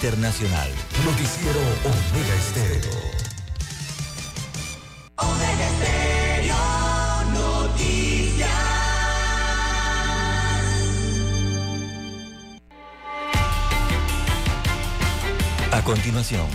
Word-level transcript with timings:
internacional. 0.00 0.70
Noticiero 1.04 1.60
Omega 1.84 2.34
Estéreo. 2.34 2.90
Omega 5.16 5.68
Estéreo 5.72 6.54
Noticias. 7.34 8.48
A 15.70 15.84
continuación, 15.84 16.46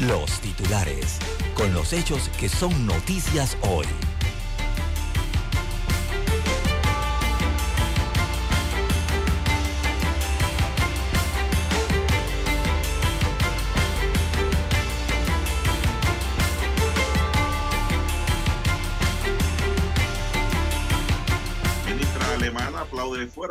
los 0.00 0.38
titulares, 0.40 1.16
con 1.54 1.72
los 1.72 1.94
hechos 1.94 2.28
que 2.38 2.50
son 2.50 2.86
noticias 2.86 3.56
hoy. 3.62 3.86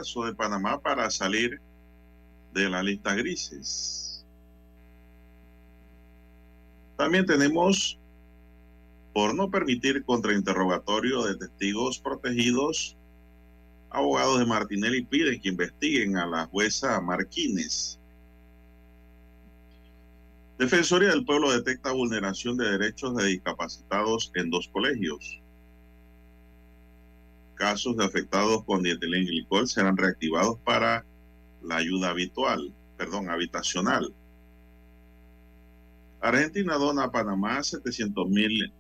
Esfuerzo 0.02 0.26
de 0.26 0.36
Panamá 0.36 0.80
para 0.80 1.10
salir 1.10 1.60
de 2.54 2.70
la 2.70 2.82
lista 2.82 3.14
grises. 3.16 4.26
También 6.98 7.26
tenemos, 7.26 7.98
por 9.14 9.34
no 9.34 9.50
permitir 9.50 10.04
contrainterrogatorio 10.04 11.24
de 11.24 11.38
testigos 11.38 12.00
protegidos, 12.00 12.98
abogados 13.90 14.40
de 14.40 14.46
Martinelli 14.46 15.04
piden 15.04 15.42
que 15.42 15.50
investiguen 15.50 16.18
a 16.18 16.26
la 16.26 16.46
jueza 16.48 17.00
Marquines. 17.02 18.00
Defensoría 20.58 21.10
del 21.10 21.24
Pueblo 21.24 21.52
detecta 21.52 21.94
vulneración 21.94 22.58
de 22.58 22.78
derechos 22.78 23.16
de 23.16 23.28
discapacitados 23.28 24.32
en 24.36 24.50
dos 24.50 24.68
colegios. 24.68 25.42
Casos 27.60 27.98
de 27.98 28.06
afectados 28.06 28.64
con 28.64 28.84
dietilenglicol 28.84 29.68
serán 29.68 29.98
reactivados 29.98 30.58
para 30.60 31.06
la 31.62 31.76
ayuda 31.76 32.12
habitual, 32.12 32.74
perdón, 32.96 33.30
habitacional. 33.30 34.16
Argentina 36.22 36.76
dona 36.76 37.04
a 37.04 37.12
Panamá 37.12 37.62
700 37.62 38.30
mil 38.30 38.72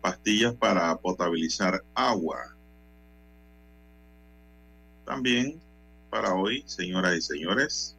pastillas 0.00 0.52
para 0.54 0.96
potabilizar 0.96 1.84
agua. 1.94 2.56
También 5.06 5.60
para 6.10 6.34
hoy, 6.34 6.64
señoras 6.66 7.16
y 7.16 7.20
señores, 7.20 7.96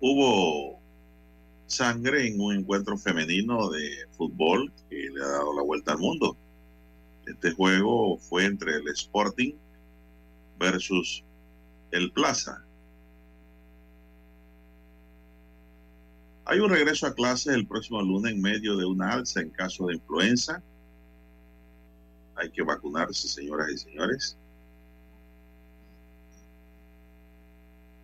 hubo 0.00 0.80
sangre 1.68 2.26
en 2.26 2.40
un 2.40 2.56
encuentro 2.56 2.98
femenino 2.98 3.70
de 3.70 3.88
fútbol 4.16 4.72
que 4.88 4.96
le 4.96 5.22
ha 5.22 5.28
dado 5.28 5.54
la 5.54 5.62
vuelta 5.62 5.92
al 5.92 5.98
mundo. 5.98 6.36
Este 7.30 7.52
juego 7.52 8.18
fue 8.18 8.44
entre 8.44 8.74
el 8.74 8.88
Sporting 8.88 9.54
versus 10.58 11.24
el 11.92 12.10
Plaza. 12.10 12.64
Hay 16.44 16.58
un 16.58 16.70
regreso 16.70 17.06
a 17.06 17.14
clases 17.14 17.54
el 17.54 17.68
próximo 17.68 18.02
lunes 18.02 18.32
en 18.32 18.42
medio 18.42 18.76
de 18.76 18.84
una 18.84 19.12
alza 19.12 19.40
en 19.40 19.50
caso 19.50 19.86
de 19.86 19.94
influenza. 19.94 20.60
Hay 22.34 22.50
que 22.50 22.62
vacunarse, 22.62 23.28
señoras 23.28 23.70
y 23.70 23.78
señores. 23.78 24.36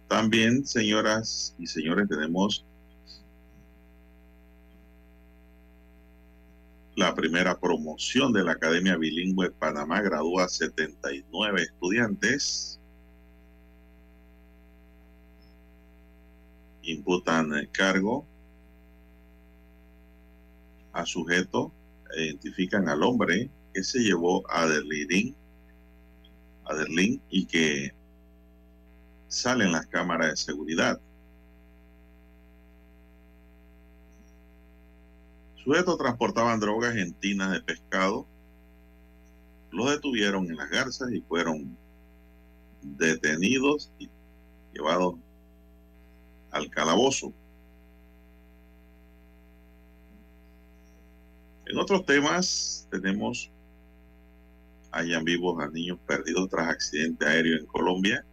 También, 0.07 0.65
señoras 0.65 1.57
y 1.59 1.67
señores, 1.67 2.09
tenemos 2.09 2.65
la 6.97 7.15
primera 7.15 7.61
promoción 7.61 8.33
de 8.33 8.43
la 8.43 8.53
Academia 8.53 8.97
Bilingüe 8.97 9.51
Panamá. 9.51 10.01
Gradúa 10.01 10.49
79 10.49 11.63
estudiantes. 11.63 12.81
Imputan 16.83 17.53
el 17.53 17.71
cargo 17.71 18.27
a 20.95 21.05
sujeto, 21.05 21.71
identifican 22.17 22.89
al 22.89 23.03
hombre 23.03 23.51
que 23.75 23.85
se 23.85 23.99
llevó 23.99 24.51
a 24.51 24.67
Derlín, 24.67 25.37
a 26.65 26.75
Derlín 26.75 27.21
y 27.29 27.45
que 27.45 27.93
salen 29.29 29.73
las 29.73 29.87
cámaras 29.89 30.31
de 30.31 30.37
seguridad. 30.37 30.99
Sujetos 35.67 35.99
transportaban 35.99 36.61
drogas 36.61 36.95
en 36.95 37.13
tinas 37.13 37.51
de 37.51 37.61
pescado. 37.61 38.25
Los 39.73 39.91
detuvieron 39.91 40.49
en 40.49 40.57
las 40.57 40.71
garzas 40.71 41.11
y 41.11 41.21
fueron 41.23 41.77
detenidos 42.83 43.91
y 43.99 44.09
llevados 44.73 45.17
al 46.53 46.71
calabozo. 46.71 47.33
En 51.65 51.77
otros 51.79 52.07
temas 52.07 52.87
tenemos 52.93 53.51
hayan 54.93 55.25
vivos 55.25 55.61
a 55.61 55.69
niños 55.69 55.99
perdidos 56.07 56.49
tras 56.49 56.69
accidente 56.69 57.27
aéreo 57.27 57.59
en 57.59 57.67
Colombia. 57.67 58.25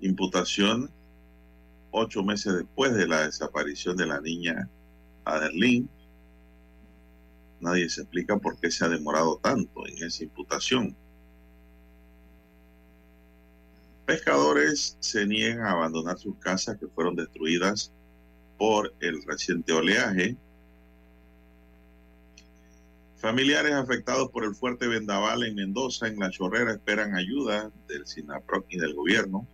Imputación 0.00 0.90
ocho 1.94 2.24
meses 2.24 2.54
después 2.54 2.92
de 2.94 3.06
la 3.06 3.26
desaparición 3.26 3.96
de 3.96 4.06
la 4.06 4.20
niña 4.20 4.68
Aderlín. 5.24 5.88
Nadie 7.60 7.88
se 7.88 8.02
explica 8.02 8.36
por 8.36 8.58
qué 8.58 8.70
se 8.70 8.84
ha 8.84 8.88
demorado 8.88 9.38
tanto 9.38 9.86
en 9.86 10.02
esa 10.02 10.24
imputación. 10.24 10.94
Pescadores 14.06 14.96
se 15.00 15.24
niegan 15.24 15.64
a 15.64 15.70
abandonar 15.70 16.18
sus 16.18 16.36
casas 16.36 16.76
que 16.78 16.88
fueron 16.88 17.14
destruidas 17.14 17.92
por 18.58 18.92
el 19.00 19.22
reciente 19.22 19.72
oleaje. 19.72 20.36
Familiares 23.16 23.72
afectados 23.72 24.30
por 24.30 24.44
el 24.44 24.54
fuerte 24.54 24.88
vendaval 24.88 25.44
en 25.44 25.54
Mendoza, 25.54 26.08
en 26.08 26.18
La 26.18 26.28
Chorrera, 26.28 26.72
esperan 26.72 27.14
ayuda 27.14 27.70
del 27.88 28.06
SINAPROC 28.06 28.66
y 28.68 28.78
del 28.78 28.94
gobierno, 28.94 29.46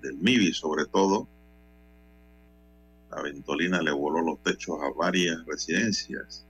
del 0.00 0.16
MIBI 0.18 0.52
sobre 0.52 0.86
todo. 0.86 1.28
La 3.10 3.22
ventolina 3.22 3.82
le 3.82 3.92
voló 3.92 4.20
los 4.20 4.42
techos 4.42 4.78
a 4.82 4.90
varias 4.96 5.44
residencias. 5.46 6.46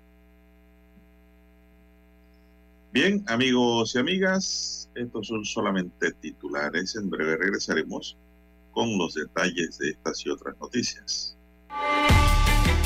Bien, 2.93 3.25
amigos 3.29 3.95
y 3.95 3.99
amigas, 3.99 4.91
estos 4.95 5.29
son 5.29 5.45
solamente 5.45 6.13
titulares. 6.13 6.97
En 6.97 7.09
breve 7.09 7.37
regresaremos 7.37 8.17
con 8.73 8.99
los 8.99 9.15
detalles 9.15 9.79
de 9.79 9.91
estas 9.91 10.27
y 10.27 10.31
otras 10.31 10.59
noticias. 10.59 11.37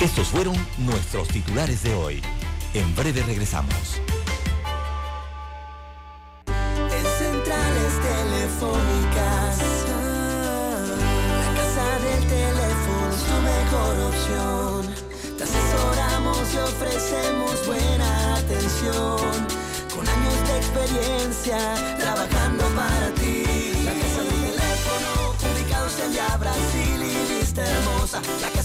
Estos 0.00 0.28
fueron 0.28 0.54
nuestros 0.78 1.28
titulares 1.28 1.82
de 1.82 1.94
hoy. 1.94 2.20
En 2.74 2.94
breve 2.94 3.22
regresamos. 3.22 4.00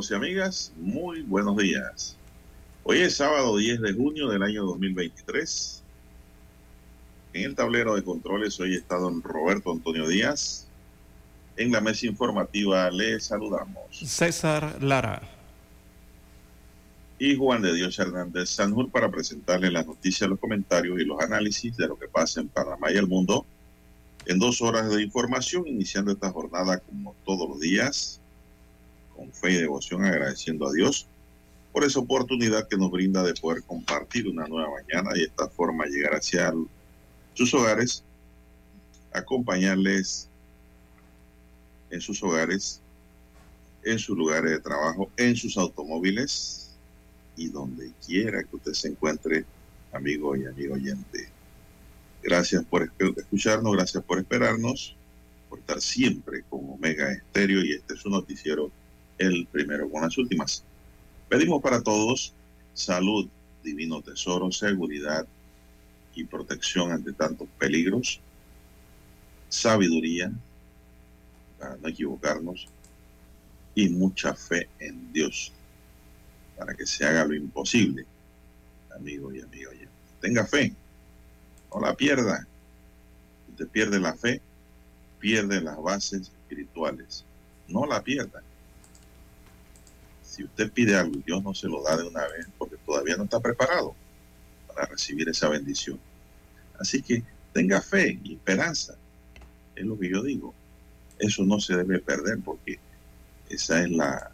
Amigos 0.00 0.10
y 0.10 0.14
amigas, 0.14 0.72
muy 0.78 1.22
buenos 1.22 1.58
días. 1.58 2.16
Hoy 2.84 3.00
es 3.00 3.16
sábado 3.16 3.58
10 3.58 3.82
de 3.82 3.92
junio 3.92 4.28
del 4.28 4.42
año 4.42 4.64
2023. 4.64 5.82
En 7.34 7.44
el 7.44 7.54
tablero 7.54 7.94
de 7.94 8.02
controles 8.02 8.58
hoy 8.60 8.76
está 8.76 8.96
don 8.96 9.22
Roberto 9.22 9.70
Antonio 9.70 10.08
Díaz. 10.08 10.68
En 11.58 11.70
la 11.70 11.82
mesa 11.82 12.06
informativa 12.06 12.90
le 12.90 13.20
saludamos. 13.20 13.82
César 13.90 14.82
Lara. 14.82 15.20
Y 17.18 17.36
Juan 17.36 17.60
de 17.60 17.74
Dios 17.74 17.98
Hernández 17.98 18.48
Sanjur 18.48 18.90
para 18.90 19.10
presentarle 19.10 19.70
las 19.70 19.86
noticias, 19.86 20.30
los 20.30 20.38
comentarios 20.38 20.98
y 20.98 21.04
los 21.04 21.20
análisis 21.20 21.76
de 21.76 21.88
lo 21.88 21.98
que 21.98 22.08
pasa 22.08 22.40
en 22.40 22.48
Panamá 22.48 22.90
y 22.90 22.96
el 22.96 23.06
mundo 23.06 23.44
en 24.24 24.38
dos 24.38 24.62
horas 24.62 24.88
de 24.88 25.02
información, 25.02 25.66
iniciando 25.66 26.12
esta 26.12 26.30
jornada 26.30 26.78
como 26.78 27.14
todos 27.26 27.48
los 27.50 27.60
días 27.60 28.19
con 29.20 29.32
fe 29.34 29.52
y 29.52 29.56
devoción 29.58 30.02
agradeciendo 30.02 30.66
a 30.66 30.72
Dios 30.72 31.06
por 31.72 31.84
esa 31.84 32.00
oportunidad 32.00 32.66
que 32.66 32.78
nos 32.78 32.90
brinda 32.90 33.22
de 33.22 33.34
poder 33.34 33.62
compartir 33.64 34.26
una 34.26 34.46
nueva 34.46 34.70
mañana 34.70 35.10
y 35.14 35.20
de 35.20 35.26
esta 35.26 35.46
forma 35.50 35.84
llegar 35.84 36.14
hacia 36.14 36.54
sus 37.34 37.52
hogares, 37.52 38.02
acompañarles 39.12 40.26
en 41.90 42.00
sus 42.00 42.22
hogares, 42.22 42.80
en 43.84 43.98
sus 43.98 44.16
lugares 44.16 44.52
de 44.52 44.60
trabajo, 44.60 45.10
en 45.18 45.36
sus 45.36 45.58
automóviles 45.58 46.70
y 47.36 47.48
donde 47.48 47.92
quiera 48.04 48.42
que 48.42 48.56
usted 48.56 48.72
se 48.72 48.88
encuentre, 48.88 49.44
amigo 49.92 50.34
y 50.34 50.46
amigo 50.46 50.74
oyente. 50.74 51.28
Gracias 52.22 52.64
por 52.64 52.90
escucharnos, 53.16 53.76
gracias 53.76 54.02
por 54.02 54.18
esperarnos, 54.18 54.96
por 55.50 55.58
estar 55.58 55.80
siempre 55.82 56.42
con 56.48 56.60
Omega 56.70 57.12
Estéreo 57.12 57.62
y 57.62 57.74
este 57.74 57.94
es 57.94 58.00
su 58.00 58.08
noticiero 58.08 58.72
el 59.20 59.46
primero 59.46 59.88
con 59.90 60.02
las 60.02 60.16
últimas. 60.16 60.64
Pedimos 61.28 61.62
para 61.62 61.82
todos 61.82 62.32
salud, 62.72 63.28
divino 63.62 64.00
tesoro, 64.00 64.50
seguridad 64.50 65.26
y 66.14 66.24
protección 66.24 66.90
ante 66.90 67.12
tantos 67.12 67.46
peligros, 67.58 68.20
sabiduría 69.50 70.32
para 71.58 71.76
no 71.76 71.88
equivocarnos 71.88 72.68
y 73.74 73.90
mucha 73.90 74.34
fe 74.34 74.68
en 74.78 75.12
Dios 75.12 75.52
para 76.56 76.74
que 76.74 76.86
se 76.86 77.04
haga 77.04 77.26
lo 77.26 77.34
imposible, 77.34 78.06
amigo 78.96 79.34
y 79.34 79.42
amigo. 79.42 79.70
Tenga 80.20 80.46
fe, 80.46 80.74
no 81.72 81.80
la 81.80 81.94
pierda. 81.94 82.46
Si 83.44 83.52
usted 83.52 83.68
pierde 83.68 84.00
la 84.00 84.14
fe, 84.14 84.40
pierde 85.18 85.60
las 85.60 85.80
bases 85.80 86.22
espirituales. 86.22 87.24
No 87.68 87.86
la 87.86 88.02
pierda 88.02 88.42
si 90.30 90.44
usted 90.44 90.70
pide 90.70 90.94
algo 90.94 91.16
y 91.16 91.22
Dios 91.22 91.42
no 91.42 91.52
se 91.54 91.66
lo 91.66 91.82
da 91.82 91.96
de 91.96 92.04
una 92.04 92.22
vez 92.28 92.46
porque 92.56 92.76
todavía 92.86 93.16
no 93.16 93.24
está 93.24 93.40
preparado 93.40 93.96
para 94.68 94.86
recibir 94.86 95.28
esa 95.28 95.48
bendición. 95.48 95.98
Así 96.78 97.02
que 97.02 97.24
tenga 97.52 97.80
fe 97.80 98.20
y 98.22 98.34
esperanza. 98.34 98.96
Es 99.74 99.84
lo 99.84 99.98
que 99.98 100.08
yo 100.08 100.22
digo. 100.22 100.54
Eso 101.18 101.42
no 101.44 101.58
se 101.58 101.76
debe 101.76 101.98
perder 101.98 102.38
porque 102.44 102.78
esa 103.48 103.82
es 103.82 103.90
la, 103.90 104.30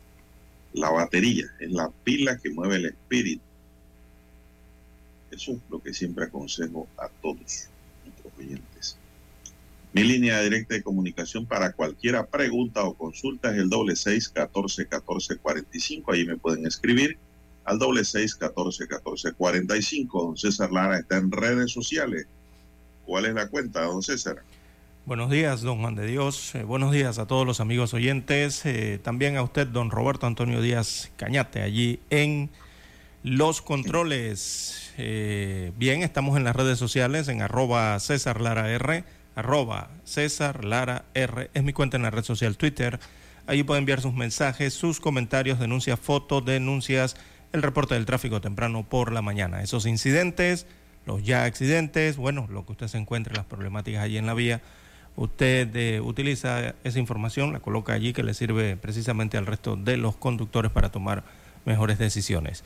la 0.75 0.91
batería, 0.91 1.47
es 1.59 1.73
la 1.73 1.91
pila 2.05 2.37
que 2.37 2.51
mueve 2.51 2.77
el 2.77 2.87
espíritu. 2.87 3.43
Eso 5.31 5.53
es 5.53 5.59
lo 5.71 5.83
que 5.83 5.95
siempre 5.95 6.27
aconsejo 6.27 6.87
a 6.99 7.09
todos 7.09 7.71
nuestros 8.05 8.33
oyentes. 8.39 8.99
Mi 9.97 10.05
línea 10.05 10.43
directa 10.43 10.75
de 10.75 10.83
comunicación 10.83 11.47
para 11.47 11.73
cualquier 11.73 12.23
pregunta 12.27 12.83
o 12.85 12.93
consulta 12.93 13.51
es 13.51 13.57
el 13.57 13.71
doble 13.71 13.97
seis 13.97 14.29
catorce 14.29 14.87
catorce 14.87 15.39
cuarenta 15.39 15.75
y 15.75 15.81
cinco. 15.81 16.13
Ahí 16.13 16.27
me 16.27 16.37
pueden 16.37 16.67
escribir 16.67 17.17
al 17.65 17.79
doble 17.79 18.05
seis 18.05 18.35
catorce 18.35 18.87
catorce 18.87 19.33
cuarenta 19.33 19.75
y 19.75 19.81
cinco. 19.81 20.23
Don 20.23 20.37
César 20.37 20.71
Lara 20.71 20.99
está 20.99 21.17
en 21.17 21.33
redes 21.33 21.73
sociales. 21.73 22.27
¿Cuál 23.07 23.25
es 23.25 23.33
la 23.33 23.49
cuenta, 23.49 23.85
don 23.85 24.03
César? 24.03 24.43
Buenos 25.07 25.31
días, 25.31 25.63
don 25.63 25.81
Juan 25.81 25.95
de 25.95 26.07
Dios. 26.07 26.55
Eh, 26.55 26.63
buenos 26.65 26.93
días 26.93 27.19
a 27.19 27.27
todos 27.27 27.47
los 27.47 27.61
amigos 27.61 27.95
oyentes. 27.95 28.67
Eh, 28.67 29.01
también 29.03 29.39
a 29.39 29.43
usted, 29.43 29.67
don 29.67 29.91
Roberto 29.91 30.27
Antonio 30.27 30.61
Díaz 30.61 31.11
Cañate, 31.17 31.63
allí 31.63 32.01
en 32.11 32.51
los 33.23 33.63
controles. 33.63 34.93
Eh, 34.99 35.73
bien, 35.79 36.03
estamos 36.03 36.37
en 36.37 36.45
las 36.45 36.55
redes 36.55 36.79
sociales 36.79 37.29
en 37.29 37.41
arroba 37.41 37.99
César 37.99 38.43
Lara 38.43 38.71
R 38.71 39.05
arroba 39.37 39.91
César 40.03 40.65
Lara 40.65 41.05
R. 41.15 41.51
Es 41.55 41.63
mi 41.63 41.73
cuenta 41.73 41.97
en 41.97 42.03
la 42.03 42.11
red 42.11 42.25
social 42.25 42.57
Twitter. 42.57 42.99
Allí 43.47 43.63
puede 43.63 43.79
enviar 43.79 44.01
sus 44.01 44.15
mensajes, 44.15 44.75
sus 44.75 44.99
comentarios, 44.99 45.61
denuncias, 45.61 46.01
fotos, 46.01 46.45
denuncias, 46.45 47.17
el 47.53 47.63
reporte 47.63 47.95
del 47.95 48.07
tráfico 48.07 48.41
temprano 48.41 48.85
por 48.89 49.13
la 49.13 49.23
mañana. 49.23 49.63
Esos 49.63 49.87
incidentes, 49.87 50.67
los 51.05 51.23
ya 51.23 51.45
accidentes, 51.45 52.17
bueno, 52.17 52.49
lo 52.51 52.67
que 52.67 52.73
usted 52.73 52.89
se 52.89 52.99
encuentre, 52.99 53.37
las 53.37 53.45
problemáticas 53.45 54.03
allí 54.03 54.19
en 54.19 54.27
la 54.27 54.35
vía, 54.35 54.63
usted 55.15 55.75
eh, 55.77 56.01
utiliza 56.01 56.75
esa 56.83 56.99
información, 56.99 57.53
la 57.53 57.61
coloca 57.61 57.93
allí 57.93 58.13
que 58.13 58.25
le 58.25 58.35
sirve 58.35 58.77
precisamente 58.77 59.37
al 59.37 59.47
resto 59.47 59.77
de 59.77 59.97
los 59.97 60.17
conductores 60.17 60.73
para 60.73 60.91
tomar 60.91 61.23
mejores 61.65 61.99
decisiones. 61.99 62.65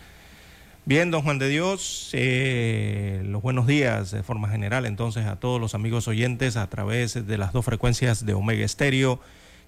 Bien, 0.91 1.13
don 1.13 1.23
Juan 1.23 1.39
de 1.39 1.49
Dios, 1.49 2.11
eh, 2.15 3.23
los 3.25 3.41
buenos 3.43 3.69
días 3.69 4.11
de 4.11 4.25
forma 4.25 4.49
general 4.49 4.87
entonces 4.87 5.25
a 5.25 5.37
todos 5.37 5.61
los 5.61 5.77
amigos 5.77 6.09
oyentes 6.09 6.57
a 6.57 6.69
través 6.69 7.29
de 7.29 7.39
las 7.39 7.53
dos 7.53 7.65
frecuencias 7.65 8.27
de 8.27 8.35
Omega 8.35 8.65
Estéreo 8.65 9.21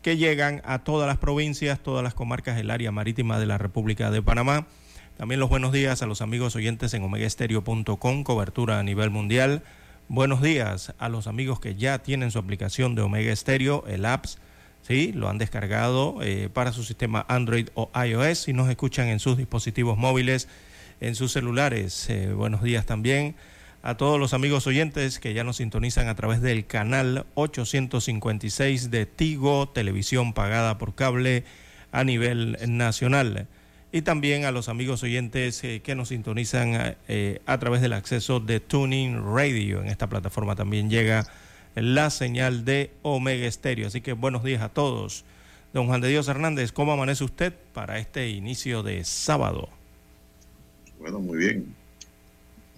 que 0.02 0.16
llegan 0.16 0.62
a 0.64 0.80
todas 0.80 1.06
las 1.06 1.18
provincias, 1.18 1.78
todas 1.78 2.02
las 2.02 2.14
comarcas 2.14 2.56
del 2.56 2.72
área 2.72 2.90
marítima 2.90 3.38
de 3.38 3.46
la 3.46 3.56
República 3.56 4.10
de 4.10 4.20
Panamá. 4.20 4.66
También 5.16 5.38
los 5.38 5.48
buenos 5.48 5.70
días 5.70 6.02
a 6.02 6.06
los 6.06 6.22
amigos 6.22 6.56
oyentes 6.56 6.92
en 6.92 7.04
omegaestereo.com, 7.04 8.24
cobertura 8.24 8.80
a 8.80 8.82
nivel 8.82 9.10
mundial. 9.10 9.62
Buenos 10.08 10.42
días 10.42 10.92
a 10.98 11.08
los 11.08 11.28
amigos 11.28 11.60
que 11.60 11.76
ya 11.76 12.00
tienen 12.00 12.32
su 12.32 12.40
aplicación 12.40 12.96
de 12.96 13.02
Omega 13.02 13.32
Estéreo, 13.32 13.84
el 13.86 14.06
apps, 14.06 14.38
¿sí? 14.82 15.12
Lo 15.12 15.28
han 15.28 15.38
descargado 15.38 16.16
eh, 16.20 16.48
para 16.52 16.72
su 16.72 16.82
sistema 16.82 17.24
Android 17.28 17.68
o 17.74 17.92
iOS 17.94 18.48
y 18.48 18.54
nos 18.54 18.68
escuchan 18.68 19.06
en 19.06 19.20
sus 19.20 19.36
dispositivos 19.36 19.96
móviles 19.96 20.48
en 21.02 21.16
sus 21.16 21.32
celulares. 21.32 22.08
Eh, 22.08 22.32
buenos 22.32 22.62
días 22.62 22.86
también 22.86 23.34
a 23.82 23.96
todos 23.96 24.20
los 24.20 24.34
amigos 24.34 24.68
oyentes 24.68 25.18
que 25.18 25.34
ya 25.34 25.42
nos 25.42 25.56
sintonizan 25.56 26.06
a 26.06 26.14
través 26.14 26.40
del 26.40 26.64
canal 26.64 27.26
856 27.34 28.92
de 28.92 29.06
Tigo, 29.06 29.68
televisión 29.68 30.32
pagada 30.32 30.78
por 30.78 30.94
cable 30.94 31.44
a 31.90 32.04
nivel 32.04 32.56
nacional. 32.68 33.48
Y 33.90 34.02
también 34.02 34.44
a 34.44 34.52
los 34.52 34.68
amigos 34.68 35.02
oyentes 35.02 35.62
eh, 35.64 35.82
que 35.82 35.96
nos 35.96 36.08
sintonizan 36.08 36.96
eh, 37.08 37.40
a 37.46 37.58
través 37.58 37.82
del 37.82 37.94
acceso 37.94 38.38
de 38.38 38.60
Tuning 38.60 39.16
Radio. 39.34 39.82
En 39.82 39.88
esta 39.88 40.08
plataforma 40.08 40.54
también 40.54 40.88
llega 40.88 41.26
la 41.74 42.10
señal 42.10 42.64
de 42.64 42.92
Omega 43.02 43.46
Estéreo. 43.46 43.88
Así 43.88 44.00
que 44.00 44.12
buenos 44.12 44.44
días 44.44 44.62
a 44.62 44.68
todos. 44.68 45.24
Don 45.74 45.88
Juan 45.88 46.00
de 46.00 46.08
Dios 46.08 46.28
Hernández, 46.28 46.70
¿cómo 46.70 46.92
amanece 46.92 47.24
usted 47.24 47.52
para 47.72 47.98
este 47.98 48.28
inicio 48.28 48.84
de 48.84 49.04
sábado? 49.04 49.68
Bueno, 51.02 51.18
muy 51.18 51.36
bien. 51.36 51.74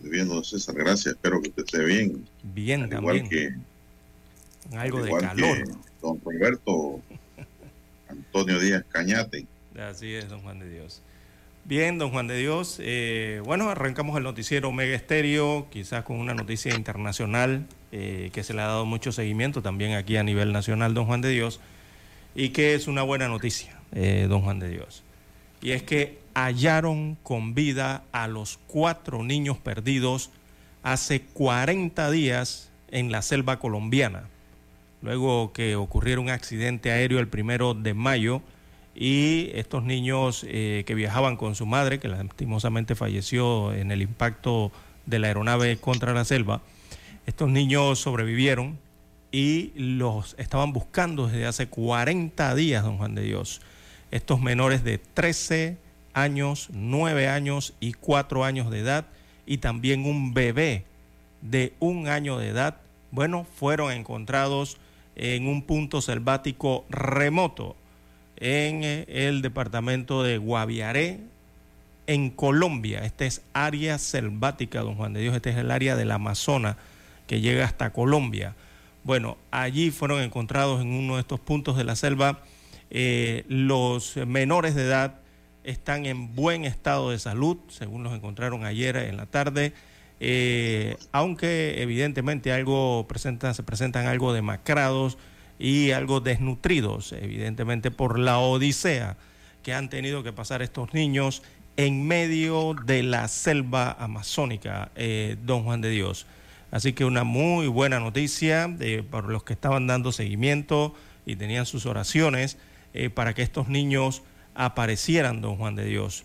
Muy 0.00 0.10
bien, 0.10 0.28
don 0.28 0.42
César, 0.42 0.74
gracias. 0.74 1.14
Espero 1.14 1.40
que 1.42 1.50
usted 1.50 1.64
esté 1.64 1.84
bien. 1.84 2.26
Bien, 2.42 2.88
también. 2.88 3.26
Igual 3.26 3.28
que. 3.28 3.54
Algo 4.76 5.02
de 5.02 5.10
calor. 5.10 5.68
don 6.00 6.20
Roberto 6.24 7.00
Antonio 8.08 8.58
Díaz 8.58 8.82
Cañate. 8.88 9.46
Así 9.78 10.14
es, 10.14 10.28
don 10.28 10.40
Juan 10.40 10.58
de 10.58 10.70
Dios. 10.70 11.02
Bien, 11.66 11.98
don 11.98 12.10
Juan 12.10 12.26
de 12.26 12.38
Dios. 12.38 12.78
Eh, 12.80 13.42
bueno, 13.44 13.68
arrancamos 13.68 14.16
el 14.16 14.22
noticiero 14.22 14.72
Mega 14.72 14.94
Estéreo, 14.94 15.66
quizás 15.70 16.04
con 16.04 16.16
una 16.16 16.32
noticia 16.34 16.74
internacional 16.74 17.66
eh, 17.92 18.30
que 18.32 18.42
se 18.42 18.54
le 18.54 18.62
ha 18.62 18.66
dado 18.66 18.86
mucho 18.86 19.12
seguimiento 19.12 19.60
también 19.60 19.92
aquí 19.94 20.16
a 20.16 20.22
nivel 20.22 20.52
nacional, 20.52 20.94
don 20.94 21.06
Juan 21.06 21.20
de 21.20 21.28
Dios. 21.28 21.60
y 22.34 22.50
que 22.50 22.74
es 22.74 22.88
una 22.88 23.02
buena 23.02 23.28
noticia, 23.28 23.78
eh, 23.92 24.26
don 24.28 24.42
Juan 24.42 24.58
de 24.58 24.68
Dios. 24.68 25.02
Y 25.62 25.70
es 25.70 25.82
que 25.82 26.18
hallaron 26.34 27.16
con 27.22 27.54
vida 27.54 28.04
a 28.12 28.28
los 28.28 28.58
cuatro 28.66 29.22
niños 29.22 29.58
perdidos 29.58 30.30
hace 30.82 31.22
40 31.22 32.10
días 32.10 32.70
en 32.90 33.10
la 33.10 33.22
selva 33.22 33.58
colombiana, 33.58 34.24
luego 35.02 35.52
que 35.52 35.76
ocurriera 35.76 36.20
un 36.20 36.30
accidente 36.30 36.90
aéreo 36.90 37.18
el 37.18 37.28
primero 37.28 37.74
de 37.74 37.94
mayo 37.94 38.42
y 38.94 39.50
estos 39.54 39.82
niños 39.82 40.44
eh, 40.48 40.84
que 40.86 40.94
viajaban 40.94 41.36
con 41.36 41.54
su 41.54 41.66
madre, 41.66 41.98
que 41.98 42.08
lastimosamente 42.08 42.94
falleció 42.94 43.72
en 43.72 43.90
el 43.90 44.02
impacto 44.02 44.70
de 45.06 45.18
la 45.18 45.28
aeronave 45.28 45.76
contra 45.78 46.14
la 46.14 46.24
selva, 46.24 46.60
estos 47.26 47.48
niños 47.48 47.98
sobrevivieron 47.98 48.78
y 49.32 49.72
los 49.74 50.36
estaban 50.38 50.72
buscando 50.72 51.26
desde 51.26 51.46
hace 51.46 51.66
40 51.68 52.54
días, 52.54 52.84
don 52.84 52.98
Juan 52.98 53.14
de 53.14 53.22
Dios. 53.22 53.60
Estos 54.10 54.40
menores 54.40 54.84
de 54.84 54.98
13 54.98 55.76
años, 56.14 56.68
9 56.72 57.28
años 57.28 57.74
y 57.80 57.92
4 57.92 58.44
años 58.44 58.70
de 58.70 58.80
edad 58.80 59.06
y 59.46 59.58
también 59.58 60.06
un 60.06 60.32
bebé 60.32 60.84
de 61.42 61.74
un 61.78 62.08
año 62.08 62.38
de 62.38 62.48
edad, 62.48 62.78
bueno, 63.10 63.46
fueron 63.56 63.92
encontrados 63.92 64.78
en 65.16 65.46
un 65.46 65.62
punto 65.62 66.00
selvático 66.00 66.84
remoto 66.88 67.76
en 68.36 68.82
eh, 68.82 69.04
el 69.08 69.42
departamento 69.42 70.22
de 70.22 70.38
Guaviaré, 70.38 71.20
en 72.06 72.30
Colombia. 72.30 73.04
Esta 73.04 73.24
es 73.24 73.42
área 73.52 73.98
selvática, 73.98 74.80
don 74.80 74.96
Juan 74.96 75.12
de 75.12 75.20
Dios, 75.20 75.34
este 75.34 75.50
es 75.50 75.56
el 75.56 75.70
área 75.70 75.96
del 75.96 76.10
Amazonas 76.10 76.76
que 77.26 77.40
llega 77.40 77.64
hasta 77.64 77.92
Colombia. 77.92 78.54
Bueno, 79.04 79.36
allí 79.50 79.90
fueron 79.90 80.22
encontrados 80.22 80.80
en 80.80 80.88
uno 80.88 81.14
de 81.14 81.20
estos 81.20 81.40
puntos 81.40 81.76
de 81.76 81.84
la 81.84 81.96
selva 81.96 82.40
eh, 82.90 83.44
los 83.48 84.16
menores 84.26 84.74
de 84.74 84.82
edad 84.82 85.14
están 85.64 86.06
en 86.06 86.34
buen 86.34 86.64
estado 86.64 87.10
de 87.10 87.18
salud, 87.18 87.56
según 87.68 88.04
los 88.04 88.12
encontraron 88.14 88.64
ayer 88.64 88.96
en 88.96 89.16
la 89.16 89.26
tarde, 89.26 89.72
eh, 90.20 90.96
aunque 91.10 91.82
evidentemente 91.82 92.52
algo 92.52 93.06
se 93.16 93.62
presentan 93.62 94.06
algo 94.06 94.32
demacrados 94.32 95.18
y 95.58 95.90
algo 95.90 96.20
desnutridos, 96.20 97.12
evidentemente 97.12 97.90
por 97.90 98.18
la 98.18 98.38
odisea 98.38 99.16
que 99.62 99.74
han 99.74 99.88
tenido 99.88 100.22
que 100.22 100.32
pasar 100.32 100.62
estos 100.62 100.92
niños 100.92 101.42
en 101.76 102.06
medio 102.06 102.74
de 102.84 103.02
la 103.02 103.26
selva 103.26 103.96
amazónica, 103.98 104.92
eh, 104.94 105.36
don 105.42 105.64
Juan 105.64 105.80
de 105.80 105.90
Dios. 105.90 106.26
Así 106.70 106.92
que 106.92 107.04
una 107.04 107.24
muy 107.24 107.68
buena 107.68 108.00
noticia 108.00 108.74
eh, 108.80 109.02
para 109.08 109.28
los 109.28 109.44
que 109.44 109.54
estaban 109.54 109.86
dando 109.86 110.12
seguimiento 110.12 110.94
y 111.24 111.36
tenían 111.36 111.66
sus 111.66 111.86
oraciones 111.86 112.58
para 113.14 113.34
que 113.34 113.42
estos 113.42 113.66
niños 113.66 114.22
aparecieran, 114.54 115.40
don 115.40 115.56
Juan 115.56 115.76
de 115.76 115.84
Dios. 115.84 116.24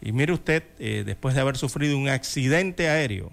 Y 0.00 0.12
mire 0.12 0.32
usted, 0.32 0.64
eh, 0.78 1.02
después 1.04 1.34
de 1.34 1.40
haber 1.40 1.56
sufrido 1.56 1.96
un 1.96 2.08
accidente 2.08 2.88
aéreo 2.88 3.30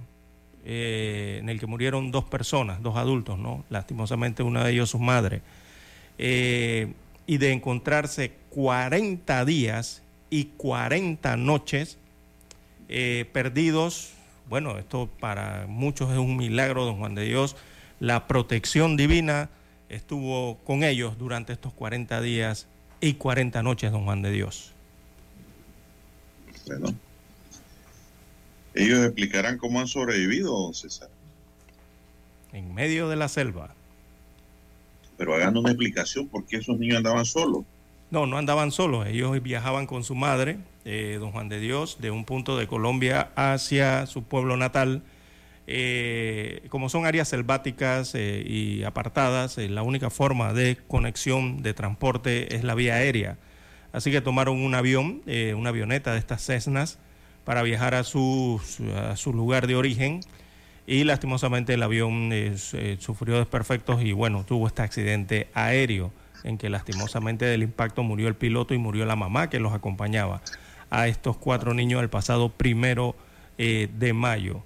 en 0.63 1.49
el 1.49 1.59
que 1.59 1.65
murieron 1.65 2.11
dos 2.11 2.25
personas, 2.25 2.83
dos 2.83 2.95
adultos, 2.95 3.39
¿no? 3.39 3.65
Lastimosamente 3.71 4.43
una 4.43 4.63
de 4.63 4.71
ellos 4.71 4.91
su 4.91 4.99
madre, 4.99 5.41
y 6.19 7.37
de 7.37 7.51
encontrarse 7.51 8.33
40 8.51 9.43
días 9.45 10.03
y 10.29 10.45
40 10.57 11.35
noches 11.37 11.97
perdidos 13.33 14.13
bueno, 14.51 14.77
esto 14.77 15.09
para 15.21 15.65
muchos 15.69 16.11
es 16.11 16.17
un 16.17 16.35
milagro, 16.35 16.83
don 16.83 16.97
Juan 16.97 17.15
de 17.15 17.23
Dios. 17.23 17.55
La 18.01 18.27
protección 18.27 18.97
divina 18.97 19.49
estuvo 19.87 20.57
con 20.65 20.83
ellos 20.83 21.17
durante 21.17 21.53
estos 21.53 21.71
40 21.71 22.19
días 22.19 22.67
y 23.01 23.15
40 23.15 23.63
noches, 23.63 23.91
don 23.91 24.05
Juan 24.05 24.21
de 24.21 24.31
Dios. 24.31 24.71
Bueno, 26.67 26.93
ellos 28.73 29.03
explicarán 29.03 29.57
cómo 29.57 29.79
han 29.79 29.87
sobrevivido, 29.87 30.51
don 30.51 30.73
César. 30.73 31.09
En 32.53 32.73
medio 32.73 33.09
de 33.09 33.15
la 33.15 33.27
selva. 33.27 33.73
Pero 35.17 35.35
hagan 35.35 35.57
una 35.57 35.71
explicación 35.71 36.27
por 36.27 36.45
qué 36.45 36.57
esos 36.57 36.79
niños 36.79 36.97
andaban 36.97 37.25
solos. 37.25 37.63
No, 38.11 38.25
no 38.25 38.37
andaban 38.37 38.71
solos, 38.71 39.07
ellos 39.07 39.41
viajaban 39.41 39.87
con 39.87 40.03
su 40.03 40.15
madre, 40.15 40.59
eh, 40.83 41.17
don 41.19 41.31
Juan 41.31 41.49
de 41.49 41.59
Dios, 41.59 41.97
de 42.01 42.11
un 42.11 42.25
punto 42.25 42.57
de 42.57 42.67
Colombia 42.67 43.31
hacia 43.35 44.05
su 44.05 44.23
pueblo 44.23 44.57
natal. 44.57 45.01
Eh, 45.67 46.63
como 46.69 46.89
son 46.89 47.05
áreas 47.05 47.27
selváticas 47.29 48.13
eh, 48.15 48.43
y 48.45 48.83
apartadas, 48.83 49.57
la 49.57 49.83
única 49.83 50.09
forma 50.09 50.53
de 50.53 50.77
conexión 50.87 51.61
de 51.61 51.73
transporte 51.73 52.55
es 52.55 52.63
la 52.63 52.75
vía 52.75 52.95
aérea. 52.95 53.37
Así 53.93 54.11
que 54.11 54.21
tomaron 54.21 54.61
un 54.61 54.73
avión, 54.73 55.21
una 55.55 55.69
avioneta 55.69 56.13
de 56.13 56.19
estas 56.19 56.45
Cessnas, 56.45 56.97
para 57.43 57.61
viajar 57.61 57.93
a 57.93 58.05
su, 58.05 58.61
a 58.95 59.17
su 59.17 59.33
lugar 59.33 59.67
de 59.67 59.75
origen 59.75 60.21
y 60.87 61.03
lastimosamente 61.03 61.73
el 61.73 61.83
avión 61.83 62.29
sufrió 62.99 63.37
desperfectos 63.37 64.01
y 64.01 64.13
bueno, 64.13 64.45
tuvo 64.45 64.67
este 64.67 64.81
accidente 64.81 65.49
aéreo 65.53 66.13
en 66.43 66.57
que 66.57 66.69
lastimosamente 66.69 67.45
del 67.45 67.63
impacto 67.63 68.03
murió 68.03 68.27
el 68.27 68.35
piloto 68.35 68.73
y 68.73 68.77
murió 68.77 69.05
la 69.05 69.15
mamá 69.15 69.49
que 69.49 69.59
los 69.59 69.73
acompañaba 69.73 70.41
a 70.89 71.07
estos 71.07 71.37
cuatro 71.37 71.73
niños 71.73 72.01
el 72.01 72.09
pasado 72.09 72.49
primero 72.49 73.15
eh, 73.57 73.89
de 73.97 74.13
mayo. 74.13 74.63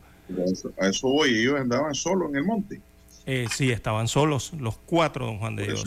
A 0.80 0.88
eso 0.88 1.10
voy, 1.10 1.30
ellos 1.30 1.60
andaban 1.60 1.94
solos 1.96 2.30
en 2.30 2.38
el 2.38 2.44
monte. 2.44 2.82
Eh, 3.26 3.48
sí, 3.52 3.72
estaban 3.72 4.08
solos, 4.08 4.54
los 4.60 4.78
cuatro, 4.78 5.26
don 5.26 5.40
Juan 5.40 5.56
de 5.56 5.66
Dios. 5.66 5.84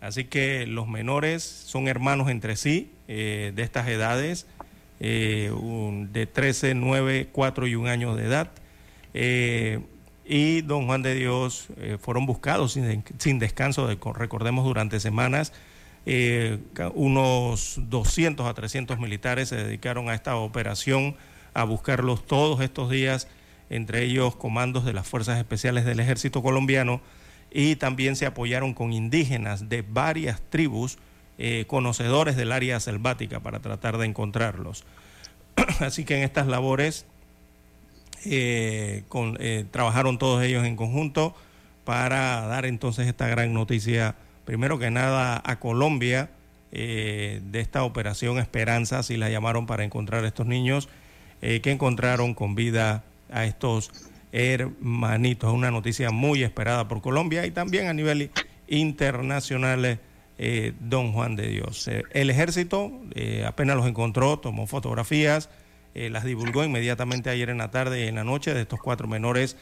Así 0.00 0.24
que 0.24 0.66
los 0.66 0.86
menores 0.86 1.42
son 1.42 1.88
hermanos 1.88 2.28
entre 2.30 2.56
sí, 2.56 2.92
eh, 3.08 3.52
de 3.54 3.62
estas 3.62 3.88
edades, 3.88 4.46
de 5.00 6.28
13, 6.32 6.74
9, 6.74 7.28
4 7.30 7.66
y 7.68 7.74
1 7.76 7.88
año 7.88 8.16
de 8.16 8.24
edad 8.24 8.50
y 10.28 10.60
don 10.60 10.86
Juan 10.86 11.00
de 11.02 11.14
Dios 11.14 11.68
eh, 11.78 11.96
fueron 11.98 12.26
buscados 12.26 12.72
sin, 13.18 13.38
descanso, 13.38 13.88
recordemos, 13.88 14.64
durante 14.64 15.00
semanas. 15.00 15.54
Eh, 16.04 16.58
unos 16.94 17.80
200 17.88 18.46
a 18.46 18.54
300 18.54 18.98
militares 18.98 19.48
se 19.48 19.56
dedicaron 19.56 20.10
a 20.10 20.14
esta 20.14 20.36
operación, 20.36 21.16
a 21.58 21.64
buscarlos 21.64 22.24
todos 22.24 22.60
estos 22.60 22.88
días, 22.88 23.26
entre 23.68 24.04
ellos 24.04 24.36
comandos 24.36 24.84
de 24.84 24.92
las 24.92 25.08
Fuerzas 25.08 25.38
Especiales 25.38 25.84
del 25.84 25.98
Ejército 25.98 26.40
Colombiano, 26.40 27.00
y 27.50 27.74
también 27.74 28.14
se 28.14 28.26
apoyaron 28.26 28.74
con 28.74 28.92
indígenas 28.92 29.68
de 29.68 29.82
varias 29.82 30.40
tribus, 30.50 30.98
eh, 31.36 31.64
conocedores 31.66 32.36
del 32.36 32.52
área 32.52 32.78
selvática, 32.78 33.40
para 33.40 33.58
tratar 33.58 33.98
de 33.98 34.06
encontrarlos. 34.06 34.84
Así 35.80 36.04
que 36.04 36.16
en 36.16 36.22
estas 36.22 36.46
labores 36.46 37.06
eh, 38.24 39.02
eh, 39.40 39.64
trabajaron 39.72 40.18
todos 40.18 40.44
ellos 40.44 40.64
en 40.64 40.76
conjunto 40.76 41.34
para 41.84 42.46
dar 42.46 42.66
entonces 42.66 43.08
esta 43.08 43.26
gran 43.26 43.52
noticia, 43.52 44.14
primero 44.44 44.78
que 44.78 44.92
nada 44.92 45.42
a 45.44 45.58
Colombia, 45.58 46.30
de 46.70 47.40
esta 47.54 47.82
operación 47.82 48.38
Esperanza, 48.38 49.02
si 49.02 49.16
la 49.16 49.30
llamaron 49.30 49.64
para 49.64 49.84
encontrar 49.84 50.22
a 50.24 50.28
estos 50.28 50.46
niños, 50.46 50.90
que 51.40 51.70
encontraron 51.70 52.34
con 52.34 52.54
vida 52.54 53.04
a 53.30 53.44
estos 53.44 53.90
hermanitos. 54.32 55.52
Una 55.52 55.70
noticia 55.70 56.10
muy 56.10 56.42
esperada 56.42 56.88
por 56.88 57.00
Colombia 57.00 57.46
y 57.46 57.50
también 57.50 57.86
a 57.86 57.92
nivel 57.92 58.30
internacional, 58.66 60.00
don 60.80 61.12
Juan 61.12 61.36
de 61.36 61.48
Dios. 61.48 61.88
el 61.88 62.30
ejército 62.30 62.92
apenas 63.46 63.76
los 63.76 63.86
encontró, 63.86 64.38
tomó 64.38 64.66
fotografías, 64.66 65.48
eh, 65.98 66.10
las 66.10 66.22
divulgó 66.22 66.64
inmediatamente 66.64 67.28
ayer 67.28 67.50
en 67.50 67.58
la 67.58 67.72
tarde 67.72 68.04
y 68.04 68.08
en 68.08 68.14
la 68.14 68.22
noche 68.22 68.54
de 68.54 68.60
estos 68.60 68.78
cuatro 68.78 69.08
menores 69.08 69.56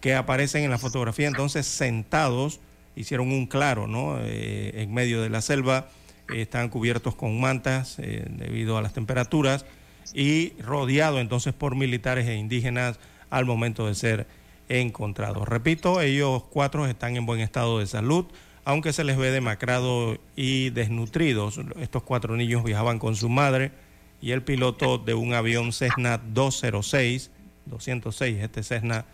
que 0.00 0.14
aparecen 0.14 0.62
en 0.62 0.70
la 0.70 0.78
fotografía, 0.78 1.26
entonces 1.26 1.66
sentados, 1.66 2.60
hicieron 2.94 3.32
un 3.32 3.46
claro, 3.46 3.88
¿no? 3.88 4.18
Eh, 4.20 4.82
en 4.82 4.94
medio 4.94 5.20
de 5.20 5.30
la 5.30 5.40
selva, 5.40 5.88
eh, 6.32 6.42
están 6.42 6.68
cubiertos 6.68 7.16
con 7.16 7.40
mantas 7.40 7.96
debido 7.96 8.78
a 8.78 8.82
las 8.82 8.92
temperaturas 8.92 9.66
y 10.14 10.52
rodeados 10.60 11.20
entonces 11.20 11.54
por 11.54 11.76
militares 11.76 12.26
e 12.26 12.34
indígenas 12.34 12.98
al 13.30 13.44
momento 13.44 13.86
de 13.86 13.94
ser 13.94 14.26
encontrados. 14.68 15.48
Repito, 15.48 16.00
ellos 16.00 16.44
cuatro 16.50 16.86
están 16.86 17.16
en 17.16 17.26
buen 17.26 17.40
estado 17.40 17.78
de 17.78 17.86
salud, 17.86 18.26
aunque 18.64 18.92
se 18.92 19.04
les 19.04 19.16
ve 19.16 19.30
demacrados 19.30 20.18
y 20.36 20.70
desnutridos. 20.70 21.60
Estos 21.80 22.02
cuatro 22.02 22.36
niños 22.36 22.64
viajaban 22.64 22.98
con 22.98 23.16
su 23.16 23.28
madre 23.28 23.72
y 24.20 24.32
el 24.32 24.42
piloto 24.42 24.98
de 24.98 25.14
un 25.14 25.34
avión 25.34 25.72
Cessna 25.72 26.18
206, 26.18 27.30
206, 27.66 28.42
este 28.42 28.62
Cessna 28.62 29.04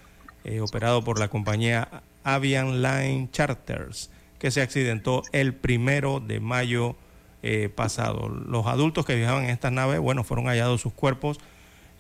eh, 0.45 0.61
operado 0.61 1.03
por 1.03 1.19
la 1.19 1.29
compañía 1.29 2.03
Avian 2.23 2.83
Line 2.83 3.29
Charters, 3.31 4.11
que 4.39 4.51
se 4.51 4.61
accidentó 4.61 5.23
el 5.33 5.55
primero 5.55 6.21
de 6.21 6.41
mayo 6.41 6.97
eh, 7.43 7.69
pasado. 7.69 8.29
Los 8.29 8.67
adultos 8.67 9.05
que 9.05 9.15
viajaban 9.15 9.45
en 9.45 9.51
esta 9.51 9.71
nave, 9.71 9.99
bueno, 9.99 10.25
fueron 10.25 10.47
hallados 10.47 10.81
sus 10.81 10.93
cuerpos, 10.93 11.39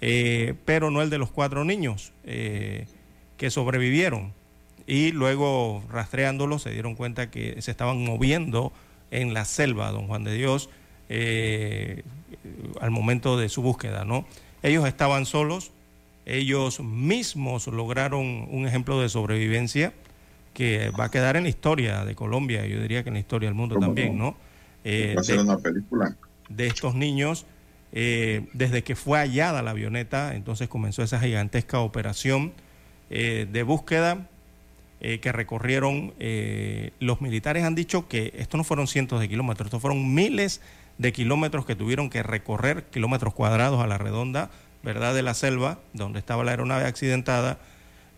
eh, 0.00 0.54
pero 0.64 0.90
no 0.90 1.02
el 1.02 1.10
de 1.10 1.18
los 1.18 1.30
cuatro 1.30 1.64
niños 1.64 2.12
que 2.24 3.50
sobrevivieron. 3.50 4.32
Y 4.86 5.10
luego 5.12 5.82
rastreándolos 5.90 6.62
se 6.62 6.70
dieron 6.70 6.94
cuenta 6.94 7.30
que 7.30 7.60
se 7.60 7.70
estaban 7.70 8.04
moviendo 8.04 8.72
en 9.10 9.34
la 9.34 9.44
selva, 9.44 9.90
don 9.90 10.06
Juan 10.06 10.24
de 10.24 10.34
Dios, 10.34 10.70
eh, 11.08 12.02
al 12.80 12.90
momento 12.90 13.36
de 13.36 13.48
su 13.48 13.62
búsqueda, 13.62 14.04
¿no? 14.04 14.26
Ellos 14.62 14.86
estaban 14.86 15.26
solos, 15.26 15.72
ellos 16.24 16.80
mismos 16.80 17.66
lograron 17.68 18.48
un 18.50 18.66
ejemplo 18.66 19.00
de 19.00 19.08
sobrevivencia 19.08 19.92
que 20.54 20.90
va 20.90 21.04
a 21.04 21.10
quedar 21.10 21.36
en 21.36 21.44
la 21.44 21.48
historia 21.48 22.04
de 22.04 22.14
Colombia, 22.14 22.66
yo 22.66 22.80
diría 22.80 23.02
que 23.02 23.10
en 23.10 23.14
la 23.14 23.20
historia 23.20 23.48
del 23.48 23.54
mundo 23.54 23.76
también, 23.78 24.16
¿no? 24.18 24.36
Eh, 24.88 25.14
va 25.16 25.20
a 25.20 25.24
ser 25.24 25.40
una 25.40 25.58
película. 25.58 26.16
De 26.48 26.68
estos 26.68 26.94
niños, 26.94 27.44
eh, 27.90 28.46
desde 28.52 28.84
que 28.84 28.94
fue 28.94 29.18
hallada 29.18 29.60
la 29.60 29.72
avioneta, 29.72 30.36
entonces 30.36 30.68
comenzó 30.68 31.02
esa 31.02 31.18
gigantesca 31.18 31.80
operación 31.80 32.52
eh, 33.10 33.48
de 33.50 33.62
búsqueda 33.64 34.28
que 34.98 35.30
recorrieron. 35.30 36.14
los 37.00 37.20
militares 37.20 37.64
han 37.64 37.74
dicho 37.74 38.08
que 38.08 38.32
esto 38.38 38.56
no 38.56 38.64
fueron 38.64 38.88
cientos 38.88 39.20
de 39.20 39.28
kilómetros, 39.28 39.66
estos 39.66 39.82
fueron 39.82 40.14
miles 40.14 40.62
de 40.98 41.12
kilómetros 41.12 41.66
que 41.66 41.76
tuvieron 41.76 42.08
que 42.10 42.24
recorrer, 42.24 42.84
kilómetros 42.84 43.34
cuadrados 43.34 43.80
a 43.80 43.86
la 43.86 43.98
redonda, 43.98 44.50
¿verdad?, 44.82 45.14
de 45.14 45.22
la 45.22 45.34
selva, 45.34 45.78
donde 45.92 46.18
estaba 46.18 46.42
la 46.42 46.52
aeronave 46.52 46.86
accidentada, 46.86 47.58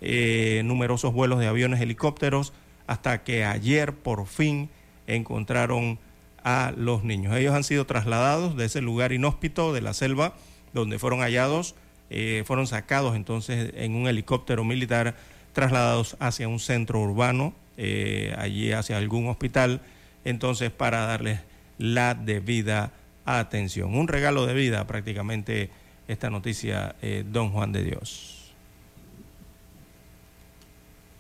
numerosos 0.01 1.13
vuelos 1.13 1.41
de 1.41 1.49
aviones, 1.49 1.81
helicópteros, 1.81 2.55
hasta 2.87 3.23
que 3.23 3.45
ayer 3.45 3.93
por 3.93 4.27
fin 4.27 4.71
encontraron 5.07 5.99
a 6.45 6.73
los 6.77 7.05
niños. 7.05 7.37
Ellos 7.37 7.55
han 7.55 7.65
sido 7.65 7.87
trasladados 7.87 8.57
de 8.57 8.67
ese 8.67 8.81
lugar 8.81 9.13
inhóspito 9.13 9.73
de 9.73 9.81
la 9.81 9.95
selva 9.95 10.35
donde 10.73 10.99
fueron 10.99 11.21
hallados, 11.21 11.75
eh, 12.11 12.43
fueron 12.47 12.67
sacados 12.67 13.17
entonces 13.17 13.73
en 13.77 13.95
un 13.95 14.07
helicóptero 14.07 14.65
militar, 14.65 15.17
trasladados 15.53 16.17
hacia 16.21 16.49
un 16.49 16.61
centro 16.61 17.01
urbano, 17.01 17.55
eh, 17.77 18.35
allí 18.39 18.73
hacia 18.73 18.97
algún 18.97 19.29
hospital, 19.29 19.81
entonces 20.25 20.71
para 20.71 21.07
darles 21.07 21.41
la 21.79 22.15
debida 22.15 22.93
atención. 23.25 23.95
Un 23.95 24.09
regalo 24.09 24.47
de 24.47 24.55
vida 24.55 24.87
prácticamente 24.87 25.71
esta 26.07 26.31
noticia, 26.31 26.97
eh, 27.03 27.25
don 27.27 27.51
Juan 27.51 27.73
de 27.73 27.85
Dios. 27.85 28.53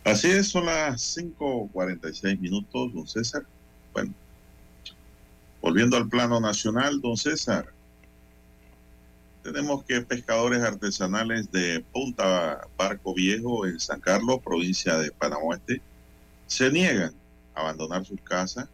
Así 0.04 0.30
es, 0.30 0.48
son 0.48 0.66
las 0.66 1.18
5.46 1.18 2.38
minutos, 2.40 2.94
don 2.94 3.06
César. 3.06 3.42
Bueno, 3.92 4.14
Volviendo 5.60 5.96
al 5.96 6.08
plano 6.08 6.40
nacional, 6.40 7.00
don 7.00 7.16
César, 7.16 7.72
tenemos 9.42 9.84
que 9.84 10.00
pescadores 10.02 10.62
artesanales 10.62 11.50
de 11.50 11.84
Punta 11.92 12.68
Barco 12.76 13.14
Viejo 13.14 13.66
en 13.66 13.80
San 13.80 14.00
Carlos, 14.00 14.40
provincia 14.44 14.96
de 14.98 15.10
Panamá 15.10 15.60
se 16.46 16.70
niegan 16.70 17.12
a 17.54 17.60
abandonar 17.60 18.04
sus 18.04 18.20
casas 18.22 18.68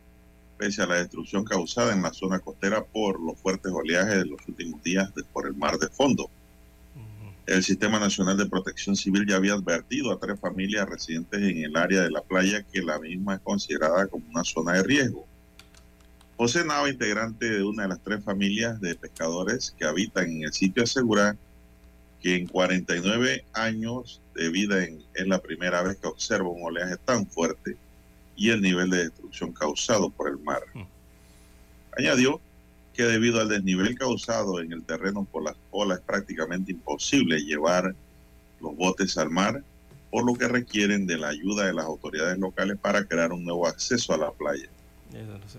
pese 0.57 0.83
a 0.83 0.87
la 0.87 0.97
destrucción 0.97 1.45
causada 1.45 1.93
en 1.93 2.03
la 2.03 2.13
zona 2.13 2.39
costera 2.39 2.85
por 2.85 3.21
los 3.21 3.39
fuertes 3.39 3.73
oleajes 3.73 4.19
de 4.19 4.27
los 4.27 4.41
últimos 4.47 4.83
días 4.83 5.11
por 5.33 5.47
el 5.47 5.55
mar 5.55 5.79
de 5.79 5.89
fondo. 5.89 6.31
El 7.47 7.63
Sistema 7.63 7.99
Nacional 7.99 8.39
de 8.39 8.47
Protección 8.47 8.97
Civil 8.97 9.27
ya 9.29 9.37
había 9.37 9.53
advertido 9.53 10.13
a 10.13 10.19
tres 10.19 10.41
familias 10.41 10.89
residentes 10.89 11.43
en 11.43 11.65
el 11.65 11.77
área 11.77 12.03
de 12.03 12.11
la 12.11 12.23
playa 12.23 12.63
que 12.63 12.83
la 12.83 12.99
misma 12.99 13.35
es 13.35 13.41
considerada 13.41 14.07
como 14.07 14.25
una 14.31 14.45
zona 14.45 14.75
de 14.75 14.83
riesgo. 14.83 15.27
José 16.37 16.65
Nava, 16.65 16.89
integrante 16.89 17.49
de 17.49 17.63
una 17.63 17.85
de 17.85 17.89
las 17.91 18.03
tres 18.03 18.25
familias 18.25 18.81
de 18.81 18.97
pescadores 18.97 19.75
que 19.79 19.85
habitan 19.85 20.31
en 20.31 20.45
el 20.45 20.53
sitio, 20.53 20.83
asegura 20.83 21.37
que 22.21 22.37
en 22.37 22.47
49 22.47 23.45
años 23.53 24.21
de 24.35 24.49
vida 24.49 24.83
es 24.83 25.27
la 25.27 25.41
primera 25.41 25.83
vez 25.83 25.97
que 25.99 26.09
observa 26.09 26.49
un 26.49 26.65
oleaje 26.65 26.97
tan 27.05 27.27
fuerte 27.27 27.77
y 28.37 28.51
el 28.51 28.63
nivel 28.63 28.91
de 28.91 29.05
destrucción 29.05 29.53
causado 29.53 30.11
por 30.11 30.29
el 30.29 30.39
mar. 30.39 30.63
Mm. 30.75 30.83
Añadió 31.99 32.41
que 32.95 33.05
debido 33.05 33.41
al 33.41 33.49
desnivel 33.49 33.97
causado 33.97 34.61
en 34.61 34.73
el 34.73 34.83
terreno 34.85 35.25
por 35.31 35.45
las 35.45 35.57
olas 35.71 35.99
es 35.99 36.05
prácticamente 36.05 36.73
imposible 36.73 37.39
llevar 37.41 37.95
los 38.61 38.77
botes 38.77 39.19
al 39.19 39.31
mar, 39.31 39.63
por 40.11 40.25
lo 40.25 40.35
que 40.35 40.49
requieren 40.49 41.07
de 41.07 41.19
la 41.19 41.29
ayuda 41.29 41.67
de 41.67 41.75
las 41.75 41.85
autoridades 41.85 42.39
locales 42.39 42.79
para 42.81 43.05
crear 43.05 43.33
un 43.33 43.45
nuevo 43.45 43.67
acceso 43.67 44.15
a 44.15 44.19
la 44.19 44.31
playa. 44.31 44.69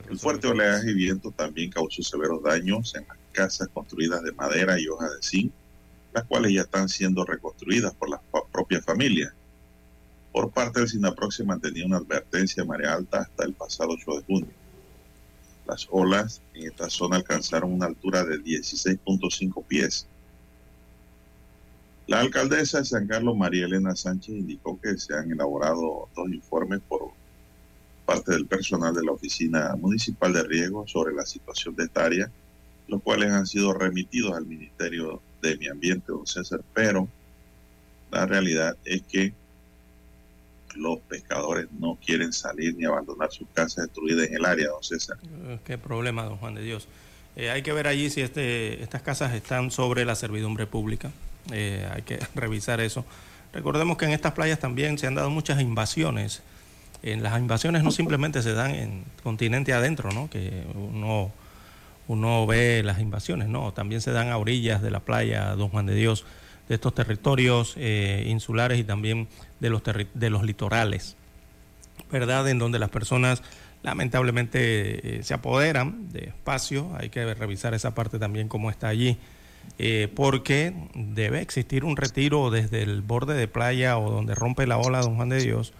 El 0.09 0.19
fuerte 0.19 0.47
oleaje 0.47 0.91
y 0.91 0.93
viento 0.93 1.31
también 1.31 1.71
causó 1.71 2.03
severos 2.03 2.43
daños 2.43 2.93
en 2.95 3.07
las 3.07 3.17
casas 3.31 3.69
construidas 3.73 4.21
de 4.23 4.33
madera 4.33 4.77
y 4.77 4.87
hojas 4.87 5.11
de 5.11 5.21
zinc, 5.21 5.51
las 6.13 6.25
cuales 6.25 6.53
ya 6.53 6.61
están 6.61 6.89
siendo 6.89 7.23
reconstruidas 7.23 7.93
por 7.93 8.09
las 8.09 8.19
propias 8.51 8.83
familias. 8.83 9.33
Por 10.33 10.51
parte 10.51 10.81
del 10.81 10.89
SINAPROC 10.89 11.31
se 11.31 11.45
mantenía 11.45 11.85
una 11.85 11.97
advertencia 11.97 12.63
de 12.63 12.67
marea 12.67 12.95
alta 12.95 13.19
hasta 13.19 13.45
el 13.45 13.53
pasado 13.53 13.91
8 13.91 14.11
de 14.15 14.23
junio. 14.23 14.53
Las 15.65 15.87
olas 15.89 16.41
en 16.53 16.67
esta 16.67 16.89
zona 16.89 17.15
alcanzaron 17.15 17.71
una 17.71 17.85
altura 17.85 18.25
de 18.25 18.39
16.5 18.39 19.63
pies. 19.65 20.05
La 22.07 22.19
alcaldesa 22.19 22.79
de 22.79 22.85
San 22.85 23.07
Carlos, 23.07 23.37
María 23.37 23.65
Elena 23.65 23.95
Sánchez, 23.95 24.35
indicó 24.35 24.79
que 24.81 24.97
se 24.97 25.15
han 25.15 25.31
elaborado 25.31 26.09
dos 26.13 26.29
informes 26.29 26.81
por 26.87 27.13
parte 28.05 28.31
del 28.31 28.45
personal 28.45 28.93
de 28.93 29.03
la 29.03 29.11
Oficina 29.11 29.75
Municipal 29.75 30.31
de 30.31 30.43
Riesgo 30.43 30.87
sobre 30.87 31.13
la 31.13 31.25
situación 31.25 31.75
de 31.75 31.85
esta 31.85 32.05
área, 32.05 32.29
los 32.87 33.01
cuales 33.01 33.31
han 33.31 33.47
sido 33.47 33.73
remitidos 33.73 34.33
al 34.35 34.45
Ministerio 34.45 35.21
de 35.41 35.57
Mi 35.57 35.67
Ambiente, 35.67 36.11
don 36.11 36.25
César, 36.25 36.61
pero 36.73 37.07
la 38.11 38.25
realidad 38.25 38.77
es 38.85 39.01
que 39.03 39.33
los 40.75 40.99
pescadores 40.99 41.67
no 41.79 41.97
quieren 42.05 42.33
salir 42.33 42.75
ni 42.75 42.85
abandonar 42.85 43.31
sus 43.31 43.47
casas 43.53 43.85
destruidas 43.85 44.27
en 44.27 44.35
el 44.35 44.45
área, 44.45 44.67
don 44.67 44.83
César. 44.83 45.17
Eh, 45.47 45.59
qué 45.65 45.77
problema, 45.77 46.23
don 46.23 46.37
Juan 46.37 46.55
de 46.55 46.61
Dios. 46.61 46.87
Eh, 47.35 47.49
hay 47.49 47.63
que 47.63 47.73
ver 47.73 47.87
allí 47.87 48.09
si 48.09 48.21
este, 48.21 48.81
estas 48.83 49.01
casas 49.01 49.33
están 49.33 49.71
sobre 49.71 50.05
la 50.05 50.15
servidumbre 50.15 50.67
pública. 50.67 51.11
Eh, 51.51 51.87
hay 51.91 52.03
que 52.03 52.19
revisar 52.35 52.81
eso. 52.81 53.05
Recordemos 53.53 53.97
que 53.97 54.05
en 54.05 54.11
estas 54.11 54.33
playas 54.33 54.59
también 54.59 54.97
se 54.97 55.07
han 55.07 55.15
dado 55.15 55.29
muchas 55.29 55.61
invasiones 55.61 56.43
en 57.05 57.21
las 57.21 57.39
invasiones 57.39 57.83
no 57.83 57.91
simplemente 57.91 58.41
se 58.41 58.53
dan 58.53 58.71
en 58.71 59.03
continente 59.23 59.73
adentro, 59.73 60.11
¿no? 60.11 60.29
que 60.29 60.63
uno, 60.73 61.31
uno 62.07 62.47
ve 62.47 62.81
las 62.83 62.99
invasiones, 62.99 63.47
no, 63.47 63.73
también 63.73 64.01
se 64.01 64.11
dan 64.11 64.29
a 64.29 64.37
orillas 64.37 64.81
de 64.81 64.89
la 64.89 64.99
playa 64.99 65.55
Don 65.55 65.69
Juan 65.69 65.85
de 65.85 65.93
Dios, 65.93 66.25
de 66.67 66.75
estos 66.75 66.95
territorios 66.95 67.75
eh, 67.77 68.25
insulares 68.27 68.79
y 68.79 68.83
también 68.83 69.27
de 69.59 69.69
los, 69.69 69.83
de 69.83 70.29
los 70.31 70.43
litorales, 70.43 71.15
¿verdad? 72.11 72.49
En 72.49 72.57
donde 72.57 72.79
las 72.79 72.89
personas 72.89 73.43
lamentablemente 73.83 75.19
eh, 75.19 75.23
se 75.23 75.35
apoderan 75.35 76.11
de 76.11 76.29
espacio, 76.29 76.91
hay 76.97 77.09
que 77.09 77.35
revisar 77.35 77.75
esa 77.75 77.93
parte 77.93 78.17
también 78.17 78.47
cómo 78.47 78.71
está 78.71 78.87
allí. 78.87 79.17
Eh, 79.77 80.11
porque 80.15 80.73
debe 80.93 81.41
existir 81.41 81.85
un 81.85 81.97
retiro 81.97 82.51
desde 82.51 82.83
el 82.83 83.01
borde 83.01 83.33
de 83.33 83.47
playa 83.47 83.97
o 83.97 84.11
donde 84.11 84.35
rompe 84.35 84.67
la 84.67 84.77
ola 84.77 85.01
Don 85.01 85.15
Juan 85.15 85.29
de 85.29 85.41
Dios, 85.41 85.73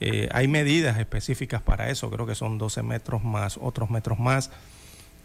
eh, 0.00 0.28
hay 0.32 0.48
medidas 0.48 0.98
específicas 0.98 1.62
para 1.62 1.90
eso, 1.90 2.10
creo 2.10 2.26
que 2.26 2.34
son 2.34 2.58
12 2.58 2.82
metros 2.82 3.22
más, 3.22 3.58
otros 3.60 3.90
metros 3.90 4.18
más 4.18 4.50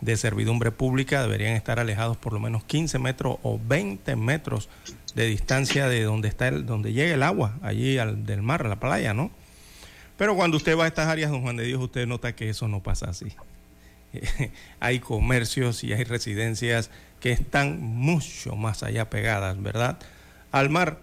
de 0.01 0.15
servidumbre 0.15 0.71
pública, 0.71 1.21
deberían 1.21 1.55
estar 1.55 1.79
alejados 1.79 2.17
por 2.17 2.33
lo 2.33 2.39
menos 2.39 2.63
15 2.63 2.99
metros 2.99 3.37
o 3.43 3.59
20 3.61 4.15
metros 4.15 4.69
de 5.15 5.25
distancia 5.25 5.89
de 5.89 6.03
donde 6.03 6.29
está 6.29 6.47
el, 6.47 6.65
donde 6.65 6.93
llega 6.93 7.13
el 7.13 7.23
agua, 7.23 7.57
allí 7.61 7.97
al, 7.97 8.25
del 8.25 8.41
mar, 8.41 8.65
a 8.65 8.69
la 8.69 8.79
playa, 8.79 9.13
¿no? 9.13 9.31
Pero 10.17 10.35
cuando 10.35 10.57
usted 10.57 10.77
va 10.77 10.85
a 10.85 10.87
estas 10.87 11.07
áreas, 11.07 11.31
don 11.31 11.41
Juan 11.41 11.57
de 11.57 11.63
Dios, 11.63 11.81
usted 11.81 12.05
nota 12.05 12.35
que 12.35 12.49
eso 12.49 12.67
no 12.67 12.81
pasa 12.81 13.09
así. 13.09 13.33
hay 14.79 14.99
comercios 14.99 15.83
y 15.83 15.93
hay 15.93 16.03
residencias 16.03 16.89
que 17.19 17.31
están 17.31 17.81
mucho 17.81 18.55
más 18.55 18.83
allá 18.83 19.09
pegadas, 19.09 19.61
¿verdad? 19.61 19.99
Al 20.51 20.69
mar 20.69 20.99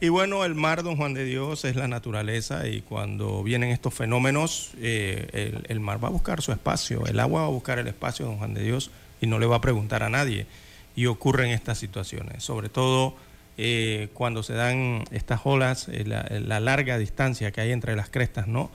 y 0.00 0.08
bueno, 0.10 0.44
el 0.44 0.54
mar, 0.54 0.82
don 0.82 0.96
Juan 0.96 1.14
de 1.14 1.24
Dios, 1.24 1.64
es 1.64 1.74
la 1.74 1.88
naturaleza 1.88 2.68
y 2.68 2.82
cuando 2.82 3.42
vienen 3.42 3.70
estos 3.70 3.94
fenómenos, 3.94 4.72
eh, 4.78 5.62
el, 5.68 5.80
mar 5.80 6.02
va 6.02 6.08
a 6.08 6.10
buscar 6.10 6.42
su 6.42 6.52
espacio, 6.52 7.06
el 7.06 7.18
agua 7.18 7.42
va 7.42 7.46
a 7.46 7.50
buscar 7.50 7.78
el 7.78 7.86
espacio, 7.86 8.26
don 8.26 8.36
Juan 8.36 8.52
de 8.52 8.62
Dios, 8.62 8.90
y 9.20 9.26
no 9.26 9.38
le 9.38 9.46
va 9.46 9.56
a 9.56 9.60
preguntar 9.60 10.02
a 10.02 10.10
nadie. 10.10 10.46
Y 10.94 11.06
ocurren 11.06 11.50
estas 11.50 11.78
situaciones, 11.78 12.42
sobre 12.42 12.68
todo 12.68 13.16
eh, 13.56 14.08
cuando 14.12 14.42
se 14.42 14.52
dan 14.52 15.04
estas 15.12 15.40
olas, 15.44 15.88
eh, 15.88 16.04
la, 16.04 16.60
larga 16.60 16.98
distancia 16.98 17.50
que 17.50 17.62
hay 17.62 17.72
entre 17.72 17.96
las 17.96 18.10
crestas, 18.10 18.48
¿no? 18.48 18.70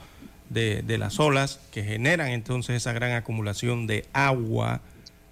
De, 0.50 0.82
de 0.82 0.98
las 0.98 1.20
olas, 1.20 1.60
que 1.70 1.84
generan 1.84 2.28
entonces 2.28 2.76
esa 2.76 2.92
gran 2.92 3.12
acumulación 3.12 3.86
de 3.86 4.06
agua 4.12 4.80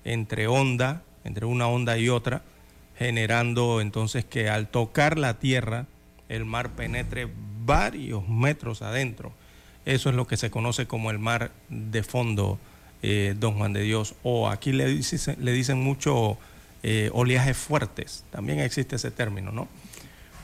entre 0.04 0.46
onda, 0.46 1.02
entre 1.24 1.46
una 1.46 1.66
onda 1.66 1.98
y 1.98 2.08
otra 2.08 2.42
generando 3.00 3.80
entonces 3.80 4.26
que 4.26 4.50
al 4.50 4.68
tocar 4.68 5.18
la 5.18 5.38
tierra 5.38 5.86
el 6.28 6.44
mar 6.44 6.72
penetre 6.76 7.28
varios 7.64 8.28
metros 8.28 8.82
adentro. 8.82 9.32
Eso 9.86 10.10
es 10.10 10.14
lo 10.14 10.26
que 10.26 10.36
se 10.36 10.50
conoce 10.50 10.86
como 10.86 11.10
el 11.10 11.18
mar 11.18 11.50
de 11.70 12.02
fondo, 12.02 12.58
eh, 13.02 13.34
don 13.38 13.54
Juan 13.56 13.72
de 13.72 13.80
Dios, 13.82 14.14
o 14.22 14.50
aquí 14.50 14.72
le, 14.72 14.86
dicen, 14.86 15.82
mucho 15.82 16.36
eh, 16.82 17.08
oleajes 17.14 17.56
fuertes, 17.56 18.24
también 18.30 18.60
existe 18.60 18.96
ese 18.96 19.10
término, 19.10 19.50
¿no? 19.50 19.66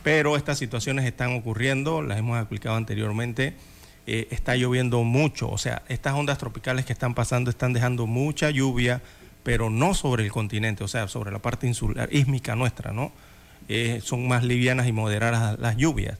Pero 0.02 0.36
estas 0.36 0.58
situaciones 0.58 1.04
están 1.04 1.34
ocurriendo, 1.34 2.00
las 2.00 2.18
hemos 2.18 2.38
explicado 2.38 2.76
anteriormente, 2.76 3.54
eh, 4.06 4.28
está 4.30 4.56
lloviendo 4.56 5.02
mucho. 5.02 5.50
O 5.50 5.58
sea, 5.58 5.82
estas 5.88 6.14
ondas 6.14 6.38
tropicales 6.38 6.86
que 6.86 6.92
están 6.92 7.14
pasando 7.14 7.50
están 7.50 7.74
dejando 7.74 8.06
mucha 8.06 8.48
lluvia, 8.50 9.02
pero 9.46 9.70
no 9.70 9.94
sobre 9.94 10.24
el 10.24 10.32
continente, 10.32 10.82
o 10.82 10.88
sea, 10.88 11.06
sobre 11.06 11.30
la 11.30 11.38
parte 11.38 11.68
insular, 11.68 12.08
ísmica 12.12 12.56
nuestra, 12.56 12.92
¿no? 12.92 13.12
Eh, 13.68 14.00
son 14.02 14.26
más 14.26 14.42
livianas 14.42 14.88
y 14.88 14.92
moderadas 14.92 15.56
las 15.60 15.76
lluvias. 15.76 16.18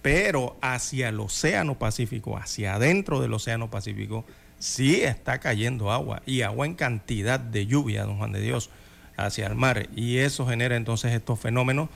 Pero 0.00 0.56
hacia 0.60 1.08
el 1.08 1.18
Océano 1.18 1.76
Pacífico, 1.76 2.36
hacia 2.36 2.74
adentro 2.74 3.20
del 3.20 3.34
Océano 3.34 3.68
Pacífico, 3.68 4.24
sí 4.60 5.02
está 5.02 5.40
cayendo 5.40 5.90
agua 5.90 6.22
y 6.24 6.42
agua 6.42 6.66
en 6.66 6.74
cantidad 6.74 7.40
de 7.40 7.66
lluvia, 7.66 8.04
don 8.04 8.18
Juan 8.18 8.30
de 8.30 8.42
Dios, 8.42 8.70
hacia 9.16 9.48
el 9.48 9.56
mar. 9.56 9.88
Y 9.96 10.18
eso 10.18 10.46
genera 10.46 10.76
entonces 10.76 11.12
estos 11.12 11.40
fenómenos 11.40 11.88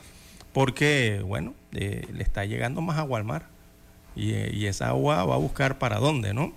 porque, 0.51 1.21
bueno, 1.25 1.53
eh, 1.71 2.05
le 2.11 2.23
está 2.23 2.43
llegando 2.43 2.81
más 2.81 2.97
agua 2.97 3.19
al 3.19 3.23
mar 3.23 3.45
y, 4.17 4.65
esa 4.65 4.89
agua 4.89 5.23
va 5.23 5.35
a 5.35 5.37
buscar 5.37 5.79
para 5.79 5.99
dónde, 5.99 6.33
¿no? 6.33 6.51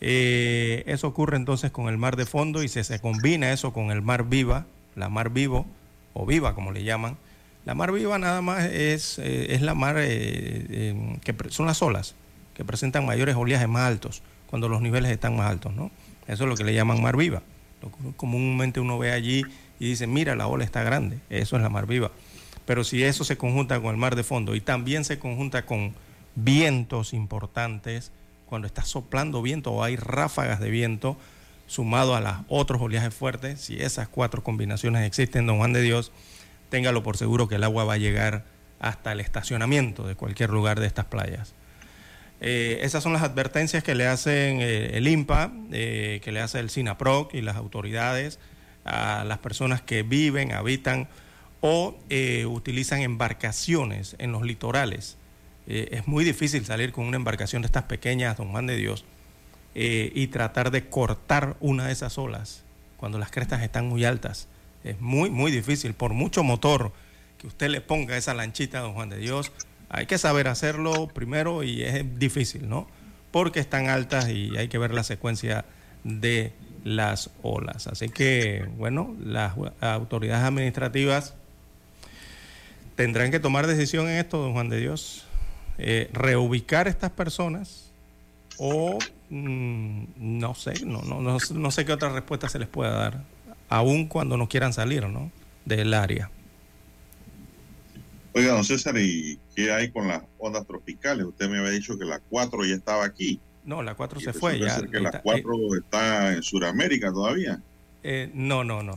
Eh, 0.00 0.84
eso 0.86 1.08
ocurre 1.08 1.36
entonces 1.36 1.70
con 1.70 1.88
el 1.88 1.98
mar 1.98 2.16
de 2.16 2.26
fondo 2.26 2.62
y 2.62 2.68
si 2.68 2.82
se 2.84 3.00
combina 3.00 3.52
eso 3.52 3.72
con 3.72 3.90
el 3.90 4.02
mar 4.02 4.28
viva, 4.28 4.66
la 4.94 5.08
mar 5.08 5.30
vivo 5.30 5.66
o 6.12 6.24
viva 6.24 6.54
como 6.54 6.70
le 6.70 6.84
llaman, 6.84 7.16
la 7.64 7.74
mar 7.74 7.92
viva 7.92 8.18
nada 8.18 8.40
más 8.40 8.64
es, 8.66 9.18
eh, 9.18 9.54
es 9.54 9.62
la 9.62 9.74
mar 9.74 9.96
que 9.96 11.34
son 11.48 11.66
las 11.66 11.82
olas 11.82 12.14
que 12.54 12.64
presentan 12.64 13.06
mayores 13.06 13.36
oleajes 13.36 13.68
más 13.68 13.86
altos 13.86 14.22
cuando 14.48 14.68
los 14.68 14.80
niveles 14.82 15.10
están 15.10 15.36
más 15.36 15.50
altos, 15.50 15.74
¿no? 15.74 15.90
Eso 16.26 16.44
es 16.44 16.50
lo 16.50 16.56
que 16.56 16.64
le 16.64 16.74
llaman 16.74 17.02
mar 17.02 17.16
viva. 17.16 17.42
comúnmente 18.16 18.80
uno 18.80 18.98
ve 18.98 19.12
allí 19.12 19.44
y 19.78 19.90
dice, 19.90 20.06
mira, 20.06 20.34
la 20.34 20.46
ola 20.46 20.64
está 20.64 20.82
grande, 20.82 21.20
eso 21.30 21.56
es 21.56 21.62
la 21.62 21.68
mar 21.68 21.86
viva. 21.86 22.10
Pero 22.66 22.84
si 22.84 23.02
eso 23.02 23.24
se 23.24 23.36
conjunta 23.36 23.80
con 23.80 23.90
el 23.92 23.96
mar 23.96 24.16
de 24.16 24.24
fondo 24.24 24.54
y 24.54 24.60
también 24.60 25.04
se 25.04 25.18
conjunta 25.18 25.64
con 25.64 25.94
vientos 26.34 27.14
importantes, 27.14 28.10
cuando 28.48 28.66
está 28.66 28.82
soplando 28.82 29.42
viento 29.42 29.72
o 29.72 29.84
hay 29.84 29.96
ráfagas 29.96 30.60
de 30.60 30.70
viento, 30.70 31.16
sumado 31.66 32.16
a 32.16 32.20
los 32.20 32.34
otros 32.48 32.80
oleajes 32.80 33.14
fuertes, 33.14 33.60
si 33.60 33.80
esas 33.80 34.08
cuatro 34.08 34.42
combinaciones 34.42 35.06
existen, 35.06 35.46
don 35.46 35.58
Juan 35.58 35.72
de 35.72 35.82
Dios, 35.82 36.12
téngalo 36.70 37.02
por 37.02 37.16
seguro 37.16 37.46
que 37.46 37.56
el 37.56 37.64
agua 37.64 37.84
va 37.84 37.94
a 37.94 37.98
llegar 37.98 38.44
hasta 38.80 39.12
el 39.12 39.20
estacionamiento 39.20 40.06
de 40.06 40.14
cualquier 40.14 40.50
lugar 40.50 40.80
de 40.80 40.86
estas 40.86 41.06
playas. 41.06 41.54
Eh, 42.40 42.80
esas 42.82 43.02
son 43.02 43.12
las 43.12 43.22
advertencias 43.22 43.82
que 43.82 43.94
le 43.94 44.06
hacen 44.06 44.60
eh, 44.60 44.96
el 44.96 45.08
INPA, 45.08 45.52
eh, 45.72 46.20
que 46.22 46.32
le 46.32 46.40
hace 46.40 46.60
el 46.60 46.70
SINAPROC 46.70 47.34
y 47.34 47.42
las 47.42 47.56
autoridades 47.56 48.38
a 48.84 49.24
las 49.24 49.38
personas 49.38 49.82
que 49.82 50.02
viven, 50.02 50.52
habitan 50.52 51.08
o 51.60 51.98
utilizan 52.46 53.00
embarcaciones 53.00 54.14
en 54.18 54.32
los 54.32 54.42
litorales. 54.42 55.17
Es 55.68 56.08
muy 56.08 56.24
difícil 56.24 56.64
salir 56.64 56.92
con 56.92 57.04
una 57.04 57.16
embarcación 57.16 57.62
de 57.62 57.66
estas 57.66 57.84
pequeñas, 57.84 58.36
don 58.36 58.50
Juan 58.50 58.66
de 58.66 58.76
Dios, 58.76 59.04
y 59.74 60.26
tratar 60.28 60.70
de 60.70 60.88
cortar 60.88 61.56
una 61.60 61.86
de 61.86 61.92
esas 61.92 62.18
olas 62.18 62.64
cuando 62.96 63.18
las 63.18 63.30
crestas 63.30 63.62
están 63.62 63.86
muy 63.86 64.04
altas. 64.04 64.48
Es 64.82 65.00
muy, 65.00 65.30
muy 65.30 65.52
difícil. 65.52 65.94
Por 65.94 66.14
mucho 66.14 66.42
motor 66.42 66.92
que 67.36 67.46
usted 67.46 67.68
le 67.68 67.80
ponga 67.80 68.14
a 68.14 68.18
esa 68.18 68.34
lanchita, 68.34 68.80
don 68.80 68.94
Juan 68.94 69.10
de 69.10 69.18
Dios, 69.18 69.52
hay 69.88 70.06
que 70.06 70.18
saber 70.18 70.48
hacerlo 70.48 71.08
primero 71.08 71.62
y 71.62 71.82
es 71.82 72.18
difícil, 72.18 72.68
¿no? 72.68 72.88
Porque 73.30 73.60
están 73.60 73.88
altas 73.88 74.28
y 74.28 74.56
hay 74.56 74.68
que 74.68 74.78
ver 74.78 74.94
la 74.94 75.04
secuencia 75.04 75.64
de 76.02 76.52
las 76.82 77.30
olas. 77.42 77.86
Así 77.86 78.08
que, 78.08 78.66
bueno, 78.78 79.14
las 79.22 79.52
autoridades 79.80 80.44
administrativas 80.44 81.34
tendrán 82.96 83.30
que 83.30 83.38
tomar 83.38 83.66
decisión 83.66 84.08
en 84.08 84.16
esto, 84.16 84.38
don 84.38 84.54
Juan 84.54 84.70
de 84.70 84.80
Dios, 84.80 85.27
eh, 85.78 86.10
reubicar 86.12 86.88
estas 86.88 87.10
personas 87.10 87.92
o 88.58 88.98
mm, 89.30 90.04
no 90.16 90.54
sé, 90.54 90.84
no, 90.84 91.02
no, 91.02 91.20
no, 91.20 91.38
no 91.38 91.70
sé 91.70 91.84
qué 91.84 91.92
otra 91.92 92.08
respuesta 92.10 92.48
se 92.48 92.58
les 92.58 92.68
pueda 92.68 92.90
dar, 92.90 93.24
aun 93.68 94.06
cuando 94.06 94.36
no 94.36 94.48
quieran 94.48 94.72
salir, 94.72 95.08
¿no? 95.08 95.30
Del 95.64 95.94
área. 95.94 96.30
Oiga, 98.34 98.52
don 98.52 98.64
César, 98.64 98.96
¿y 98.98 99.38
qué 99.54 99.72
hay 99.72 99.90
con 99.90 100.08
las 100.08 100.22
ondas 100.38 100.66
tropicales? 100.66 101.26
Usted 101.26 101.48
me 101.48 101.58
había 101.58 101.70
dicho 101.70 101.98
que 101.98 102.04
la 102.04 102.20
4 102.20 102.64
ya 102.66 102.74
estaba 102.74 103.04
aquí. 103.04 103.40
No, 103.64 103.82
la 103.82 103.94
4 103.94 104.20
se 104.20 104.32
fue 104.32 104.58
ya. 104.58 104.80
que 104.80 105.00
la 105.00 105.20
4 105.22 105.54
eh, 105.54 105.78
está 105.78 106.32
en 106.34 106.42
Sudamérica 106.42 107.12
todavía. 107.12 107.60
Eh, 108.02 108.30
no, 108.34 108.64
no, 108.64 108.82
no. 108.82 108.96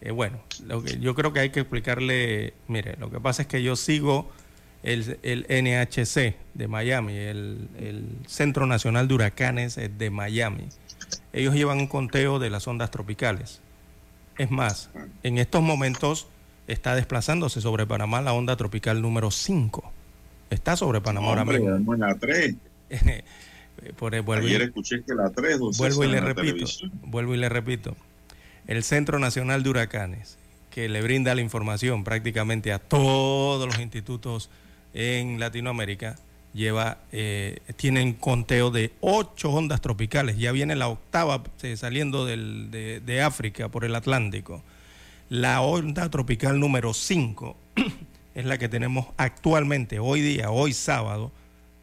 Eh, 0.00 0.10
bueno, 0.10 0.40
lo 0.66 0.82
que, 0.82 0.98
yo 0.98 1.14
creo 1.14 1.32
que 1.32 1.40
hay 1.40 1.50
que 1.50 1.60
explicarle, 1.60 2.54
mire, 2.68 2.96
lo 2.98 3.10
que 3.10 3.20
pasa 3.20 3.42
es 3.42 3.48
que 3.48 3.62
yo 3.62 3.76
sigo 3.76 4.30
el, 4.88 5.18
el 5.22 5.46
NHC 5.48 6.34
de 6.54 6.68
Miami, 6.68 7.14
el, 7.14 7.68
el, 7.78 8.06
Centro 8.26 8.66
Nacional 8.66 9.06
de 9.06 9.14
Huracanes 9.14 9.76
de 9.76 10.10
Miami. 10.10 10.68
Ellos 11.32 11.54
llevan 11.54 11.78
un 11.78 11.86
conteo 11.86 12.38
de 12.38 12.48
las 12.48 12.66
ondas 12.66 12.90
tropicales. 12.90 13.60
Es 14.38 14.50
más, 14.50 14.90
en 15.22 15.38
estos 15.38 15.62
momentos 15.62 16.26
está 16.66 16.94
desplazándose 16.94 17.60
sobre 17.60 17.86
Panamá 17.86 18.22
la 18.22 18.32
onda 18.32 18.56
tropical 18.56 19.02
número 19.02 19.30
5. 19.30 19.92
Está 20.50 20.76
sobre 20.76 21.00
Panamá 21.00 21.28
ahora 21.28 21.44
mismo. 21.44 21.94
la 21.94 22.14
3. 22.14 22.54
Por, 23.96 24.14
Ayer 24.14 24.62
escuché 24.62 25.04
que 25.04 25.14
la 25.14 25.30
3, 25.30 25.58
vuelvo 25.78 26.02
y 26.02 26.08
le 26.08 26.20
repito, 26.20 26.66
vuelvo 27.02 27.34
y 27.34 27.38
le 27.38 27.48
repito. 27.48 27.94
El 28.66 28.82
Centro 28.82 29.20
Nacional 29.20 29.62
de 29.62 29.70
Huracanes, 29.70 30.36
que 30.70 30.88
le 30.88 31.00
brinda 31.00 31.34
la 31.34 31.42
información 31.42 32.02
prácticamente 32.02 32.72
a 32.72 32.80
todos 32.80 33.66
los 33.66 33.78
institutos 33.78 34.50
en 34.94 35.38
Latinoamérica, 35.40 36.16
lleva, 36.54 36.98
eh, 37.12 37.58
tienen 37.76 38.14
conteo 38.14 38.70
de 38.70 38.92
ocho 39.00 39.50
ondas 39.50 39.80
tropicales. 39.80 40.38
Ya 40.38 40.52
viene 40.52 40.76
la 40.76 40.88
octava 40.88 41.42
eh, 41.62 41.76
saliendo 41.76 42.26
del, 42.26 42.70
de, 42.70 43.22
África 43.22 43.68
por 43.68 43.84
el 43.84 43.94
Atlántico. 43.94 44.62
La 45.28 45.60
onda 45.60 46.08
tropical 46.10 46.58
número 46.58 46.94
5 46.94 47.56
es 48.34 48.44
la 48.44 48.58
que 48.58 48.68
tenemos 48.68 49.06
actualmente, 49.16 49.98
hoy 49.98 50.20
día, 50.20 50.50
hoy 50.50 50.72
sábado, 50.72 51.32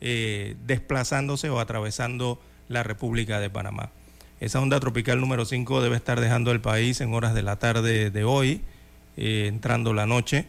eh, 0.01 0.55
desplazándose 0.65 1.49
o 1.49 1.59
atravesando 1.59 2.39
la 2.67 2.83
República 2.83 3.39
de 3.39 3.49
Panamá. 3.49 3.91
Esa 4.39 4.59
onda 4.59 4.79
tropical 4.79 5.21
número 5.21 5.45
5 5.45 5.81
debe 5.81 5.95
estar 5.95 6.19
dejando 6.19 6.51
el 6.51 6.59
país 6.59 6.99
en 6.99 7.13
horas 7.13 7.33
de 7.33 7.41
la 7.41 7.55
tarde 7.55 8.11
de 8.11 8.23
hoy, 8.25 8.61
eh, 9.15 9.45
entrando 9.47 9.93
la 9.93 10.05
noche. 10.05 10.45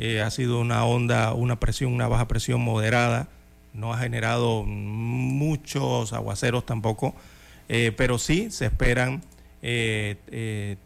Eh, 0.00 0.20
ha 0.22 0.30
sido 0.30 0.60
una 0.60 0.84
onda, 0.84 1.34
una 1.34 1.58
presión, 1.58 1.92
una 1.92 2.06
baja 2.06 2.28
presión 2.28 2.60
moderada. 2.60 3.28
No 3.74 3.92
ha 3.92 3.98
generado 3.98 4.62
muchos 4.64 6.12
aguaceros 6.12 6.64
tampoco, 6.64 7.14
pero 7.68 8.18
sí 8.18 8.50
se 8.50 8.64
esperan 8.64 9.22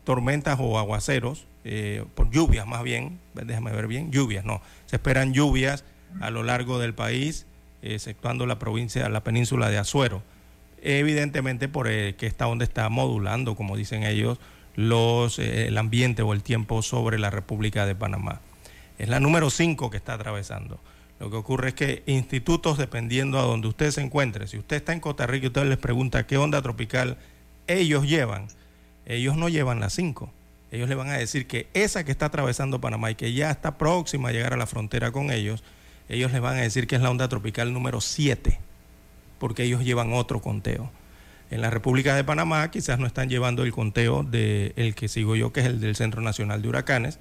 tormentas 0.05 0.59
o 0.61 0.79
aguaceros 0.79 1.46
eh, 1.64 2.05
por 2.14 2.31
lluvias 2.31 2.66
más 2.66 2.83
bien, 2.83 3.20
déjame 3.35 3.70
ver 3.70 3.87
bien, 3.87 4.11
lluvias, 4.11 4.44
no, 4.44 4.61
se 4.87 4.96
esperan 4.96 5.33
lluvias 5.33 5.85
a 6.20 6.31
lo 6.31 6.42
largo 6.42 6.79
del 6.81 6.92
país, 6.92 7.46
exceptuando 7.83 8.46
la 8.46 8.59
provincia, 8.59 9.09
la 9.09 9.22
península 9.22 9.70
de 9.70 9.79
Azuero. 9.79 10.22
Evidentemente 10.83 11.68
por 11.68 11.87
que 11.87 12.27
esta 12.27 12.48
onda 12.48 12.64
está 12.64 12.88
modulando, 12.88 13.55
como 13.55 13.77
dicen 13.77 14.03
ellos, 14.03 14.38
los, 14.75 15.38
eh, 15.38 15.68
el 15.68 15.79
ambiente 15.79 16.22
o 16.22 16.33
el 16.33 16.42
tiempo 16.42 16.83
sobre 16.83 17.18
la 17.18 17.31
República 17.31 17.87
de 17.87 17.94
Panamá. 17.94 18.40
Es 19.03 19.09
la 19.09 19.19
número 19.19 19.51
5 19.51 19.91
que 19.91 19.97
está 19.97 20.15
atravesando. 20.15 20.81
Lo 21.19 21.29
que 21.29 21.37
ocurre 21.37 21.71
es 21.71 21.75
que 21.75 22.03
institutos, 22.07 22.79
dependiendo 22.79 23.38
a 23.38 23.43
donde 23.43 23.67
usted 23.67 23.91
se 23.91 24.01
encuentre, 24.01 24.47
si 24.47 24.59
usted 24.59 24.77
está 24.77 24.93
en 24.93 25.01
Costa 25.01 25.27
Rica 25.27 25.45
y 25.45 25.49
usted 25.49 25.65
les 25.65 25.77
pregunta 25.77 26.27
qué 26.27 26.38
onda 26.38 26.62
tropical 26.62 27.19
ellos 27.67 28.07
llevan, 28.07 28.47
ellos 29.05 29.37
no 29.37 29.49
llevan 29.49 29.81
la 29.81 29.91
5 29.91 30.33
ellos 30.73 30.88
le 30.88 30.95
van 30.95 31.11
a 31.11 31.19
decir 31.19 31.47
que 31.47 31.69
esa 31.75 32.03
que 32.03 32.11
está 32.11 32.27
atravesando 32.27 32.81
Panamá 32.81 33.11
y 33.11 33.15
que 33.15 33.35
ya 33.35 33.51
está 33.51 33.77
próxima 33.77 34.31
a 34.31 34.33
llegar 34.33 34.55
a 34.55 34.57
la 34.57 34.67
frontera 34.67 35.12
con 35.12 35.31
ellos, 35.31 35.62
ellos 36.09 36.33
les 36.33 36.41
van 36.41 36.57
a 36.57 36.62
decir 36.62 36.87
que 36.87 36.97
es 36.97 37.03
la 37.03 37.11
onda 37.11 37.29
tropical 37.29 37.75
número 37.75 38.01
7, 38.01 38.59
porque 39.38 39.65
ellos 39.65 39.85
llevan 39.85 40.15
otro 40.15 40.41
conteo. 40.41 40.91
En 41.51 41.61
la 41.61 41.69
República 41.69 42.17
de 42.17 42.25
Panamá 42.25 42.71
quizás 42.71 42.99
no 42.99 43.07
están 43.07 43.29
llevando 43.29 43.65
el 43.65 43.73
conteo 43.73 44.23
del 44.23 44.95
que 44.95 45.09
sigo 45.09 45.37
yo, 45.37 45.53
que 45.53 45.61
es 45.61 45.67
el 45.67 45.79
del 45.79 45.95
Centro 45.95 46.23
Nacional 46.23 46.62
de 46.62 46.69
Huracanes, 46.69 47.19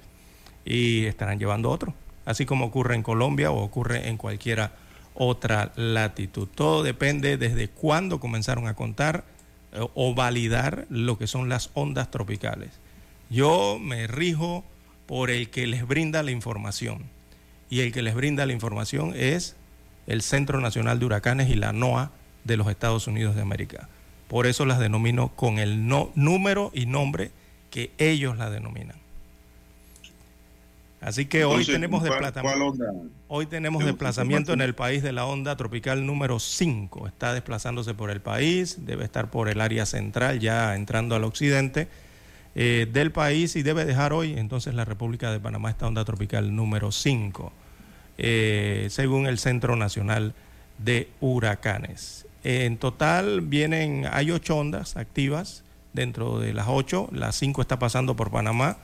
y 0.64 1.06
estarán 1.06 1.38
llevando 1.38 1.70
otro, 1.70 1.94
así 2.24 2.46
como 2.46 2.66
ocurre 2.66 2.94
en 2.94 3.02
Colombia 3.02 3.50
o 3.50 3.62
ocurre 3.62 4.08
en 4.08 4.16
cualquiera 4.16 4.72
otra 5.14 5.72
latitud. 5.76 6.48
Todo 6.54 6.82
depende 6.82 7.36
desde 7.36 7.68
cuándo 7.68 8.20
comenzaron 8.20 8.66
a 8.66 8.74
contar 8.74 9.24
eh, 9.72 9.86
o 9.94 10.14
validar 10.14 10.86
lo 10.88 11.18
que 11.18 11.26
son 11.26 11.48
las 11.48 11.70
ondas 11.74 12.10
tropicales. 12.10 12.70
Yo 13.30 13.78
me 13.80 14.06
rijo 14.06 14.64
por 15.06 15.30
el 15.30 15.50
que 15.50 15.66
les 15.66 15.86
brinda 15.86 16.22
la 16.22 16.30
información. 16.30 17.04
Y 17.70 17.80
el 17.80 17.92
que 17.92 18.02
les 18.02 18.14
brinda 18.14 18.46
la 18.46 18.52
información 18.52 19.14
es 19.16 19.56
el 20.06 20.22
Centro 20.22 20.60
Nacional 20.60 20.98
de 20.98 21.06
Huracanes 21.06 21.48
y 21.48 21.54
la 21.54 21.72
NOAA 21.72 22.10
de 22.44 22.56
los 22.56 22.68
Estados 22.68 23.06
Unidos 23.06 23.34
de 23.34 23.42
América. 23.42 23.88
Por 24.28 24.46
eso 24.46 24.64
las 24.64 24.78
denomino 24.78 25.28
con 25.28 25.58
el 25.58 25.86
número 25.86 26.70
y 26.74 26.86
nombre 26.86 27.30
que 27.70 27.92
ellos 27.98 28.36
la 28.36 28.50
denominan. 28.50 29.01
Así 31.02 31.26
que 31.26 31.44
hoy 31.44 31.66
tenemos 31.66 32.04
desplazamiento. 32.04 32.74
Hoy 33.26 33.46
tenemos 33.46 33.84
desplazamiento 33.84 34.52
en 34.52 34.60
el 34.60 34.74
país 34.74 35.02
de 35.02 35.10
la 35.10 35.26
onda 35.26 35.56
tropical 35.56 36.06
número 36.06 36.38
5. 36.38 37.08
Está 37.08 37.34
desplazándose 37.34 37.92
por 37.92 38.10
el 38.10 38.20
país, 38.20 38.86
debe 38.86 39.04
estar 39.04 39.28
por 39.28 39.48
el 39.48 39.60
área 39.60 39.84
central, 39.84 40.38
ya 40.38 40.76
entrando 40.76 41.16
al 41.16 41.24
occidente 41.24 41.88
eh, 42.54 42.86
del 42.92 43.10
país 43.10 43.56
y 43.56 43.62
debe 43.62 43.84
dejar 43.84 44.12
hoy 44.12 44.34
entonces 44.38 44.74
la 44.74 44.84
República 44.84 45.32
de 45.32 45.40
Panamá 45.40 45.70
esta 45.70 45.88
onda 45.88 46.04
tropical 46.04 46.54
número 46.54 46.92
5, 46.92 47.52
eh, 48.18 48.86
según 48.88 49.26
el 49.26 49.38
Centro 49.38 49.74
Nacional 49.74 50.34
de 50.78 51.08
Huracanes. 51.20 52.26
En 52.44 52.76
total 52.76 53.40
vienen, 53.40 54.06
hay 54.12 54.30
ocho 54.30 54.56
ondas 54.56 54.96
activas 54.96 55.64
dentro 55.92 56.38
de 56.38 56.52
las 56.52 56.66
ocho, 56.68 57.08
las 57.10 57.34
cinco 57.34 57.60
está 57.60 57.80
pasando 57.80 58.14
por 58.14 58.30
Panamá 58.30 58.78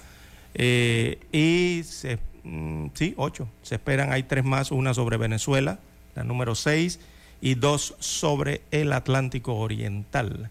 eh, 0.54 1.18
y 1.32 1.82
se, 1.84 2.18
mm, 2.44 2.88
sí, 2.94 3.14
ocho. 3.16 3.48
Se 3.62 3.76
esperan, 3.76 4.12
hay 4.12 4.24
tres 4.24 4.44
más, 4.44 4.70
una 4.70 4.94
sobre 4.94 5.16
Venezuela, 5.16 5.78
la 6.14 6.24
número 6.24 6.54
seis, 6.54 7.00
y 7.40 7.54
dos 7.54 7.94
sobre 8.00 8.62
el 8.70 8.92
Atlántico 8.92 9.56
Oriental. 9.56 10.50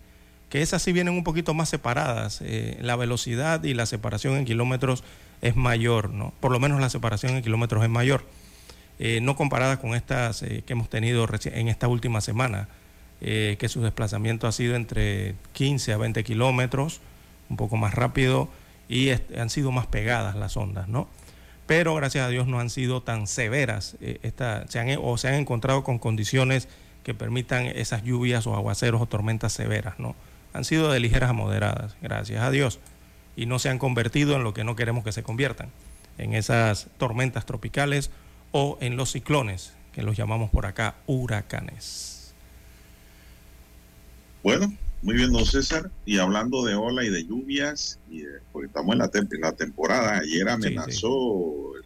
Que 0.49 0.61
esas 0.61 0.81
sí 0.81 0.93
vienen 0.93 1.13
un 1.13 1.23
poquito 1.23 1.53
más 1.53 1.69
separadas. 1.69 2.41
Eh, 2.41 2.77
la 2.81 2.95
velocidad 2.95 3.63
y 3.63 3.73
la 3.73 3.85
separación 3.85 4.37
en 4.37 4.45
kilómetros 4.45 5.03
es 5.41 5.55
mayor, 5.55 6.09
¿no? 6.09 6.33
Por 6.39 6.51
lo 6.51 6.59
menos 6.59 6.79
la 6.79 6.89
separación 6.89 7.35
en 7.35 7.43
kilómetros 7.43 7.83
es 7.83 7.89
mayor. 7.89 8.25
Eh, 8.99 9.19
no 9.21 9.35
comparada 9.35 9.79
con 9.79 9.93
estas 9.93 10.41
que 10.41 10.63
hemos 10.67 10.89
tenido 10.89 11.27
en 11.45 11.67
esta 11.67 11.87
última 11.87 12.21
semana, 12.21 12.69
que 13.19 13.67
su 13.67 13.81
desplazamiento 13.81 14.47
ha 14.47 14.51
sido 14.51 14.75
entre 14.75 15.35
15 15.53 15.91
a 15.91 15.97
20 15.97 16.23
kilómetros, 16.23 17.01
un 17.49 17.57
poco 17.57 17.75
más 17.75 17.93
rápido 17.93 18.49
y 18.89 19.09
han 19.09 19.49
sido 19.49 19.71
más 19.71 19.87
pegadas 19.87 20.35
las 20.35 20.57
ondas, 20.57 20.87
¿no? 20.87 21.07
Pero 21.65 21.93
gracias 21.95 22.25
a 22.25 22.29
Dios 22.29 22.47
no 22.47 22.59
han 22.59 22.69
sido 22.69 23.03
tan 23.03 23.27
severas 23.27 23.97
eh, 23.99 24.31
se 24.69 24.79
han, 24.79 24.97
o 25.01 25.17
se 25.17 25.27
han 25.27 25.33
encontrado 25.35 25.83
con 25.83 25.99
condiciones 25.99 26.69
que 27.03 27.13
permitan 27.13 27.65
esas 27.65 28.03
lluvias 28.03 28.47
o 28.47 28.55
aguaceros 28.55 29.01
o 29.01 29.05
tormentas 29.05 29.53
severas, 29.53 29.99
¿no? 29.99 30.15
Han 30.53 30.63
sido 30.63 30.91
de 30.91 30.99
ligeras 30.99 31.29
a 31.29 31.33
moderadas, 31.33 31.95
gracias 32.01 32.41
a 32.41 32.51
Dios, 32.51 32.79
y 33.35 33.45
no 33.45 33.59
se 33.59 33.69
han 33.69 33.79
convertido 33.79 34.35
en 34.35 34.43
lo 34.43 34.53
que 34.53 34.63
no 34.63 34.75
queremos 34.75 35.03
que 35.03 35.11
se 35.11 35.23
conviertan, 35.23 35.69
en 36.17 36.33
esas 36.33 36.87
tormentas 36.97 37.45
tropicales 37.45 38.11
o 38.51 38.77
en 38.81 38.97
los 38.97 39.11
ciclones, 39.11 39.73
que 39.93 40.03
los 40.03 40.17
llamamos 40.17 40.49
por 40.49 40.65
acá 40.65 40.95
huracanes. 41.05 42.33
Bueno, 44.41 44.73
muy 45.07 45.15
bien, 45.15 45.31
don 45.31 45.45
César. 45.45 45.89
Y 46.05 46.17
hablando 46.17 46.65
de 46.65 46.75
ola 46.75 47.01
y 47.01 47.09
de 47.09 47.25
lluvias, 47.25 47.97
y 48.11 48.23
porque 48.51 48.67
estamos 48.67 48.91
en 48.91 48.99
la, 48.99 49.09
la 49.39 49.51
temporada, 49.53 50.17
ayer 50.17 50.49
amenazó 50.49 51.77
el 51.77 51.83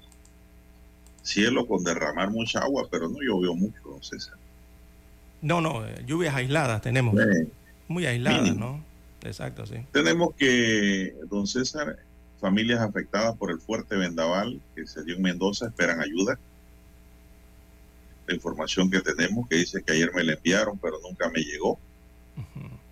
cielo 1.21 1.67
con 1.67 1.83
derramar 1.83 2.31
mucha 2.31 2.61
agua, 2.61 2.87
pero 2.89 3.07
no 3.09 3.19
llovió 3.21 3.53
mucho, 3.53 3.79
don 3.85 4.01
César. 4.01 4.37
No, 5.39 5.61
no, 5.61 5.85
eh, 5.85 6.03
lluvias 6.07 6.33
aisladas 6.33 6.81
tenemos. 6.81 7.13
Muy 7.87 8.07
aisladas, 8.07 8.55
¿no? 8.55 8.83
Exacto, 9.21 9.67
sí. 9.67 9.75
Tenemos 9.91 10.33
que, 10.33 11.13
don 11.29 11.45
César, 11.45 11.99
familias 12.39 12.79
afectadas 12.79 13.37
por 13.37 13.51
el 13.51 13.59
fuerte 13.59 13.97
vendaval 13.97 14.59
que 14.75 14.87
se 14.87 15.03
dio 15.03 15.17
en 15.17 15.21
Mendoza 15.21 15.67
esperan 15.67 16.01
ayuda. 16.01 16.39
La 18.25 18.33
información 18.33 18.89
que 18.89 18.99
tenemos 19.01 19.47
que 19.47 19.57
dice 19.57 19.83
que 19.83 19.93
ayer 19.93 20.11
me 20.11 20.23
la 20.23 20.33
enviaron, 20.33 20.79
pero 20.79 20.97
nunca 21.03 21.29
me 21.29 21.41
llegó. 21.41 21.77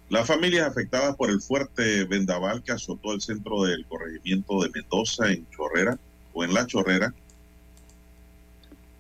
Las 0.10 0.26
familias 0.26 0.68
afectadas 0.68 1.16
por 1.16 1.30
el 1.30 1.40
fuerte 1.40 2.04
vendaval 2.06 2.64
que 2.64 2.72
azotó 2.72 3.14
el 3.14 3.22
centro 3.22 3.64
del 3.64 3.86
corregimiento 3.86 4.62
de 4.62 4.70
Mendoza 4.72 5.32
en 5.32 5.48
Chorrera 5.52 6.00
o 6.34 6.44
en 6.44 6.52
La 6.52 6.66
Chorrera, 6.66 7.14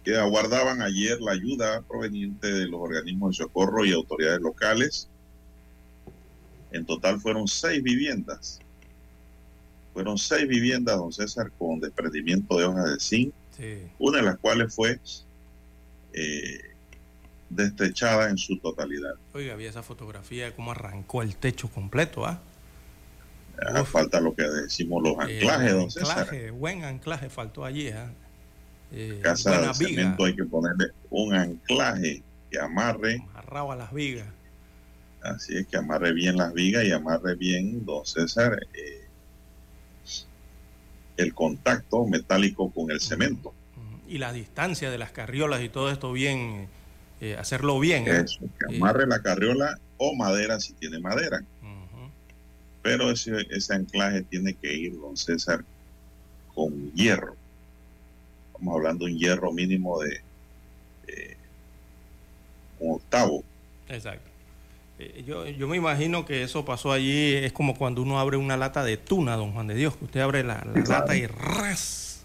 que 0.04 0.16
aguardaban 0.16 0.84
ayer 0.84 1.20
la 1.20 1.32
ayuda 1.32 1.82
proveniente 1.82 2.52
de 2.52 2.68
los 2.68 2.80
organismos 2.80 3.32
de 3.38 3.44
socorro 3.44 3.86
y 3.86 3.92
autoridades 3.92 4.40
locales. 4.40 5.08
En 6.72 6.86
total 6.86 7.20
fueron 7.20 7.48
seis 7.48 7.82
viviendas. 7.82 8.60
Fueron 9.94 10.16
seis 10.20 10.48
viviendas, 10.48 10.96
don 10.96 11.12
César, 11.12 11.52
con 11.58 11.80
desprendimiento 11.80 12.60
de 12.60 12.66
hojas 12.66 12.86
de 12.86 13.00
zinc, 13.00 13.34
una 13.98 14.20
de 14.20 14.24
las 14.24 14.38
cuales 14.38 14.76
fue 14.76 15.00
eh, 16.14 16.69
destechada 17.50 18.30
en 18.30 18.38
su 18.38 18.58
totalidad. 18.60 19.16
Oiga, 19.34 19.54
había 19.54 19.70
esa 19.70 19.84
fotografía 19.84 20.46
de 20.46 20.54
cómo 20.54 20.72
arrancó 20.72 21.22
el 21.22 21.36
techo 21.36 21.70
completo, 21.70 22.26
¿ah? 22.26 22.42
falta 23.86 24.22
lo 24.22 24.34
que 24.34 24.44
decimos 24.44 25.04
los 25.04 25.20
anclajes, 25.20 25.74
don 25.74 25.84
anclaje, 25.84 26.52
Buen 26.52 26.84
anclaje 26.86 27.30
faltó 27.30 27.66
allí, 27.66 27.90
¿ah? 27.90 28.12
Eh, 28.92 29.20
Casa 29.22 29.62
de 29.62 29.74
cemento 29.74 30.26
hay 30.26 30.36
que 30.36 30.46
ponerle 30.46 30.88
un 31.10 31.34
anclaje 31.34 32.24
que 32.50 32.60
amarre. 32.60 33.22
Amarraba 33.32 33.76
las 33.76 33.94
vigas. 33.94 34.28
Así 35.22 35.58
es 35.58 35.68
que 35.68 35.78
amarre 35.78 36.14
bien 36.14 36.38
las 36.38 36.54
vigas 36.54 36.86
y 36.86 36.92
amarre 36.92 37.36
bien, 37.36 37.86
don 37.86 38.06
César, 38.06 38.58
eh, 38.74 39.06
el 41.18 41.34
contacto 41.34 42.06
metálico 42.06 42.72
con 42.72 42.90
el 42.90 43.02
cemento. 43.02 43.54
Y 44.08 44.18
la 44.18 44.34
distancia 44.34 44.90
de 44.90 44.98
las 44.98 45.12
carriolas 45.12 45.62
y 45.62 45.70
todo 45.70 45.92
esto 45.92 46.12
bien 46.14 46.68
eh, 47.22 47.36
hacerlo 47.38 47.80
bien. 47.80 48.08
¿eh? 48.08 48.22
Eso, 48.26 48.40
que 48.40 48.76
amarre 48.76 49.08
la 49.08 49.22
carriola 49.22 49.78
o 49.98 50.16
madera 50.16 50.60
si 50.60 50.74
tiene 50.74 51.00
madera. 51.00 51.42
Pero 52.82 53.12
ese, 53.12 53.46
ese 53.50 53.74
anclaje 53.74 54.22
tiene 54.24 54.54
que 54.54 54.74
ir, 54.74 54.98
don 54.98 55.18
César, 55.18 55.66
con 56.56 56.92
hierro. 56.94 57.36
Estamos 58.48 58.76
hablando 58.76 59.06
de 59.06 59.12
un 59.12 59.20
hierro 59.20 59.52
mínimo 59.52 60.00
de 60.00 60.22
un 62.80 62.96
octavo. 62.96 63.44
Exacto. 63.90 64.30
Eh, 65.00 65.24
yo, 65.26 65.48
yo, 65.48 65.68
me 65.68 65.78
imagino 65.78 66.26
que 66.26 66.44
eso 66.44 66.66
pasó 66.66 66.92
allí, 66.92 67.34
es 67.36 67.54
como 67.54 67.76
cuando 67.76 68.02
uno 68.02 68.20
abre 68.20 68.36
una 68.36 68.58
lata 68.58 68.84
de 68.84 68.98
tuna, 68.98 69.38
don 69.38 69.54
Juan 69.54 69.68
de 69.68 69.76
Dios, 69.76 69.96
que 69.96 70.06
usted 70.06 70.20
abre 70.20 70.44
la, 70.44 70.66
lata 70.88 71.16
y 71.16 71.26
ras, 71.26 72.24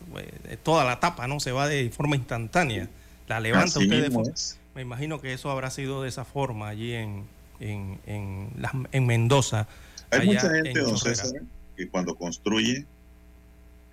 toda 0.63 0.85
la 0.85 0.99
tapa, 0.99 1.29
¿no? 1.29 1.39
Se 1.39 1.53
va 1.53 1.69
de 1.69 1.89
forma 1.91 2.17
instantánea. 2.17 2.89
La 3.29 3.41
levanta 3.41 3.79
usted 3.79 4.03
de 4.03 4.11
forma... 4.11 4.33
Me 4.75 4.83
imagino 4.83 5.21
que 5.21 5.33
eso 5.33 5.51
habrá 5.51 5.71
sido 5.71 6.03
de 6.03 6.09
esa 6.09 6.25
forma 6.25 6.69
allí 6.69 6.93
en, 6.95 7.25
en, 7.61 8.01
en, 8.07 9.07
Mendoza. 9.07 9.69
Hay 10.11 10.27
mucha 10.27 10.51
gente, 10.51 10.81
don 10.81 10.99
César, 10.99 11.31
que 11.77 11.89
cuando 11.89 12.17
construye 12.17 12.85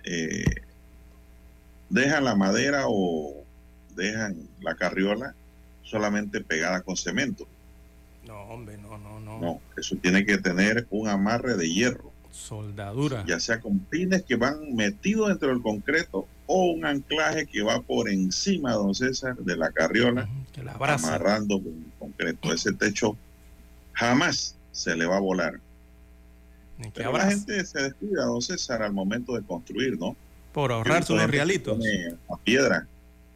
eh, 0.04 0.44
dejan 1.88 2.24
la 2.24 2.34
madera 2.34 2.84
o 2.88 3.44
dejan 3.94 4.48
la 4.60 4.74
carriola 4.74 5.34
solamente 5.82 6.40
pegada 6.40 6.80
con 6.80 6.96
cemento. 6.96 7.46
No, 8.26 8.42
hombre, 8.44 8.78
no, 8.78 8.98
no, 8.98 9.20
no. 9.20 9.38
No, 9.38 9.60
eso 9.76 9.96
tiene 9.96 10.24
que 10.24 10.38
tener 10.38 10.86
un 10.90 11.08
amarre 11.08 11.54
de 11.56 11.70
hierro. 11.70 12.12
Soldadura. 12.30 13.24
Ya 13.26 13.38
sea 13.40 13.60
con 13.60 13.78
pines 13.78 14.22
que 14.22 14.36
van 14.36 14.74
metidos 14.74 15.28
dentro 15.28 15.48
del 15.48 15.60
concreto 15.60 16.26
o 16.54 16.72
un 16.72 16.84
anclaje 16.84 17.46
que 17.46 17.62
va 17.62 17.80
por 17.80 18.10
encima, 18.10 18.72
don 18.74 18.94
César, 18.94 19.34
de 19.36 19.56
la 19.56 19.72
carriola, 19.72 20.28
amarrando 20.80 21.62
con 21.62 21.92
concreto. 21.98 22.52
Ese 22.52 22.74
techo 22.74 23.16
jamás 23.94 24.54
se 24.70 24.94
le 24.94 25.06
va 25.06 25.16
a 25.16 25.20
volar. 25.20 25.58
Pero 26.94 27.12
la 27.12 27.30
gente 27.30 27.64
se 27.64 27.82
descuida, 27.82 28.26
don 28.26 28.42
César, 28.42 28.82
al 28.82 28.92
momento 28.92 29.34
de 29.34 29.42
construir, 29.42 29.98
¿no? 29.98 30.14
Por 30.52 30.72
ahorrarse 30.72 31.14
unos 31.14 31.30
realitos. 31.30 31.78
A 32.28 32.36
piedra. 32.36 32.86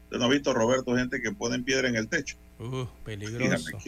Usted 0.05 0.19
no 0.19 0.27
ha 0.27 0.29
visto, 0.29 0.53
Roberto, 0.53 0.95
gente 0.95 1.23
que 1.23 1.33
pone 1.33 1.59
piedra 1.61 1.89
en 1.89 1.97
el 1.97 2.09
techo. 2.09 2.37
Uh, 2.59 2.85
peligroso. 3.03 3.79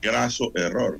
graso 0.00 0.52
error. 0.54 0.98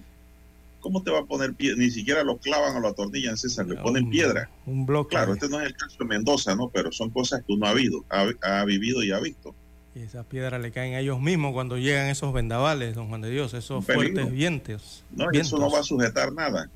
¿Cómo 0.83 1.03
te 1.03 1.13
va 1.13 1.21
a 1.21 1.25
poner 1.25 1.55
piedra? 1.55 1.79
Ni 1.79 1.91
siquiera 1.91 2.25
lo 2.25 2.39
clavan 2.39 2.77
o 2.77 2.81
lo 2.81 2.89
atornillan, 2.89 3.39
César, 3.39 3.67
le 3.67 3.77
ponen 3.77 4.11
piedra. 4.11 4.51
Un 4.67 4.85
bloque. 4.85 5.11
Claro, 5.11 5.35
este 5.35 5.49
no 5.49 5.61
es 5.61 5.69
el 5.69 5.77
caso 5.77 5.97
de 6.01 6.05
Mendoza, 6.05 6.57
¿no? 6.57 6.69
Pero 6.71 6.91
son 6.91 7.11
cosas 7.11 7.43
que 7.47 7.53
uno 7.53 7.67
ha, 7.67 7.71
habido, 7.71 8.05
ha, 8.11 8.65
vivido 8.65 9.03
y 9.05 9.13
ha 9.13 9.21
visto. 9.21 9.55
Y 9.95 10.01
esas 10.01 10.27
piedras 10.27 10.61
le 10.61 10.73
caen 10.73 10.95
a 10.95 11.01
ellos 11.01 11.21
mismos 11.21 11.53
cuando 11.53 11.79
llegan 11.79 12.09
esos 12.09 12.33
vendavales, 12.33 12.97
don 12.97 13.09
Juan 13.09 13.21
de 13.21 13.31
Dios, 13.31 13.55
esos 13.55 13.85
fuertes 13.85 14.31
vientos. 14.33 15.05
No, 15.13 15.31
eso 15.31 15.57
no 15.57 15.71
va 15.71 15.79
a 15.79 15.85
sujetar 15.85 16.33
nada. 16.33 16.69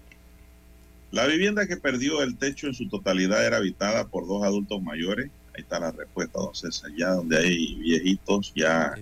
La 1.10 1.26
vivienda 1.26 1.66
que 1.66 1.76
perdió 1.76 2.22
el 2.22 2.36
techo 2.36 2.68
en 2.68 2.74
su 2.74 2.88
totalidad 2.88 3.44
era 3.44 3.56
habitada 3.56 4.06
por 4.06 4.28
dos 4.28 4.44
adultos 4.44 4.80
mayores. 4.82 5.30
Ahí 5.56 5.62
está 5.62 5.80
la 5.80 5.90
respuesta, 5.90 6.38
don 6.38 6.54
César. 6.54 6.90
Ya 6.94 7.12
donde 7.12 7.38
hay 7.38 7.76
viejitos, 7.76 8.52
ya 8.54 8.94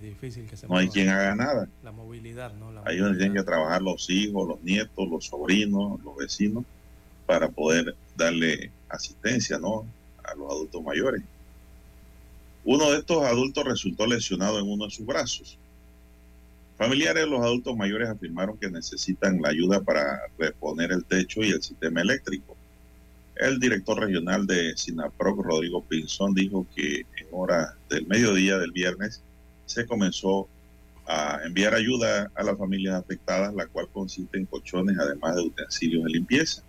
no 0.69 0.77
hay 0.77 0.88
quien 0.88 1.09
haga 1.09 1.35
nada. 1.35 1.69
La 1.83 1.90
movilidad, 1.90 2.55
¿no? 2.55 2.71
Ahí 2.85 2.99
donde 2.99 3.19
tienen 3.19 3.37
que 3.37 3.43
trabajar 3.43 3.83
los 3.83 4.09
hijos, 4.09 4.47
los 4.47 4.62
nietos, 4.62 5.09
los 5.09 5.27
sobrinos, 5.27 6.01
los 6.05 6.17
vecinos, 6.17 6.64
para 7.27 7.49
poder 7.49 7.97
darle 8.17 8.71
asistencia, 8.88 9.59
¿no? 9.59 9.85
A 10.23 10.35
los 10.37 10.49
adultos 10.49 10.81
mayores. 10.85 11.23
Uno 12.64 12.93
de 12.93 12.99
estos 12.99 13.25
adultos 13.25 13.64
resultó 13.64 14.07
lesionado 14.07 14.61
en 14.61 14.71
uno 14.71 14.85
de 14.85 14.93
sus 14.93 15.05
brazos. 15.05 15.59
Familiares 16.79 17.25
de 17.25 17.31
los 17.31 17.40
adultos 17.40 17.77
mayores 17.77 18.09
afirmaron 18.09 18.57
que 18.59 18.71
necesitan 18.71 19.43
la 19.43 19.49
ayuda 19.49 19.81
para 19.83 20.21
reponer 20.38 20.93
el 20.93 21.05
techo 21.05 21.43
y 21.43 21.51
el 21.51 21.62
sistema 21.62 22.01
eléctrico. 22.01 22.54
El 23.37 23.59
director 23.59 23.99
regional 23.99 24.47
de 24.47 24.77
SINAPROC, 24.77 25.44
Rodrigo 25.44 25.83
Pinzón, 25.83 26.35
dijo 26.35 26.66
que 26.75 27.01
en 27.01 27.27
hora 27.33 27.75
del 27.90 28.07
mediodía 28.07 28.59
del 28.59 28.70
viernes 28.70 29.23
se 29.66 29.87
comenzó 29.87 30.49
a 31.07 31.40
enviar 31.44 31.75
ayuda 31.75 32.31
a 32.35 32.42
las 32.42 32.57
familias 32.57 32.94
afectadas, 32.94 33.53
la 33.55 33.66
cual 33.66 33.88
consiste 33.92 34.38
en 34.38 34.47
colchones, 34.47 34.97
además 34.99 35.37
de 35.37 35.42
utensilios 35.42 36.05
de 36.05 36.11
limpieza. 36.11 36.62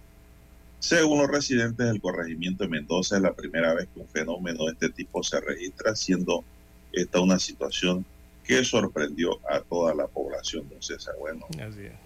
Según 0.80 1.20
los 1.20 1.30
residentes 1.30 1.86
del 1.88 2.02
corregimiento 2.02 2.64
de 2.64 2.70
Mendoza, 2.70 3.16
es 3.16 3.22
la 3.22 3.34
primera 3.34 3.74
vez 3.74 3.88
que 3.94 4.02
un 4.02 4.08
fenómeno 4.08 4.66
de 4.66 4.74
este 4.74 4.90
tipo 4.90 5.24
se 5.24 5.40
registra, 5.40 5.96
siendo 5.96 6.44
esta 6.92 7.20
una 7.20 7.40
situación 7.40 8.06
que 8.44 8.64
sorprendió 8.64 9.40
a 9.50 9.62
toda 9.62 9.96
la 9.96 10.08
población, 10.08 10.68
don 10.70 10.82
César. 10.82 11.16
Bueno, 11.20 11.48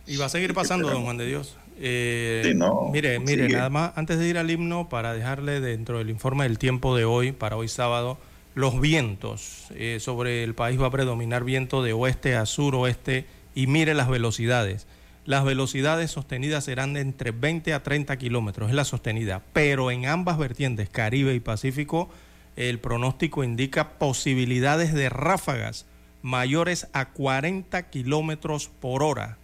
y 0.07 0.15
va 0.17 0.25
a 0.25 0.29
seguir 0.29 0.53
pasando, 0.53 0.89
don 0.89 1.03
Juan 1.03 1.17
de 1.17 1.27
Dios. 1.27 1.57
Eh, 1.81 2.53
mire, 2.91 3.19
mire, 3.19 3.47
nada 3.47 3.69
más 3.69 3.93
antes 3.95 4.19
de 4.19 4.27
ir 4.27 4.37
al 4.37 4.51
himno, 4.51 4.89
para 4.89 5.13
dejarle 5.13 5.61
dentro 5.61 5.97
del 5.99 6.09
informe 6.09 6.43
del 6.43 6.59
tiempo 6.59 6.95
de 6.95 7.05
hoy, 7.05 7.31
para 7.31 7.55
hoy 7.55 7.69
sábado, 7.69 8.17
los 8.53 8.81
vientos. 8.81 9.67
Eh, 9.75 9.99
sobre 10.01 10.43
el 10.43 10.55
país 10.55 10.79
va 10.79 10.87
a 10.87 10.91
predominar 10.91 11.43
viento 11.43 11.81
de 11.81 11.93
oeste 11.93 12.35
a 12.35 12.45
suroeste 12.45 13.25
y 13.55 13.67
mire 13.67 13.93
las 13.93 14.09
velocidades. 14.09 14.87
Las 15.25 15.45
velocidades 15.45 16.11
sostenidas 16.11 16.65
serán 16.65 16.93
de 16.93 17.01
entre 17.01 17.31
20 17.31 17.73
a 17.73 17.83
30 17.83 18.17
kilómetros, 18.17 18.69
es 18.69 18.75
la 18.75 18.83
sostenida, 18.83 19.41
pero 19.53 19.91
en 19.91 20.05
ambas 20.05 20.37
vertientes, 20.37 20.89
Caribe 20.89 21.33
y 21.33 21.39
Pacífico, 21.39 22.09
el 22.55 22.79
pronóstico 22.79 23.43
indica 23.43 23.91
posibilidades 23.99 24.93
de 24.93 25.09
ráfagas 25.09 25.85
mayores 26.21 26.87
a 26.93 27.09
40 27.11 27.89
kilómetros 27.89 28.69
por 28.81 29.03
hora 29.03 29.38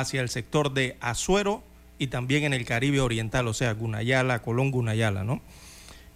hacia 0.00 0.20
el 0.20 0.28
sector 0.28 0.74
de 0.74 0.96
Azuero 1.00 1.62
y 1.98 2.08
también 2.08 2.42
en 2.44 2.52
el 2.52 2.64
Caribe 2.64 3.00
Oriental, 3.00 3.46
o 3.46 3.54
sea, 3.54 3.72
Gunayala, 3.72 4.42
Colón, 4.42 4.72
Gunayala, 4.72 5.22
¿no? 5.22 5.40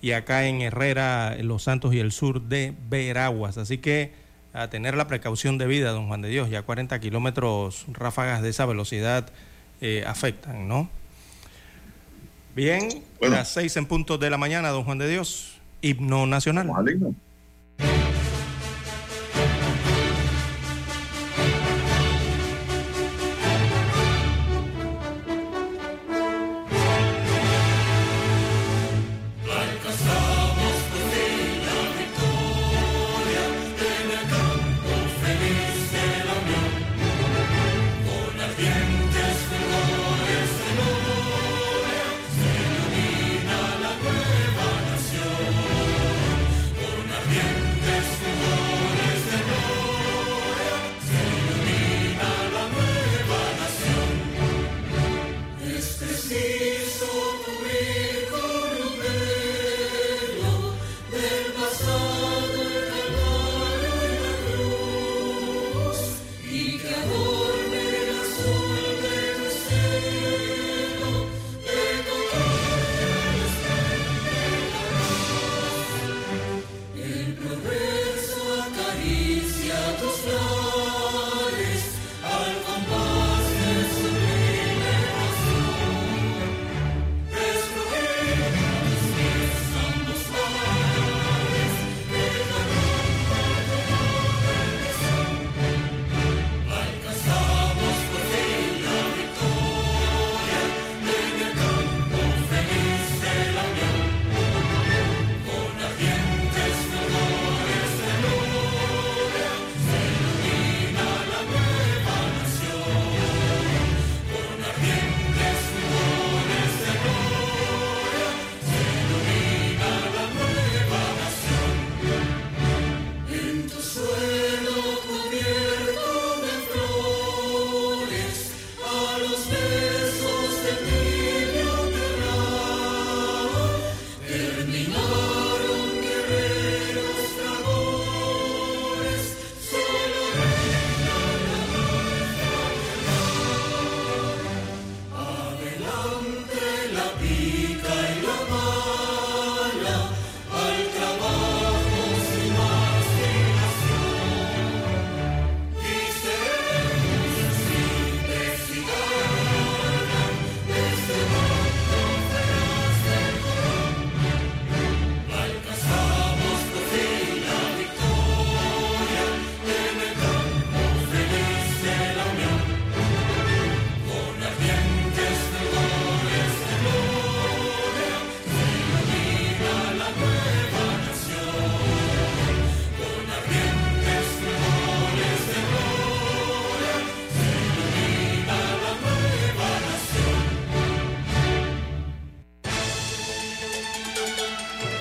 Y 0.03 0.13
acá 0.13 0.47
en 0.47 0.61
Herrera, 0.61 1.37
Los 1.43 1.65
Santos 1.65 1.95
y 1.95 2.01
el 2.01 2.11
sur 2.11 2.43
de 2.43 2.75
Veraguas. 2.89 3.57
Así 3.57 3.79
que 3.79 4.13
a 4.53 4.69
tener 4.69 4.97
la 4.97 5.07
precaución 5.07 5.59
debida, 5.59 5.91
don 5.91 6.09
Juan 6.09 6.23
de 6.23 6.29
Dios, 6.29 6.51
ya 6.51 6.63
40 6.63 6.99
kilómetros 6.99 7.85
ráfagas 7.89 8.43
de 8.43 8.49
esa 8.49 8.67
velocidad 8.67 9.31
eh, 9.81 10.05
afectan, 10.07 10.67
¿no? 10.67 10.91
Bien, 12.57 12.89
las 13.21 13.53
seis 13.53 13.77
en 13.77 13.87
puntos 13.87 14.19
de 14.19 14.31
la 14.31 14.39
mañana, 14.39 14.71
don 14.71 14.83
Juan 14.83 14.99
de 14.99 15.09
Dios, 15.09 15.61
himno 15.83 16.27
nacional. 16.27 16.69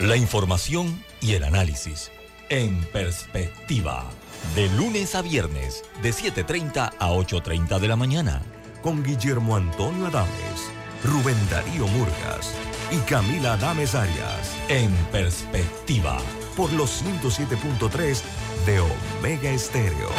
La 0.02 0.16
información 0.16 1.04
y 1.22 1.34
el 1.34 1.44
análisis. 1.44 2.12
En 2.50 2.82
perspectiva. 2.94 4.06
De 4.54 4.70
lunes 4.78 5.16
a 5.16 5.24
viernes, 5.24 5.84
de 6.04 6.12
7.30 6.12 6.94
a 7.00 7.10
8.30 7.10 7.80
de 7.80 7.88
la 7.88 7.96
mañana. 7.96 8.44
Con 8.84 9.04
Guillermo 9.04 9.56
Antonio 9.56 10.06
Adames, 10.06 10.70
Rubén 11.04 11.36
Darío 11.50 11.88
Murgas 11.88 12.54
y 12.92 12.98
Camila 13.10 13.54
Adames 13.54 13.96
Arias. 13.96 14.56
En 14.70 14.92
perspectiva. 15.12 16.20
Por 16.56 16.72
los 16.74 17.04
107.3 17.04 18.22
de 18.68 18.80
Omega 18.80 19.50
Estéreo. 19.50 20.10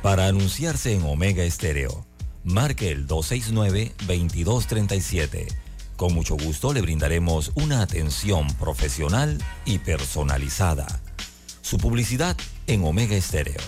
Para 0.00 0.28
anunciarse 0.28 0.94
en 0.94 1.02
Omega 1.02 1.44
Estéreo, 1.44 2.06
marque 2.42 2.90
el 2.90 3.06
269-2237 3.06 5.71
con 5.96 6.14
mucho 6.14 6.36
gusto 6.36 6.72
le 6.72 6.80
brindaremos 6.80 7.52
una 7.54 7.82
atención 7.82 8.46
profesional 8.54 9.38
y 9.64 9.78
personalizada. 9.78 10.86
Su 11.60 11.78
publicidad 11.78 12.36
en 12.66 12.84
Omega 12.84 13.14
Estéreo. 13.16 13.60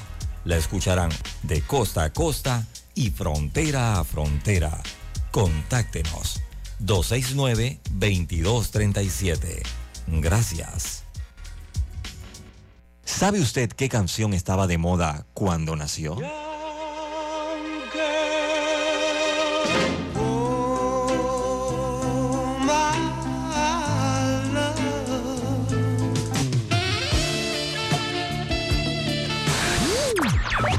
La 0.44 0.56
escucharán 0.56 1.10
de 1.42 1.62
costa 1.62 2.04
a 2.04 2.12
costa 2.12 2.66
y 2.94 3.10
frontera 3.10 3.98
a 3.98 4.04
frontera. 4.04 4.80
Contáctenos 5.30 6.40
269-2237. 6.80 9.62
Gracias. 10.06 11.04
¿Sabe 13.04 13.40
usted 13.40 13.70
qué 13.70 13.88
canción 13.88 14.34
estaba 14.34 14.66
de 14.66 14.76
moda 14.78 15.26
cuando 15.34 15.76
nació? 15.76 16.16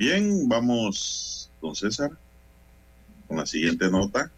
Bien, 0.00 0.48
vamos, 0.48 1.50
don 1.60 1.76
César, 1.76 2.10
con 3.28 3.36
la 3.36 3.44
siguiente 3.44 3.90
nota. 3.90 4.32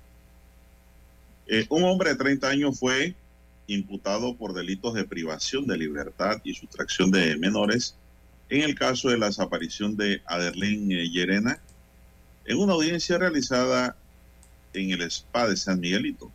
Eh, 1.46 1.66
un 1.68 1.84
hombre 1.84 2.10
de 2.10 2.16
30 2.16 2.48
años 2.48 2.80
fue 2.80 3.14
imputado 3.68 4.36
por 4.36 4.54
delitos 4.54 4.92
de 4.94 5.04
privación 5.04 5.68
de 5.68 5.78
libertad 5.78 6.40
y 6.42 6.54
sustracción 6.54 7.12
de 7.12 7.36
menores 7.36 7.94
en 8.48 8.62
el 8.62 8.74
caso 8.74 9.10
de 9.10 9.18
la 9.18 9.26
desaparición 9.26 9.96
de 9.96 10.20
Aderlín 10.26 10.88
Llerena 10.88 11.60
en 12.44 12.58
una 12.58 12.72
audiencia 12.72 13.18
realizada 13.18 13.94
en 14.74 14.90
el 14.90 15.02
spa 15.02 15.46
de 15.46 15.56
San 15.56 15.78
Miguelito. 15.78 16.28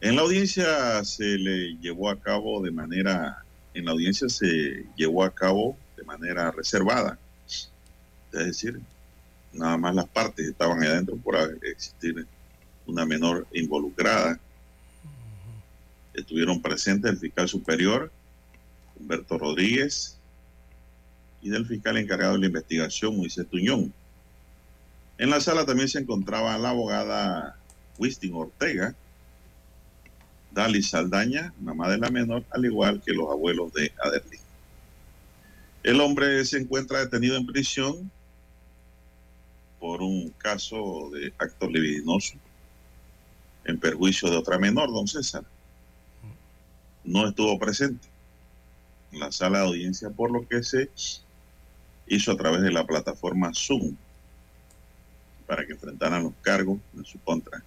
En 0.00 0.14
la 0.14 0.22
audiencia 0.22 1.02
se 1.02 1.36
le 1.36 1.76
llevó 1.78 2.10
a 2.10 2.20
cabo 2.20 2.62
de 2.62 2.70
manera, 2.70 3.44
en 3.74 3.86
la 3.86 3.90
audiencia 3.90 4.28
se 4.28 4.86
llevó 4.94 5.24
a 5.24 5.34
cabo 5.34 5.76
de 5.96 6.04
manera 6.04 6.52
reservada 6.52 7.18
es 8.32 8.46
decir, 8.46 8.80
nada 9.52 9.76
más 9.76 9.94
las 9.94 10.08
partes 10.08 10.46
estaban 10.48 10.82
ahí 10.82 10.88
adentro 10.88 11.16
por 11.16 11.36
existir 11.62 12.26
una 12.86 13.04
menor 13.04 13.46
involucrada. 13.52 14.38
Estuvieron 16.14 16.60
presentes 16.60 17.10
el 17.10 17.18
fiscal 17.18 17.48
superior, 17.48 18.10
Humberto 18.98 19.38
Rodríguez, 19.38 20.18
y 21.40 21.50
del 21.50 21.66
fiscal 21.66 21.96
encargado 21.96 22.34
de 22.34 22.40
la 22.40 22.46
investigación, 22.46 23.16
Moisés 23.16 23.46
Tuñón. 23.48 23.92
En 25.18 25.30
la 25.30 25.40
sala 25.40 25.66
también 25.66 25.88
se 25.88 25.98
encontraba 25.98 26.56
la 26.58 26.70
abogada 26.70 27.56
Wisting 27.98 28.34
Ortega, 28.34 28.94
Dali 30.52 30.82
Saldaña, 30.82 31.52
mamá 31.60 31.90
de 31.90 31.98
la 31.98 32.10
menor, 32.10 32.44
al 32.50 32.64
igual 32.64 33.02
que 33.04 33.12
los 33.12 33.30
abuelos 33.30 33.72
de 33.72 33.92
Adelín. 34.02 34.40
El 35.82 36.00
hombre 36.00 36.44
se 36.44 36.58
encuentra 36.58 37.00
detenido 37.00 37.36
en 37.36 37.46
prisión 37.46 38.10
por 39.82 40.00
un 40.00 40.30
caso 40.38 41.10
de 41.10 41.34
acto 41.38 41.68
libidinoso 41.68 42.34
en 43.64 43.80
perjuicio 43.80 44.30
de 44.30 44.36
otra 44.36 44.56
menor, 44.56 44.92
don 44.92 45.08
César. 45.08 45.42
No 47.02 47.26
estuvo 47.26 47.58
presente 47.58 48.06
en 49.10 49.18
la 49.18 49.32
sala 49.32 49.58
de 49.58 49.64
audiencia, 49.64 50.08
por 50.08 50.30
lo 50.30 50.46
que 50.46 50.62
se 50.62 50.88
hizo 52.06 52.30
a 52.30 52.36
través 52.36 52.62
de 52.62 52.70
la 52.70 52.86
plataforma 52.86 53.50
Zoom 53.52 53.96
para 55.48 55.66
que 55.66 55.72
enfrentaran 55.72 56.22
los 56.22 56.34
cargos 56.42 56.78
en 56.96 57.04
su 57.04 57.18
contra. 57.18 57.64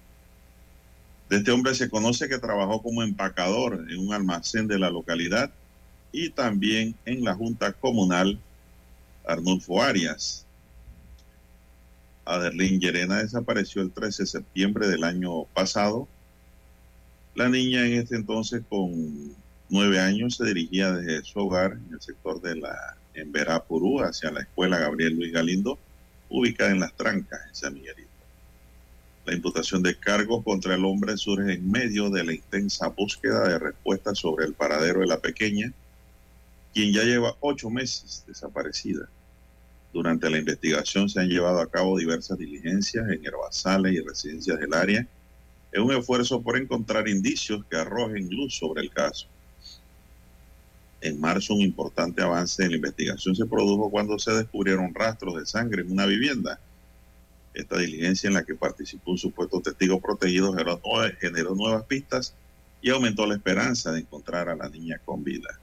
De 1.29 1.35
este 1.35 1.51
hombre 1.51 1.75
se 1.75 1.89
conoce 1.89 2.29
que 2.29 2.37
trabajó 2.37 2.81
como 2.81 3.03
empacador 3.03 3.85
en 3.89 3.99
un 3.99 4.13
almacén 4.13 4.69
de 4.69 4.79
la 4.79 4.89
localidad 4.89 5.51
y 6.13 6.29
también 6.29 6.95
en 7.03 7.25
la 7.25 7.35
Junta 7.35 7.73
Comunal 7.73 8.39
Arnulfo 9.27 9.83
Arias. 9.83 10.44
Aderlín 12.25 12.79
Llerena 12.79 13.21
desapareció 13.21 13.81
el 13.81 13.91
13 13.91 14.23
de 14.23 14.27
septiembre 14.27 14.87
del 14.87 15.03
año 15.03 15.45
pasado. 15.53 16.07
La 17.35 17.49
niña 17.49 17.85
en 17.85 17.93
este 17.93 18.15
entonces 18.15 18.63
con 18.67 19.35
nueve 19.69 19.99
años 19.99 20.37
se 20.37 20.45
dirigía 20.45 20.91
desde 20.91 21.23
su 21.23 21.39
hogar 21.39 21.73
en 21.73 21.93
el 21.93 22.01
sector 22.01 22.41
de 22.41 22.55
la 22.55 22.97
en 23.15 23.31
Verapurú 23.31 24.01
hacia 24.01 24.31
la 24.31 24.41
escuela 24.41 24.77
Gabriel 24.77 25.15
Luis 25.15 25.31
Galindo, 25.31 25.79
ubicada 26.29 26.71
en 26.71 26.79
Las 26.79 26.93
Trancas, 26.95 27.39
en 27.47 27.55
San 27.55 27.73
Miguelito. 27.73 28.09
La 29.25 29.33
imputación 29.33 29.81
de 29.81 29.95
cargos 29.95 30.43
contra 30.43 30.75
el 30.75 30.85
hombre 30.85 31.17
surge 31.17 31.53
en 31.53 31.71
medio 31.71 32.09
de 32.09 32.23
la 32.23 32.33
intensa 32.33 32.89
búsqueda 32.89 33.47
de 33.47 33.57
respuestas 33.57 34.19
sobre 34.19 34.45
el 34.45 34.53
paradero 34.53 34.99
de 34.99 35.07
la 35.07 35.19
pequeña, 35.19 35.73
quien 36.73 36.93
ya 36.93 37.03
lleva 37.03 37.35
ocho 37.39 37.69
meses 37.69 38.23
desaparecida. 38.27 39.07
Durante 39.95 40.29
la 40.29 40.39
investigación 40.39 41.07
se 41.07 41.21
han 41.21 41.29
llevado 41.29 41.61
a 41.61 41.71
cabo 41.71 41.97
diversas 41.97 42.37
diligencias 42.37 43.07
en 43.07 43.25
herbazales 43.25 43.93
y 43.93 44.01
residencias 44.01 44.59
del 44.59 44.73
área 44.73 45.07
en 45.71 45.81
un 45.81 45.93
esfuerzo 45.93 46.41
por 46.41 46.57
encontrar 46.57 47.07
indicios 47.07 47.63
que 47.69 47.77
arrojen 47.77 48.29
luz 48.29 48.57
sobre 48.57 48.81
el 48.81 48.89
caso. 48.89 49.27
En 50.99 51.17
marzo 51.17 51.53
un 51.53 51.61
importante 51.61 52.21
avance 52.21 52.61
en 52.61 52.71
la 52.71 52.75
investigación 52.75 53.37
se 53.37 53.45
produjo 53.45 53.89
cuando 53.89 54.19
se 54.19 54.33
descubrieron 54.33 54.93
rastros 54.93 55.37
de 55.37 55.45
sangre 55.45 55.83
en 55.83 55.93
una 55.93 56.05
vivienda. 56.05 56.59
Esta 57.53 57.77
diligencia 57.77 58.27
en 58.27 58.33
la 58.33 58.43
que 58.43 58.55
participó 58.55 59.11
un 59.11 59.17
supuesto 59.17 59.61
testigo 59.61 60.01
protegido 60.01 60.53
generó 61.21 61.55
nuevas 61.55 61.85
pistas 61.85 62.35
y 62.81 62.89
aumentó 62.89 63.25
la 63.25 63.35
esperanza 63.35 63.93
de 63.93 64.01
encontrar 64.01 64.49
a 64.49 64.57
la 64.57 64.67
niña 64.67 64.99
con 65.05 65.23
vida. 65.23 65.57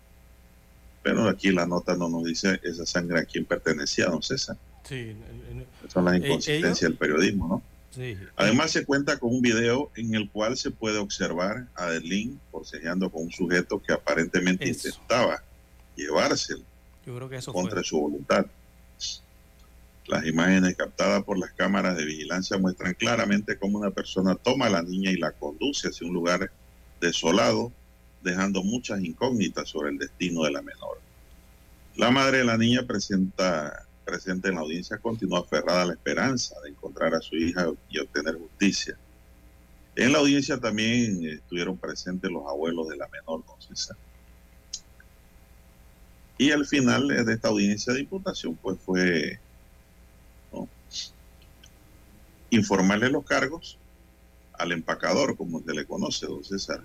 Pero 1.02 1.28
aquí 1.28 1.50
la 1.50 1.66
nota 1.66 1.96
no 1.96 2.08
nos 2.08 2.24
dice 2.24 2.60
esa 2.62 2.86
sangre 2.86 3.20
a 3.20 3.24
quién 3.24 3.44
pertenecía, 3.44 4.06
don 4.06 4.22
César. 4.22 4.56
Sí. 4.84 5.16
son 5.88 6.04
las 6.04 6.14
eh, 6.14 6.18
inconsistencias 6.18 6.80
del 6.80 6.96
periodismo, 6.96 7.48
¿no? 7.48 7.62
Sí. 7.90 8.16
Además 8.36 8.70
se 8.70 8.86
cuenta 8.86 9.18
con 9.18 9.34
un 9.34 9.42
video 9.42 9.90
en 9.96 10.14
el 10.14 10.30
cual 10.30 10.56
se 10.56 10.70
puede 10.70 10.98
observar 10.98 11.66
a 11.74 11.86
Adelín 11.86 12.40
forcejeando 12.50 13.10
con 13.10 13.24
un 13.24 13.32
sujeto 13.32 13.82
que 13.82 13.92
aparentemente 13.92 14.66
intentaba 14.66 15.42
llevárselo 15.94 16.64
Yo 17.04 17.14
creo 17.16 17.28
que 17.28 17.36
eso 17.36 17.52
contra 17.52 17.82
su 17.82 18.00
voluntad. 18.00 18.46
Las 20.06 20.26
imágenes 20.26 20.74
captadas 20.76 21.22
por 21.22 21.38
las 21.38 21.52
cámaras 21.52 21.96
de 21.96 22.04
vigilancia 22.04 22.58
muestran 22.58 22.94
claramente 22.94 23.58
cómo 23.58 23.78
una 23.78 23.90
persona 23.90 24.34
toma 24.34 24.66
a 24.66 24.70
la 24.70 24.82
niña 24.82 25.10
y 25.10 25.16
la 25.16 25.32
conduce 25.32 25.88
hacia 25.88 26.06
un 26.06 26.14
lugar 26.14 26.50
desolado 27.00 27.72
dejando 28.22 28.62
muchas 28.62 29.02
incógnitas 29.02 29.68
sobre 29.68 29.90
el 29.90 29.98
destino 29.98 30.44
de 30.44 30.52
la 30.52 30.62
menor. 30.62 31.00
La 31.96 32.10
madre 32.10 32.38
de 32.38 32.44
la 32.44 32.56
niña 32.56 32.86
presenta, 32.86 33.86
presente 34.04 34.48
en 34.48 34.54
la 34.54 34.62
audiencia 34.62 34.98
continúa 34.98 35.40
aferrada 35.40 35.82
a 35.82 35.86
la 35.86 35.92
esperanza 35.92 36.54
de 36.62 36.70
encontrar 36.70 37.14
a 37.14 37.20
su 37.20 37.36
hija 37.36 37.66
y 37.90 37.98
obtener 37.98 38.38
justicia. 38.38 38.96
En 39.94 40.12
la 40.12 40.18
audiencia 40.18 40.58
también 40.58 41.22
estuvieron 41.24 41.76
presentes 41.76 42.30
los 42.30 42.46
abuelos 42.46 42.88
de 42.88 42.96
la 42.96 43.08
menor, 43.08 43.44
don 43.44 43.60
César. 43.60 43.96
Y 46.38 46.50
al 46.50 46.66
final 46.66 47.08
de 47.08 47.32
esta 47.32 47.48
audiencia 47.48 47.92
de 47.92 48.00
imputación, 48.00 48.56
pues 48.56 48.78
fue 48.80 49.38
informarle 52.50 53.08
los 53.10 53.24
cargos 53.24 53.78
al 54.54 54.72
empacador, 54.72 55.36
como 55.36 55.62
se 55.62 55.72
le 55.72 55.86
conoce, 55.86 56.26
don 56.26 56.44
César, 56.44 56.82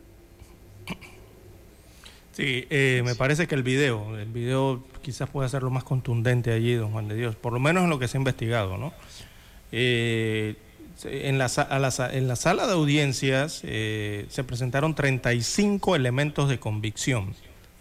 Sí, 2.38 2.68
eh, 2.70 3.02
me 3.04 3.16
parece 3.16 3.48
que 3.48 3.56
el 3.56 3.64
video, 3.64 4.16
el 4.16 4.28
video 4.28 4.84
quizás 5.02 5.28
pueda 5.28 5.50
ser 5.50 5.64
lo 5.64 5.72
más 5.72 5.84
contundente 5.84 6.54
allí, 6.54 6.76
don 6.76 6.92
Juan 6.92 7.08
de 7.08 7.16
Dios, 7.16 7.36
por 7.36 7.52
lo 7.52 7.60
menos 7.60 7.86
en 7.86 7.90
lo 7.90 7.98
que 7.98 8.08
se 8.08 8.16
ha 8.16 8.20
investigado, 8.20 8.78
¿no? 8.78 8.94
Eh, 9.72 10.56
en, 11.06 11.40
la, 11.40 11.50
sala 11.50 12.68
de 12.68 12.74
audiencias 12.74 13.62
eh, 13.64 14.28
se 14.30 14.44
presentaron 14.44 14.94
35 14.94 15.96
elementos 15.96 16.48
de 16.48 16.60
convicción, 16.60 17.34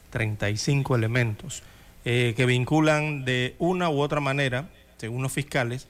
35 0.08 0.96
elementos, 0.96 1.62
que 2.02 2.46
vinculan 2.46 3.26
de 3.26 3.56
una 3.58 3.90
u 3.90 4.00
otra 4.00 4.20
manera, 4.20 4.70
según 4.96 5.22
los 5.22 5.32
fiscales, 5.32 5.86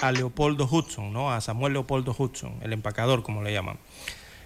a 0.00 0.12
Leopoldo 0.12 0.68
Hudson, 0.70 1.12
¿no? 1.12 1.32
A 1.32 1.40
Samuel 1.40 1.72
Leopoldo 1.72 2.14
Hudson, 2.16 2.60
el 2.62 2.72
empacador, 2.74 3.24
como 3.24 3.42
le 3.42 3.52
llaman. 3.52 3.78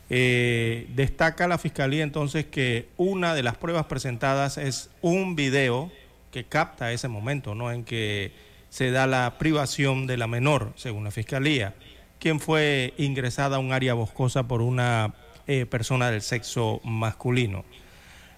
Eh, 0.09 0.87
destaca 0.95 1.49
la 1.49 1.59
Fiscalía 1.59 2.05
entonces 2.05 2.47
que 2.47 2.89
una 2.97 3.35
de 3.35 3.43
las 3.43 3.57
pruebas 3.57 3.87
presentadas 3.87 4.57
es 4.57 4.89
un 5.03 5.35
video 5.35 5.91
que 6.31 6.45
capta 6.45 6.93
ese 6.93 7.09
momento, 7.09 7.55
¿no? 7.55 7.73
En 7.73 7.85
que 7.85 8.33
se 8.71 8.91
da 8.91 9.07
la 9.07 9.37
privación 9.39 10.07
de 10.07 10.17
la 10.17 10.27
menor, 10.27 10.73
según 10.77 11.05
la 11.05 11.11
Fiscalía, 11.11 11.75
quien 12.21 12.41
fue 12.41 12.95
ingresada 12.99 13.57
a 13.57 13.59
un 13.59 13.73
área 13.73 13.95
boscosa 13.95 14.47
por 14.47 14.63
una 14.63 15.15
eh, 15.47 15.67
persona 15.67 16.11
del 16.11 16.23
sexo 16.23 16.81
masculino. 16.85 17.65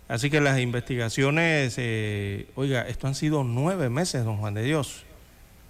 Así 0.09 0.31
que 0.31 0.41
las 0.41 0.59
investigaciones, 0.59 1.75
eh, 1.77 2.47
oiga, 2.55 2.89
esto 2.89 3.09
han 3.09 3.15
sido 3.15 3.45
nueve 3.45 3.91
meses, 3.91 4.25
don 4.25 4.39
Juan 4.39 4.55
de 4.55 4.63
Dios. 4.63 5.05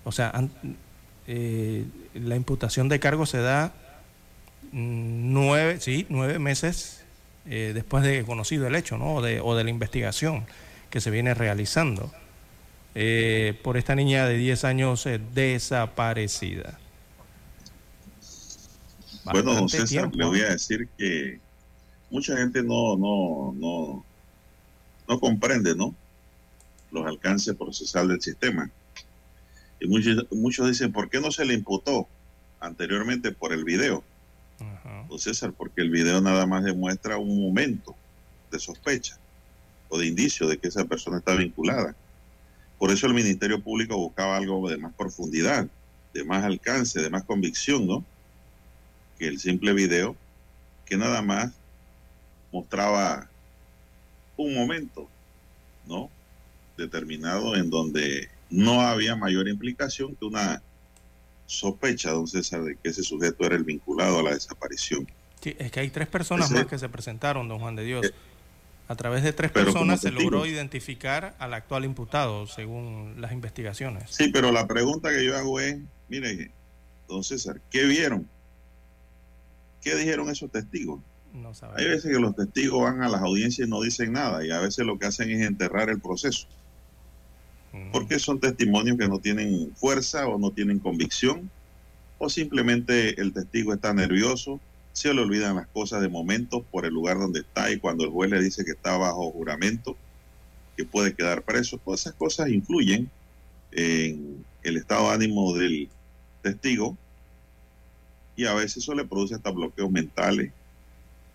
O 0.04 0.12
sea, 0.12 0.32
la 1.26 2.36
imputación 2.36 2.88
de 2.88 3.00
cargo 3.00 3.26
se 3.26 3.38
da 3.38 3.72
nueve, 4.72 5.80
sí, 5.80 6.06
nueve 6.08 6.38
meses 6.38 7.04
después 7.44 8.04
de 8.04 8.24
conocido 8.24 8.66
el 8.66 8.74
hecho, 8.74 8.98
¿no? 8.98 9.16
O 9.16 9.22
de, 9.22 9.40
o 9.40 9.56
de 9.56 9.64
la 9.64 9.70
investigación 9.70 10.46
que 10.90 11.00
se 11.00 11.10
viene 11.10 11.34
realizando 11.34 12.12
por 13.62 13.76
esta 13.76 13.94
niña 13.94 14.26
de 14.26 14.36
10 14.36 14.64
años 14.64 15.08
desaparecida. 15.34 16.78
Bueno, 19.24 19.54
don 19.54 19.68
César, 19.68 20.10
le 20.14 20.24
voy 20.24 20.40
a 20.40 20.50
decir 20.50 20.88
que 20.96 21.38
mucha 22.10 22.36
gente 22.36 22.62
no, 22.62 22.96
no, 22.96 23.54
no, 23.56 24.04
no 25.06 25.20
comprende, 25.20 25.74
¿no? 25.74 25.94
Los 26.90 27.06
alcances 27.06 27.54
procesales 27.54 28.08
del 28.08 28.22
sistema. 28.22 28.70
Y 29.80 29.86
muchos, 29.86 30.26
muchos 30.30 30.66
dicen, 30.68 30.92
¿por 30.92 31.10
qué 31.10 31.20
no 31.20 31.30
se 31.30 31.44
le 31.44 31.54
imputó 31.54 32.08
anteriormente 32.60 33.32
por 33.32 33.52
el 33.52 33.64
video? 33.64 34.02
César, 35.16 35.54
porque 35.56 35.80
el 35.80 35.90
video 35.90 36.20
nada 36.20 36.44
más 36.44 36.64
demuestra 36.64 37.16
un 37.16 37.40
momento 37.40 37.94
de 38.50 38.58
sospecha 38.58 39.16
o 39.88 39.98
de 39.98 40.06
indicio 40.06 40.46
de 40.46 40.58
que 40.58 40.68
esa 40.68 40.84
persona 40.84 41.18
está 41.18 41.34
vinculada. 41.34 41.94
Por 42.78 42.90
eso 42.90 43.06
el 43.06 43.14
Ministerio 43.14 43.62
Público 43.62 43.96
buscaba 43.96 44.36
algo 44.36 44.68
de 44.68 44.76
más 44.76 44.92
profundidad, 44.92 45.66
de 46.12 46.24
más 46.24 46.44
alcance, 46.44 47.00
de 47.00 47.10
más 47.10 47.24
convicción, 47.24 47.86
¿no? 47.86 48.04
que 49.18 49.26
el 49.26 49.38
simple 49.38 49.72
video, 49.72 50.16
que 50.86 50.96
nada 50.96 51.22
más 51.22 51.52
mostraba 52.52 53.28
un 54.36 54.54
momento, 54.54 55.08
¿no? 55.86 56.08
Determinado 56.76 57.56
en 57.56 57.68
donde 57.68 58.28
no 58.48 58.80
había 58.80 59.16
mayor 59.16 59.48
implicación 59.48 60.14
que 60.14 60.24
una 60.24 60.62
sospecha, 61.48 62.10
don 62.10 62.28
César, 62.28 62.62
de 62.62 62.76
que 62.76 62.90
ese 62.90 63.02
sujeto 63.02 63.44
era 63.44 63.56
el 63.56 63.64
vinculado 63.64 64.20
a 64.20 64.22
la 64.22 64.34
desaparición. 64.34 65.10
Sí, 65.40 65.56
es 65.58 65.72
que 65.72 65.80
hay 65.80 65.88
tres 65.90 66.06
personas 66.06 66.50
más 66.50 66.66
que 66.66 66.78
se 66.78 66.88
presentaron, 66.88 67.48
don 67.48 67.58
Juan 67.58 67.74
de 67.74 67.84
Dios. 67.84 68.06
Eh, 68.06 68.12
a 68.86 68.94
través 68.96 69.22
de 69.22 69.32
tres 69.32 69.50
personas 69.50 70.00
se 70.00 70.10
logró 70.10 70.46
identificar 70.46 71.34
al 71.38 71.54
actual 71.54 71.84
imputado, 71.84 72.46
según 72.46 73.14
las 73.18 73.32
investigaciones. 73.32 74.10
Sí, 74.10 74.28
pero 74.28 74.52
la 74.52 74.66
pregunta 74.66 75.10
que 75.10 75.24
yo 75.24 75.36
hago 75.36 75.58
es, 75.58 75.78
mire, 76.08 76.50
don 77.08 77.24
César, 77.24 77.60
¿qué 77.70 77.84
vieron? 77.84 78.28
¿Qué 79.80 79.94
dijeron 79.94 80.28
esos 80.28 80.50
testigos? 80.50 81.00
No 81.32 81.52
Hay 81.76 81.86
veces 81.86 82.10
que 82.10 82.18
los 82.18 82.34
testigos 82.34 82.82
van 82.82 83.02
a 83.02 83.08
las 83.08 83.22
audiencias 83.22 83.66
y 83.66 83.70
no 83.70 83.80
dicen 83.80 84.12
nada 84.12 84.44
y 84.44 84.50
a 84.50 84.60
veces 84.60 84.84
lo 84.84 84.98
que 84.98 85.06
hacen 85.06 85.30
es 85.30 85.46
enterrar 85.46 85.88
el 85.88 86.00
proceso. 86.00 86.46
Porque 87.92 88.18
son 88.18 88.40
testimonios 88.40 88.98
que 88.98 89.08
no 89.08 89.18
tienen 89.18 89.74
fuerza 89.76 90.26
o 90.28 90.38
no 90.38 90.50
tienen 90.50 90.78
convicción 90.78 91.50
o 92.18 92.28
simplemente 92.28 93.20
el 93.20 93.32
testigo 93.32 93.72
está 93.72 93.94
nervioso, 93.94 94.60
se 94.92 95.14
le 95.14 95.22
olvidan 95.22 95.56
las 95.56 95.68
cosas 95.68 96.02
de 96.02 96.08
momento 96.08 96.62
por 96.62 96.84
el 96.84 96.92
lugar 96.92 97.18
donde 97.18 97.40
está 97.40 97.70
y 97.70 97.78
cuando 97.78 98.04
el 98.04 98.10
juez 98.10 98.30
le 98.30 98.42
dice 98.42 98.64
que 98.64 98.72
está 98.72 98.96
bajo 98.96 99.30
juramento, 99.30 99.96
que 100.76 100.84
puede 100.84 101.14
quedar 101.14 101.42
preso. 101.42 101.78
Todas 101.78 102.00
esas 102.00 102.14
cosas 102.14 102.48
influyen 102.48 103.08
en 103.70 104.44
el 104.64 104.76
estado 104.76 105.08
de 105.08 105.14
ánimo 105.14 105.54
del 105.54 105.88
testigo 106.42 106.96
y 108.34 108.46
a 108.46 108.54
veces 108.54 108.78
eso 108.78 108.94
le 108.94 109.04
produce 109.04 109.36
hasta 109.36 109.50
bloqueos 109.50 109.90
mentales, 109.90 110.52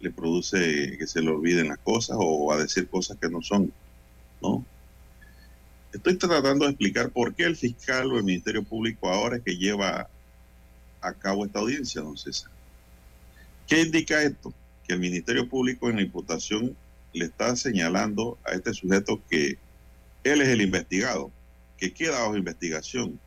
le 0.02 0.12
produce 0.12 0.98
que 0.98 1.08
se 1.08 1.22
le 1.22 1.30
olviden 1.30 1.70
las 1.70 1.78
cosas 1.80 2.18
o 2.20 2.52
a 2.52 2.58
decir 2.58 2.90
cosas 2.90 3.18
que 3.18 3.30
no 3.30 3.42
son, 3.42 3.72
¿no? 4.42 4.66
Estoy 5.94 6.18
tratando 6.18 6.66
de 6.66 6.72
explicar 6.72 7.12
por 7.12 7.36
qué 7.36 7.44
el 7.44 7.56
fiscal 7.56 8.12
o 8.12 8.18
el 8.18 8.24
Ministerio 8.24 8.64
Público 8.64 9.10
ahora 9.10 9.38
es 9.38 9.44
que 9.44 9.56
lleva 9.56 10.10
a 11.02 11.14
cabo 11.14 11.46
esta 11.46 11.60
audiencia, 11.60 12.02
don 12.02 12.18
César. 12.18 12.50
¿Qué 13.68 13.82
indica 13.82 14.24
esto? 14.24 14.52
Que 14.88 14.96
el 14.96 15.00
Ministerio 15.00 15.48
Público 15.48 15.90
en 15.90 15.98
la 15.98 16.02
imputación 16.02 16.76
le 17.14 17.26
está 17.26 17.56
señalando 17.56 18.40
a 18.44 18.54
este 18.54 18.74
sujeto 18.74 19.22
que 19.30 19.60
él 20.24 20.42
es 20.42 20.48
el 20.48 20.62
investigado, 20.62 21.32
que 21.78 21.94
queda 21.94 22.22
bajo 22.22 22.38
investigación 22.38 23.20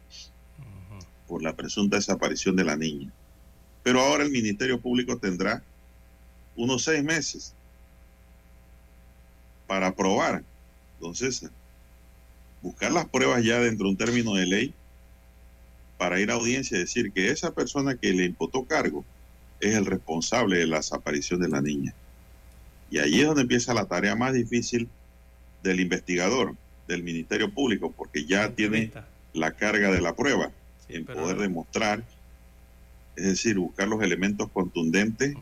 por 1.28 1.44
la 1.44 1.54
presunta 1.54 1.96
desaparición 1.96 2.56
de 2.56 2.64
la 2.64 2.76
niña. 2.76 3.12
Pero 3.84 4.00
ahora 4.00 4.24
el 4.24 4.30
Ministerio 4.32 4.80
Público 4.80 5.18
tendrá 5.18 5.62
unos 6.56 6.82
seis 6.82 7.04
meses 7.04 7.54
para 9.68 9.94
probar, 9.94 10.42
entonces, 10.94 11.48
buscar 12.62 12.92
las 12.92 13.06
pruebas 13.06 13.44
ya 13.44 13.60
dentro 13.60 13.86
de 13.86 13.90
un 13.90 13.96
término 13.96 14.34
de 14.34 14.46
ley 14.46 14.74
para 15.98 16.20
ir 16.20 16.30
a 16.30 16.34
audiencia 16.34 16.76
y 16.76 16.80
decir 16.80 17.12
que 17.12 17.30
esa 17.30 17.54
persona 17.54 17.96
que 17.96 18.12
le 18.12 18.24
imputó 18.24 18.64
cargo 18.64 19.04
es 19.60 19.74
el 19.74 19.86
responsable 19.86 20.58
de 20.58 20.66
la 20.66 20.76
desaparición 20.78 21.40
de 21.40 21.48
la 21.48 21.62
niña. 21.62 21.94
Y 22.90 22.98
allí 22.98 23.20
es 23.20 23.26
donde 23.26 23.42
empieza 23.42 23.74
la 23.74 23.86
tarea 23.86 24.14
más 24.14 24.32
difícil 24.32 24.88
del 25.62 25.80
investigador, 25.80 26.54
del 26.86 27.02
Ministerio 27.02 27.52
Público, 27.52 27.92
porque 27.96 28.26
ya 28.26 28.50
tiene 28.50 28.92
la 29.32 29.52
carga 29.52 29.90
de 29.90 30.00
la 30.00 30.14
prueba 30.14 30.50
en 30.88 31.04
poder 31.04 31.38
demostrar 31.38 32.04
es 33.16 33.24
decir, 33.24 33.58
buscar 33.58 33.88
los 33.88 34.02
elementos 34.02 34.50
contundentes, 34.50 35.34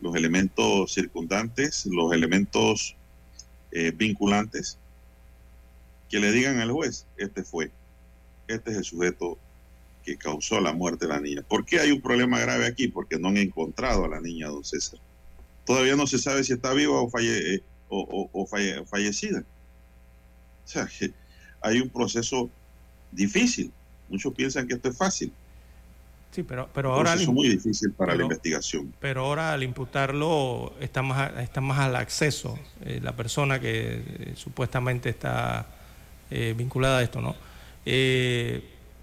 los 0.00 0.14
elementos 0.16 0.92
circundantes, 0.92 1.86
los 1.86 2.12
elementos 2.12 2.96
eh, 3.70 3.92
vinculantes, 3.96 4.78
que 6.08 6.20
le 6.20 6.32
digan 6.32 6.60
al 6.60 6.72
juez, 6.72 7.06
este 7.16 7.42
fue, 7.42 7.70
este 8.46 8.70
es 8.70 8.76
el 8.78 8.84
sujeto 8.84 9.38
que 10.04 10.16
causó 10.16 10.60
la 10.60 10.72
muerte 10.72 11.06
de 11.06 11.12
la 11.12 11.20
niña. 11.20 11.42
¿Por 11.42 11.66
qué 11.66 11.80
hay 11.80 11.90
un 11.90 12.00
problema 12.00 12.38
grave 12.40 12.66
aquí? 12.66 12.88
Porque 12.88 13.18
no 13.18 13.28
han 13.28 13.36
encontrado 13.36 14.06
a 14.06 14.08
la 14.08 14.20
niña, 14.20 14.48
don 14.48 14.64
César. 14.64 14.98
Todavía 15.66 15.96
no 15.96 16.06
se 16.06 16.18
sabe 16.18 16.42
si 16.44 16.54
está 16.54 16.72
viva 16.72 16.98
o, 16.98 17.10
eh, 17.20 17.62
o, 17.90 18.46
fallecida. 18.86 19.40
O 20.64 20.68
sea, 20.68 20.86
que 20.86 21.12
hay 21.60 21.80
un 21.80 21.90
proceso 21.90 22.48
difícil. 23.12 23.70
Muchos 24.08 24.32
piensan 24.32 24.66
que 24.66 24.74
esto 24.74 24.88
es 24.88 24.96
fácil. 24.96 25.30
Sí, 26.30 26.42
pero, 26.42 26.70
pero 26.72 26.94
ahora... 26.94 27.14
Es 27.14 27.28
muy 27.28 27.48
difícil 27.48 27.92
para 27.92 28.14
la 28.14 28.22
investigación. 28.22 28.94
Pero 29.00 29.26
ahora 29.26 29.52
al 29.52 29.62
imputarlo 29.62 30.74
está 30.80 31.02
más, 31.02 31.32
está 31.38 31.60
más 31.60 31.80
al 31.80 31.96
acceso 31.96 32.58
eh, 32.82 33.00
la 33.02 33.14
persona 33.14 33.60
que 33.60 34.02
eh, 34.06 34.32
supuestamente 34.36 35.10
está 35.10 35.66
eh, 36.30 36.54
vinculada 36.56 36.98
a 36.98 37.02
esto, 37.02 37.20
¿no? 37.20 37.36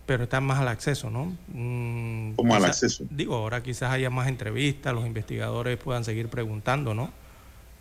pero 0.05 0.25
está 0.25 0.39
más 0.39 0.59
al 0.59 0.67
acceso, 0.67 1.09
¿no? 1.09 1.35
Mm, 1.47 2.33
¿Cómo 2.35 2.53
al 2.53 2.65
acceso? 2.65 3.03
Digo, 3.09 3.35
ahora 3.35 3.63
quizás 3.63 3.89
haya 3.89 4.11
más 4.11 4.27
entrevistas, 4.27 4.93
los 4.93 5.07
investigadores 5.07 5.77
puedan 5.77 6.03
seguir 6.03 6.27
preguntando, 6.27 6.93
¿no? 6.93 7.11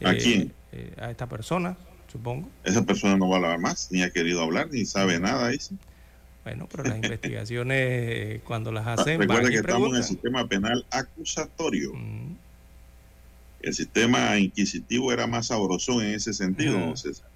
¿A 0.02 0.14
quién? 0.14 0.50
a 0.98 1.10
esta 1.10 1.28
persona, 1.28 1.76
supongo. 2.10 2.48
Esa 2.64 2.82
persona 2.82 3.18
no 3.18 3.28
va 3.28 3.34
a 3.34 3.38
hablar 3.40 3.58
más, 3.58 3.88
ni 3.90 4.02
ha 4.02 4.10
querido 4.10 4.42
hablar, 4.42 4.68
ni 4.72 4.86
sabe 4.86 5.20
nada, 5.20 5.48
dice. 5.48 5.74
Bueno, 6.44 6.68
pero 6.70 6.84
las 6.84 6.96
investigaciones 7.02 8.42
cuando 8.42 8.70
las 8.70 8.86
hacen... 8.86 9.20
Recuerda 9.20 9.48
que 9.48 9.56
estamos 9.56 9.90
en 9.90 9.96
el 9.96 10.04
sistema 10.04 10.46
penal 10.46 10.86
acusatorio. 10.90 11.92
Mm. 11.94 12.36
El 13.62 13.74
sistema 13.74 14.38
inquisitivo 14.38 15.10
era 15.10 15.26
más 15.26 15.46
sabroso 15.46 16.02
en 16.02 16.08
ese 16.08 16.34
sentido, 16.34 16.94
César. 16.96 17.30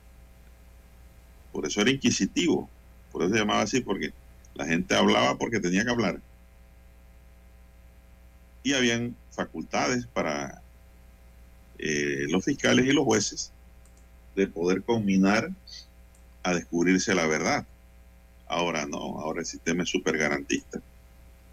Por 1.58 1.66
eso 1.66 1.80
era 1.80 1.90
inquisitivo. 1.90 2.70
Por 3.10 3.24
eso 3.24 3.32
se 3.32 3.40
llamaba 3.40 3.62
así, 3.62 3.80
porque 3.80 4.12
la 4.54 4.64
gente 4.64 4.94
hablaba 4.94 5.36
porque 5.36 5.58
tenía 5.58 5.82
que 5.82 5.90
hablar. 5.90 6.20
Y 8.62 8.74
habían 8.74 9.16
facultades 9.32 10.06
para 10.06 10.62
eh, 11.80 12.26
los 12.28 12.44
fiscales 12.44 12.86
y 12.86 12.92
los 12.92 13.04
jueces 13.04 13.50
de 14.36 14.46
poder 14.46 14.84
combinar 14.84 15.50
a 16.44 16.54
descubrirse 16.54 17.12
la 17.12 17.26
verdad. 17.26 17.66
Ahora 18.46 18.86
no, 18.86 19.18
ahora 19.18 19.40
el 19.40 19.46
sistema 19.46 19.82
es 19.82 19.88
súper 19.88 20.16
garantista. 20.16 20.80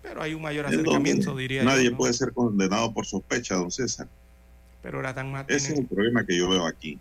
Pero 0.03 0.22
hay 0.22 0.36
un 0.36 0.43
mayor 0.43 0.68
acercamiento, 0.68 1.36
diría 1.36 1.64
Nadie 1.64 1.89
puede 1.89 2.14
ser 2.14 2.32
condenado 2.32 2.93
por 2.93 3.08
sospecha, 3.08 3.56
don 3.56 3.72
César. 3.72 4.08
Pero 4.84 4.99
era 4.99 5.16
tan 5.16 5.36
Ese 5.47 5.74
es 5.74 5.80
el 5.80 5.88
problema 5.88 6.24
que 6.24 6.38
yo 6.38 6.47
veo 6.47 6.68
aquí. 6.68 6.99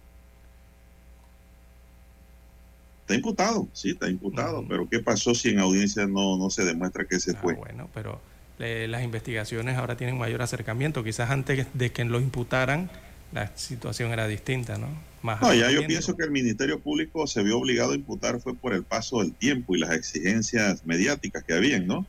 Está 3.04 3.14
imputado, 3.16 3.68
sí, 3.74 3.90
está 3.90 4.08
imputado, 4.08 4.64
pero 4.66 4.88
¿qué 4.88 4.98
pasó 4.98 5.34
si 5.34 5.50
en 5.50 5.58
audiencia 5.58 6.06
no, 6.06 6.38
no 6.38 6.48
se 6.48 6.64
demuestra 6.64 7.04
que 7.04 7.20
se 7.20 7.32
ah, 7.32 7.38
fue? 7.40 7.52
Bueno, 7.52 7.90
pero 7.92 8.18
las 8.58 9.04
investigaciones 9.04 9.76
ahora 9.76 9.98
tienen 9.98 10.16
mayor 10.16 10.40
acercamiento. 10.40 11.04
Quizás 11.04 11.28
antes 11.30 11.66
de 11.74 11.92
que 11.92 12.02
lo 12.04 12.18
imputaran, 12.18 12.90
la 13.34 13.54
situación 13.58 14.10
era 14.10 14.26
distinta, 14.26 14.78
¿no? 14.78 14.88
Más 15.20 15.42
no, 15.42 15.52
ya 15.52 15.70
yo 15.70 15.86
pienso 15.86 16.16
que 16.16 16.24
el 16.24 16.30
Ministerio 16.30 16.80
Público 16.80 17.26
se 17.26 17.42
vio 17.42 17.58
obligado 17.58 17.92
a 17.92 17.94
imputar 17.94 18.40
fue 18.40 18.54
por 18.54 18.72
el 18.72 18.84
paso 18.84 19.20
del 19.20 19.34
tiempo 19.34 19.76
y 19.76 19.80
las 19.80 19.92
exigencias 19.92 20.86
mediáticas 20.86 21.44
que 21.44 21.52
habían, 21.52 21.86
¿no? 21.86 22.06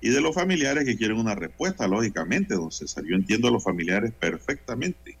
Y 0.00 0.08
de 0.08 0.22
los 0.22 0.34
familiares 0.34 0.86
que 0.86 0.96
quieren 0.96 1.18
una 1.18 1.34
respuesta, 1.34 1.86
lógicamente, 1.86 2.54
don 2.54 2.72
César. 2.72 3.04
Yo 3.04 3.16
entiendo 3.16 3.48
a 3.48 3.50
los 3.50 3.62
familiares 3.62 4.12
perfectamente. 4.18 5.18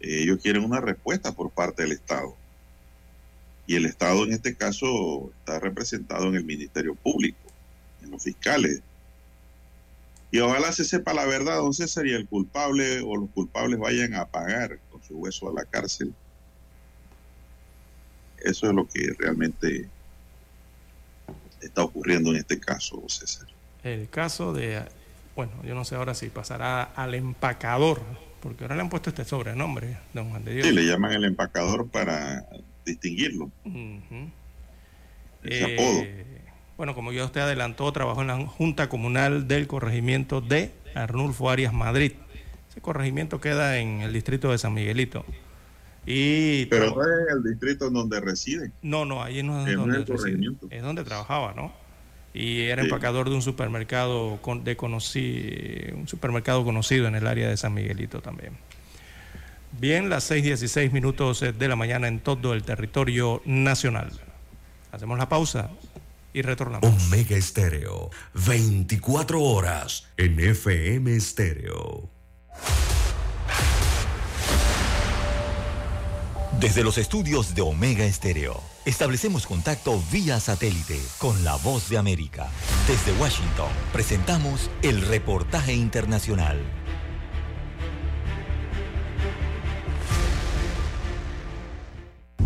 Ellos 0.00 0.38
quieren 0.40 0.64
una 0.64 0.80
respuesta 0.80 1.32
por 1.32 1.50
parte 1.50 1.82
del 1.82 1.92
Estado. 1.92 2.36
Y 3.66 3.76
el 3.76 3.86
Estado 3.86 4.24
en 4.24 4.32
este 4.32 4.54
caso 4.54 5.32
está 5.38 5.58
representado 5.58 6.28
en 6.28 6.36
el 6.36 6.44
Ministerio 6.44 6.94
Público, 6.94 7.38
en 8.02 8.10
los 8.10 8.22
fiscales, 8.22 8.82
y 10.30 10.40
ojalá 10.40 10.72
se 10.72 10.84
sepa 10.84 11.14
la 11.14 11.24
verdad, 11.24 11.56
don 11.58 11.72
César, 11.72 12.06
y 12.06 12.12
el 12.12 12.26
culpable 12.26 13.00
o 13.00 13.16
los 13.16 13.30
culpables 13.30 13.78
vayan 13.78 14.14
a 14.14 14.26
pagar 14.26 14.78
con 14.90 15.02
su 15.02 15.16
hueso 15.16 15.48
a 15.48 15.54
la 15.54 15.64
cárcel. 15.64 16.12
Eso 18.44 18.66
es 18.66 18.74
lo 18.74 18.86
que 18.86 19.14
realmente 19.18 19.88
está 21.60 21.84
ocurriendo 21.84 22.30
en 22.30 22.36
este 22.36 22.58
caso, 22.58 22.96
don 22.96 23.08
César. 23.08 23.46
El 23.82 24.08
caso 24.08 24.52
de, 24.52 24.82
bueno, 25.36 25.52
yo 25.64 25.74
no 25.74 25.84
sé 25.84 25.94
ahora 25.94 26.14
si 26.14 26.28
pasará 26.28 26.82
al 26.82 27.14
empacador, 27.14 28.02
porque 28.40 28.64
ahora 28.64 28.74
le 28.74 28.82
han 28.82 28.90
puesto 28.90 29.10
este 29.10 29.24
sobrenombre, 29.24 29.96
don 30.12 30.30
Juan 30.30 30.44
de 30.44 30.54
Dios. 30.54 30.66
Sí, 30.66 30.72
le 30.74 30.84
llaman 30.84 31.12
el 31.12 31.24
empacador 31.24 31.88
para 31.88 32.46
distinguirlo. 32.86 33.50
Ese 35.42 35.64
apodo. 35.74 36.00
Eh, 36.02 36.40
bueno, 36.76 36.94
como 36.94 37.12
ya 37.12 37.24
usted 37.24 37.40
adelantó, 37.40 37.90
trabajó 37.92 38.22
en 38.22 38.28
la 38.28 38.46
Junta 38.46 38.88
Comunal 38.88 39.48
del 39.48 39.66
Corregimiento 39.66 40.40
de 40.40 40.72
Arnulfo 40.94 41.50
Arias 41.50 41.72
Madrid. 41.72 42.12
Ese 42.70 42.80
corregimiento 42.80 43.40
queda 43.40 43.78
en 43.78 44.00
el 44.00 44.12
distrito 44.12 44.50
de 44.50 44.58
San 44.58 44.74
Miguelito. 44.74 45.24
Y 46.06 46.66
Pero 46.66 46.94
no 46.94 47.02
es 47.02 47.34
el 47.34 47.42
distrito 47.42 47.88
en 47.88 47.94
donde 47.94 48.20
reside. 48.20 48.70
No, 48.82 49.04
no, 49.04 49.22
ahí 49.22 49.42
no 49.42 49.66
es, 49.66 49.74
donde 49.74 50.04
reside. 50.04 50.38
Es 50.70 50.82
donde 50.82 51.02
trabajaba, 51.02 51.52
¿no? 51.54 51.72
Y 52.32 52.62
era 52.62 52.82
empacador 52.82 53.30
de 53.30 53.34
un 53.34 53.42
supermercado 53.42 54.38
de 54.62 55.94
un 55.96 56.06
supermercado 56.06 56.64
conocido 56.64 57.08
en 57.08 57.14
el 57.14 57.26
área 57.26 57.48
de 57.48 57.56
San 57.56 57.72
Miguelito 57.72 58.20
también. 58.20 58.52
Bien, 59.78 60.08
las 60.08 60.30
6:16 60.30 60.90
minutos 60.90 61.40
de 61.40 61.68
la 61.68 61.76
mañana 61.76 62.08
en 62.08 62.20
todo 62.20 62.54
el 62.54 62.62
territorio 62.62 63.42
nacional. 63.44 64.10
Hacemos 64.90 65.18
la 65.18 65.28
pausa 65.28 65.70
y 66.32 66.40
retornamos. 66.40 66.90
Omega 67.06 67.36
Estéreo, 67.36 68.10
24 68.46 69.42
horas 69.42 70.06
en 70.16 70.40
FM 70.40 71.14
Estéreo. 71.14 72.08
Desde 76.58 76.82
los 76.82 76.96
estudios 76.96 77.54
de 77.54 77.60
Omega 77.60 78.06
Estéreo, 78.06 78.62
establecemos 78.86 79.46
contacto 79.46 80.02
vía 80.10 80.40
satélite 80.40 80.98
con 81.18 81.44
la 81.44 81.56
voz 81.56 81.90
de 81.90 81.98
América. 81.98 82.48
Desde 82.88 83.12
Washington, 83.20 83.68
presentamos 83.92 84.70
el 84.80 85.02
reportaje 85.02 85.74
internacional. 85.74 86.56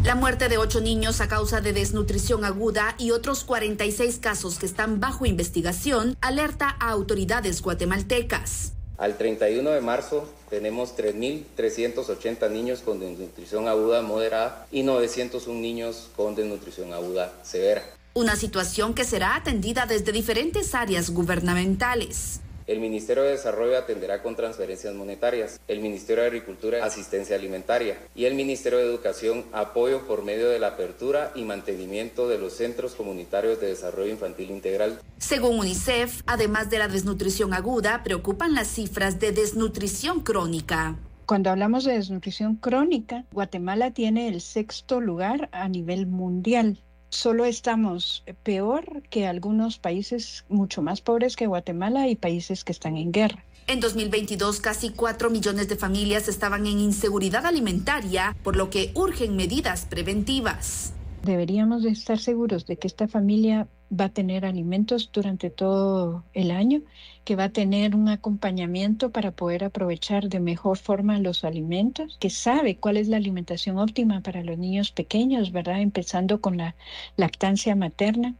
La 0.03 0.15
muerte 0.15 0.49
de 0.49 0.57
ocho 0.57 0.81
niños 0.81 1.21
a 1.21 1.29
causa 1.29 1.61
de 1.61 1.75
desnutrición 1.75 2.47
aguda 2.47 2.95
y 2.97 3.11
otros 3.11 3.45
46 3.45 4.19
casos 4.19 4.59
que 4.59 4.65
están 4.65 4.99
bajo 4.99 5.27
investigación 5.27 6.17
alerta 6.23 6.75
a 6.81 6.91
autoridades 6.91 7.61
guatemaltecas. 7.61 8.73
Al 8.97 9.19
31 9.19 9.71
de 9.71 9.81
marzo 9.83 10.27
tenemos 10.49 10.97
3.380 10.97 12.51
niños 12.51 12.81
con 12.81 12.99
desnutrición 12.99 13.69
aguda 13.69 14.01
moderada 14.01 14.67
y 14.73 14.85
901 14.85 15.61
niños 15.61 16.09
con 16.17 16.35
desnutrición 16.35 16.95
aguda 16.95 17.35
severa. 17.43 17.83
Una 18.15 18.37
situación 18.37 18.95
que 18.95 19.05
será 19.05 19.37
atendida 19.37 19.85
desde 19.85 20.13
diferentes 20.13 20.75
áreas 20.75 21.11
gubernamentales. 21.11 22.41
El 22.71 22.79
Ministerio 22.79 23.25
de 23.25 23.33
Desarrollo 23.33 23.77
atenderá 23.77 24.23
con 24.23 24.37
transferencias 24.37 24.95
monetarias, 24.95 25.61
el 25.67 25.81
Ministerio 25.81 26.23
de 26.23 26.29
Agricultura 26.29 26.85
asistencia 26.85 27.35
alimentaria 27.35 27.99
y 28.15 28.27
el 28.27 28.37
Ministerio 28.37 28.79
de 28.79 28.85
Educación 28.85 29.45
apoyo 29.53 30.07
por 30.07 30.23
medio 30.23 30.49
de 30.49 30.61
la 30.61 30.69
apertura 30.69 31.33
y 31.35 31.43
mantenimiento 31.43 32.29
de 32.29 32.39
los 32.39 32.53
centros 32.53 32.95
comunitarios 32.95 33.61
de 33.61 33.67
desarrollo 33.67 34.13
infantil 34.13 34.53
integral. 34.53 35.01
Según 35.19 35.59
UNICEF, 35.59 36.23
además 36.27 36.71
de 36.71 36.79
la 36.79 36.87
desnutrición 36.87 37.55
aguda, 37.55 38.05
preocupan 38.05 38.55
las 38.55 38.69
cifras 38.69 39.19
de 39.19 39.33
desnutrición 39.33 40.21
crónica. 40.21 40.97
Cuando 41.27 41.51
hablamos 41.51 41.83
de 41.83 41.95
desnutrición 41.95 42.55
crónica, 42.55 43.25
Guatemala 43.33 43.91
tiene 43.91 44.29
el 44.29 44.41
sexto 44.41 45.01
lugar 45.01 45.49
a 45.51 45.69
nivel 45.69 46.07
mundial 46.07 46.85
solo 47.11 47.45
estamos 47.45 48.25
peor 48.43 49.03
que 49.11 49.27
algunos 49.27 49.79
países 49.79 50.45
mucho 50.49 50.83
más 50.83 51.01
pobres 51.01 51.37
que 51.37 51.47
Guatemala 51.47 52.09
y 52.09 52.17
países 52.17 52.65
que 52.65 52.73
están 52.73 52.97
en 52.97 53.13
guerra. 53.13 53.45
En 53.67 53.79
2022, 53.79 54.61
casi 54.61 54.91
4 54.91 55.31
millones 55.31 55.69
de 55.69 55.77
familias 55.77 56.27
estaban 56.27 56.67
en 56.67 56.81
inseguridad 56.81 57.47
alimentaria, 57.47 58.37
por 58.43 58.57
lo 58.57 58.71
que 58.71 58.91
urgen 58.95 59.37
medidas 59.37 59.87
preventivas. 59.89 60.93
Deberíamos 61.23 61.83
de 61.83 61.91
estar 61.91 62.19
seguros 62.19 62.67
de 62.67 62.77
que 62.77 62.87
esta 62.87 63.07
familia 63.07 63.69
va 63.93 64.07
a 64.07 64.09
tener 64.09 64.47
alimentos 64.47 65.11
durante 65.13 65.51
todo 65.51 66.25
el 66.33 66.51
año, 66.51 66.81
que 67.25 67.37
va 67.37 67.45
a 67.45 67.49
tener 67.51 67.95
un 67.95 68.09
acompañamiento 68.09 69.11
para 69.11 69.31
poder 69.31 69.65
aprovechar 69.65 70.29
de 70.29 70.41
mejor 70.41 70.79
forma 70.79 71.19
los 71.19 71.45
alimentos, 71.45 72.17
que 72.21 72.31
sabe 72.31 72.77
cuál 72.77 72.97
es 72.97 73.09
la 73.09 73.19
alimentación 73.19 73.79
óptima 73.79 74.23
para 74.23 74.43
los 74.43 74.57
niños 74.57 74.93
pequeños, 74.93 75.53
¿verdad? 75.53 75.83
Empezando 75.83 76.41
con 76.41 76.57
la 76.57 76.75
lactancia 77.17 77.75
materna. 77.75 78.35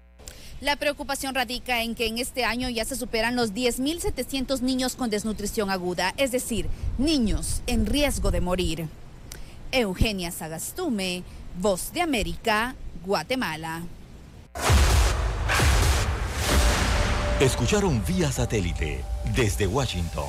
La 0.63 0.77
preocupación 0.77 1.35
radica 1.35 1.83
en 1.83 1.95
que 1.95 2.07
en 2.07 2.19
este 2.19 2.45
año 2.45 2.69
ya 2.69 2.85
se 2.85 2.97
superan 2.97 3.35
los 3.35 3.55
10.700 3.55 4.61
niños 4.61 4.95
con 4.95 5.11
desnutrición 5.11 5.71
aguda, 5.71 6.15
es 6.17 6.33
decir, 6.33 6.67
niños 6.99 7.63
en 7.67 7.87
riesgo 7.87 8.31
de 8.31 8.41
morir. 8.41 8.89
Eugenia 9.73 10.31
Sagastume, 10.33 11.23
Voz 11.61 11.93
de 11.93 12.01
América, 12.01 12.75
Guatemala. 13.05 13.83
Escucharon 17.39 18.03
vía 18.07 18.33
satélite 18.33 19.05
desde 19.37 19.67
Washington 19.67 20.25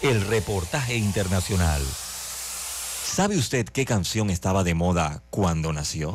el 0.00 0.26
reportaje 0.26 0.96
internacional. 0.96 1.82
¿Sabe 3.04 3.36
usted 3.36 3.66
qué 3.66 3.84
canción 3.84 4.30
estaba 4.30 4.64
de 4.64 4.72
moda 4.72 5.22
cuando 5.28 5.70
nació? 5.74 6.14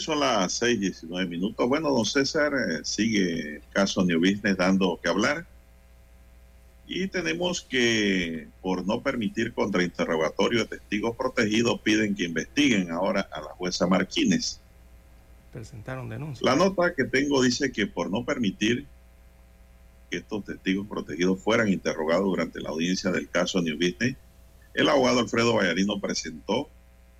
Son 0.00 0.20
las 0.20 0.52
6, 0.54 0.80
19 0.80 1.26
minutos. 1.26 1.68
Bueno, 1.68 1.90
don 1.90 2.04
César, 2.04 2.52
eh, 2.54 2.80
sigue 2.84 3.56
el 3.56 3.62
caso 3.72 4.04
New 4.04 4.18
Business 4.18 4.56
dando 4.56 4.98
que 5.02 5.08
hablar. 5.08 5.46
Y 6.86 7.06
tenemos 7.08 7.60
que, 7.60 8.48
por 8.62 8.86
no 8.86 9.02
permitir 9.02 9.52
contrainterrogatorio 9.52 10.60
de 10.60 10.78
testigos 10.78 11.16
protegidos, 11.16 11.80
piden 11.82 12.14
que 12.14 12.24
investiguen 12.24 12.90
ahora 12.90 13.28
a 13.30 13.40
la 13.40 13.48
jueza 13.48 13.86
Marquines 13.86 14.60
Presentaron 15.52 16.08
denuncia. 16.08 16.44
La 16.44 16.56
nota 16.56 16.94
que 16.94 17.04
tengo 17.04 17.42
dice 17.42 17.72
que 17.72 17.86
por 17.86 18.10
no 18.10 18.24
permitir 18.24 18.86
que 20.10 20.18
estos 20.18 20.44
testigos 20.44 20.86
protegidos 20.86 21.40
fueran 21.40 21.68
interrogados 21.68 22.24
durante 22.24 22.60
la 22.60 22.70
audiencia 22.70 23.10
del 23.10 23.28
caso 23.28 23.60
New 23.60 23.76
Business, 23.76 24.16
el 24.74 24.88
abogado 24.88 25.20
Alfredo 25.20 25.54
Vallarino 25.54 26.00
presentó 26.00 26.68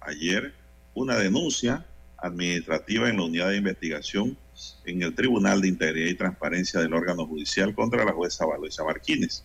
ayer 0.01 0.55
una 0.95 1.16
denuncia 1.16 1.87
administrativa 2.18 3.08
en 3.08 3.16
la 3.16 3.24
unidad 3.24 3.50
de 3.50 3.58
investigación 3.58 4.36
en 4.84 5.02
el 5.02 5.14
Tribunal 5.14 5.60
de 5.60 5.68
Integridad 5.68 6.10
y 6.10 6.14
Transparencia 6.14 6.80
del 6.80 6.92
órgano 6.92 7.26
judicial 7.26 7.74
contra 7.74 8.04
la 8.04 8.12
jueza 8.12 8.44
Valoisa 8.44 8.84
Marquínez. 8.84 9.44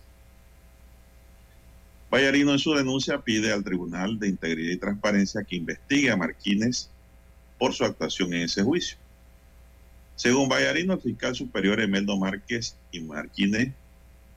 Vallarino 2.10 2.52
en 2.52 2.58
su 2.58 2.74
denuncia 2.74 3.20
pide 3.20 3.52
al 3.52 3.64
Tribunal 3.64 4.18
de 4.18 4.28
Integridad 4.28 4.72
y 4.72 4.76
Transparencia 4.76 5.44
que 5.44 5.56
investigue 5.56 6.10
a 6.10 6.16
Marquínez 6.16 6.88
por 7.58 7.72
su 7.72 7.84
actuación 7.84 8.34
en 8.34 8.42
ese 8.42 8.62
juicio. 8.62 8.98
Según 10.16 10.48
Vallarino, 10.48 10.94
el 10.94 11.00
fiscal 11.00 11.34
superior 11.34 11.80
Emeldo 11.80 12.16
Márquez 12.16 12.76
y 12.92 13.00
Marquínez 13.00 13.72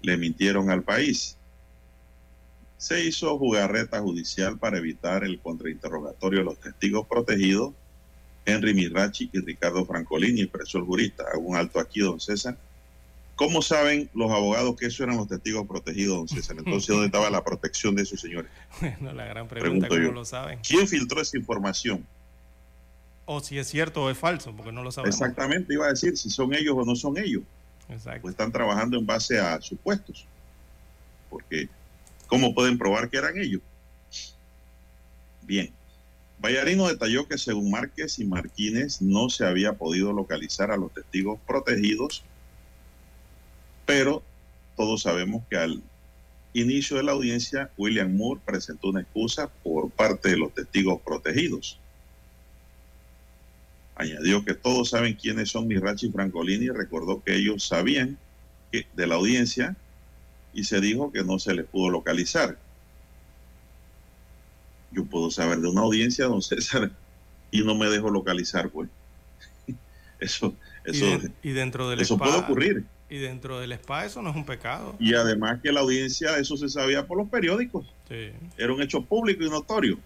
le 0.02 0.18
mintieron 0.18 0.70
al 0.70 0.84
país. 0.84 1.38
Se 2.78 3.04
hizo 3.04 3.38
jugarreta 3.38 4.00
judicial 4.02 4.58
para 4.60 4.78
evitar 4.78 5.24
el 5.24 5.40
contrainterrogatorio 5.40 6.40
de 6.40 6.46
los 6.46 6.60
testigos 6.60 7.08
protegidos 7.08 7.74
Henry 8.48 8.74
Mirachi 8.74 9.30
y 9.34 9.40
Ricardo 9.42 9.86
Francolini, 9.86 10.42
expresó 10.42 10.78
el 10.78 10.86
jurista. 10.86 11.26
Hago 11.34 11.42
un 11.42 11.58
alto 11.58 11.82
aquí, 11.82 12.00
don 12.00 12.20
César. 12.20 12.58
¿Cómo 13.36 13.62
saben 13.62 14.10
los 14.14 14.32
abogados 14.32 14.76
que 14.78 14.88
esos 14.88 15.02
eran 15.02 15.18
los 15.18 15.28
testigos 15.28 15.68
protegidos, 15.68 16.18
don 16.18 16.28
César? 16.30 16.56
Entonces, 16.58 16.88
¿dónde 16.88 17.08
estaba 17.08 17.30
la 17.30 17.44
protección 17.44 17.94
de 17.94 18.04
esos 18.04 18.22
señores? 18.22 18.50
Bueno, 18.80 19.12
la 19.14 19.26
gran 19.26 19.48
pregunta, 19.50 19.90
¿cómo 19.90 20.00
lo 20.00 20.26
saben? 20.26 20.60
¿Quién 20.66 20.88
filtró 20.88 21.22
esa 21.22 21.38
información? 21.38 22.06
O 23.26 23.42
si 23.42 23.60
es 23.60 23.68
cierto 23.68 24.06
o 24.06 24.10
es 24.10 24.18
falso, 24.18 24.56
porque 24.56 24.72
no 24.72 24.82
lo 24.82 24.92
sabemos. 24.92 25.20
Exactamente, 25.20 25.74
iba 25.74 25.86
a 25.86 25.90
decir 25.90 26.18
si 26.18 26.30
son 26.30 26.54
ellos 26.54 26.74
o 26.78 26.86
no 26.86 26.96
son 26.96 27.18
ellos. 27.18 27.44
Exacto. 27.90 28.22
Pues 28.22 28.32
están 28.32 28.54
trabajando 28.54 28.98
en 28.98 29.06
base 29.06 29.38
a 29.38 29.60
supuestos. 29.60 30.26
Porque, 31.30 31.68
¿cómo 32.28 32.56
pueden 32.56 32.78
probar 32.78 33.10
que 33.10 33.18
eran 33.18 33.38
ellos? 33.38 33.62
Bien. 35.42 35.77
Vallarino 36.40 36.88
detalló 36.88 37.28
que 37.28 37.38
según 37.38 37.72
Márquez 37.72 38.20
y 38.20 38.26
Martínez 38.26 39.02
no 39.02 39.30
se 39.30 39.46
había 39.46 39.74
podido 39.74 40.14
localizar 40.14 40.72
a 40.72 40.78
los 40.78 40.94
testigos 40.94 41.40
protegidos, 41.48 42.24
pero 43.86 44.22
todos 44.76 45.02
sabemos 45.02 45.44
que 45.50 45.58
al 45.58 45.82
inicio 46.54 46.98
de 46.98 47.04
la 47.04 47.14
audiencia, 47.14 47.72
William 47.78 48.16
Moore 48.16 48.42
presentó 48.46 48.90
una 48.90 49.02
excusa 49.02 49.50
por 49.64 49.90
parte 49.90 50.30
de 50.30 50.38
los 50.38 50.54
testigos 50.54 51.02
protegidos. 51.02 51.80
Añadió 53.96 54.46
que 54.46 54.54
todos 54.54 54.92
saben 54.92 55.16
quiénes 55.16 55.50
son 55.50 55.68
Mirachi 55.68 56.08
y 56.08 56.12
Francolini 56.12 56.66
y 56.66 56.70
recordó 56.70 57.24
que 57.24 57.36
ellos 57.36 57.68
sabían 57.68 58.20
de 58.72 59.08
la 59.08 59.16
audiencia 59.16 59.76
y 60.54 60.66
se 60.66 60.80
dijo 60.82 61.12
que 61.12 61.24
no 61.24 61.40
se 61.40 61.56
les 61.56 61.66
pudo 61.66 61.90
localizar 61.90 62.60
yo 64.92 65.06
puedo 65.06 65.30
saber 65.32 65.60
de 65.60 65.68
una 65.68 65.82
audiencia, 65.82 66.26
don 66.26 66.42
César, 66.42 66.92
y 67.52 67.64
no 67.64 67.76
me 67.76 67.88
dejo 67.88 68.10
localizar, 68.10 68.70
pues. 68.70 68.90
Eso, 70.20 70.56
eso, 70.86 71.06
y, 71.06 71.18
de, 71.18 71.32
y 71.44 71.52
dentro 71.52 71.90
del 71.90 72.00
eso 72.00 72.16
spa, 72.16 72.26
puede 72.26 72.38
ocurrir. 72.40 72.86
Y 73.10 73.18
dentro 73.18 73.60
del 73.60 73.72
spa 73.74 74.06
eso 74.06 74.22
no 74.22 74.30
es 74.30 74.36
un 74.36 74.46
pecado. 74.46 74.96
Y 75.00 75.14
además 75.14 75.60
que 75.62 75.72
la 75.72 75.82
audiencia, 75.82 76.38
eso 76.38 76.58
se 76.58 76.70
sabía 76.70 77.06
por 77.06 77.18
los 77.18 77.30
periódicos. 77.30 77.86
Sí. 78.08 78.32
Era 78.58 78.74
un 78.74 78.82
hecho 78.82 79.02
público 79.02 79.44
y 79.44 79.50
notorio 79.50 80.00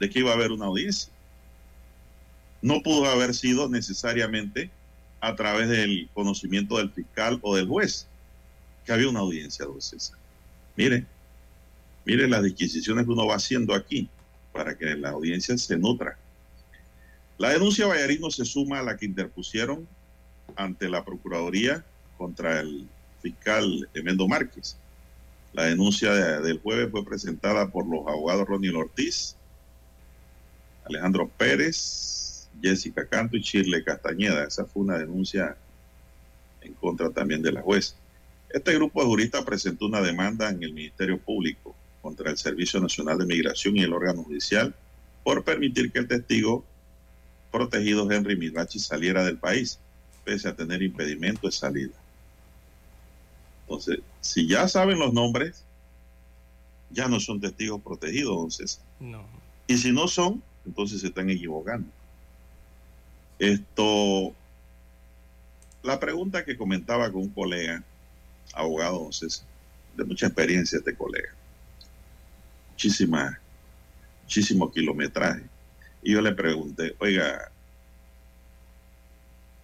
de 0.00 0.10
que 0.10 0.18
iba 0.18 0.30
a 0.30 0.34
haber 0.34 0.52
una 0.52 0.66
audiencia. 0.66 1.12
No 2.60 2.82
pudo 2.82 3.06
haber 3.06 3.34
sido 3.34 3.68
necesariamente 3.68 4.70
a 5.20 5.34
través 5.34 5.68
del 5.68 6.08
conocimiento 6.12 6.78
del 6.78 6.90
fiscal 6.90 7.38
o 7.42 7.56
del 7.56 7.68
juez 7.68 8.06
que 8.84 8.92
había 8.92 9.08
una 9.08 9.20
audiencia, 9.20 9.64
don 9.64 9.80
César. 9.80 10.18
Mire, 10.76 11.06
mire 12.04 12.28
las 12.28 12.42
disquisiciones 12.42 13.04
que 13.04 13.12
uno 13.12 13.26
va 13.26 13.36
haciendo 13.36 13.74
aquí 13.74 14.08
para 14.52 14.76
que 14.76 14.94
la 14.96 15.10
audiencia 15.10 15.56
se 15.56 15.76
nutra. 15.76 16.16
La 17.38 17.50
denuncia 17.50 17.86
Vallarino 17.86 18.30
se 18.30 18.44
suma 18.44 18.78
a 18.78 18.82
la 18.82 18.96
que 18.96 19.06
interpusieron 19.06 19.88
ante 20.56 20.88
la 20.88 21.04
Procuraduría 21.04 21.84
contra 22.16 22.60
el 22.60 22.86
fiscal 23.20 23.88
Emendo 23.94 24.28
Márquez. 24.28 24.76
La 25.52 25.64
denuncia 25.64 26.12
de, 26.12 26.40
del 26.40 26.60
jueves 26.60 26.90
fue 26.90 27.04
presentada 27.04 27.68
por 27.70 27.86
los 27.86 28.06
abogados 28.06 28.46
Ronnie 28.46 28.74
Ortiz, 28.74 29.36
Alejandro 30.84 31.28
Pérez, 31.28 32.48
Jessica 32.60 33.06
Canto 33.06 33.36
y 33.36 33.40
Shirley 33.40 33.84
Castañeda. 33.84 34.44
Esa 34.44 34.64
fue 34.64 34.82
una 34.82 34.98
denuncia 34.98 35.56
en 36.60 36.74
contra 36.74 37.10
también 37.10 37.42
de 37.42 37.52
la 37.52 37.62
jueza. 37.62 37.96
Este 38.50 38.74
grupo 38.74 39.00
de 39.00 39.06
juristas 39.06 39.44
presentó 39.44 39.86
una 39.86 40.00
demanda 40.00 40.50
en 40.50 40.62
el 40.62 40.72
Ministerio 40.74 41.18
Público 41.18 41.74
contra 42.02 42.30
el 42.30 42.36
Servicio 42.36 42.80
Nacional 42.80 43.16
de 43.16 43.26
Migración 43.26 43.76
y 43.76 43.82
el 43.82 43.92
órgano 43.92 44.24
judicial 44.24 44.74
por 45.22 45.44
permitir 45.44 45.92
que 45.92 46.00
el 46.00 46.08
testigo 46.08 46.64
protegido 47.52 48.10
Henry 48.10 48.36
Mirachi 48.36 48.80
saliera 48.80 49.24
del 49.24 49.38
país, 49.38 49.78
pese 50.24 50.48
a 50.48 50.56
tener 50.56 50.82
impedimento 50.82 51.46
de 51.46 51.52
salida. 51.52 51.94
Entonces, 53.62 54.00
si 54.20 54.48
ya 54.48 54.66
saben 54.68 54.98
los 54.98 55.14
nombres, 55.14 55.64
ya 56.90 57.06
no 57.08 57.20
son 57.20 57.40
testigos 57.40 57.80
protegidos, 57.80 58.36
don 58.36 58.50
César. 58.50 58.84
No. 58.98 59.24
Y 59.68 59.78
si 59.78 59.92
no 59.92 60.08
son, 60.08 60.42
entonces 60.66 61.00
se 61.00 61.06
están 61.06 61.30
equivocando. 61.30 61.88
Esto, 63.38 64.34
la 65.82 66.00
pregunta 66.00 66.44
que 66.44 66.56
comentaba 66.56 67.10
con 67.12 67.22
un 67.22 67.28
colega, 67.28 67.84
abogado, 68.54 68.98
don 68.98 69.12
César, 69.12 69.46
de 69.96 70.04
mucha 70.04 70.26
experiencia 70.26 70.78
este 70.78 70.96
colega 70.96 71.32
muchísima, 72.72 73.38
muchísimo 74.22 74.70
kilometraje. 74.70 75.42
Y 76.02 76.12
yo 76.12 76.20
le 76.20 76.32
pregunté, 76.32 76.96
oiga, 76.98 77.52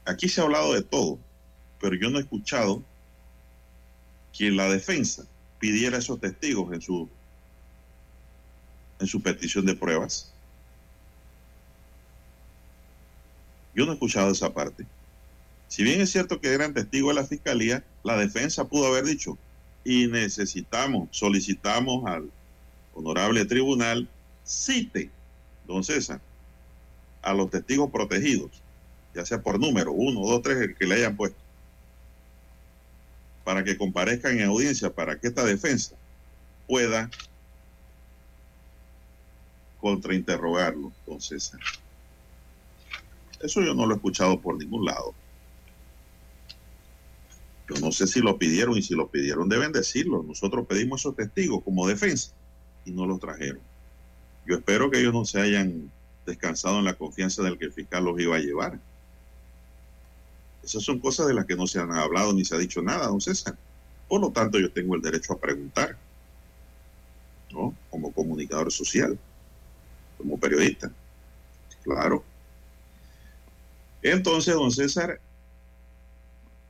aquí 0.04 0.28
se 0.28 0.40
ha 0.40 0.44
hablado 0.44 0.74
de 0.74 0.82
todo, 0.82 1.18
pero 1.80 1.96
yo 1.96 2.10
no 2.10 2.18
he 2.18 2.22
escuchado 2.22 2.82
que 4.32 4.50
la 4.50 4.68
defensa 4.68 5.24
pidiera 5.58 5.98
esos 5.98 6.20
testigos 6.20 6.72
en 6.72 6.80
su 6.80 7.08
en 9.00 9.06
su 9.06 9.20
petición 9.20 9.64
de 9.64 9.76
pruebas. 9.76 10.32
Yo 13.74 13.84
no 13.84 13.92
he 13.92 13.94
escuchado 13.94 14.32
esa 14.32 14.52
parte. 14.52 14.86
Si 15.68 15.84
bien 15.84 16.00
es 16.00 16.10
cierto 16.10 16.40
que 16.40 16.52
eran 16.52 16.74
testigos 16.74 17.14
de 17.14 17.20
la 17.20 17.26
fiscalía, 17.26 17.84
la 18.02 18.16
defensa 18.16 18.64
pudo 18.64 18.86
haber 18.88 19.04
dicho, 19.04 19.38
y 19.84 20.08
necesitamos, 20.08 21.08
solicitamos 21.12 22.06
al 22.06 22.30
honorable 22.98 23.44
tribunal 23.44 24.08
cite, 24.44 25.10
don 25.66 25.84
César, 25.84 26.20
a 27.22 27.32
los 27.32 27.50
testigos 27.50 27.90
protegidos, 27.90 28.50
ya 29.14 29.24
sea 29.24 29.40
por 29.40 29.60
número, 29.60 29.92
uno, 29.92 30.20
dos, 30.26 30.42
tres, 30.42 30.58
el 30.58 30.76
que 30.76 30.86
le 30.86 30.96
hayan 30.96 31.16
puesto, 31.16 31.38
para 33.44 33.62
que 33.62 33.78
comparezcan 33.78 34.38
en 34.38 34.48
audiencia, 34.48 34.90
para 34.90 35.18
que 35.18 35.28
esta 35.28 35.44
defensa 35.44 35.94
pueda 36.66 37.08
contrainterrogarlo, 39.80 40.92
don 41.06 41.20
César. 41.20 41.60
Eso 43.40 43.62
yo 43.62 43.74
no 43.74 43.86
lo 43.86 43.94
he 43.94 43.96
escuchado 43.96 44.40
por 44.40 44.58
ningún 44.58 44.84
lado. 44.84 45.14
Yo 47.68 47.76
no 47.80 47.92
sé 47.92 48.06
si 48.08 48.20
lo 48.20 48.38
pidieron 48.38 48.76
y 48.76 48.82
si 48.82 48.94
lo 48.94 49.08
pidieron 49.08 49.48
deben 49.48 49.70
decirlo. 49.70 50.24
Nosotros 50.24 50.66
pedimos 50.66 51.02
esos 51.02 51.14
testigos 51.14 51.62
como 51.62 51.86
defensa 51.86 52.32
y 52.88 52.92
no 52.92 53.06
los 53.06 53.20
trajeron. 53.20 53.60
Yo 54.46 54.56
espero 54.56 54.90
que 54.90 54.98
ellos 54.98 55.12
no 55.12 55.24
se 55.24 55.40
hayan 55.40 55.90
descansado 56.24 56.78
en 56.78 56.86
la 56.86 56.94
confianza 56.94 57.42
del 57.42 57.58
que 57.58 57.66
el 57.66 57.72
fiscal 57.72 58.04
los 58.04 58.18
iba 58.18 58.36
a 58.36 58.40
llevar. 58.40 58.80
Esas 60.62 60.82
son 60.82 60.98
cosas 60.98 61.26
de 61.28 61.34
las 61.34 61.46
que 61.46 61.56
no 61.56 61.66
se 61.66 61.78
han 61.78 61.92
hablado 61.92 62.32
ni 62.32 62.44
se 62.44 62.54
ha 62.54 62.58
dicho 62.58 62.82
nada, 62.82 63.06
don 63.06 63.20
César. 63.20 63.56
Por 64.08 64.20
lo 64.20 64.30
tanto, 64.30 64.58
yo 64.58 64.72
tengo 64.72 64.94
el 64.94 65.02
derecho 65.02 65.34
a 65.34 65.38
preguntar, 65.38 65.96
¿no? 67.52 67.74
Como 67.90 68.12
comunicador 68.12 68.72
social, 68.72 69.18
como 70.16 70.38
periodista. 70.38 70.90
Claro. 71.82 72.24
Entonces, 74.02 74.54
don 74.54 74.72
César, 74.72 75.20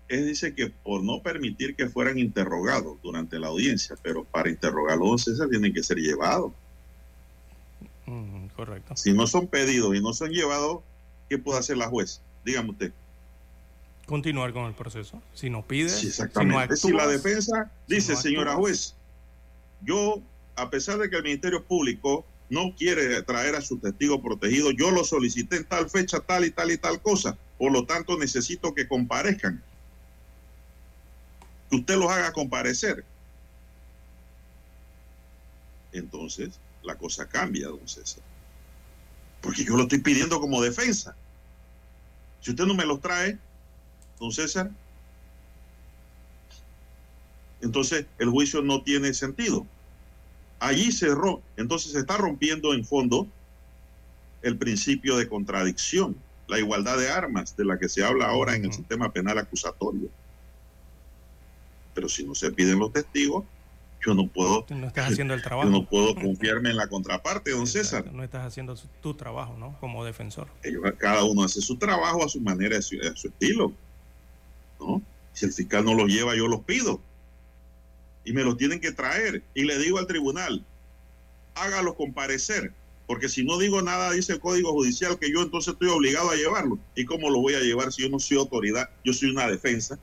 él 0.09 0.27
dice 0.27 0.55
que 0.55 0.69
por 0.69 1.03
no 1.03 1.23
permitir 1.23 1.77
que 1.77 1.89
fueran 1.89 2.19
interrogados 2.19 2.97
durante 3.03 3.39
la 3.39 3.49
audiencia, 3.49 3.97
pero 4.03 4.25
para 4.25 4.49
interrogarlos, 4.49 5.09
don 5.09 5.19
César, 5.19 5.49
tienen 5.49 5.73
que 5.73 5.83
ser 5.83 5.99
llevados. 5.99 6.53
Mm, 8.07 8.47
correcto. 8.57 8.97
Si 8.97 9.13
no 9.13 9.27
son 9.27 9.47
pedidos 9.47 9.95
y 9.95 10.01
no 10.01 10.15
son 10.15 10.31
llevados, 10.31 10.81
¿qué 11.29 11.39
puede 11.39 11.59
hacer 11.59 11.77
la 11.77 11.89
juez? 11.89 12.23
Dígame 12.45 12.71
usted. 12.71 12.93
Continuar 14.07 14.55
con 14.55 14.65
el 14.65 14.73
proceso. 14.73 15.21
Si 15.35 15.51
no 15.51 15.67
pide, 15.67 15.91
sí, 15.91 16.07
exactamente. 16.07 16.55
Si, 16.55 16.55
no 16.55 16.59
actúas, 16.59 16.81
si, 16.81 16.93
la 16.93 17.07
defensa 17.07 17.71
dice, 17.87 18.07
si 18.07 18.13
no 18.13 18.23
señora 18.23 18.55
juez, 18.55 18.95
yo, 19.83 20.23
a 20.57 20.71
pesar 20.71 20.97
de 20.97 21.11
que 21.11 21.17
el 21.17 21.23
Ministerio 21.23 21.63
Público 21.63 22.25
no 22.49 22.75
quiere 22.75 23.21
traer 23.23 23.55
a 23.55 23.61
su 23.61 23.79
testigo 23.79 24.23
protegido, 24.23 24.71
yo 24.71 24.91
lo 24.91 25.05
solicité 25.05 25.57
en 25.57 25.65
tal 25.65 25.91
fecha, 25.91 26.21
tal 26.21 26.47
y 26.47 26.51
tal 26.51 26.71
y 26.71 26.79
tal 26.79 27.03
cosa. 27.03 27.37
Por 27.59 27.73
lo 27.73 27.85
tanto, 27.85 28.17
necesito 28.17 28.75
que 28.75 28.89
comparezcan 28.89 29.63
que 31.69 31.77
usted 31.77 31.97
los 31.97 32.11
haga 32.11 32.33
comparecer. 32.33 33.05
Entonces, 35.93 36.59
la 36.83 36.97
cosa 36.97 37.29
cambia, 37.29 37.69
don 37.69 37.87
César. 37.89 38.23
Porque 39.41 39.65
yo 39.65 39.77
lo 39.77 39.83
estoy 39.83 39.99
pidiendo 39.99 40.41
como 40.41 40.63
defensa. 40.63 41.17
Si 42.41 42.51
usted 42.51 42.65
no 42.65 42.75
me 42.75 42.87
los 42.87 43.01
trae, 43.01 43.39
don 44.19 44.33
César, 44.33 44.71
entonces 47.61 48.07
el 48.19 48.31
juicio 48.31 48.63
no 48.63 48.83
tiene 48.83 49.13
sentido. 49.15 49.67
Allí 50.61 50.91
cerró, 50.93 51.43
entonces 51.57 51.93
se 51.93 52.01
está 52.01 52.17
rompiendo 52.17 52.75
en 52.75 52.85
fondo 52.85 53.29
el 54.43 54.57
principio 54.57 55.17
de 55.17 55.29
contradicción, 55.29 56.17
la 56.47 56.59
igualdad 56.59 56.99
de 56.99 57.11
armas 57.11 57.57
de 57.57 57.65
la 57.65 57.79
que 57.79 57.89
se 57.89 58.05
habla 58.05 58.27
ahora 58.27 58.57
en 58.57 58.65
el 58.65 58.73
sistema 58.73 59.13
penal 59.13 59.39
acusatorio. 59.39 60.09
Pero 61.95 62.09
si 62.09 62.25
no 62.25 62.35
se 62.35 62.51
piden 62.53 62.79
los 62.79 62.93
testigos, 62.93 63.45
yo 64.05 64.15
no 64.15 64.27
puedo. 64.29 64.65
No 64.71 64.87
estás 64.87 65.13
haciendo 65.13 65.35
el 65.35 65.43
trabajo. 65.45 65.69
Yo 65.69 65.73
no 65.73 65.85
puedo 65.87 66.15
confiarme 66.15 66.71
en 66.71 66.77
la 66.77 66.89
contraparte, 66.89 67.51
don 67.51 67.67
César. 67.67 68.13
No 68.13 68.23
estás 68.23 68.47
haciendo 68.47 68.77
tu 69.01 69.15
trabajo, 69.15 69.57
¿no? 69.59 69.77
Como 69.81 70.05
defensor. 70.05 70.49
Ellos, 70.63 70.83
cada 70.99 71.25
uno 71.25 71.45
hace 71.45 71.61
su 71.61 71.77
trabajo 71.77 72.25
a 72.25 72.29
su 72.29 72.41
manera, 72.41 72.79
a 72.79 72.83
su, 72.83 72.97
a 73.01 73.17
su 73.17 73.29
estilo. 73.29 73.73
¿No? 74.81 75.03
Si 75.33 75.47
el 75.47 75.53
fiscal 75.53 75.85
no 75.85 75.95
los 75.95 76.09
lleva, 76.09 76.37
yo 76.37 76.47
los 76.47 76.61
pido. 76.61 77.01
Y 78.25 78.33
me 78.33 78.45
los 78.45 78.57
tienen 78.57 78.81
que 78.81 78.93
traer. 78.93 79.43
Y 79.55 79.65
le 79.65 79.79
digo 79.79 79.99
al 79.99 80.07
tribunal, 80.07 80.65
hágalo 81.55 81.95
comparecer. 81.97 82.73
Porque 83.07 83.29
si 83.31 83.43
no 83.43 83.59
digo 83.59 83.81
nada, 83.81 84.13
dice 84.13 84.35
el 84.35 84.41
Código 84.41 84.73
Judicial, 84.73 85.19
que 85.19 85.33
yo 85.33 85.41
entonces 85.41 85.73
estoy 85.73 85.89
obligado 85.89 86.31
a 86.31 86.37
llevarlo. 86.37 86.79
¿Y 86.95 87.07
cómo 87.07 87.31
lo 87.31 87.41
voy 87.41 87.55
a 87.55 87.61
llevar 87.61 87.91
si 87.91 88.03
yo 88.03 88.11
no 88.11 88.19
soy 88.19 88.37
autoridad? 88.37 88.91
Yo 89.03 89.15
soy 89.15 89.31
una 89.31 89.47
defensa. 89.47 89.99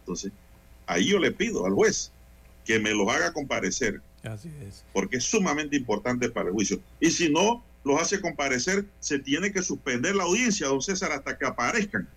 Entonces, 0.00 0.32
ahí 0.92 1.06
yo 1.06 1.18
le 1.18 1.32
pido 1.32 1.66
al 1.66 1.72
juez 1.72 2.12
que 2.64 2.78
me 2.78 2.90
los 2.92 3.08
haga 3.08 3.32
comparecer. 3.32 4.00
Así 4.22 4.50
es. 4.66 4.84
Porque 4.92 5.16
es 5.16 5.24
sumamente 5.24 5.76
importante 5.76 6.28
para 6.28 6.48
el 6.48 6.54
juicio. 6.54 6.80
Y 7.00 7.10
si 7.10 7.28
no 7.28 7.64
los 7.84 8.00
hace 8.00 8.20
comparecer, 8.20 8.84
se 9.00 9.18
tiene 9.18 9.52
que 9.52 9.62
suspender 9.62 10.14
la 10.14 10.24
audiencia, 10.24 10.68
don 10.68 10.80
César, 10.80 11.12
hasta 11.12 11.36
que 11.36 11.46
aparezcan 11.46 12.08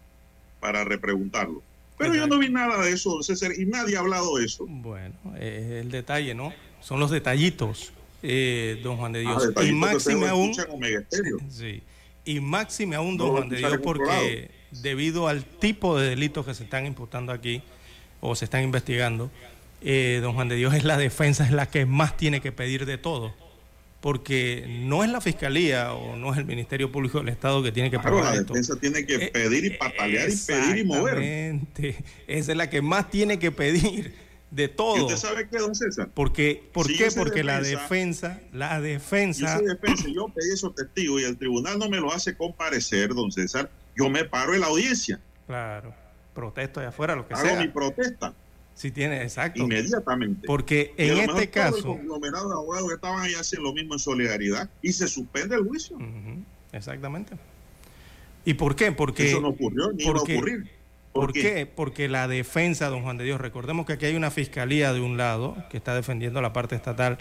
para 0.59 0.83
repreguntarlo. 0.83 1.63
Pero 1.97 2.13
yo 2.13 2.27
no 2.27 2.37
vi 2.37 2.49
nada 2.49 2.83
de 2.83 2.91
eso, 2.91 3.11
don 3.11 3.23
César, 3.23 3.51
y 3.57 3.65
nadie 3.65 3.95
ha 3.95 4.01
hablado 4.01 4.37
de 4.37 4.45
eso. 4.45 4.65
Bueno, 4.67 5.15
eh, 5.37 5.79
el 5.81 5.91
detalle, 5.91 6.35
¿no? 6.35 6.53
Son 6.81 6.99
los 6.99 7.09
detallitos, 7.09 7.93
eh, 8.21 8.79
don 8.83 8.97
Juan 8.97 9.13
de 9.13 9.21
Dios. 9.21 9.49
Ah, 9.55 9.63
y 9.63 9.71
máxime 9.71 10.27
aún. 10.27 10.53
Sí. 11.49 11.81
Y 12.25 12.39
máxime 12.39 12.95
aún, 12.95 13.17
don 13.17 13.27
no, 13.27 13.33
Juan 13.33 13.49
de 13.49 13.57
Dios, 13.57 13.77
porque 13.81 14.51
debido 14.71 15.27
al 15.27 15.45
tipo 15.45 15.97
de 15.97 16.09
delitos 16.09 16.45
que 16.45 16.53
se 16.53 16.63
están 16.65 16.85
imputando 16.85 17.31
aquí 17.31 17.63
o 18.27 18.35
se 18.35 18.45
están 18.45 18.63
investigando, 18.63 19.31
eh, 19.81 20.19
don 20.21 20.33
Juan 20.33 20.49
de 20.49 20.55
Dios, 20.55 20.73
es 20.73 20.83
la 20.83 20.97
defensa, 20.97 21.45
es 21.45 21.51
la 21.51 21.69
que 21.69 21.85
más 21.85 22.17
tiene 22.17 22.41
que 22.41 22.51
pedir 22.51 22.85
de 22.85 22.97
todo. 22.97 23.33
Porque 24.01 24.65
no 24.67 25.03
es 25.03 25.09
la 25.09 25.19
fiscalía 25.19 25.93
o 25.93 26.15
no 26.15 26.31
es 26.31 26.37
el 26.37 26.45
Ministerio 26.45 26.91
Público 26.91 27.17
del 27.19 27.29
Estado 27.29 27.63
que 27.63 27.71
tiene 27.71 27.89
que 27.89 27.97
claro, 27.97 28.23
la 28.23 28.33
defensa 28.33 28.75
tiene 28.79 29.03
que 29.03 29.15
eh, 29.15 29.31
pedir 29.33 29.65
y 29.65 29.69
patalear 29.71 30.29
y 30.29 30.35
pedir 30.35 30.77
y 30.77 30.83
mover. 30.83 31.59
Esa 32.27 32.51
es 32.51 32.57
la 32.57 32.69
que 32.69 32.83
más 32.83 33.09
tiene 33.09 33.39
que 33.39 33.51
pedir 33.51 34.13
de 34.51 34.67
todo. 34.67 34.97
¿Y 34.97 35.01
usted 35.01 35.17
sabe 35.17 35.47
qué, 35.49 35.57
don 35.57 35.75
César? 35.75 36.09
Porque, 36.13 36.63
¿Por 36.71 36.87
qué? 36.87 37.09
Porque 37.15 37.43
la 37.43 37.61
defensa, 37.61 38.41
la 38.53 38.79
defensa... 38.79 39.59
Yo 39.59 39.65
defensa, 39.65 40.05
yo 40.07 40.27
pedí 40.29 40.51
esos 40.51 40.75
testigos 40.75 41.21
y 41.21 41.25
el 41.25 41.37
tribunal 41.37 41.79
no 41.79 41.89
me 41.89 41.97
lo 41.97 42.13
hace 42.13 42.37
comparecer, 42.37 43.13
don 43.13 43.31
César. 43.31 43.69
Yo 43.97 44.09
me 44.09 44.23
paro 44.23 44.53
en 44.53 44.61
la 44.61 44.67
audiencia. 44.67 45.19
Claro, 45.47 45.93
protesto 46.35 46.79
de 46.79 46.87
afuera, 46.87 47.15
lo 47.15 47.27
que 47.27 47.33
Hago 47.33 47.43
sea. 47.43 47.53
Hago 47.53 47.61
mi 47.61 47.69
protesta. 47.69 48.33
Sí, 48.75 48.91
tiene, 48.91 49.23
exacto. 49.23 49.63
Inmediatamente. 49.63 50.45
Porque 50.45 50.93
en 50.97 51.17
este 51.17 51.49
caso. 51.49 51.77
El 51.77 51.83
conglomerado 51.83 52.49
de 52.49 52.53
abogados 52.55 52.89
que 52.89 52.95
estaban 52.95 53.23
ahí 53.23 53.33
hacen 53.33 53.63
lo 53.63 53.73
mismo 53.73 53.93
en 53.93 53.99
solidaridad 53.99 54.69
y 54.81 54.91
se 54.91 55.07
suspende 55.07 55.55
el 55.55 55.63
juicio. 55.63 55.95
Uh 55.95 56.01
-huh, 56.01 56.43
exactamente. 56.73 57.35
¿Y 58.43 58.53
por 58.55 58.75
qué? 58.75 58.91
Porque. 58.91 59.29
Eso 59.29 59.39
no 59.39 59.47
ocurrió, 59.47 59.91
ni 59.93 60.03
porque, 60.03 60.33
iba 60.33 60.41
a 60.41 60.43
ocurrir. 60.43 60.71
¿Por, 61.13 61.23
¿Por 61.27 61.33
qué? 61.33 61.41
qué? 61.41 61.65
Porque 61.65 62.09
la 62.09 62.27
defensa, 62.27 62.89
don 62.89 63.01
Juan 63.03 63.17
de 63.17 63.23
Dios, 63.23 63.39
recordemos 63.39 63.85
que 63.85 63.93
aquí 63.93 64.05
hay 64.07 64.15
una 64.17 64.29
fiscalía 64.29 64.91
de 64.91 64.99
un 64.99 65.15
lado 65.15 65.55
que 65.69 65.77
está 65.77 65.95
defendiendo 65.95 66.41
la 66.41 66.51
parte 66.51 66.75
estatal 66.75 67.17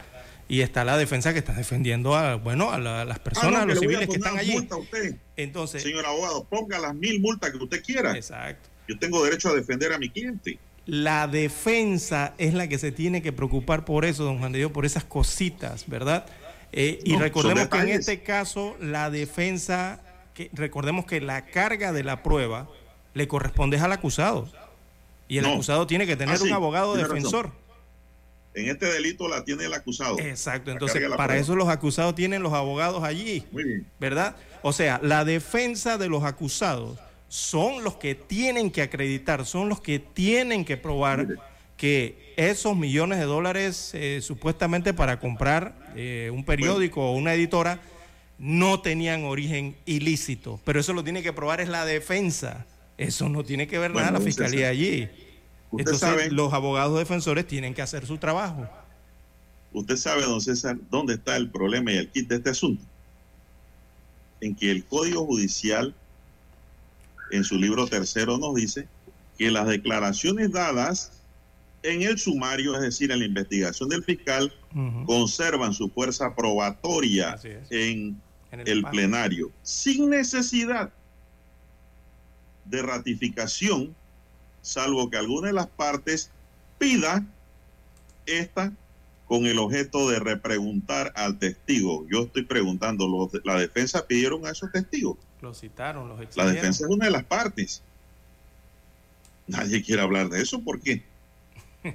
y 0.48 0.62
está 0.62 0.84
la 0.84 0.98
defensa 0.98 1.32
que 1.32 1.38
está 1.38 1.52
defendiendo 1.52 2.16
a, 2.16 2.34
bueno, 2.34 2.72
a, 2.72 2.78
la, 2.78 3.02
a 3.02 3.04
las 3.04 3.20
personas, 3.20 3.52
ah, 3.54 3.58
no, 3.58 3.62
a 3.62 3.66
los 3.66 3.78
civiles 3.78 4.08
que 4.08 4.16
están 4.16 4.36
allí. 4.36 4.58
Usted. 4.58 5.16
Entonces, 5.36 5.84
señor 5.84 6.04
abogado, 6.04 6.44
ponga 6.44 6.80
las 6.80 6.96
mil 6.96 7.20
multas 7.20 7.52
que 7.52 7.58
usted 7.58 7.82
quiera. 7.84 8.16
Exacto. 8.16 8.68
Yo 8.88 8.98
tengo 8.98 9.24
derecho 9.24 9.48
a 9.50 9.54
defender 9.54 9.92
a 9.92 9.98
mi 9.98 10.08
cliente. 10.10 10.58
La 10.86 11.26
defensa 11.26 12.34
es 12.36 12.52
la 12.52 12.68
que 12.68 12.78
se 12.78 12.92
tiene 12.92 13.22
que 13.22 13.32
preocupar 13.32 13.84
por 13.84 14.04
eso, 14.04 14.24
don 14.24 14.38
Juan 14.38 14.52
de 14.52 14.58
Dios, 14.58 14.70
por 14.72 14.84
esas 14.84 15.04
cositas, 15.04 15.84
¿verdad? 15.88 16.26
Eh, 16.72 16.98
y 17.04 17.16
recordemos 17.16 17.68
que 17.68 17.78
en 17.78 17.88
este 17.88 18.22
caso 18.22 18.76
la 18.80 19.08
defensa, 19.10 20.00
que, 20.34 20.50
recordemos 20.52 21.06
que 21.06 21.20
la 21.20 21.46
carga 21.46 21.92
de 21.92 22.02
la 22.04 22.22
prueba 22.22 22.68
le 23.14 23.26
corresponde 23.28 23.78
al 23.78 23.92
acusado. 23.92 24.50
Y 25.28 25.38
el 25.38 25.44
No. 25.44 25.52
acusado 25.54 25.86
tiene 25.86 26.06
que 26.06 26.16
tener 26.16 26.34
Ah, 26.34 26.38
sí, 26.38 26.48
un 26.48 26.52
abogado 26.52 26.94
defensor. 26.96 27.50
En 28.52 28.68
este 28.68 28.86
delito 28.86 29.26
la 29.26 29.42
tiene 29.44 29.64
el 29.64 29.72
acusado. 29.74 30.18
Exacto, 30.18 30.70
entonces 30.70 31.00
para 31.08 31.16
prueba. 31.24 31.36
eso 31.36 31.56
los 31.56 31.68
acusados 31.68 32.14
tienen 32.14 32.42
los 32.42 32.52
abogados 32.52 33.02
allí. 33.02 33.44
Muy 33.50 33.64
bien. 33.64 33.86
¿verdad? 33.98 34.36
O 34.62 34.72
sea, 34.72 35.00
la 35.02 35.24
defensa 35.24 35.96
de 35.98 36.08
los 36.08 36.24
acusados 36.24 36.98
son 37.34 37.82
los 37.82 37.96
que 37.96 38.14
tienen 38.14 38.70
que 38.70 38.80
acreditar, 38.80 39.44
son 39.44 39.68
los 39.68 39.80
que 39.80 39.98
tienen 39.98 40.64
que 40.64 40.76
probar 40.76 41.26
que 41.76 42.32
esos 42.36 42.76
millones 42.76 43.18
de 43.18 43.24
dólares 43.24 43.90
eh, 43.92 44.20
supuestamente 44.22 44.94
para 44.94 45.18
comprar 45.18 45.74
eh, 45.96 46.30
un 46.32 46.44
periódico 46.44 47.10
o 47.10 47.16
una 47.16 47.34
editora 47.34 47.80
no 48.38 48.80
tenían 48.82 49.24
origen 49.24 49.74
ilícito. 49.84 50.60
Pero 50.64 50.78
eso 50.78 50.92
lo 50.92 51.02
tiene 51.02 51.24
que 51.24 51.32
probar 51.32 51.60
es 51.60 51.68
la 51.68 51.84
defensa. 51.84 52.66
Eso 52.98 53.28
no 53.28 53.42
tiene 53.42 53.66
que 53.66 53.80
ver 53.80 53.90
Bueno, 53.90 54.06
nada 54.06 54.20
la 54.20 54.24
fiscalía 54.24 54.68
allí. 54.68 55.08
Usted 55.72 55.78
Entonces 55.78 55.98
sabe, 55.98 56.30
los 56.30 56.52
abogados 56.52 56.96
defensores 56.96 57.48
tienen 57.48 57.74
que 57.74 57.82
hacer 57.82 58.06
su 58.06 58.16
trabajo. 58.16 58.68
usted 59.72 59.96
sabe, 59.96 60.22
don 60.22 60.40
César, 60.40 60.78
dónde 60.88 61.14
está 61.14 61.36
el 61.36 61.50
problema 61.50 61.90
y 61.90 61.96
el 61.96 62.08
kit 62.10 62.28
de 62.28 62.36
este 62.36 62.50
asunto. 62.50 62.84
En 64.40 64.54
que 64.54 64.70
el 64.70 64.84
Código 64.84 65.26
Judicial, 65.26 65.96
en 67.34 67.44
su 67.44 67.56
libro 67.56 67.86
tercero, 67.86 68.38
nos 68.38 68.54
dice 68.54 68.88
que 69.36 69.50
las 69.50 69.66
declaraciones 69.66 70.52
dadas 70.52 71.12
en 71.82 72.02
el 72.02 72.18
sumario, 72.18 72.74
es 72.76 72.80
decir, 72.80 73.10
en 73.10 73.18
la 73.18 73.26
investigación 73.26 73.88
del 73.88 74.04
fiscal, 74.04 74.52
conservan 75.06 75.74
su 75.74 75.88
fuerza 75.90 76.34
probatoria 76.34 77.38
en 77.70 78.20
En 78.50 78.66
el 78.66 78.82
paro. 78.82 78.92
plenario, 78.92 79.50
sin 79.62 80.10
necesidad 80.10 80.92
de 82.64 82.82
ratificación, 82.82 83.94
salvo 84.62 85.10
que 85.10 85.18
alguna 85.18 85.48
de 85.48 85.54
las 85.54 85.66
partes 85.66 86.30
pida 86.78 87.26
esta 88.26 88.72
con 89.26 89.46
el 89.46 89.58
objeto 89.58 90.08
de 90.08 90.20
repreguntar 90.20 91.12
al 91.16 91.38
testigo. 91.38 92.06
Yo 92.08 92.22
estoy 92.22 92.44
preguntando, 92.44 93.30
la 93.44 93.58
defensa 93.58 94.06
pidieron 94.06 94.46
a 94.46 94.50
esos 94.50 94.70
testigos. 94.70 95.18
Lo 95.44 95.52
citaron, 95.52 96.08
los 96.08 96.18
La 96.36 96.46
defensa 96.46 96.84
es 96.86 96.90
una 96.90 97.04
de 97.04 97.10
las 97.10 97.24
partes. 97.24 97.82
Nadie 99.46 99.82
quiere 99.82 100.00
hablar 100.00 100.30
de 100.30 100.40
eso, 100.40 100.60
¿por 100.62 100.80
qué? 100.80 101.02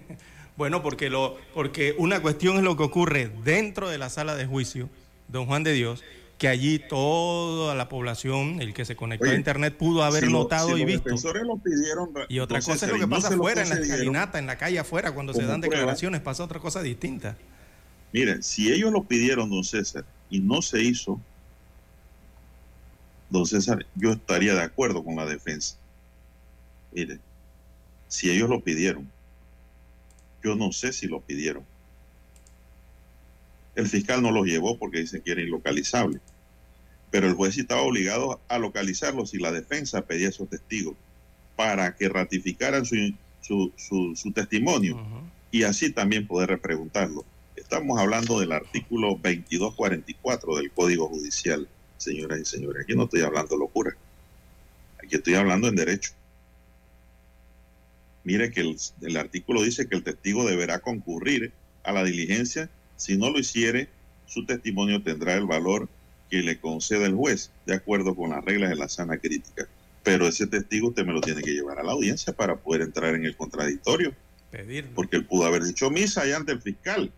Bueno, 0.55 0.83
porque, 0.83 1.09
lo, 1.09 1.37
porque 1.53 1.95
una 1.97 2.21
cuestión 2.21 2.57
es 2.57 2.63
lo 2.63 2.75
que 2.75 2.83
ocurre 2.83 3.31
dentro 3.45 3.87
de 3.89 3.97
la 3.97 4.09
sala 4.09 4.35
de 4.35 4.45
juicio, 4.45 4.89
don 5.29 5.45
Juan 5.45 5.63
de 5.63 5.71
Dios, 5.71 6.03
que 6.37 6.49
allí 6.49 6.79
toda 6.79 7.75
la 7.75 7.87
población, 7.87 8.61
el 8.61 8.73
que 8.73 8.83
se 8.83 8.97
conectó 8.97 9.23
Oye, 9.23 9.35
a 9.35 9.37
Internet, 9.37 9.77
pudo 9.77 10.03
haber 10.03 10.25
Si 10.25 10.29
lo- 10.29 10.39
notado 10.39 10.67
si 10.67 10.73
y 10.73 10.77
los 10.79 10.85
visto. 10.87 11.03
defensores 11.05 11.43
lo 11.43 11.55
pidieron, 11.55 12.09
Y 12.27 12.39
otra 12.39 12.59
cosa 12.59 12.73
es 12.87 12.91
lo 12.91 12.99
que 12.99 13.07
no 13.07 13.09
pasa 13.09 13.29
lo 13.29 13.35
afuera, 13.37 13.61
en 13.63 13.69
la 13.69 13.75
escalinata, 13.75 14.37
en 14.37 14.47
la 14.47 14.57
calle 14.57 14.79
afuera, 14.79 15.13
cuando 15.13 15.33
se 15.33 15.43
dan 15.43 15.61
prueba. 15.61 15.77
declaraciones, 15.77 16.19
pasa 16.19 16.43
otra 16.43 16.59
cosa 16.59 16.81
distinta. 16.83 17.37
Miren, 18.11 18.43
si 18.43 18.69
ellos 18.69 18.91
lo 18.91 19.05
pidieron, 19.05 19.49
don 19.49 19.63
César, 19.63 20.03
y 20.29 20.39
no 20.41 20.61
se 20.61 20.81
hizo, 20.83 21.21
don 23.29 23.45
César, 23.45 23.85
yo 23.95 24.11
estaría 24.11 24.53
de 24.55 24.61
acuerdo 24.61 25.03
con 25.03 25.15
la 25.15 25.25
defensa. 25.25 25.75
Mire, 26.91 27.19
si 28.07 28.29
ellos 28.31 28.49
lo 28.49 28.61
pidieron, 28.61 29.09
yo 30.43 30.55
no 30.55 30.71
sé 30.71 30.93
si 30.93 31.07
lo 31.07 31.21
pidieron. 31.21 31.63
El 33.75 33.87
fiscal 33.87 34.21
no 34.21 34.31
los 34.31 34.45
llevó 34.45 34.77
porque 34.77 34.99
dice 34.99 35.21
que 35.21 35.31
era 35.31 35.41
ilocalizable. 35.41 36.19
Pero 37.11 37.27
el 37.27 37.33
juez 37.33 37.57
estaba 37.57 37.81
obligado 37.81 38.39
a 38.47 38.59
localizarlos 38.59 39.33
y 39.33 39.39
la 39.39 39.51
defensa 39.51 40.01
pedía 40.05 40.27
a 40.27 40.29
esos 40.29 40.49
testigos 40.49 40.95
para 41.55 41.95
que 41.95 42.07
ratificaran 42.09 42.85
su, 42.85 42.95
su, 43.41 43.71
su- 43.77 44.15
su 44.15 44.31
testimonio 44.31 44.95
y 45.51 45.63
así 45.63 45.91
también 45.91 46.27
poder 46.27 46.49
repreguntarlo. 46.49 47.25
Estamos 47.55 47.99
hablando 47.99 48.39
del 48.39 48.51
artículo 48.51 49.09
2244 49.21 50.55
del 50.57 50.71
Código 50.71 51.07
Judicial, 51.09 51.67
señoras 51.99 52.39
y 52.39 52.45
señores. 52.45 52.83
Aquí 52.83 52.95
no 52.95 53.03
estoy 53.03 53.21
hablando 53.21 53.57
locura. 53.57 53.95
Aquí 55.03 55.15
estoy 55.15 55.35
hablando 55.35 55.67
en 55.67 55.75
derecho. 55.75 56.11
Mire 58.23 58.51
que 58.51 58.61
el, 58.61 58.77
el 59.01 59.17
artículo 59.17 59.61
dice 59.63 59.87
que 59.87 59.95
el 59.95 60.03
testigo 60.03 60.47
deberá 60.47 60.79
concurrir 60.79 61.51
a 61.83 61.91
la 61.91 62.03
diligencia. 62.03 62.69
Si 62.95 63.17
no 63.17 63.29
lo 63.29 63.39
hiciere, 63.39 63.89
su 64.25 64.45
testimonio 64.45 65.01
tendrá 65.01 65.35
el 65.35 65.45
valor 65.45 65.87
que 66.29 66.41
le 66.41 66.59
conceda 66.59 67.05
el 67.05 67.15
juez, 67.15 67.51
de 67.65 67.75
acuerdo 67.75 68.15
con 68.15 68.31
las 68.31 68.43
reglas 68.43 68.69
de 68.69 68.75
la 68.75 68.87
sana 68.87 69.17
crítica. 69.17 69.67
Pero 70.03 70.27
ese 70.27 70.47
testigo 70.47 70.89
usted 70.89 71.05
me 71.05 71.13
lo 71.13 71.21
tiene 71.21 71.41
que 71.41 71.51
llevar 71.51 71.79
a 71.79 71.83
la 71.83 71.91
audiencia 71.91 72.33
para 72.33 72.55
poder 72.55 72.81
entrar 72.81 73.15
en 73.15 73.25
el 73.25 73.35
contradictorio. 73.35 74.13
Pedirlo. 74.51 74.91
Porque 74.95 75.17
él 75.17 75.25
pudo 75.25 75.45
haber 75.45 75.63
dicho 75.63 75.89
misa 75.89 76.21
allá 76.21 76.37
ante 76.37 76.51
el 76.51 76.61
fiscal. 76.61 77.11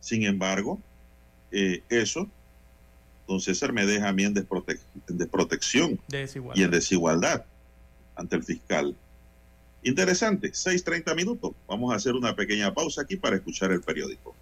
Sin 0.00 0.24
embargo, 0.24 0.80
eh, 1.52 1.82
eso, 1.88 2.28
don 3.26 3.40
César 3.40 3.72
me 3.72 3.86
deja 3.86 4.08
a 4.08 4.12
mí 4.12 4.24
en, 4.24 4.34
desprote 4.34 4.78
en 5.08 5.18
desprotección 5.18 6.00
Desigualdad. 6.08 6.60
y 6.60 6.64
en 6.64 6.70
desigualdad 6.70 7.44
ante 8.14 8.36
el 8.36 8.44
fiscal. 8.44 8.96
Interesante, 9.82 10.50
6.30 10.52 11.14
minutos. 11.14 11.52
Vamos 11.68 11.92
a 11.92 11.96
hacer 11.96 12.14
una 12.14 12.34
pequeña 12.34 12.72
pausa 12.74 13.02
aquí 13.02 13.16
para 13.16 13.36
escuchar 13.36 13.70
el 13.72 13.82
periódico. 13.82 14.34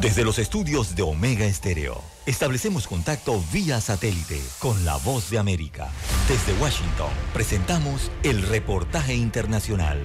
Desde 0.00 0.24
los 0.24 0.38
estudios 0.38 0.94
de 0.94 1.02
Omega 1.02 1.46
Estéreo, 1.46 2.02
establecemos 2.26 2.86
contacto 2.86 3.42
vía 3.52 3.80
satélite 3.80 4.40
con 4.60 4.84
la 4.84 4.96
voz 4.98 5.30
de 5.30 5.38
América. 5.38 5.90
Desde 6.28 6.52
Washington, 6.60 7.10
presentamos 7.32 8.10
el 8.22 8.42
reportaje 8.42 9.14
internacional. 9.14 9.98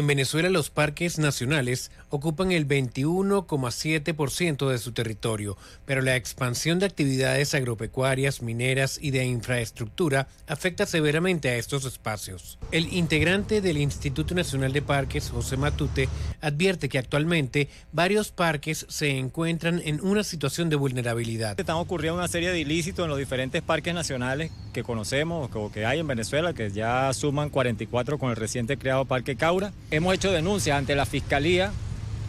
En 0.00 0.06
Venezuela 0.06 0.48
los 0.48 0.70
parques 0.70 1.18
nacionales 1.18 1.90
ocupan 2.08 2.52
el 2.52 2.66
21,7% 2.66 4.70
de 4.70 4.78
su 4.78 4.92
territorio, 4.92 5.58
pero 5.84 6.00
la 6.00 6.16
expansión 6.16 6.78
de 6.78 6.86
actividades 6.86 7.52
agropecuarias, 7.52 8.40
mineras 8.40 8.98
y 8.98 9.10
de 9.10 9.26
infraestructura 9.26 10.26
afecta 10.46 10.86
severamente 10.86 11.50
a 11.50 11.56
estos 11.56 11.84
espacios. 11.84 12.58
El 12.72 12.90
integrante 12.94 13.60
del 13.60 13.76
Instituto 13.76 14.34
Nacional 14.34 14.72
de 14.72 14.80
Parques, 14.80 15.28
José 15.28 15.58
Matute, 15.58 16.08
advierte 16.40 16.88
que 16.88 16.96
actualmente 16.96 17.68
varios 17.92 18.30
parques 18.30 18.86
se 18.88 19.18
encuentran 19.18 19.82
en 19.84 20.00
una 20.00 20.24
situación 20.24 20.70
de 20.70 20.76
vulnerabilidad. 20.76 21.60
Están 21.60 21.76
ocurriendo 21.76 22.18
una 22.18 22.28
serie 22.28 22.52
de 22.52 22.60
ilícitos 22.60 23.04
en 23.04 23.10
los 23.10 23.18
diferentes 23.18 23.60
parques 23.60 23.92
nacionales 23.92 24.50
que 24.72 24.82
conocemos 24.82 25.50
o 25.52 25.70
que 25.70 25.84
hay 25.84 25.98
en 25.98 26.06
Venezuela, 26.06 26.54
que 26.54 26.70
ya 26.70 27.12
suman 27.12 27.50
44 27.50 28.18
con 28.18 28.30
el 28.30 28.36
reciente 28.36 28.78
creado 28.78 29.04
Parque 29.04 29.36
Caura. 29.36 29.74
Hemos 29.92 30.14
hecho 30.14 30.30
denuncias 30.30 30.78
ante 30.78 30.94
la 30.94 31.04
Fiscalía 31.04 31.72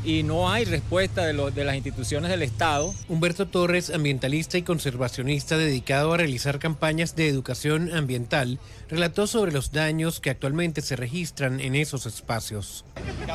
y 0.04 0.24
no 0.24 0.50
hay 0.50 0.66
respuesta 0.66 1.28
de, 1.28 1.34
lo, 1.34 1.52
de, 1.52 1.64
las 1.64 1.76
instituciones 1.76 2.32
del 2.32 2.42
Estado. 2.42 2.92
Humberto 3.08 3.48
Torres, 3.48 3.92
ambientalista 3.92 4.58
y 4.58 4.64
conservacionista 4.64 5.58
dedicado 5.58 6.12
a 6.12 6.18
realizar 6.18 6.58
campañas 6.58 7.16
de 7.16 7.28
educación 7.28 7.94
ambiental, 7.94 8.58
relató 8.90 9.28
sobre 9.28 9.52
los 9.52 9.72
daños 9.72 10.20
que 10.20 10.32
actualmente 10.32 10.82
se 10.82 10.96
registran 10.96 11.60
en 11.60 11.76
esos 11.76 12.08
espacios. 12.08 12.84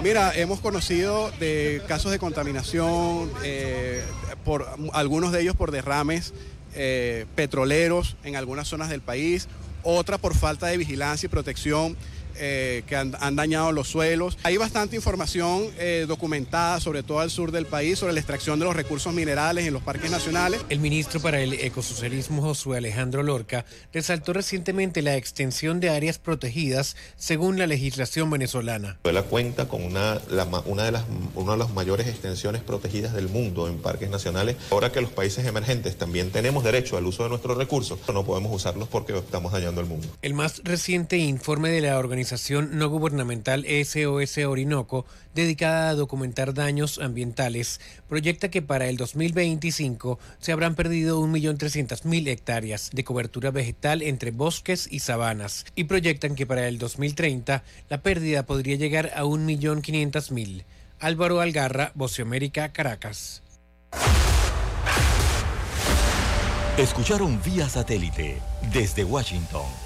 Mira, 0.02 0.36
hemos 0.36 0.58
conocido 0.58 1.30
de 1.38 1.80
casos 1.86 2.10
de 2.10 2.18
contaminación, 2.18 3.30
eh, 3.44 4.02
por 4.44 4.66
algunos 4.92 5.30
de 5.30 5.42
ellos 5.42 5.54
por 5.54 5.70
derrames 5.70 6.34
eh, 6.74 7.26
petroleros 7.36 8.16
en 8.24 8.34
algunas 8.34 8.66
zonas 8.66 8.88
del 8.88 9.02
país, 9.02 9.46
otra 9.84 10.18
por 10.18 10.34
falta 10.34 10.66
de 10.66 10.76
vigilancia 10.78 11.26
y 11.26 11.30
protección 11.30 11.96
eh, 12.38 12.82
que 12.86 12.96
han, 12.96 13.14
han, 13.20 13.36
dañado 13.36 13.72
los 13.72 13.88
suelos. 13.88 14.38
Hay 14.42 14.56
bastante 14.56 14.96
información 14.96 15.70
eh, 15.78 16.06
documentada, 16.08 16.80
sobre 16.80 17.02
todo 17.02 17.20
al 17.20 17.30
sur 17.30 17.52
del 17.52 17.66
país, 17.66 17.98
sobre 17.98 18.12
la 18.12 18.20
extracción 18.20 18.58
de 18.58 18.64
los 18.64 18.74
recursos 18.74 19.12
minerales 19.14 19.66
en 19.66 19.72
los 19.72 19.82
parques 19.82 20.10
nacionales. 20.10 20.60
El 20.68 20.80
ministro 20.80 21.20
para 21.20 21.40
el 21.40 21.52
ecosocialismo, 21.54 22.42
Josué 22.42 22.78
Alejandro 22.78 23.22
Lorca, 23.22 23.64
resaltó 23.92 24.32
recientemente 24.32 25.02
la 25.02 25.16
extensión 25.16 25.80
de 25.80 25.90
áreas 25.90 26.18
protegidas 26.18 26.96
según 27.16 27.58
la 27.58 27.66
legislación 27.66 28.28
venezolana. 28.30 28.98
Venezuela 29.04 29.22
cuenta 29.22 29.68
con 29.68 29.82
una, 29.82 30.20
la, 30.30 30.44
una, 30.66 30.84
de 30.84 30.92
las, 30.92 31.04
una 31.34 31.52
de 31.52 31.58
las 31.58 31.70
mayores 31.70 32.06
extensiones 32.08 32.62
protegidas 32.62 33.12
del 33.12 33.28
mundo 33.28 33.68
en 33.68 33.78
parques 33.78 34.10
nacionales. 34.10 34.56
Ahora 34.70 34.90
que 34.90 35.00
los 35.00 35.10
países 35.10 35.46
emergentes 35.46 35.96
también 35.96 36.30
tenemos 36.30 36.64
derecho 36.64 36.96
al 36.96 37.06
uso 37.06 37.22
de 37.22 37.28
nuestros 37.28 37.56
recursos, 37.56 37.98
no 38.12 38.24
podemos 38.24 38.50
usarlos 38.54 38.88
porque 38.88 39.16
estamos 39.16 39.52
dañando 39.52 39.82
el 39.82 39.86
mundo. 39.86 40.08
El 40.22 40.32
más 40.32 40.62
reciente 40.64 41.18
informe 41.18 41.68
de 41.68 41.82
la 41.82 41.98
organización 41.98 42.25
organización 42.26 42.76
no 42.76 42.88
gubernamental 42.88 43.64
SOS 43.64 44.38
Orinoco, 44.38 45.06
dedicada 45.32 45.90
a 45.90 45.94
documentar 45.94 46.54
daños 46.54 46.98
ambientales, 46.98 47.80
proyecta 48.08 48.50
que 48.50 48.62
para 48.62 48.88
el 48.88 48.96
2025 48.96 50.18
se 50.40 50.50
habrán 50.50 50.74
perdido 50.74 51.20
1.300.000 51.20 52.26
hectáreas 52.26 52.90
de 52.92 53.04
cobertura 53.04 53.52
vegetal 53.52 54.02
entre 54.02 54.32
bosques 54.32 54.88
y 54.90 54.98
sabanas, 54.98 55.66
y 55.76 55.84
proyectan 55.84 56.34
que 56.34 56.46
para 56.46 56.66
el 56.66 56.78
2030 56.78 57.62
la 57.88 58.02
pérdida 58.02 58.44
podría 58.44 58.74
llegar 58.74 59.12
a 59.14 59.22
1.500.000. 59.22 60.64
Álvaro 60.98 61.40
Algarra, 61.40 61.92
América, 62.20 62.72
Caracas. 62.72 63.44
Escucharon 66.76 67.40
vía 67.44 67.68
satélite 67.68 68.40
desde 68.72 69.04
Washington 69.04 69.85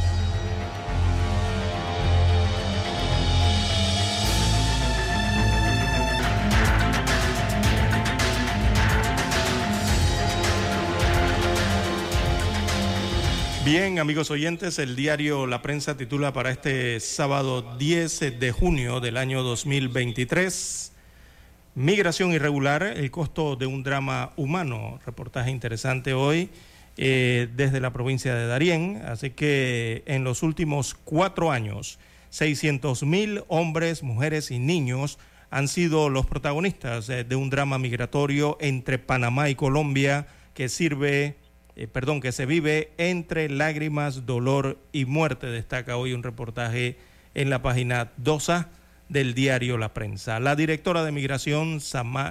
Bien, 13.63 13.99
amigos 13.99 14.31
oyentes, 14.31 14.79
el 14.79 14.95
diario 14.95 15.45
La 15.45 15.61
Prensa 15.61 15.95
titula 15.95 16.33
para 16.33 16.49
este 16.49 16.99
sábado 16.99 17.77
10 17.77 18.39
de 18.39 18.51
junio 18.51 18.99
del 18.99 19.17
año 19.17 19.43
2023, 19.43 20.91
Migración 21.75 22.33
irregular, 22.33 22.81
el 22.81 23.11
costo 23.11 23.55
de 23.55 23.67
un 23.67 23.83
drama 23.83 24.33
humano. 24.35 24.99
Reportaje 25.05 25.51
interesante 25.51 26.15
hoy 26.15 26.49
eh, 26.97 27.49
desde 27.55 27.79
la 27.79 27.93
provincia 27.93 28.33
de 28.33 28.47
Darién. 28.47 29.03
Así 29.05 29.29
que 29.29 30.01
en 30.07 30.23
los 30.23 30.41
últimos 30.41 30.95
cuatro 30.95 31.51
años, 31.51 31.99
600 32.31 33.03
mil 33.03 33.43
hombres, 33.47 34.01
mujeres 34.01 34.49
y 34.49 34.57
niños 34.57 35.19
han 35.51 35.67
sido 35.67 36.09
los 36.09 36.25
protagonistas 36.25 37.05
de, 37.05 37.23
de 37.23 37.35
un 37.35 37.51
drama 37.51 37.77
migratorio 37.77 38.57
entre 38.59 38.97
Panamá 38.97 39.49
y 39.49 39.55
Colombia 39.55 40.25
que 40.55 40.67
sirve 40.67 41.35
eh, 41.81 41.87
perdón, 41.87 42.21
que 42.21 42.31
se 42.31 42.45
vive 42.45 42.91
entre 42.99 43.49
lágrimas, 43.49 44.27
dolor 44.27 44.77
y 44.91 45.05
muerte, 45.05 45.47
destaca 45.47 45.97
hoy 45.97 46.13
un 46.13 46.21
reportaje 46.21 46.95
en 47.33 47.49
la 47.49 47.63
página 47.63 48.11
2A 48.21 48.67
del 49.09 49.33
diario 49.33 49.79
La 49.79 49.91
Prensa. 49.91 50.39
La 50.39 50.55
directora 50.55 51.03
de 51.03 51.11
Migración, 51.11 51.79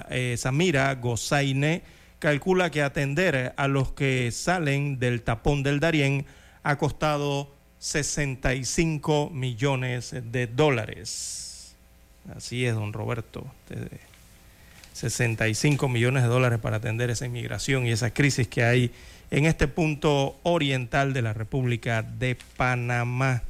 eh, 0.09 0.35
Samira 0.37 0.95
Gozaine, 0.95 1.83
calcula 2.19 2.71
que 2.71 2.81
atender 2.81 3.53
a 3.57 3.67
los 3.67 3.91
que 3.91 4.31
salen 4.31 4.99
del 4.99 5.21
tapón 5.21 5.63
del 5.63 5.81
Darién 5.81 6.25
ha 6.63 6.77
costado 6.77 7.53
65 7.79 9.31
millones 9.33 10.15
de 10.31 10.47
dólares. 10.47 11.75
Así 12.33 12.65
es, 12.65 12.73
don 12.75 12.93
Roberto. 12.93 13.45
65 14.93 15.89
millones 15.89 16.23
de 16.23 16.29
dólares 16.29 16.59
para 16.59 16.77
atender 16.77 17.09
esa 17.09 17.25
inmigración 17.25 17.85
y 17.85 17.91
esa 17.91 18.13
crisis 18.13 18.47
que 18.47 18.63
hay 18.63 18.91
en 19.31 19.45
este 19.45 19.69
punto 19.69 20.39
oriental 20.43 21.13
de 21.13 21.21
la 21.21 21.33
República 21.33 22.03
de 22.03 22.37
Panamá. 22.57 23.43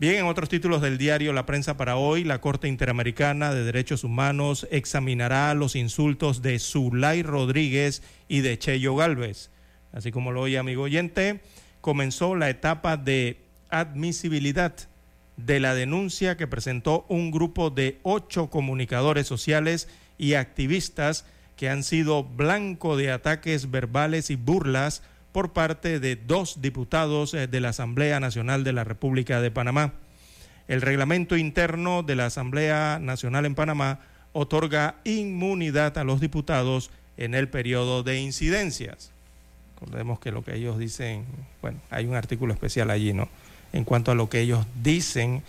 Bien, 0.00 0.16
en 0.16 0.26
otros 0.26 0.48
títulos 0.48 0.82
del 0.82 0.98
diario 0.98 1.32
La 1.32 1.46
Prensa 1.46 1.76
para 1.76 1.96
hoy, 1.96 2.24
la 2.24 2.40
Corte 2.40 2.66
Interamericana 2.66 3.54
de 3.54 3.62
Derechos 3.62 4.02
Humanos 4.02 4.66
examinará 4.70 5.54
los 5.54 5.76
insultos 5.76 6.42
de 6.42 6.58
Zulay 6.58 7.22
Rodríguez 7.22 8.02
y 8.26 8.40
de 8.40 8.58
Cheyo 8.58 8.96
Galvez. 8.96 9.50
Así 9.92 10.10
como 10.10 10.32
lo 10.32 10.40
oye, 10.40 10.58
amigo 10.58 10.82
oyente, 10.82 11.40
comenzó 11.80 12.34
la 12.34 12.50
etapa 12.50 12.96
de 12.96 13.38
admisibilidad 13.68 14.74
de 15.36 15.60
la 15.60 15.74
denuncia 15.74 16.36
que 16.36 16.48
presentó 16.48 17.06
un 17.08 17.30
grupo 17.30 17.70
de 17.70 18.00
ocho 18.02 18.50
comunicadores 18.50 19.26
sociales 19.26 19.88
y 20.18 20.34
activistas 20.34 21.26
que 21.60 21.68
han 21.68 21.84
sido 21.84 22.24
blanco 22.24 22.96
de 22.96 23.12
ataques 23.12 23.70
verbales 23.70 24.30
y 24.30 24.36
burlas 24.36 25.02
por 25.30 25.52
parte 25.52 26.00
de 26.00 26.16
dos 26.16 26.62
diputados 26.62 27.34
eh, 27.34 27.48
de 27.48 27.60
la 27.60 27.68
Asamblea 27.68 28.18
Nacional 28.18 28.64
de 28.64 28.72
la 28.72 28.82
República 28.82 29.42
de 29.42 29.50
Panamá. 29.50 29.92
El 30.68 30.80
reglamento 30.80 31.36
interno 31.36 32.02
de 32.02 32.16
la 32.16 32.24
Asamblea 32.24 32.98
Nacional 32.98 33.44
en 33.44 33.54
Panamá 33.54 34.00
otorga 34.32 34.94
inmunidad 35.04 35.98
a 35.98 36.04
los 36.04 36.18
diputados 36.18 36.90
en 37.18 37.34
el 37.34 37.50
periodo 37.50 38.02
de 38.02 38.18
incidencias. 38.18 39.10
Recordemos 39.74 40.18
que 40.18 40.32
lo 40.32 40.42
que 40.42 40.54
ellos 40.54 40.78
dicen, 40.78 41.26
bueno, 41.60 41.78
hay 41.90 42.06
un 42.06 42.14
artículo 42.14 42.54
especial 42.54 42.88
allí, 42.88 43.12
¿no? 43.12 43.28
En 43.74 43.84
cuanto 43.84 44.12
a 44.12 44.14
lo 44.14 44.30
que 44.30 44.40
ellos 44.40 44.64
dicen 44.82 45.42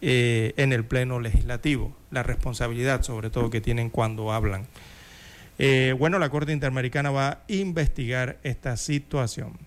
eh, 0.00 0.54
en 0.58 0.72
el 0.72 0.84
Pleno 0.84 1.18
Legislativo, 1.18 1.92
la 2.12 2.22
responsabilidad 2.22 3.02
sobre 3.02 3.30
todo 3.30 3.50
que 3.50 3.60
tienen 3.60 3.90
cuando 3.90 4.32
hablan. 4.32 4.68
Eh, 5.62 5.94
bueno, 5.98 6.18
la 6.18 6.30
Corte 6.30 6.52
Interamericana 6.52 7.10
va 7.10 7.28
a 7.28 7.40
investigar 7.48 8.38
esta 8.42 8.78
situación. 8.78 9.58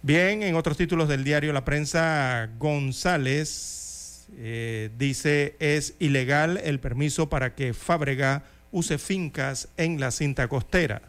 Bien, 0.00 0.42
en 0.42 0.54
otros 0.54 0.78
títulos 0.78 1.06
del 1.06 1.22
diario 1.22 1.52
La 1.52 1.66
Prensa, 1.66 2.48
González 2.58 4.26
eh, 4.38 4.88
dice 4.96 5.54
es 5.58 5.96
ilegal 5.98 6.58
el 6.64 6.80
permiso 6.80 7.28
para 7.28 7.54
que 7.54 7.74
Fábrega 7.74 8.44
use 8.72 8.96
fincas 8.96 9.68
en 9.76 10.00
la 10.00 10.10
cinta 10.10 10.48
costera. 10.48 11.02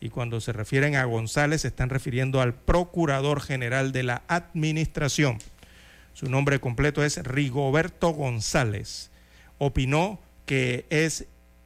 Y 0.00 0.10
cuando 0.10 0.38
se 0.42 0.52
refieren 0.52 0.94
a 0.94 1.04
González, 1.06 1.62
se 1.62 1.68
están 1.68 1.88
refiriendo 1.88 2.42
al 2.42 2.52
Procurador 2.52 3.40
General 3.40 3.90
de 3.92 4.02
la 4.02 4.22
Administración. 4.28 5.38
Su 6.12 6.28
nombre 6.28 6.60
completo 6.60 7.02
es 7.02 7.16
Rigoberto 7.24 8.10
González. 8.10 9.10
Opinó 9.56 10.20
que 10.44 10.84
es 10.90 11.24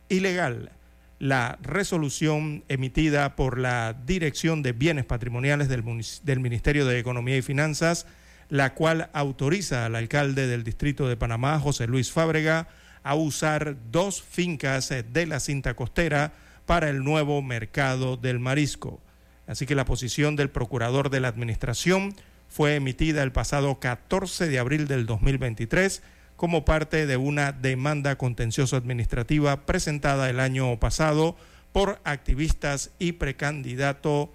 ilegal 0.09 0.70
la 1.18 1.58
resolución 1.62 2.64
emitida 2.68 3.34
por 3.34 3.58
la 3.58 3.94
Dirección 4.06 4.62
de 4.62 4.72
Bienes 4.72 5.04
Patrimoniales 5.04 5.68
del, 5.68 6.40
Ministerio 6.40 6.86
de 6.86 6.98
Economía 6.98 7.36
y 7.36 7.42
Finanzas, 7.42 8.06
la 8.48 8.74
cual 8.74 9.10
autoriza 9.12 9.84
al 9.84 9.96
alcalde 9.96 10.46
del 10.46 10.64
Distrito 10.64 11.08
de 11.08 11.16
Panamá, 11.16 11.58
José 11.58 11.86
Luis 11.86 12.12
Fábrega, 12.12 12.68
a 13.02 13.14
usar 13.14 13.76
dos 13.90 14.22
fincas 14.22 14.88
de 14.90 15.26
la 15.26 15.40
cinta 15.40 15.74
costera 15.74 16.32
para 16.66 16.88
el 16.88 17.02
nuevo 17.02 17.42
mercado 17.42 18.16
del 18.16 18.38
marisco. 18.38 19.00
Así 19.46 19.66
que 19.66 19.74
la 19.74 19.86
posición 19.86 20.36
del 20.36 20.50
procurador 20.50 21.10
de 21.10 21.20
la 21.20 21.28
Administración 21.28 22.14
fue 22.48 22.76
emitida 22.76 23.22
el 23.22 23.32
pasado 23.32 23.80
14 23.80 24.48
de 24.48 24.58
abril 24.58 24.86
del 24.86 25.06
2023 25.06 26.02
como 26.39 26.64
parte 26.64 27.07
de 27.07 27.16
una 27.16 27.51
demanda 27.51 28.16
contencioso 28.16 28.76
administrativa 28.76 29.66
presentada 29.66 30.30
el 30.30 30.39
año 30.39 30.78
pasado 30.78 31.36
por 31.72 32.01
activistas 32.05 32.93
y 33.01 33.12
precandidato 33.12 34.32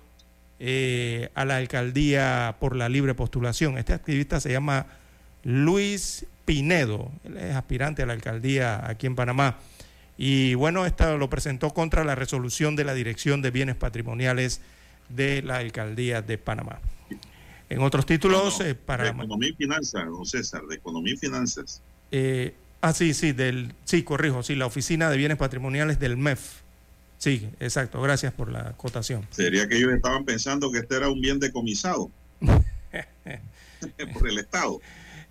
eh, 0.60 1.30
a 1.34 1.45
la 1.45 1.56
alcaldía 1.56 2.58
por 2.60 2.76
la 2.76 2.89
libre 2.89 3.16
postulación. 3.16 3.78
Este 3.78 3.93
activista 3.93 4.41
se 4.41 4.51
llama 4.51 4.88
Luis 5.43 6.26
Pinedo, 6.43 7.10
él 7.24 7.38
es 7.38 7.56
aspirante 7.56 8.04
a 8.04 8.06
la 8.06 8.14
alcaldía 8.14 8.86
aquí 8.86 9.08
en 9.08 9.16
Panamá. 9.16 9.60
Y 10.18 10.56
bueno, 10.56 10.86
esto 10.86 11.18
lo 11.18 11.30
presentó 11.30 11.70
contra 11.70 12.04
la 12.04 12.16
resolución 12.16 12.76
de 12.76 12.84
la 12.84 12.93
Dirección 12.93 13.41
de 13.41 13.51
Bienes 13.51 13.78
Patrimoniales 13.78 14.60
de 15.08 15.41
la 15.41 15.56
alcaldía 15.60 16.22
de 16.22 16.38
Panamá. 16.38 16.80
En 17.70 17.82
otros 17.82 18.06
títulos, 18.06 18.60
eh, 18.60 18.76
para... 18.76 19.06
De 19.06 19.10
economía 19.12 19.49
y 19.51 19.54
finanzas, 19.54 20.06
don 20.06 20.26
César, 20.26 20.64
de 20.64 20.76
economía 20.76 21.14
y 21.14 21.18
finanzas. 21.18 21.82
Eh, 22.16 22.53
ah, 22.82 22.93
sí, 22.93 23.16
sí, 23.16 23.32
del, 23.32 23.74
sí, 23.86 24.03
corrijo, 24.03 24.43
sí, 24.43 24.55
la 24.55 24.68
Oficina 24.68 25.09
de 25.09 25.18
Bienes 25.18 25.38
Patrimoniales 25.38 25.99
del 25.99 26.16
MEF. 26.16 26.61
Sí, 27.18 27.49
exacto, 27.59 27.99
gracias 28.03 28.34
por 28.34 28.51
la 28.51 28.70
acotación. 28.70 29.28
Sería 29.32 29.68
que 29.68 29.78
ellos 29.78 29.91
estaban 29.93 30.24
pensando 30.24 30.72
que 30.72 30.78
este 30.78 30.95
era 30.95 31.09
un 31.09 31.20
bien 31.20 31.39
decomisado 31.39 32.11
por 34.14 34.30
el 34.30 34.38
Estado. 34.38 34.80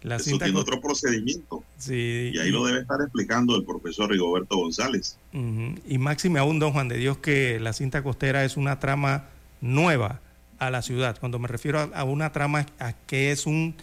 La 0.03 0.17
Eso 0.17 0.37
tiene 0.39 0.59
otro 0.59 0.81
procedimiento. 0.81 1.63
Sí, 1.79 2.33
y 2.35 2.39
ahí 2.41 2.51
lo 2.51 2.67
debe 2.67 2.81
estar 2.81 3.01
explicando 3.01 3.55
el 3.55 3.65
profesor 3.65 4.11
Rigoberto 4.11 4.57
González. 4.57 5.17
Y 5.33 5.99
máxime 5.99 6.41
aún, 6.41 6.59
don 6.59 6.73
Juan 6.73 6.89
de 6.89 6.97
Dios, 6.97 7.19
que 7.19 7.61
la 7.61 7.73
cinta 7.73 8.03
costera 8.03 8.45
es 8.45 8.57
una 8.57 8.81
trama 8.81 9.27
nueva 9.61 10.21
a 10.59 10.71
la 10.71 10.83
ciudad. 10.83 11.17
Cuando 11.21 11.39
me 11.39 11.47
refiero 11.47 11.79
a, 11.79 11.85
a 11.85 12.03
una 12.03 12.33
trama 12.33 12.67
a 12.81 12.95
que 13.07 13.31
es 13.31 13.47
un 13.47 13.77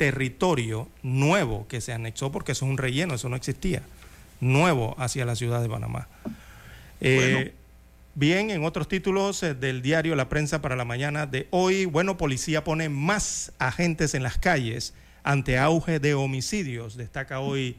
territorio 0.00 0.88
nuevo 1.02 1.68
que 1.68 1.82
se 1.82 1.92
anexó, 1.92 2.32
porque 2.32 2.52
eso 2.52 2.64
es 2.64 2.70
un 2.70 2.78
relleno, 2.78 3.16
eso 3.16 3.28
no 3.28 3.36
existía, 3.36 3.82
nuevo 4.40 4.96
hacia 4.98 5.26
la 5.26 5.36
ciudad 5.36 5.60
de 5.60 5.68
Panamá. 5.68 6.08
Eh, 7.02 7.52
bien, 8.14 8.48
en 8.48 8.64
otros 8.64 8.88
títulos 8.88 9.42
eh, 9.42 9.52
del 9.52 9.82
diario 9.82 10.16
La 10.16 10.30
Prensa 10.30 10.62
para 10.62 10.74
la 10.74 10.86
mañana 10.86 11.26
de 11.26 11.48
hoy, 11.50 11.84
bueno, 11.84 12.16
policía 12.16 12.64
pone 12.64 12.88
más 12.88 13.52
agentes 13.58 14.14
en 14.14 14.22
las 14.22 14.38
calles 14.38 14.94
ante 15.22 15.58
auge 15.58 16.00
de 16.00 16.14
homicidios, 16.14 16.96
destaca 16.96 17.40
hoy 17.40 17.76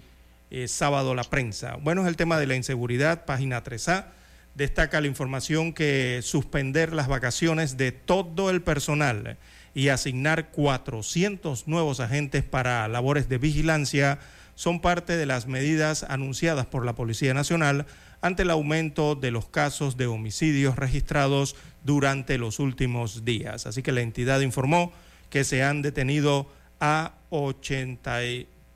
eh, 0.51 0.67
sábado 0.67 1.15
la 1.15 1.23
prensa. 1.23 1.77
Bueno, 1.81 2.03
es 2.03 2.07
el 2.07 2.17
tema 2.17 2.37
de 2.37 2.45
la 2.45 2.55
inseguridad, 2.55 3.25
página 3.25 3.63
3A, 3.63 4.05
destaca 4.53 5.01
la 5.01 5.07
información 5.07 5.73
que 5.73 6.19
suspender 6.21 6.93
las 6.93 7.07
vacaciones 7.07 7.77
de 7.77 7.91
todo 7.91 8.51
el 8.51 8.61
personal 8.61 9.39
y 9.73 9.89
asignar 9.89 10.51
400 10.51 11.67
nuevos 11.67 11.99
agentes 11.99 12.43
para 12.43 12.87
labores 12.87 13.29
de 13.29 13.37
vigilancia 13.37 14.19
son 14.55 14.81
parte 14.81 15.17
de 15.17 15.25
las 15.25 15.47
medidas 15.47 16.03
anunciadas 16.03 16.65
por 16.65 16.85
la 16.85 16.93
Policía 16.93 17.33
Nacional 17.33 17.85
ante 18.21 18.43
el 18.43 18.51
aumento 18.51 19.15
de 19.15 19.31
los 19.31 19.47
casos 19.47 19.97
de 19.97 20.07
homicidios 20.07 20.75
registrados 20.75 21.55
durante 21.83 22.37
los 22.37 22.59
últimos 22.59 23.25
días. 23.25 23.65
Así 23.65 23.81
que 23.81 23.91
la 23.91 24.01
entidad 24.01 24.41
informó 24.41 24.93
que 25.29 25.43
se 25.43 25.63
han 25.63 25.81
detenido 25.81 26.47
a, 26.79 27.13
80 27.29 28.19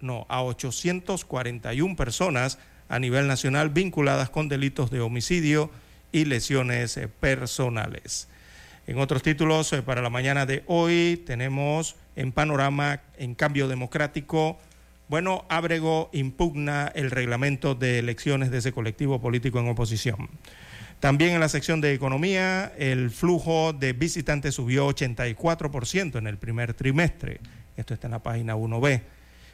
no, 0.02 0.26
a 0.30 0.44
841 0.44 1.96
personas 1.96 2.58
a 2.88 3.00
nivel 3.00 3.28
nacional 3.28 3.70
vinculadas 3.70 4.30
con 4.30 4.48
delitos 4.48 4.90
de 4.92 5.02
homicidio 5.02 5.70
y 6.12 6.26
lesiones 6.26 7.00
personales. 7.20 8.28
En 8.88 9.00
otros 9.00 9.24
títulos, 9.24 9.74
eh, 9.74 9.82
para 9.82 10.02
la 10.02 10.12
mañana 10.12 10.46
de 10.46 10.64
hoy, 10.68 11.24
tenemos 11.26 11.96
en 12.16 12.32
panorama, 12.32 13.02
en 13.18 13.34
cambio 13.34 13.68
democrático, 13.68 14.60
bueno, 15.08 15.46
Ábrego 15.50 16.10
impugna 16.14 16.92
el 16.94 17.12
reglamento 17.12 17.76
de 17.76 18.00
elecciones 18.00 18.52
de 18.52 18.60
ese 18.60 18.72
colectivo 18.72 19.22
político 19.22 19.60
en 19.60 19.70
oposición. 19.70 20.30
También 21.00 21.32
en 21.32 21.40
la 21.40 21.50
sección 21.50 21.82
de 21.82 21.94
economía, 21.94 22.74
el 22.78 23.12
flujo 23.12 23.74
de 23.74 23.94
visitantes 23.94 24.56
subió 24.56 24.88
84% 24.88 26.18
en 26.18 26.28
el 26.28 26.38
primer 26.38 26.74
trimestre. 26.74 27.40
Esto 27.78 27.94
está 27.94 28.08
en 28.08 28.12
la 28.12 28.24
página 28.24 28.56
1B. 28.56 29.02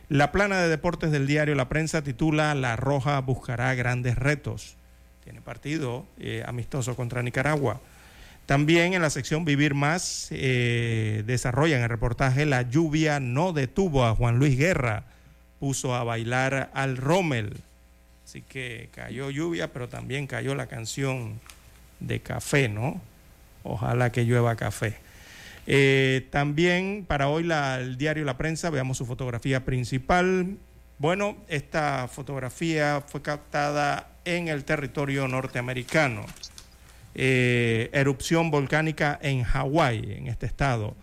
La 0.07 0.31
plana 0.31 0.61
de 0.61 0.69
deportes 0.69 1.11
del 1.11 1.25
diario 1.25 1.55
La 1.55 1.69
Prensa 1.69 2.01
titula 2.01 2.53
La 2.53 2.75
Roja 2.75 3.19
buscará 3.19 3.73
grandes 3.75 4.17
retos. 4.17 4.75
Tiene 5.23 5.41
partido 5.41 6.05
eh, 6.19 6.43
amistoso 6.45 6.95
contra 6.95 7.23
Nicaragua. 7.23 7.81
También 8.51 8.93
en 8.93 9.01
la 9.01 9.09
sección 9.09 9.45
Vivir 9.45 9.75
Más 9.75 10.27
eh, 10.29 11.23
desarrollan 11.25 11.83
el 11.83 11.87
reportaje 11.87 12.45
La 12.45 12.63
lluvia 12.63 13.21
no 13.21 13.53
detuvo 13.53 14.03
a 14.05 14.13
Juan 14.13 14.39
Luis 14.39 14.57
Guerra, 14.57 15.05
puso 15.61 15.95
a 15.95 16.03
bailar 16.03 16.69
al 16.73 16.97
Rommel. 16.97 17.61
Así 18.25 18.41
que 18.41 18.89
cayó 18.93 19.29
lluvia, 19.29 19.71
pero 19.71 19.87
también 19.87 20.27
cayó 20.27 20.53
la 20.53 20.67
canción 20.67 21.39
de 22.01 22.19
café, 22.19 22.67
¿no? 22.67 22.99
Ojalá 23.63 24.11
que 24.11 24.25
llueva 24.25 24.57
café. 24.57 24.97
Eh, 25.65 26.27
también 26.29 27.05
para 27.07 27.29
hoy 27.29 27.49
el 27.49 27.97
diario 27.97 28.25
La 28.25 28.37
Prensa, 28.37 28.69
veamos 28.69 28.97
su 28.97 29.05
fotografía 29.05 29.63
principal. 29.63 30.57
Bueno, 30.97 31.37
esta 31.47 32.09
fotografía 32.09 33.01
fue 33.07 33.21
captada 33.21 34.09
en 34.25 34.49
el 34.49 34.65
territorio 34.65 35.29
norteamericano. 35.29 36.25
Eh, 37.13 37.89
erupción 37.93 38.51
volcánica 38.51 39.19
en 39.21 39.43
Hawái, 39.43 40.15
en 40.17 40.27
este 40.27 40.45
estado, 40.45 40.95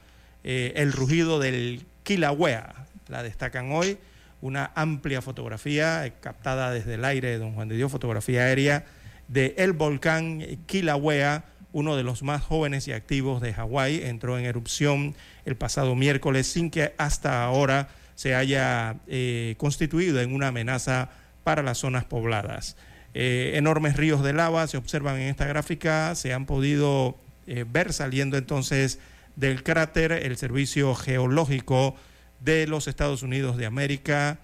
eh, 0.44 0.72
el 0.76 0.92
rugido 0.92 1.38
del 1.38 1.84
Kilauea. 2.02 2.86
La 3.08 3.22
destacan 3.22 3.72
hoy 3.72 3.98
una 4.40 4.70
amplia 4.74 5.20
fotografía 5.20 6.12
captada 6.20 6.70
desde 6.70 6.94
el 6.94 7.04
aire 7.04 7.28
de 7.28 7.38
Don 7.38 7.54
Juan 7.54 7.68
de 7.68 7.76
Dios, 7.76 7.90
fotografía 7.90 8.42
aérea 8.42 8.84
de 9.28 9.54
el 9.58 9.72
volcán 9.72 10.42
Kilauea, 10.66 11.44
uno 11.72 11.96
de 11.96 12.02
los 12.02 12.22
más 12.22 12.42
jóvenes 12.42 12.88
y 12.88 12.92
activos 12.92 13.42
de 13.42 13.52
Hawái, 13.52 14.02
entró 14.04 14.38
en 14.38 14.46
erupción 14.46 15.14
el 15.44 15.56
pasado 15.56 15.94
miércoles 15.94 16.46
sin 16.46 16.70
que 16.70 16.94
hasta 16.96 17.44
ahora 17.44 17.88
se 18.14 18.34
haya 18.34 18.96
eh, 19.06 19.54
constituido 19.58 20.20
en 20.20 20.34
una 20.34 20.48
amenaza 20.48 21.10
para 21.44 21.62
las 21.62 21.78
zonas 21.78 22.04
pobladas. 22.04 22.76
Eh, 23.14 23.52
enormes 23.54 23.96
ríos 23.96 24.22
de 24.22 24.32
lava 24.32 24.66
se 24.66 24.76
observan 24.76 25.16
en 25.16 25.28
esta 25.28 25.46
gráfica, 25.46 26.14
se 26.14 26.32
han 26.32 26.46
podido 26.46 27.16
eh, 27.46 27.64
ver 27.70 27.92
saliendo 27.92 28.36
entonces 28.36 28.98
del 29.36 29.62
cráter 29.62 30.12
el 30.12 30.36
Servicio 30.36 30.94
Geológico 30.94 31.96
de 32.40 32.66
los 32.66 32.86
Estados 32.86 33.22
Unidos 33.22 33.56
de 33.56 33.66
América 33.66 34.38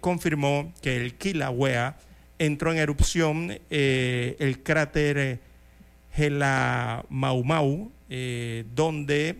confirmó 0.00 0.72
que 0.80 0.96
el 0.96 1.16
Kilauea 1.16 1.98
entró 2.38 2.72
en 2.72 2.78
erupción 2.78 3.58
el 3.68 4.62
cráter 4.62 5.40
Gela 6.14 7.04
Mau 7.10 7.44
Mau, 7.44 7.92
donde 8.74 9.36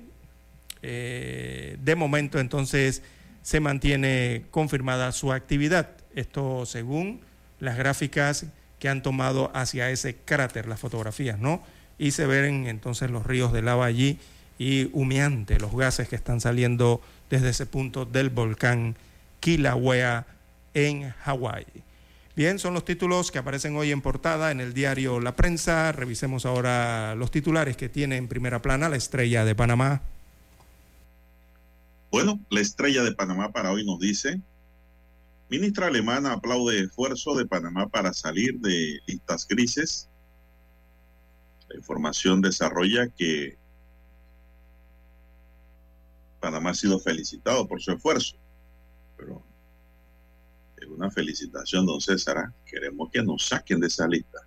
de 0.83 1.95
momento 1.97 2.39
entonces 2.39 3.03
se 3.43 3.61
mantiene 3.61 4.45
confirmada 4.51 5.13
su 5.13 5.33
actividad. 5.33 5.91
Esto 6.15 6.67
según 6.67 7.21
las 7.61 7.77
gráficas 7.77 8.47
que 8.79 8.89
han 8.89 9.03
tomado 9.03 9.51
hacia 9.55 9.91
ese 9.91 10.17
cráter, 10.17 10.67
las 10.67 10.81
fotografías, 10.81 11.39
¿no? 11.39 11.63
Y 11.99 12.13
se 12.13 12.27
ven 12.27 12.67
entonces 12.67 13.11
los 13.11 13.27
ríos 13.27 13.53
de 13.53 13.63
lava 13.63 13.85
allí 13.85 14.19
y 14.59 14.91
humeante 14.93 15.61
los 15.61 15.75
gases 15.75 16.09
que 16.09 16.17
están 16.17 16.41
saliendo 16.41 17.01
desde 17.29 17.51
ese 17.51 17.67
punto 17.67 18.05
del 18.05 18.31
volcán 18.31 18.97
Kilauea 19.41 20.27
en 20.75 21.11
Hawái. 21.11 21.67
Bien, 22.37 22.59
son 22.59 22.75
los 22.75 22.85
títulos 22.85 23.31
que 23.31 23.39
aparecen 23.39 23.77
hoy 23.77 23.91
en 23.91 24.01
portada 24.01 24.51
en 24.51 24.61
el 24.61 24.73
diario 24.73 25.21
La 25.21 25.37
Prensa. 25.37 25.93
Revisemos 25.93 26.47
ahora 26.47 27.15
los 27.15 27.31
titulares 27.31 27.77
que 27.77 27.89
tiene 27.89 28.17
en 28.17 28.29
primera 28.29 28.63
plana 28.63 28.89
la 28.89 28.97
estrella 28.97 29.45
de 29.45 29.55
Panamá. 29.55 30.03
Bueno, 32.11 32.41
la 32.51 32.61
estrella 32.61 33.03
de 33.03 33.13
Panamá 33.13 33.53
para 33.53 33.73
hoy 33.73 33.85
nos 33.85 34.01
dice, 34.01 34.41
ministra 35.51 35.89
alemana 35.89 36.33
aplaude 36.33 36.81
esfuerzo 36.81 37.35
de 37.35 37.45
Panamá 37.45 37.89
para 37.89 38.13
salir 38.13 38.59
de 38.61 39.01
listas 39.07 39.47
grises. 39.49 40.09
La 41.69 41.77
información 41.77 42.41
desarrolla 42.41 43.09
que 43.09 43.59
Panamá 46.39 46.71
ha 46.71 46.75
sido 46.75 47.01
felicitado 47.01 47.67
por 47.67 47.83
su 47.83 47.93
esfuerzo, 47.93 48.37
pero 49.17 49.43
es 50.77 50.87
una 50.87 51.11
felicitación, 51.11 51.85
don 51.85 52.01
César. 52.01 52.39
¿ah? 52.39 52.55
Queremos 52.65 53.11
que 53.11 53.23
nos 53.23 53.47
saquen 53.47 53.81
de 53.81 53.89
esa 53.89 54.07
lista. 54.07 54.39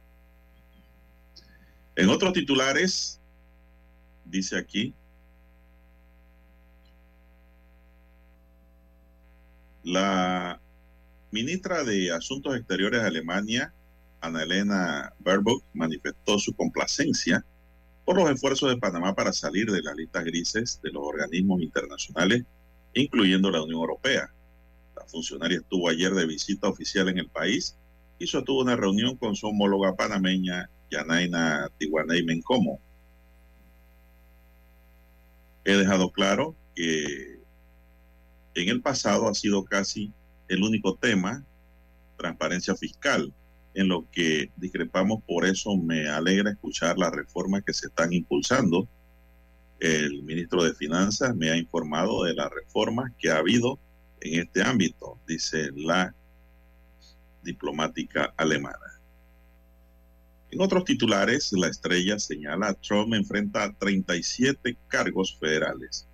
En 1.95 2.09
otros 2.09 2.33
titulares, 2.33 3.19
dice 4.25 4.57
aquí, 4.57 4.95
La 9.83 10.62
ministra 11.33 11.83
de 11.83 12.11
Asuntos 12.11 12.55
Exteriores 12.55 13.01
de 13.01 13.07
Alemania, 13.07 13.73
Annalena 14.21 15.11
Baerbock, 15.17 15.63
manifestó 15.73 16.37
su 16.37 16.53
complacencia 16.53 17.43
por 18.05 18.17
los 18.17 18.29
esfuerzos 18.29 18.69
de 18.69 18.77
Panamá 18.77 19.15
para 19.15 19.33
salir 19.33 19.71
de 19.71 19.81
las 19.81 19.95
listas 19.95 20.23
grises 20.25 20.79
de 20.83 20.91
los 20.91 21.01
organismos 21.03 21.63
internacionales, 21.63 22.43
incluyendo 22.93 23.49
la 23.49 23.63
Unión 23.63 23.79
Europea. 23.79 24.31
La 24.95 25.05
funcionaria 25.07 25.57
estuvo 25.57 25.89
ayer 25.89 26.13
de 26.13 26.27
visita 26.27 26.67
oficial 26.67 27.09
en 27.09 27.17
el 27.17 27.29
país 27.29 27.75
y 28.19 28.27
sostuvo 28.27 28.61
una 28.61 28.75
reunión 28.75 29.17
con 29.17 29.35
su 29.35 29.47
homóloga 29.47 29.95
panameña, 29.95 30.69
Yanaina 30.91 31.67
Tiwanei 31.79 32.23
Mencomo. 32.23 32.79
He 35.65 35.75
dejado 35.75 36.11
claro 36.11 36.55
que 36.75 37.39
en 38.53 38.69
el 38.69 38.83
pasado 38.83 39.27
ha 39.27 39.33
sido 39.33 39.63
casi 39.63 40.13
el 40.53 40.63
único 40.63 40.95
tema, 40.95 41.43
transparencia 42.17 42.75
fiscal, 42.75 43.33
en 43.73 43.87
lo 43.87 44.09
que 44.11 44.51
discrepamos. 44.57 45.23
Por 45.23 45.45
eso 45.45 45.75
me 45.75 46.07
alegra 46.07 46.51
escuchar 46.51 46.97
las 46.97 47.11
reformas 47.11 47.63
que 47.63 47.73
se 47.73 47.87
están 47.87 48.13
impulsando. 48.13 48.87
El 49.79 50.23
ministro 50.23 50.63
de 50.63 50.73
Finanzas 50.73 51.35
me 51.35 51.49
ha 51.49 51.57
informado 51.57 52.23
de 52.23 52.33
las 52.33 52.49
reformas 52.51 53.11
que 53.17 53.31
ha 53.31 53.37
habido 53.37 53.79
en 54.21 54.39
este 54.39 54.61
ámbito, 54.63 55.19
dice 55.27 55.69
la 55.75 56.15
diplomática 57.43 58.33
alemana. 58.37 58.77
En 60.51 60.61
otros 60.61 60.85
titulares, 60.85 61.51
la 61.53 61.67
estrella 61.67 62.19
señala 62.19 62.75
Trump 62.75 63.13
enfrenta 63.15 63.73
37 63.73 64.77
cargos 64.87 65.35
federales. 65.39 66.07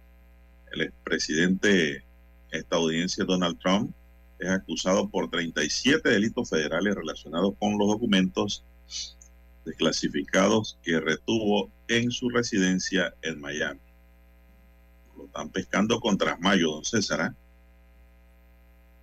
El 0.72 0.82
expresidente 0.82 2.04
estadounidense 2.52 3.26
Donald 3.26 3.60
Trump 3.60 3.94
es 4.40 4.50
acusado 4.50 5.10
por 5.10 5.30
37 5.30 6.10
delitos 6.10 6.50
federales 6.50 6.96
relacionados 6.96 7.54
con 7.60 7.78
los 7.78 7.88
documentos 7.88 8.64
desclasificados 9.66 10.78
que 10.82 11.00
retuvo 11.00 11.70
en 11.88 12.10
su 12.12 12.30
residencia 12.30 13.14
en 13.22 13.40
Miami. 13.42 13.82
Lo 15.18 15.26
están 15.26 15.50
pescando 15.50 16.00
contra 16.00 16.38
Mayo, 16.38 16.72
don 16.72 16.86
César. 16.86 17.22
¿ah? 17.22 17.36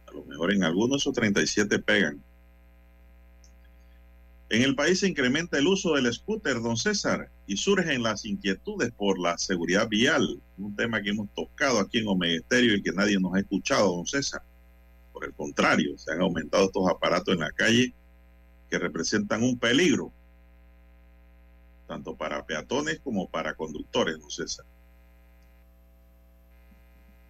A 0.06 0.12
lo 0.12 0.24
mejor 0.24 0.52
en 0.52 0.64
algunos 0.64 1.02
esos 1.02 1.14
37 1.14 1.78
pegan. 1.80 2.22
En 4.48 4.62
el 4.62 4.76
país 4.76 5.00
se 5.00 5.08
incrementa 5.08 5.58
el 5.58 5.66
uso 5.66 5.94
del 5.94 6.12
scooter, 6.12 6.62
don 6.62 6.76
César, 6.76 7.28
y 7.48 7.56
surgen 7.56 8.02
las 8.02 8.24
inquietudes 8.24 8.92
por 8.92 9.18
la 9.18 9.36
seguridad 9.38 9.88
vial, 9.88 10.40
un 10.56 10.74
tema 10.76 11.02
que 11.02 11.10
hemos 11.10 11.28
tocado 11.34 11.80
aquí 11.80 11.98
en 11.98 12.08
Omega 12.08 12.42
y 12.50 12.80
que 12.80 12.92
nadie 12.92 13.18
nos 13.18 13.34
ha 13.34 13.40
escuchado, 13.40 13.96
don 13.96 14.06
César. 14.06 14.42
Por 15.16 15.24
el 15.24 15.32
contrario, 15.32 15.97
se 15.97 16.12
han 16.12 16.20
aumentado 16.20 16.66
estos 16.66 16.86
aparatos 16.90 17.32
en 17.32 17.40
la 17.40 17.51
calle 17.51 17.94
que 18.68 18.78
representan 18.78 19.43
un 19.43 19.59
peligro, 19.59 20.12
tanto 21.88 22.14
para 22.14 22.44
peatones 22.44 23.01
como 23.01 23.26
para 23.26 23.55
conductores, 23.55 24.20
don 24.20 24.30
César. 24.30 24.66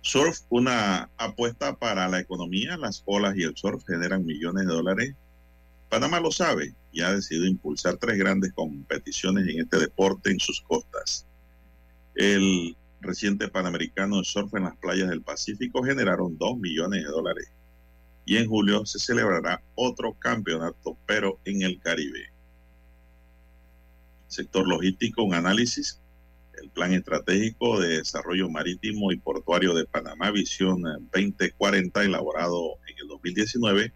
Surf, 0.00 0.40
una 0.48 1.10
apuesta 1.16 1.76
para 1.76 2.08
la 2.08 2.18
economía, 2.18 2.76
las 2.76 3.04
olas 3.06 3.36
y 3.36 3.44
el 3.44 3.56
surf 3.56 3.84
generan 3.86 4.26
millones 4.26 4.66
de 4.66 4.72
dólares 4.72 5.14
Panamá 5.88 6.18
lo 6.18 6.32
sabe 6.32 6.74
y 6.90 7.02
ha 7.02 7.12
decidido 7.12 7.46
impulsar 7.46 7.96
tres 7.98 8.18
grandes 8.18 8.52
competiciones 8.52 9.46
en 9.48 9.60
este 9.60 9.78
deporte 9.78 10.30
en 10.30 10.40
sus 10.40 10.60
costas. 10.60 11.24
El 12.16 12.76
reciente 13.00 13.46
Panamericano 13.46 14.18
de 14.18 14.24
Surf 14.24 14.52
en 14.54 14.64
las 14.64 14.76
playas 14.78 15.08
del 15.08 15.22
Pacífico 15.22 15.84
generaron 15.84 16.36
dos 16.38 16.58
millones 16.58 17.04
de 17.04 17.10
dólares. 17.10 17.52
Y 18.26 18.36
en 18.36 18.46
julio 18.48 18.84
se 18.84 18.98
celebrará 18.98 19.62
otro 19.74 20.12
campeonato, 20.12 20.98
pero 21.06 21.40
en 21.46 21.62
el 21.62 21.80
Caribe. 21.80 22.30
Sector 24.28 24.68
logístico, 24.68 25.22
un 25.22 25.34
análisis. 25.34 26.00
El 26.60 26.70
Plan 26.70 26.92
Estratégico 26.92 27.80
de 27.80 27.98
Desarrollo 27.98 28.50
Marítimo 28.50 29.12
y 29.12 29.16
Portuario 29.16 29.74
de 29.74 29.86
Panamá, 29.86 30.30
Visión 30.30 30.82
2040, 30.82 32.02
elaborado 32.02 32.78
en 32.88 32.98
el 32.98 33.08
2019 33.08 33.92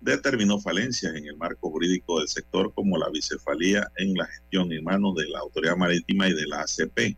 determinó 0.00 0.58
falencias 0.58 1.14
en 1.14 1.26
el 1.26 1.36
marco 1.36 1.70
jurídico 1.70 2.18
del 2.18 2.28
sector 2.28 2.72
como 2.74 2.96
la 2.96 3.10
bicefalía 3.10 3.86
en 3.96 4.14
la 4.14 4.26
gestión 4.26 4.72
en 4.72 4.82
manos 4.82 5.14
de 5.14 5.28
la 5.28 5.40
Autoridad 5.40 5.76
Marítima 5.76 6.28
y 6.28 6.32
de 6.32 6.46
la 6.46 6.62
ACP. 6.62 7.16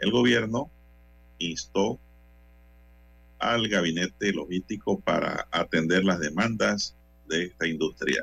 El 0.00 0.10
gobierno 0.10 0.70
instó 1.38 1.98
al 3.42 3.66
gabinete 3.68 4.32
logístico 4.32 5.00
para 5.00 5.48
atender 5.50 6.04
las 6.04 6.20
demandas 6.20 6.94
de 7.28 7.46
esta 7.46 7.66
industria. 7.66 8.22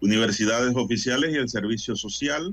Universidades 0.00 0.74
oficiales 0.74 1.32
y 1.32 1.38
el 1.38 1.48
servicio 1.48 1.94
social. 1.94 2.52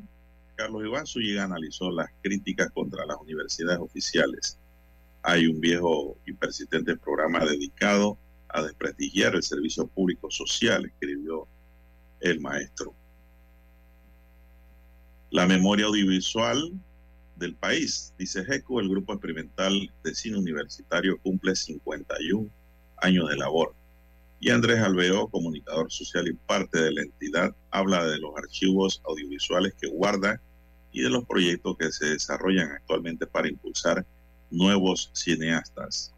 Carlos 0.56 0.84
Iván 0.86 1.08
Zúñiga 1.08 1.46
analizó 1.46 1.90
las 1.90 2.12
críticas 2.22 2.70
contra 2.72 3.04
las 3.08 3.18
universidades 3.18 3.80
oficiales. 3.80 4.60
Hay 5.24 5.48
un 5.48 5.60
viejo 5.60 6.16
y 6.28 6.34
persistente 6.34 6.96
programa 6.96 7.44
dedicado 7.44 8.20
a 8.50 8.62
desprestigiar 8.62 9.34
el 9.34 9.42
servicio 9.42 9.88
público 9.88 10.30
social, 10.30 10.86
escribió 10.86 11.48
el 12.20 12.40
maestro. 12.40 12.94
La 15.32 15.48
memoria 15.48 15.88
audiovisual 15.88 16.74
del 17.40 17.56
país, 17.56 18.14
dice 18.18 18.44
GECO, 18.44 18.80
el 18.80 18.90
grupo 18.90 19.14
experimental 19.14 19.92
de 20.04 20.14
cine 20.14 20.38
universitario 20.38 21.18
cumple 21.20 21.56
51 21.56 22.50
años 22.98 23.30
de 23.30 23.38
labor. 23.38 23.74
Y 24.42 24.52
Andrés 24.52 24.80
Alveo, 24.80 25.28
comunicador 25.28 25.92
social 25.92 26.28
y 26.28 26.34
parte 26.34 26.82
de 26.82 26.92
la 26.92 27.02
entidad, 27.02 27.56
habla 27.72 28.06
de 28.06 28.20
los 28.20 28.36
archivos 28.38 29.02
audiovisuales 29.06 29.74
que 29.82 29.88
guarda 29.88 30.40
y 30.92 31.02
de 31.02 31.10
los 31.10 31.26
proyectos 31.26 31.78
que 31.78 31.92
se 31.92 32.08
desarrollan 32.08 32.72
actualmente 32.72 33.26
para 33.26 33.50
impulsar 33.50 34.06
nuevos 34.52 35.10
cineastas. 35.14 36.14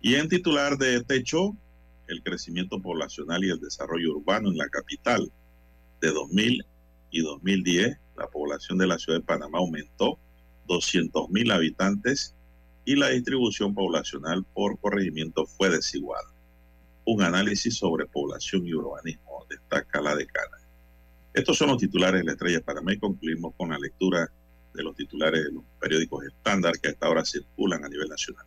Y 0.00 0.16
en 0.16 0.28
titular 0.28 0.76
de 0.76 1.02
Techo, 1.02 1.56
el 2.08 2.22
crecimiento 2.22 2.80
poblacional 2.80 3.44
y 3.44 3.50
el 3.50 3.60
desarrollo 3.60 4.16
urbano 4.16 4.50
en 4.50 4.58
la 4.58 4.68
capital. 4.68 5.30
De 6.00 6.10
2000 6.10 6.64
y 7.10 7.22
2010, 7.22 7.96
la 8.16 8.28
población 8.28 8.78
de 8.78 8.86
la 8.86 8.98
ciudad 8.98 9.18
de 9.18 9.24
Panamá 9.24 9.58
aumentó 9.58 10.18
200 10.66 11.30
mil 11.30 11.50
habitantes 11.50 12.34
y 12.84 12.96
la 12.96 13.08
distribución 13.08 13.74
poblacional 13.74 14.44
por 14.54 14.78
corregimiento 14.78 15.46
fue 15.46 15.70
desigual. 15.70 16.24
Un 17.04 17.22
análisis 17.22 17.76
sobre 17.76 18.06
población 18.06 18.66
y 18.66 18.74
urbanismo, 18.74 19.46
destaca 19.48 20.00
la 20.00 20.14
decana. 20.14 20.58
Estos 21.32 21.58
son 21.58 21.68
los 21.68 21.78
titulares 21.78 22.20
de 22.20 22.24
la 22.24 22.32
Estrella 22.32 22.60
Panamá 22.60 22.92
y 22.92 22.98
concluimos 22.98 23.54
con 23.56 23.70
la 23.70 23.78
lectura 23.78 24.30
de 24.72 24.82
los 24.82 24.94
titulares 24.94 25.44
de 25.44 25.52
los 25.52 25.64
periódicos 25.80 26.24
estándar 26.24 26.78
que 26.80 26.88
hasta 26.88 27.06
ahora 27.06 27.24
circulan 27.24 27.84
a 27.84 27.88
nivel 27.88 28.08
nacional. 28.08 28.46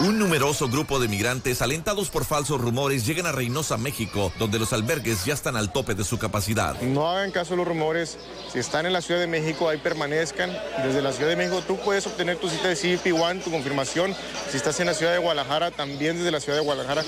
Un 0.00 0.16
numeroso 0.16 0.68
grupo 0.68 1.00
de 1.00 1.08
migrantes 1.08 1.60
alentados 1.60 2.08
por 2.08 2.24
falsos 2.24 2.60
rumores 2.60 3.04
llegan 3.04 3.26
a 3.26 3.32
Reynosa, 3.32 3.76
México, 3.78 4.32
donde 4.38 4.60
los 4.60 4.72
albergues 4.72 5.24
ya 5.24 5.34
están 5.34 5.56
al 5.56 5.72
tope 5.72 5.96
de 5.96 6.04
su 6.04 6.18
capacidad. 6.18 6.80
No 6.82 7.10
hagan 7.10 7.32
caso 7.32 7.54
a 7.54 7.56
los 7.56 7.66
rumores. 7.66 8.16
Si 8.52 8.60
están 8.60 8.86
en 8.86 8.92
la 8.92 9.02
Ciudad 9.02 9.18
de 9.18 9.26
México, 9.26 9.68
ahí 9.68 9.78
permanezcan. 9.78 10.56
Desde 10.84 11.02
la 11.02 11.10
Ciudad 11.10 11.30
de 11.30 11.34
México 11.34 11.64
tú 11.66 11.76
puedes 11.78 12.06
obtener 12.06 12.36
tu 12.36 12.48
cita 12.48 12.68
de 12.68 12.76
CBP 12.76 13.12
One, 13.20 13.40
tu 13.40 13.50
confirmación. 13.50 14.14
Si 14.48 14.56
estás 14.56 14.78
en 14.78 14.86
la 14.86 14.94
Ciudad 14.94 15.12
de 15.12 15.18
Guadalajara, 15.18 15.72
también 15.72 16.16
desde 16.16 16.30
la 16.30 16.38
Ciudad 16.38 16.58
de 16.58 16.64
Guadalajara. 16.64 17.02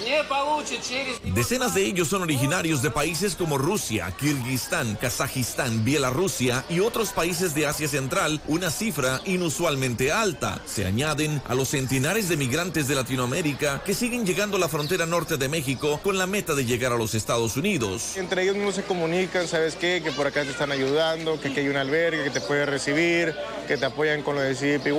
Decenas 1.33 1.75
de 1.75 1.87
ellos 1.87 2.09
son 2.09 2.23
originarios 2.23 2.83
de 2.83 2.91
países 2.91 3.37
como 3.37 3.57
Rusia, 3.57 4.13
Kirguistán, 4.19 4.97
Kazajistán, 4.97 5.85
Bielorrusia 5.85 6.65
y 6.69 6.81
otros 6.81 7.11
países 7.11 7.55
de 7.55 7.69
Asia 7.69 7.87
Central, 7.87 8.43
una 8.49 8.69
cifra 8.69 9.21
inusualmente 9.27 10.11
alta. 10.11 10.61
Se 10.67 10.87
añaden 10.87 11.41
a 11.47 11.55
los 11.55 11.69
centenares 11.69 12.29
de 12.29 12.37
migrantes 12.37 12.80
de 12.89 12.95
Latinoamérica 12.95 13.83
que 13.85 13.95
siguen 13.95 14.25
llegando 14.25 14.57
a 14.57 14.61
la 14.61 14.69
frontera 14.69 15.07
norte 15.07 15.37
de 15.37 15.49
México 15.49 16.01
con 16.03 16.19
la 16.19 16.27
meta 16.27 16.55
de 16.55 16.65
llegar 16.65 16.93
a 16.93 16.97
los 16.97 17.15
Estados 17.15 17.57
Unidos. 17.57 18.17
Entre 18.17 18.43
ellos 18.43 18.57
no 18.57 18.73
se 18.73 18.83
comunican, 18.83 19.47
¿sabes 19.49 19.77
qué? 19.77 20.01
Que 20.03 20.13
por 20.13 20.27
acá 20.27 20.43
te 20.45 20.51
están 20.51 20.73
ayudando, 20.73 21.41
que 21.41 21.49
aquí 21.49 21.61
hay 21.61 21.69
un 21.69 21.77
albergue, 21.77 22.25
que 22.25 22.31
te 22.31 22.41
puede 22.41 22.67
recibir, 22.67 23.35
que 23.67 23.77
te 23.77 23.87
apoyan 23.87 24.23
con 24.23 24.35
lo 24.35 24.41
de 24.41 24.55
CDP 24.55 24.93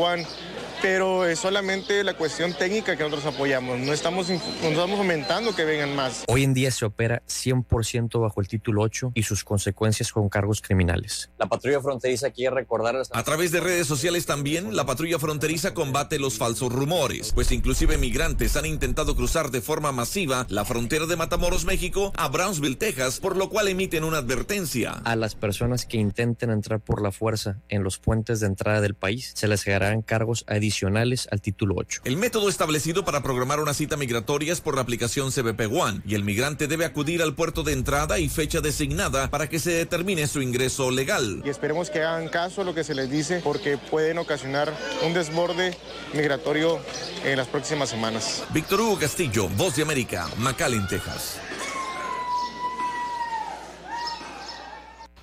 pero 0.82 1.26
es 1.26 1.40
solamente 1.40 2.04
la 2.04 2.16
cuestión 2.16 2.54
técnica 2.54 2.98
que 2.98 3.04
nosotros 3.04 3.34
apoyamos. 3.34 3.80
No 3.80 3.94
estamos, 3.94 4.30
no 4.30 4.36
estamos 4.36 5.00
aumentando 5.00 5.56
que 5.56 5.64
vengan 5.64 5.96
más. 5.96 6.24
Hoy 6.28 6.44
en 6.44 6.54
día 6.54 6.72
se 6.72 6.86
opera 6.86 7.22
100% 7.28 8.20
bajo 8.20 8.42
el 8.42 8.48
título 8.48 8.82
8 8.82 9.12
y 9.14 9.24
sus 9.24 9.44
consecuencias 9.44 10.12
con 10.12 10.30
cargos 10.30 10.62
criminales. 10.62 11.30
La 11.38 11.48
patrulla 11.48 11.82
fronteriza 11.82 12.32
quiere 12.32 12.56
recordar... 12.56 12.96
A 13.12 13.24
través 13.24 13.52
de 13.52 13.60
redes 13.60 13.88
sociales 13.88 14.26
también, 14.26 14.76
la 14.76 14.86
patrulla 14.86 15.20
fronteriza 15.20 15.74
combate 15.74 16.20
los 16.20 16.38
falsos 16.38 16.72
rumores, 16.72 17.32
pues 17.34 17.52
inclusive 17.52 17.98
migrantes 17.98 18.56
han 18.56 18.66
intentado 18.66 19.16
cruzar 19.16 19.52
de 19.52 19.62
forma 19.62 19.92
masiva 19.92 20.46
la 20.50 20.66
frontera 20.66 21.06
de 21.06 21.16
Matamoros, 21.16 21.66
México, 21.66 22.12
a 22.18 22.28
Brownsville, 22.28 22.78
Texas, 22.78 23.20
por 23.20 23.38
lo 23.38 23.50
cual 23.50 23.68
emiten 23.68 24.04
una 24.04 24.18
advertencia. 24.18 24.94
A 25.04 25.16
las 25.16 25.36
personas 25.36 25.86
que 25.86 25.98
intenten 25.98 26.50
entrar 26.50 26.80
por 26.80 27.02
la 27.02 27.12
fuerza 27.12 27.60
en 27.70 27.84
los 27.84 28.00
puentes 28.00 28.40
de 28.40 28.48
entrada 28.48 28.82
del 28.82 28.96
país, 28.96 29.32
se 29.36 29.48
les 29.48 29.68
harán 29.68 30.02
cargos 30.02 30.44
adicionales 30.48 30.71
adicionales 30.72 31.28
al 31.32 31.42
título 31.42 31.76
8. 31.78 32.02
El 32.06 32.16
método 32.16 32.48
establecido 32.48 33.04
para 33.04 33.22
programar 33.22 33.60
una 33.60 33.74
cita 33.74 33.98
migratoria 33.98 34.54
es 34.54 34.62
por 34.62 34.76
la 34.76 34.82
aplicación 34.82 35.32
CBP 35.32 35.70
One 35.70 36.02
y 36.06 36.16
el 36.16 36.24
migrante 36.24 36.68
debe 36.68 36.86
acudir 36.86 37.22
al 37.22 37.36
puerto 37.36 37.64
de 37.64 37.74
entrada 37.74 38.20
y 38.20 38.30
fecha 38.30 38.62
designada 38.62 39.30
para 39.30 39.50
que 39.50 39.60
se 39.60 39.72
determine 39.72 40.28
su 40.28 40.42
ingreso 40.42 40.90
legal. 40.90 41.42
Y 41.46 41.50
esperemos 41.50 41.90
que 41.90 42.02
hagan 42.02 42.30
caso 42.30 42.62
a 42.62 42.64
lo 42.64 42.74
que 42.74 42.86
se 42.86 42.96
les 42.96 43.12
dice 43.12 43.42
porque 43.44 43.78
pueden 43.78 44.18
ocasionar 44.18 44.74
un 45.06 45.14
desborde 45.14 45.78
migratorio 46.14 46.80
en 47.26 47.38
las 47.38 47.48
próximas 47.48 47.90
semanas. 47.90 48.44
Víctor 48.54 48.80
Hugo 48.80 48.98
Castillo, 48.98 49.50
Voz 49.50 49.76
de 49.76 49.84
América, 49.84 50.30
McAllen, 50.38 50.88
Texas. 50.88 51.38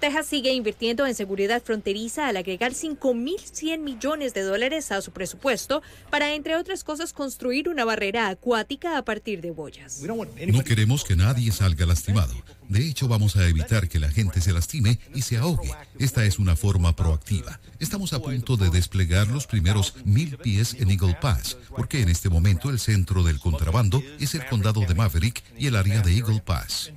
Texas 0.00 0.26
sigue 0.26 0.52
invirtiendo 0.52 1.06
en 1.06 1.14
seguridad 1.14 1.60
fronteriza 1.60 2.28
al 2.28 2.36
agregar 2.36 2.72
5.100 2.72 3.78
millones 3.78 4.32
de 4.32 4.42
dólares 4.42 4.92
a 4.92 5.02
su 5.02 5.10
presupuesto 5.10 5.82
para, 6.08 6.34
entre 6.34 6.56
otras 6.56 6.84
cosas, 6.84 7.12
construir 7.12 7.68
una 7.68 7.84
barrera 7.84 8.28
acuática 8.28 8.96
a 8.96 9.04
partir 9.04 9.40
de 9.40 9.50
boyas. 9.50 10.00
No 10.02 10.64
queremos 10.64 11.04
que 11.04 11.16
nadie 11.16 11.50
salga 11.50 11.84
lastimado. 11.84 12.34
De 12.68 12.86
hecho, 12.86 13.08
vamos 13.08 13.34
a 13.36 13.48
evitar 13.48 13.88
que 13.88 13.98
la 13.98 14.10
gente 14.10 14.42
se 14.42 14.52
lastime 14.52 14.98
y 15.14 15.22
se 15.22 15.38
ahogue. 15.38 15.70
Esta 15.98 16.26
es 16.26 16.38
una 16.38 16.54
forma 16.54 16.94
proactiva. 16.94 17.60
Estamos 17.80 18.12
a 18.12 18.20
punto 18.20 18.58
de 18.58 18.68
desplegar 18.68 19.28
los 19.28 19.46
primeros 19.46 19.94
mil 20.04 20.36
pies 20.36 20.76
en 20.78 20.90
Eagle 20.90 21.16
Pass, 21.18 21.56
porque 21.74 22.02
en 22.02 22.10
este 22.10 22.28
momento 22.28 22.68
el 22.68 22.78
centro 22.78 23.22
del 23.22 23.40
contrabando 23.40 24.02
es 24.20 24.34
el 24.34 24.44
condado 24.46 24.82
de 24.82 24.94
Maverick 24.94 25.42
y 25.56 25.66
el 25.66 25.76
área 25.76 26.02
de 26.02 26.14
Eagle 26.14 26.42
Pass. 26.44 26.92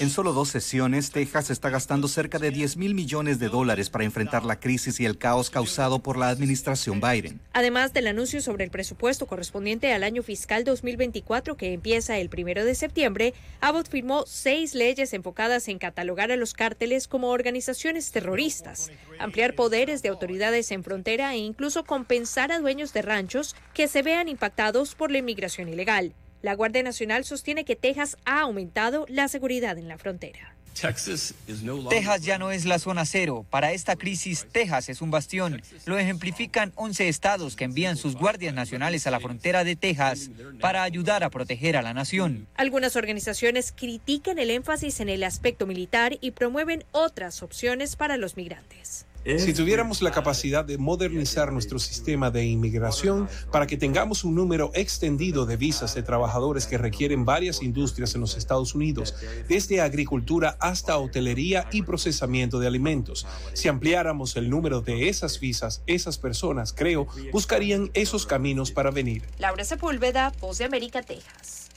En 0.00 0.10
solo 0.10 0.34
dos 0.34 0.50
sesiones, 0.50 1.10
Texas 1.10 1.48
está 1.48 1.70
gastando 1.70 2.06
cerca 2.06 2.38
de 2.38 2.50
10 2.50 2.76
mil 2.76 2.94
millones 2.94 3.38
de 3.38 3.48
dólares 3.48 3.88
para 3.88 4.04
enfrentar 4.04 4.44
la 4.44 4.60
crisis 4.60 5.00
y 5.00 5.06
el 5.06 5.16
caos 5.16 5.48
causado 5.48 6.00
por 6.00 6.18
la 6.18 6.28
administración 6.28 7.00
Biden. 7.00 7.40
Además 7.54 7.94
del 7.94 8.08
anuncio 8.08 8.42
sobre 8.42 8.64
el 8.64 8.70
presupuesto 8.70 9.26
correspondiente 9.26 9.94
al 9.94 10.04
año 10.04 10.22
fiscal 10.22 10.64
2024 10.64 11.56
que 11.56 11.72
empieza 11.72 12.18
el 12.18 12.28
primero 12.28 12.66
de 12.66 12.74
septiembre, 12.74 13.32
Abbott 13.62 13.88
firmó 13.88 14.24
seis 14.26 14.74
leyes 14.74 14.89
enfocadas 14.98 15.68
en 15.68 15.78
catalogar 15.78 16.32
a 16.32 16.36
los 16.36 16.54
cárteles 16.54 17.06
como 17.06 17.28
organizaciones 17.30 18.10
terroristas, 18.10 18.90
ampliar 19.18 19.54
poderes 19.54 20.02
de 20.02 20.08
autoridades 20.08 20.70
en 20.72 20.82
frontera 20.82 21.32
e 21.34 21.38
incluso 21.38 21.84
compensar 21.84 22.52
a 22.52 22.58
dueños 22.58 22.92
de 22.92 23.02
ranchos 23.02 23.54
que 23.74 23.88
se 23.88 24.02
vean 24.02 24.28
impactados 24.28 24.94
por 24.94 25.10
la 25.10 25.18
inmigración 25.18 25.68
ilegal. 25.68 26.14
La 26.42 26.54
Guardia 26.54 26.82
Nacional 26.82 27.24
sostiene 27.24 27.64
que 27.64 27.76
Texas 27.76 28.16
ha 28.24 28.40
aumentado 28.40 29.04
la 29.08 29.28
seguridad 29.28 29.78
en 29.78 29.88
la 29.88 29.98
frontera. 29.98 30.56
Texas 30.74 32.22
ya 32.22 32.38
no 32.38 32.50
es 32.50 32.64
la 32.64 32.78
zona 32.78 33.04
cero. 33.04 33.44
Para 33.50 33.72
esta 33.72 33.96
crisis, 33.96 34.46
Texas 34.50 34.88
es 34.88 35.02
un 35.02 35.10
bastión. 35.10 35.62
Lo 35.84 35.98
ejemplifican 35.98 36.72
11 36.76 37.08
estados 37.08 37.56
que 37.56 37.64
envían 37.64 37.96
sus 37.96 38.16
guardias 38.16 38.54
nacionales 38.54 39.06
a 39.06 39.10
la 39.10 39.20
frontera 39.20 39.64
de 39.64 39.76
Texas 39.76 40.30
para 40.60 40.82
ayudar 40.82 41.24
a 41.24 41.30
proteger 41.30 41.76
a 41.76 41.82
la 41.82 41.92
nación. 41.92 42.46
Algunas 42.56 42.96
organizaciones 42.96 43.72
critican 43.76 44.38
el 44.38 44.50
énfasis 44.50 45.00
en 45.00 45.08
el 45.08 45.22
aspecto 45.24 45.66
militar 45.66 46.16
y 46.20 46.30
promueven 46.30 46.84
otras 46.92 47.42
opciones 47.42 47.96
para 47.96 48.16
los 48.16 48.36
migrantes. 48.36 49.06
Si 49.24 49.52
tuviéramos 49.52 50.00
la 50.00 50.10
capacidad 50.12 50.64
de 50.64 50.78
modernizar 50.78 51.52
nuestro 51.52 51.78
sistema 51.78 52.30
de 52.30 52.46
inmigración 52.46 53.28
para 53.52 53.66
que 53.66 53.76
tengamos 53.76 54.24
un 54.24 54.34
número 54.34 54.70
extendido 54.74 55.44
de 55.44 55.58
visas 55.58 55.94
de 55.94 56.02
trabajadores 56.02 56.66
que 56.66 56.78
requieren 56.78 57.26
varias 57.26 57.62
industrias 57.62 58.14
en 58.14 58.22
los 58.22 58.38
Estados 58.38 58.74
Unidos, 58.74 59.14
desde 59.46 59.82
agricultura 59.82 60.56
hasta 60.58 60.96
hotelería 60.96 61.68
y 61.70 61.82
procesamiento 61.82 62.58
de 62.60 62.66
alimentos, 62.66 63.26
si 63.52 63.68
ampliáramos 63.68 64.36
el 64.36 64.48
número 64.48 64.80
de 64.80 65.10
esas 65.10 65.38
visas, 65.38 65.82
esas 65.86 66.16
personas, 66.16 66.72
creo, 66.72 67.06
buscarían 67.30 67.90
esos 67.92 68.24
caminos 68.24 68.70
para 68.72 68.90
venir. 68.90 69.22
Laura 69.38 69.64
Sepúlveda, 69.64 70.32
Voz 70.40 70.58
de 70.58 70.64
América, 70.64 71.02
Texas. 71.02 71.68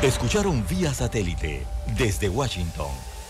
Escucharon 0.00 0.64
vía 0.68 0.94
satélite 0.94 1.66
desde 1.98 2.28
Washington 2.28 3.07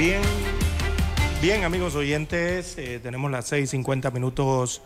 Bien, 0.00 0.22
bien 1.42 1.62
amigos 1.64 1.94
oyentes, 1.94 2.78
eh, 2.78 3.00
tenemos 3.02 3.30
las 3.30 3.52
6.50 3.52 4.10
minutos 4.14 4.80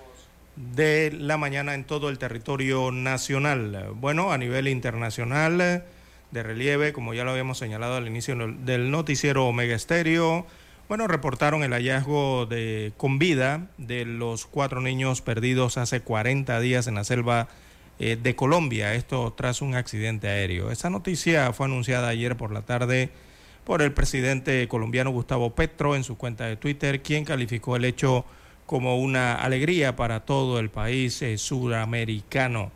de 0.57 1.13
la 1.17 1.37
mañana 1.37 1.75
en 1.75 1.85
todo 1.85 2.09
el 2.09 2.19
territorio 2.19 2.91
nacional. 2.91 3.93
Bueno, 3.95 4.33
a 4.33 4.39
nivel 4.39 4.67
internacional 4.67 5.85
de 6.33 6.43
relieve, 6.43 6.93
como 6.93 7.15
ya 7.15 7.23
lo 7.23 7.31
habíamos 7.31 7.59
señalado 7.59 7.95
al 7.95 8.09
inicio 8.09 8.35
del 8.35 8.91
noticiero 8.91 9.47
Omega 9.47 9.77
Estéreo, 9.77 10.47
bueno, 10.89 11.07
reportaron 11.07 11.63
el 11.63 11.71
hallazgo 11.71 12.47
de, 12.47 12.93
con 12.97 13.21
vida 13.21 13.69
de 13.79 14.05
los 14.05 14.47
cuatro 14.47 14.81
niños 14.81 15.23
perdidos 15.23 15.79
hace 15.79 16.01
40 16.01 16.59
días 16.59 16.89
en 16.89 16.97
la 16.97 17.05
selva 17.05 17.47
eh, 18.01 18.19
de 18.21 18.35
Colombia, 18.35 18.95
esto 18.95 19.33
tras 19.37 19.63
un 19.63 19.77
accidente 19.77 20.27
aéreo. 20.27 20.73
Esa 20.73 20.91
noticia 20.91 21.53
fue 21.53 21.67
anunciada 21.67 22.09
ayer 22.09 22.37
por 22.37 22.51
la 22.51 22.63
tarde 22.63 23.11
por 23.65 23.83
el 23.83 23.93
presidente 23.93 24.69
colombiano 24.69 25.11
Gustavo 25.11 25.55
Petro 25.55 25.97
en 25.97 26.05
su 26.05 26.17
cuenta 26.17 26.47
de 26.47 26.57
Twitter, 26.57 27.03
quien 27.03 27.25
calificó 27.25 27.77
el 27.77 27.85
hecho 27.85 28.25
como 28.67 28.99
una 28.99 29.35
alegría 29.35 29.97
para 29.97 30.21
todo 30.21 30.59
el 30.59 30.71
país 30.71 31.21
eh, 31.23 31.39
suramericano. 31.39 32.71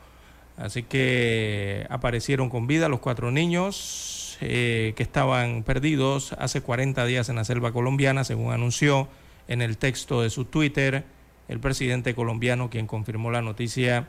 Así 0.56 0.82
que 0.82 1.86
aparecieron 1.88 2.50
con 2.50 2.66
vida 2.66 2.88
los 2.88 3.00
cuatro 3.00 3.30
niños 3.30 4.36
eh, 4.40 4.92
que 4.96 5.02
estaban 5.02 5.62
perdidos 5.62 6.32
hace 6.38 6.60
40 6.60 7.04
días 7.06 7.28
en 7.28 7.36
la 7.36 7.44
selva 7.44 7.72
colombiana, 7.72 8.24
según 8.24 8.52
anunció 8.52 9.08
en 9.46 9.62
el 9.62 9.78
texto 9.78 10.22
de 10.22 10.30
su 10.30 10.44
Twitter 10.44 11.04
el 11.48 11.60
presidente 11.60 12.14
colombiano, 12.14 12.70
quien 12.70 12.86
confirmó 12.86 13.30
la 13.30 13.40
noticia 13.40 14.08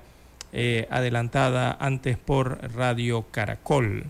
eh, 0.51 0.87
adelantada 0.89 1.77
antes 1.79 2.17
por 2.17 2.59
Radio 2.75 3.25
Caracol. 3.31 4.05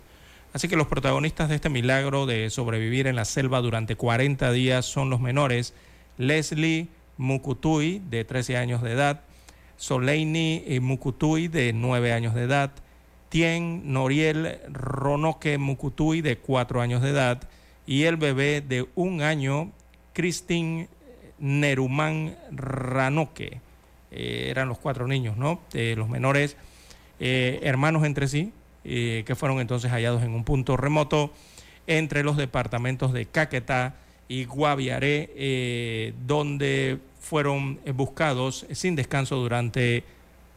Así 0.52 0.68
que 0.68 0.76
los 0.76 0.88
protagonistas 0.88 1.50
de 1.50 1.56
este 1.56 1.70
milagro 1.70 2.26
de 2.26 2.50
sobrevivir 2.50 3.06
en 3.08 3.16
la 3.16 3.26
selva 3.26 3.62
durante 3.62 3.96
40 3.96 4.52
días 4.52 4.86
son 4.86 5.10
los 5.10 5.20
menores 5.20 5.74
Leslie 6.18 6.88
Mukutui, 7.18 8.02
de 8.10 8.26
13 8.26 8.58
años 8.58 8.82
de 8.82 8.94
edad, 8.94 9.22
Soleini 9.78 10.64
Mukutui, 10.82 11.48
de 11.48 11.72
9 11.74 12.14
años 12.14 12.34
de 12.34 12.44
edad, 12.44 12.72
Tien 13.30 13.94
Noriel 13.94 14.60
Ronoke 14.72 15.58
Mukutui, 15.58 16.22
de 16.22 16.38
4 16.38 16.82
años 16.82 17.02
de 17.04 17.10
edad, 17.10 17.48
y 17.86 18.04
el 18.04 18.18
bebé 18.18 18.62
de 18.62 18.88
un 18.96 19.22
año, 19.22 19.72
Christine 20.14 20.90
Neruman 21.38 22.36
Ranoque. 22.52 23.62
Eh, 24.12 24.48
eran 24.50 24.68
los 24.68 24.80
cuatro 24.80 25.08
niños, 25.08 25.38
¿no? 25.38 25.62
los 25.74 26.10
menores, 26.10 26.58
eh, 27.20 27.60
hermanos 27.64 28.04
entre 28.04 28.28
sí, 28.28 28.52
eh, 28.86 29.24
que 29.26 29.36
fueron 29.36 29.60
entonces 29.60 29.92
hallados 29.92 30.24
en 30.24 30.32
un 30.32 30.44
punto 30.44 30.78
remoto 30.78 31.32
entre 31.88 32.24
los 32.24 32.38
departamentos 32.38 33.14
de 33.14 33.26
Caquetá 33.26 33.96
y 34.28 34.46
Guaviaré, 34.46 35.32
eh, 35.36 36.14
donde 36.26 37.00
fueron 37.20 37.80
buscados 37.94 38.66
sin 38.72 38.96
descanso 38.96 39.36
durante 39.36 40.04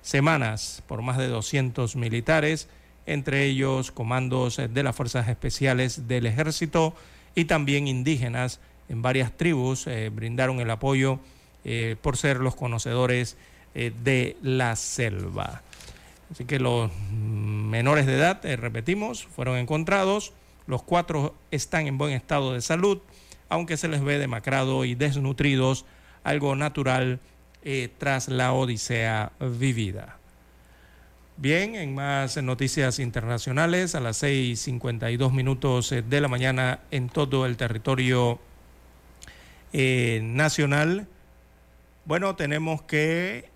semanas 0.03 0.83
por 0.87 1.03
más 1.03 1.19
de 1.19 1.27
200 1.29 1.97
militares, 1.97 2.69
entre 3.07 3.45
ellos 3.45 3.91
comandos 3.91 4.57
de 4.57 4.83
las 4.83 4.95
Fuerzas 4.95 5.29
Especiales 5.29 6.07
del 6.07 6.27
Ejército 6.27 6.95
y 7.35 7.47
también 7.47 7.89
indígenas 7.89 8.61
en 8.89 9.03
varias 9.03 9.33
tribus 9.37 9.87
eh, 9.87 10.11
brindaron 10.15 10.61
el 10.61 10.71
apoyo 10.71 11.19
por 12.03 12.17
ser 12.17 12.39
los 12.39 12.57
conocedores 12.57 13.37
de 13.73 14.37
la 14.43 14.75
selva. 14.75 15.63
Así 16.33 16.47
que 16.47 16.59
los 16.59 16.91
menores 17.13 18.07
de 18.07 18.15
edad, 18.15 18.45
eh, 18.47 18.57
repetimos, 18.57 19.27
fueron 19.27 19.59
encontrados. 19.59 20.33
Los 20.67 20.83
cuatro 20.83 21.35
están 21.51 21.87
en 21.87 21.99
buen 21.99 22.15
estado 22.15 22.55
de 22.55 22.63
salud, 22.63 23.03
aunque 23.51 23.77
se 23.77 23.87
les 23.87 24.03
ve 24.03 24.19
demacrado 24.19 24.87
y 24.87 24.95
desnutridos, 24.95 25.85
algo 26.25 26.57
natural 26.57 27.21
eh, 27.65 27.91
tras 27.99 28.29
la 28.29 28.55
odisea 28.55 29.33
vivida. 29.41 30.17
Bien, 31.37 31.75
en 31.75 31.95
más 31.95 32.43
noticias 32.43 32.99
internacionales, 32.99 33.95
a 33.95 34.01
las 34.01 34.23
6.52 34.23 35.33
minutos 35.33 35.93
eh, 35.93 36.01
de 36.01 36.21
la 36.23 36.29
mañana 36.29 36.81
en 36.91 37.11
todo 37.11 37.45
el 37.45 37.59
territorio 37.59 38.41
nacional, 39.75 41.09
bueno, 42.05 42.37
tenemos 42.37 42.83
que 42.83 43.52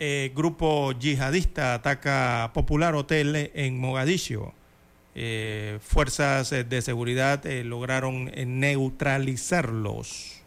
eh, 0.00 0.30
grupo 0.32 0.92
yihadista 0.92 1.74
ataca 1.74 2.52
Popular 2.54 2.94
Hotel 2.94 3.50
en 3.54 3.80
Mogadiscio. 3.80 4.54
Eh, 5.16 5.80
fuerzas 5.80 6.50
de 6.50 6.82
seguridad 6.82 7.44
eh, 7.46 7.64
lograron 7.64 8.30
neutralizarlos. 8.46 10.42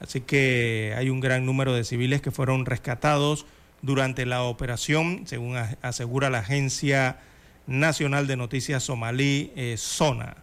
Así 0.00 0.22
que 0.22 0.94
hay 0.96 1.10
un 1.10 1.20
gran 1.20 1.44
número 1.44 1.74
de 1.74 1.84
civiles 1.84 2.22
que 2.22 2.30
fueron 2.30 2.64
rescatados 2.64 3.44
durante 3.82 4.24
la 4.24 4.44
operación, 4.44 5.24
según 5.26 5.58
asegura 5.82 6.30
la 6.30 6.38
Agencia 6.38 7.18
Nacional 7.66 8.26
de 8.26 8.36
Noticias 8.36 8.84
Somalí, 8.84 9.52
SONA. 9.76 10.36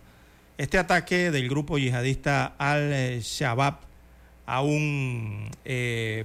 Este 0.60 0.78
ataque 0.78 1.32
del 1.32 1.50
grupo 1.50 1.80
yihadista 1.80 2.54
Al-Shabaab 2.60 3.80
a 4.46 4.62
un 4.62 5.50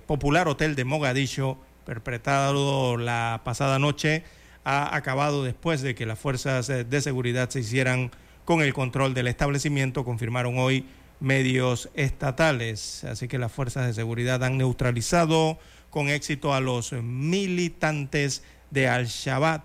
popular 0.07 0.49
hotel 0.49 0.77
de 0.77 0.85
Mogadiscio 0.85 1.59
perpetrado 1.85 2.97
la 2.97 3.43
pasada 3.45 3.79
noche 3.79 4.25
ha 4.65 4.97
acabado 4.97 5.45
después 5.45 5.83
de 5.83 5.95
que 5.95 6.07
las 6.07 6.19
fuerzas 6.19 6.69
eh, 6.71 6.85
de 6.85 7.01
seguridad 7.01 7.51
se 7.51 7.61
hicieran 7.61 8.11
con 8.45 8.63
el 8.63 8.75
control 8.75 9.15
del 9.15 9.29
establecimiento, 9.29 10.05
confirmaron 10.05 10.59
hoy 10.59 10.87
medios 11.21 11.91
estatales. 11.95 13.05
Así 13.05 13.29
que 13.29 13.39
las 13.39 13.53
fuerzas 13.53 13.87
de 13.87 13.95
seguridad 13.95 14.43
han 14.45 14.59
neutralizado 14.59 15.59
con 15.91 16.09
éxito 16.09 16.55
a 16.55 16.61
los 16.61 16.93
militantes 16.93 18.43
de 18.71 18.89
Al-Shabaab, 18.89 19.63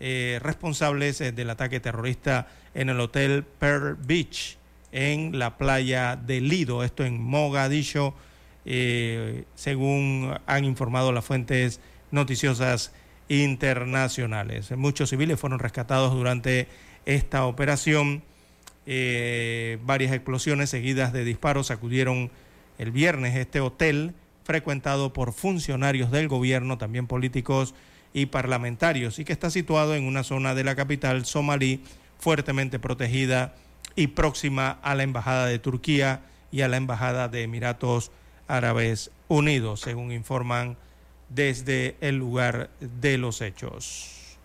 eh, 0.00 0.38
responsables 0.42 1.20
eh, 1.20 1.32
del 1.32 1.50
ataque 1.50 1.80
terrorista 1.80 2.48
en 2.74 2.88
el 2.88 3.00
hotel 3.00 3.44
Pearl 3.44 3.96
Beach, 3.96 4.56
en 4.92 5.38
la 5.38 5.56
playa 5.56 6.16
de 6.16 6.40
Lido, 6.40 6.82
esto 6.82 7.04
en 7.04 7.22
Mogadiscio 7.22 8.14
eh, 8.64 9.44
según 9.54 10.34
han 10.46 10.64
informado 10.64 11.12
las 11.12 11.24
fuentes 11.24 11.80
noticiosas 12.10 12.92
internacionales. 13.28 14.70
Muchos 14.76 15.10
civiles 15.10 15.38
fueron 15.38 15.58
rescatados 15.58 16.12
durante 16.12 16.68
esta 17.06 17.46
operación. 17.46 18.22
Eh, 18.86 19.78
varias 19.84 20.12
explosiones 20.12 20.70
seguidas 20.70 21.12
de 21.12 21.24
disparos 21.24 21.68
sacudieron 21.68 22.30
el 22.78 22.90
viernes 22.90 23.36
este 23.36 23.60
hotel 23.60 24.14
frecuentado 24.42 25.12
por 25.12 25.32
funcionarios 25.32 26.10
del 26.10 26.26
gobierno, 26.28 26.76
también 26.76 27.06
políticos 27.06 27.74
y 28.12 28.26
parlamentarios, 28.26 29.18
y 29.18 29.24
que 29.24 29.32
está 29.32 29.50
situado 29.50 29.94
en 29.94 30.04
una 30.04 30.24
zona 30.24 30.54
de 30.54 30.64
la 30.64 30.74
capital 30.74 31.24
somalí 31.24 31.82
fuertemente 32.18 32.78
protegida 32.78 33.54
y 33.94 34.08
próxima 34.08 34.78
a 34.82 34.94
la 34.94 35.04
Embajada 35.04 35.46
de 35.46 35.58
Turquía 35.58 36.22
y 36.50 36.62
a 36.62 36.68
la 36.68 36.78
Embajada 36.78 37.28
de 37.28 37.42
Emiratos 37.42 38.10
Árabes 38.56 39.10
Unidos, 39.28 39.80
según 39.80 40.12
informan 40.12 40.76
desde 41.28 41.96
el 42.00 42.16
lugar 42.16 42.70
de 42.80 43.18
los 43.18 43.40
hechos. 43.40 44.36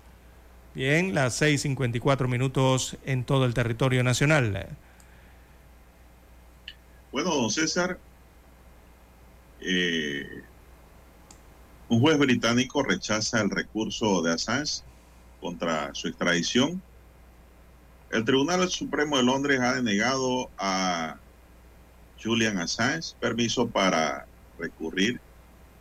Bien, 0.74 1.16
las 1.16 1.42
6.54 1.42 2.28
minutos 2.28 2.98
en 3.06 3.24
todo 3.24 3.46
el 3.46 3.54
territorio 3.54 4.04
nacional. 4.04 4.68
Bueno, 7.12 7.34
don 7.34 7.50
César, 7.50 7.98
eh, 9.62 10.44
un 11.88 12.02
juez 12.02 12.18
británico 12.18 12.84
rechaza 12.84 13.42
el 13.42 13.50
recurso 13.50 14.22
de 14.22 14.34
Assange 14.34 14.84
contra 15.40 15.96
su 15.96 16.10
extradición. 16.10 16.82
El 18.12 18.26
Tribunal 18.26 18.68
Supremo 18.70 19.18
de 19.18 19.24
Londres 19.24 19.60
ha 19.62 19.76
denegado 19.76 20.50
a 20.58 21.18
Julian 22.22 22.58
Assange 22.58 23.16
permiso 23.20 23.70
para 23.70 24.28
recurrir 24.58 25.20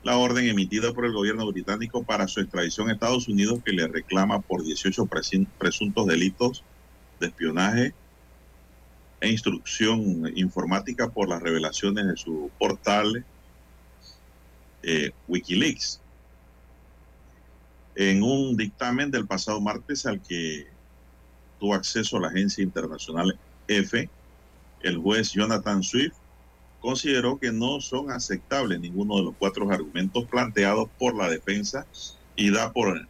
la 0.02 0.18
orden 0.18 0.46
emitida 0.46 0.92
por 0.92 1.06
el 1.06 1.12
gobierno 1.12 1.46
británico 1.50 2.04
para 2.04 2.28
su 2.28 2.40
extradición 2.40 2.88
a 2.88 2.92
Estados 2.92 3.26
Unidos 3.26 3.60
que 3.64 3.72
le 3.72 3.88
reclama 3.88 4.40
por 4.40 4.62
18 4.62 5.08
presuntos 5.58 6.06
delitos 6.06 6.62
de 7.20 7.28
espionaje 7.28 7.94
e 9.20 9.30
instrucción 9.30 10.30
informática 10.36 11.08
por 11.08 11.28
las 11.28 11.42
revelaciones 11.42 12.06
de 12.06 12.16
su 12.16 12.50
portal 12.58 13.24
eh, 14.82 15.12
Wikileaks. 15.26 16.02
En 17.94 18.22
un 18.22 18.56
dictamen 18.56 19.10
del 19.10 19.26
pasado 19.26 19.60
martes 19.60 20.04
al 20.04 20.20
que 20.20 20.66
tuvo 21.58 21.74
acceso 21.74 22.20
la 22.20 22.28
agencia 22.28 22.62
internacional 22.62 23.38
F, 23.68 24.10
el 24.82 24.98
juez 24.98 25.32
Jonathan 25.32 25.82
Swift 25.82 26.23
consideró 26.84 27.38
que 27.38 27.50
no 27.50 27.80
son 27.80 28.10
aceptables 28.10 28.78
ninguno 28.78 29.16
de 29.16 29.22
los 29.22 29.34
cuatro 29.38 29.70
argumentos 29.70 30.26
planteados 30.26 30.90
por 30.98 31.14
la 31.16 31.30
defensa 31.30 31.86
y 32.36 32.50
da 32.50 32.74
por 32.74 33.08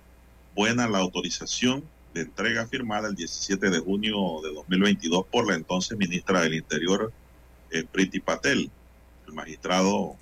buena 0.54 0.88
la 0.88 0.98
autorización 0.98 1.82
de 2.14 2.20
entrega 2.20 2.68
firmada 2.68 3.08
el 3.08 3.16
17 3.16 3.70
de 3.70 3.80
junio 3.80 4.16
de 4.44 4.54
2022 4.54 5.26
por 5.26 5.48
la 5.48 5.56
entonces 5.56 5.98
ministra 5.98 6.42
del 6.42 6.54
Interior, 6.54 7.12
eh, 7.72 7.84
Priti 7.90 8.20
Patel. 8.20 8.70
El 9.26 9.32
magistrado 9.32 10.14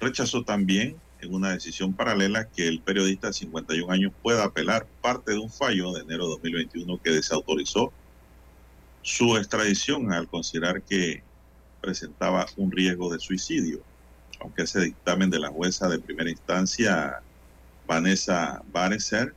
rechazó 0.00 0.42
también 0.42 0.96
en 1.20 1.32
una 1.32 1.50
decisión 1.50 1.92
paralela 1.92 2.48
que 2.48 2.66
el 2.66 2.80
periodista 2.80 3.28
de 3.28 3.34
51 3.34 3.92
años 3.92 4.12
pueda 4.20 4.42
apelar 4.42 4.88
parte 5.00 5.30
de 5.30 5.38
un 5.38 5.48
fallo 5.48 5.92
de 5.92 6.00
enero 6.00 6.24
de 6.24 6.30
2021 6.30 7.00
que 7.00 7.10
desautorizó 7.10 7.92
su 9.02 9.36
extradición 9.36 10.12
al 10.12 10.26
considerar 10.26 10.82
que 10.82 11.22
presentaba 11.82 12.46
un 12.56 12.70
riesgo 12.70 13.12
de 13.12 13.18
suicidio, 13.18 13.82
aunque 14.40 14.62
ese 14.62 14.80
dictamen 14.80 15.28
de 15.28 15.40
la 15.40 15.50
jueza 15.50 15.88
de 15.88 15.98
primera 15.98 16.30
instancia, 16.30 17.20
Vanessa 17.86 18.62
Bareser, 18.72 19.34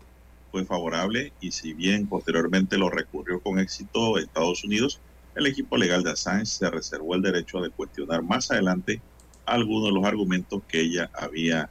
fue 0.52 0.64
favorable 0.64 1.34
y 1.42 1.52
si 1.52 1.74
bien 1.74 2.08
posteriormente 2.08 2.78
lo 2.78 2.90
recurrió 2.90 3.42
con 3.42 3.60
éxito 3.60 4.18
Estados 4.18 4.64
Unidos, 4.64 5.02
el 5.36 5.48
equipo 5.48 5.76
legal 5.76 6.02
de 6.04 6.12
Assange 6.12 6.46
se 6.46 6.70
reservó 6.70 7.16
el 7.16 7.22
derecho 7.22 7.60
de 7.60 7.72
cuestionar 7.72 8.24
más 8.24 8.50
adelante 8.52 9.02
algunos 9.46 9.90
de 9.90 9.92
los 9.92 10.06
argumentos 10.06 10.62
que 10.68 10.80
ella 10.80 11.12
había 11.14 11.70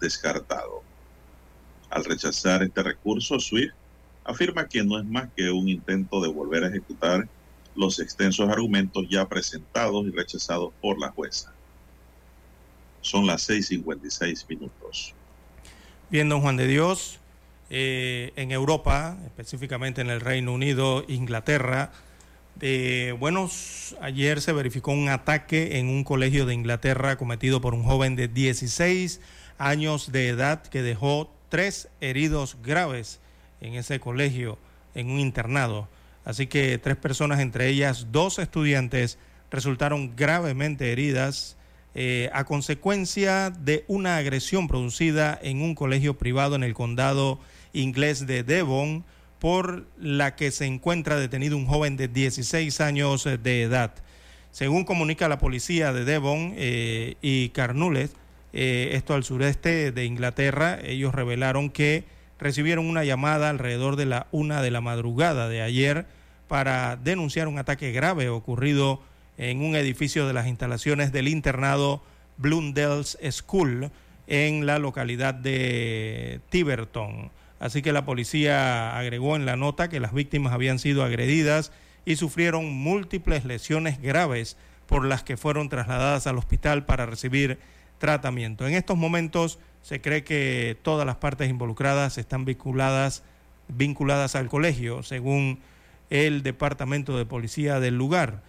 descartado. 0.00 0.82
Al 1.90 2.04
rechazar 2.04 2.62
este 2.62 2.82
recurso, 2.82 3.38
Swift 3.38 3.74
afirma 4.24 4.68
que 4.68 4.82
no 4.82 4.98
es 4.98 5.04
más 5.04 5.28
que 5.36 5.50
un 5.50 5.68
intento 5.68 6.20
de 6.22 6.28
volver 6.28 6.64
a 6.64 6.68
ejecutar 6.68 7.28
los 7.74 7.98
extensos 7.98 8.48
argumentos 8.48 9.06
ya 9.08 9.28
presentados 9.28 10.06
y 10.06 10.10
rechazados 10.10 10.72
por 10.80 10.98
la 10.98 11.10
jueza. 11.10 11.52
Son 13.00 13.26
las 13.26 13.48
6.56 13.48 14.48
minutos. 14.48 15.14
Bien, 16.10 16.28
don 16.28 16.40
Juan 16.40 16.56
de 16.56 16.66
Dios, 16.66 17.18
eh, 17.70 18.32
en 18.36 18.52
Europa, 18.52 19.18
específicamente 19.26 20.00
en 20.00 20.10
el 20.10 20.20
Reino 20.20 20.52
Unido, 20.52 21.04
Inglaterra, 21.08 21.92
eh, 22.60 23.14
bueno, 23.18 23.50
ayer 24.00 24.40
se 24.40 24.52
verificó 24.52 24.92
un 24.92 25.08
ataque 25.08 25.78
en 25.78 25.88
un 25.88 26.04
colegio 26.04 26.46
de 26.46 26.54
Inglaterra 26.54 27.16
cometido 27.16 27.60
por 27.60 27.74
un 27.74 27.82
joven 27.82 28.14
de 28.14 28.28
16 28.28 29.20
años 29.58 30.12
de 30.12 30.28
edad 30.28 30.62
que 30.62 30.82
dejó 30.82 31.32
tres 31.48 31.88
heridos 32.00 32.56
graves 32.62 33.20
en 33.60 33.74
ese 33.74 33.98
colegio, 33.98 34.58
en 34.94 35.10
un 35.10 35.18
internado. 35.18 35.88
Así 36.24 36.46
que 36.46 36.78
tres 36.78 36.96
personas, 36.96 37.40
entre 37.40 37.68
ellas 37.68 38.08
dos 38.10 38.38
estudiantes, 38.38 39.18
resultaron 39.50 40.16
gravemente 40.16 40.90
heridas 40.90 41.56
eh, 41.94 42.28
a 42.32 42.44
consecuencia 42.44 43.50
de 43.50 43.84
una 43.86 44.16
agresión 44.16 44.66
producida 44.66 45.38
en 45.42 45.62
un 45.62 45.74
colegio 45.74 46.18
privado 46.18 46.56
en 46.56 46.64
el 46.64 46.74
condado 46.74 47.38
inglés 47.72 48.26
de 48.26 48.42
Devon, 48.42 49.04
por 49.38 49.86
la 49.98 50.36
que 50.36 50.50
se 50.50 50.64
encuentra 50.64 51.20
detenido 51.20 51.56
un 51.56 51.66
joven 51.66 51.96
de 51.96 52.08
16 52.08 52.80
años 52.80 53.24
de 53.24 53.62
edad. 53.62 53.94
Según 54.50 54.84
comunica 54.84 55.28
la 55.28 55.38
policía 55.38 55.92
de 55.92 56.04
Devon 56.04 56.54
eh, 56.56 57.16
y 57.20 57.50
Carnulet, 57.50 58.10
eh, 58.52 58.90
esto 58.92 59.14
al 59.14 59.24
sureste 59.24 59.92
de 59.92 60.04
Inglaterra, 60.04 60.78
ellos 60.82 61.14
revelaron 61.14 61.70
que 61.70 62.04
recibieron 62.44 62.86
una 62.86 63.04
llamada 63.04 63.48
alrededor 63.48 63.96
de 63.96 64.04
la 64.04 64.26
una 64.30 64.60
de 64.60 64.70
la 64.70 64.82
madrugada 64.82 65.48
de 65.48 65.62
ayer 65.62 66.04
para 66.46 66.96
denunciar 66.96 67.48
un 67.48 67.58
ataque 67.58 67.90
grave 67.90 68.28
ocurrido 68.28 69.00
en 69.38 69.62
un 69.62 69.74
edificio 69.74 70.26
de 70.26 70.34
las 70.34 70.46
instalaciones 70.46 71.10
del 71.10 71.28
internado 71.28 72.02
Blundell's 72.36 73.16
School 73.30 73.90
en 74.26 74.66
la 74.66 74.78
localidad 74.78 75.32
de 75.32 76.42
Tiverton. 76.50 77.30
Así 77.60 77.80
que 77.80 77.94
la 77.94 78.04
policía 78.04 78.94
agregó 78.98 79.36
en 79.36 79.46
la 79.46 79.56
nota 79.56 79.88
que 79.88 79.98
las 79.98 80.12
víctimas 80.12 80.52
habían 80.52 80.78
sido 80.78 81.02
agredidas 81.02 81.72
y 82.04 82.16
sufrieron 82.16 82.70
múltiples 82.70 83.46
lesiones 83.46 84.02
graves 84.02 84.58
por 84.84 85.06
las 85.06 85.22
que 85.22 85.38
fueron 85.38 85.70
trasladadas 85.70 86.26
al 86.26 86.36
hospital 86.36 86.84
para 86.84 87.06
recibir 87.06 87.58
tratamiento. 87.96 88.68
En 88.68 88.74
estos 88.74 88.98
momentos 88.98 89.58
se 89.84 90.00
cree 90.00 90.24
que 90.24 90.78
todas 90.80 91.06
las 91.06 91.16
partes 91.16 91.50
involucradas 91.50 92.16
están 92.16 92.46
vinculadas, 92.46 93.22
vinculadas 93.68 94.34
al 94.34 94.48
colegio, 94.48 95.02
según 95.02 95.58
el 96.08 96.42
departamento 96.42 97.18
de 97.18 97.26
policía 97.26 97.80
del 97.80 97.98
lugar. 97.98 98.42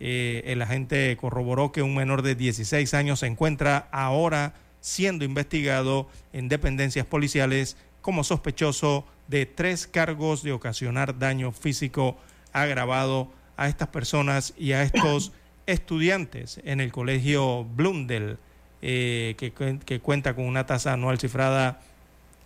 Eh, 0.00 0.42
el 0.46 0.60
agente 0.62 1.16
corroboró 1.16 1.70
que 1.70 1.82
un 1.82 1.94
menor 1.94 2.22
de 2.22 2.34
16 2.34 2.92
años 2.94 3.20
se 3.20 3.28
encuentra 3.28 3.88
ahora 3.92 4.54
siendo 4.80 5.24
investigado 5.24 6.08
en 6.32 6.48
dependencias 6.48 7.06
policiales 7.06 7.76
como 8.00 8.24
sospechoso 8.24 9.06
de 9.28 9.46
tres 9.46 9.86
cargos 9.86 10.42
de 10.42 10.50
ocasionar 10.50 11.20
daño 11.20 11.52
físico 11.52 12.16
agravado 12.52 13.30
a 13.56 13.68
estas 13.68 13.88
personas 13.88 14.54
y 14.58 14.72
a 14.72 14.82
estos 14.82 15.30
estudiantes 15.66 16.60
en 16.64 16.80
el 16.80 16.90
colegio 16.90 17.64
Blundell, 17.76 18.38
eh, 18.82 19.34
que, 19.38 20.00
cuenta 20.00 20.34
con 20.34 20.44
una 20.44 20.66
tasa 20.66 20.92
anual 20.92 21.18
cifrada 21.18 21.80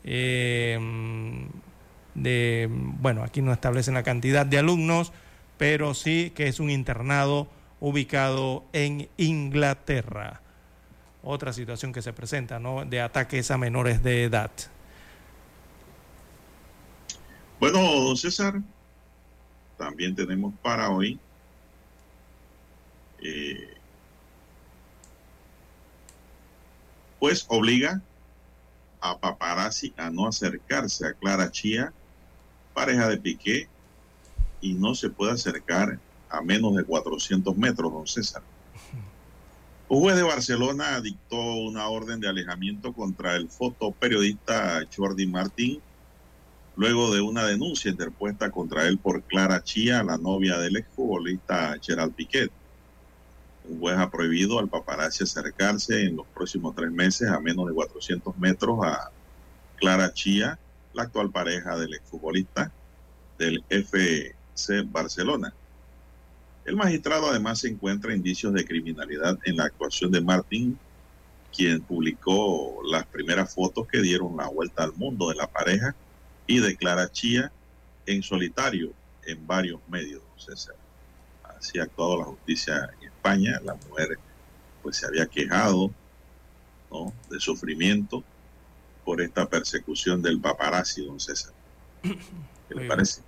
eh, 0.03 0.79
de, 2.15 2.69
bueno, 2.71 3.23
aquí 3.23 3.43
no 3.43 3.53
establecen 3.53 3.95
la 3.95 4.03
cantidad 4.03 4.47
de 4.47 4.59
alumnos, 4.59 5.13
pero 5.59 5.95
sí 5.95 6.33
que 6.35 6.49
es 6.49 6.61
un 6.61 6.71
internado 6.71 7.49
ubicado 7.81 8.65
en 8.73 9.09
Inglaterra. 9.17 10.41
Otra 11.23 11.53
situación 11.53 11.93
que 11.93 12.03
se 12.03 12.13
presenta, 12.13 12.59
¿no? 12.59 12.85
De 12.85 13.01
ataques 13.01 13.51
a 13.51 13.59
menores 13.59 14.03
de 14.03 14.25
edad. 14.25 14.51
Bueno, 17.61 17.81
don 17.81 18.17
César, 18.17 18.61
también 19.79 20.15
tenemos 20.15 20.53
para 20.63 20.91
hoy 20.91 21.19
eh, 23.23 23.74
pues 27.25 27.47
obliga 27.49 28.03
a 29.01 29.19
paparazzi 29.19 29.95
a 29.97 30.11
no 30.11 30.27
acercarse 30.27 31.07
a 31.07 31.15
Clara 31.15 31.51
Chía, 31.51 31.91
pareja 32.75 33.09
de 33.09 33.17
Piqué, 33.17 33.67
y 34.61 34.75
no 34.75 34.95
se 34.95 35.09
puede 35.09 35.33
acercar 35.33 35.99
a 36.29 36.43
menos 36.43 36.77
de 36.77 36.85
400 36.85 37.57
metros, 37.57 37.91
don 37.91 38.07
César. 38.07 38.43
Un 39.89 40.01
juez 40.01 40.17
de 40.17 40.23
Barcelona 40.23 41.01
dictó 41.01 41.41
una 41.41 41.89
orden 41.89 42.21
de 42.21 42.29
alejamiento 42.29 42.93
contra 42.93 43.37
el 43.37 43.49
fotoperiodista 43.49 44.83
Jordi 44.95 45.27
Martín 45.27 45.81
luego 46.77 47.15
de 47.15 47.23
una 47.23 47.47
denuncia 47.47 47.91
interpuesta 47.91 48.51
contra 48.51 48.87
él 48.87 48.99
por 48.99 49.23
Clara 49.23 49.65
Chía, 49.65 50.03
la 50.03 50.19
novia 50.19 50.59
del 50.59 50.77
exfutbolista 50.77 51.75
Gerald 51.81 52.13
Piquet. 52.13 52.53
Un 53.67 53.81
juez 53.81 53.97
ha 53.97 54.11
prohibido 54.11 54.59
al 54.59 54.69
paparazzi 54.69 55.25
acercarse 55.25 56.03
en 56.03 56.17
los 56.17 56.27
próximos 56.27 56.75
tres 56.75 56.91
meses 56.91 57.29
a 57.31 57.41
menos 57.41 57.67
de 57.67 57.73
400 57.73 58.37
metros 58.37 58.79
a 58.85 59.11
Clara 59.77 60.13
Chía, 60.13 60.59
la 60.93 61.05
actual 61.05 61.31
pareja 61.31 61.77
del 61.77 61.95
exfutbolista 61.95 62.71
del 63.39 63.65
FC 63.69 64.35
Barcelona. 64.87 65.53
El 66.65 66.77
magistrado 66.77 67.29
además 67.29 67.65
encuentra 67.65 68.15
indicios 68.15 68.53
de 68.53 68.65
criminalidad 68.65 69.39
en 69.45 69.57
la 69.57 69.65
actuación 69.65 70.11
de 70.11 70.21
Martín, 70.21 70.79
quien 71.55 71.81
publicó 71.83 72.81
las 72.91 73.07
primeras 73.07 73.55
fotos 73.55 73.87
que 73.87 74.01
dieron 74.01 74.37
la 74.37 74.49
vuelta 74.49 74.85
al 74.85 74.95
mundo 74.95 75.29
de 75.29 75.37
la 75.37 75.47
pareja 75.47 75.95
y 76.47 76.61
declara 76.61 77.11
Chía 77.11 77.53
en 78.07 78.23
solitario 78.23 78.93
en 79.27 79.47
varios 79.47 79.81
medios, 79.89 80.23
César. 80.37 80.77
Así 81.43 81.79
ha 81.79 81.85
actuado 81.85 82.19
la 82.19 82.25
justicia 82.25 82.91
España. 83.25 83.61
La 83.65 83.75
mujer 83.75 84.19
pues 84.83 84.99
se 84.99 85.07
había 85.07 85.27
quejado 85.27 85.91
¿no? 86.91 87.13
de 87.31 87.41
sufrimiento 87.41 88.23
por 89.05 89.21
esta 89.21 89.47
persecución 89.49 90.21
del 90.23 90.41
paparazzi, 90.41 91.05
don 91.05 91.19
César. 91.19 91.53
¿Qué 92.03 92.75
le 92.75 92.87
parece? 92.87 93.23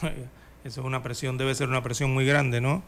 Eso 0.64 0.80
es 0.80 0.86
una 0.86 1.02
presión, 1.02 1.38
debe 1.38 1.54
ser 1.54 1.68
una 1.68 1.82
presión 1.82 2.12
muy 2.12 2.26
grande, 2.26 2.60
¿no? 2.60 2.82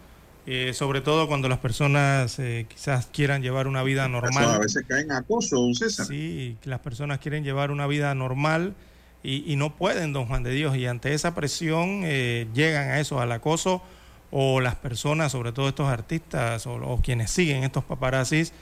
eh, 0.47 0.73
sobre 0.75 1.01
todo 1.01 1.29
cuando 1.29 1.49
las 1.49 1.59
personas 1.59 2.39
eh, 2.39 2.67
quizás 2.69 3.07
quieran 3.07 3.43
llevar 3.43 3.69
una 3.69 3.83
vida 3.83 4.09
normal. 4.09 4.51
a 4.51 4.59
veces 4.59 4.85
caen 4.89 5.13
acoso, 5.13 5.57
don 5.57 5.75
César. 5.75 6.07
Sí, 6.07 6.57
las 6.65 6.81
personas 6.81 7.19
quieren 7.19 7.45
llevar 7.45 7.71
una 7.71 7.87
vida 7.87 8.15
normal 8.15 8.75
y, 9.23 9.55
no 9.57 9.77
pueden, 9.77 10.15
don 10.15 10.27
Juan 10.27 10.43
de 10.43 10.51
Dios, 10.51 10.77
y 10.77 10.87
ante 10.87 11.13
esa 11.13 11.35
presión 11.35 12.01
eh, 12.05 12.49
llegan 12.55 12.89
a 12.89 13.01
eso, 13.01 13.21
al 13.21 13.31
acoso, 13.33 13.83
o 14.31 14.61
las 14.61 14.77
personas, 14.77 15.33
sobre 15.33 15.53
todo 15.53 15.69
estos 15.69 15.89
artistas 15.89 16.67
o, 16.67 17.01
quienes 17.03 17.31
siguen 17.31 17.65
estos 17.65 17.85
paparazzis, 17.85 18.53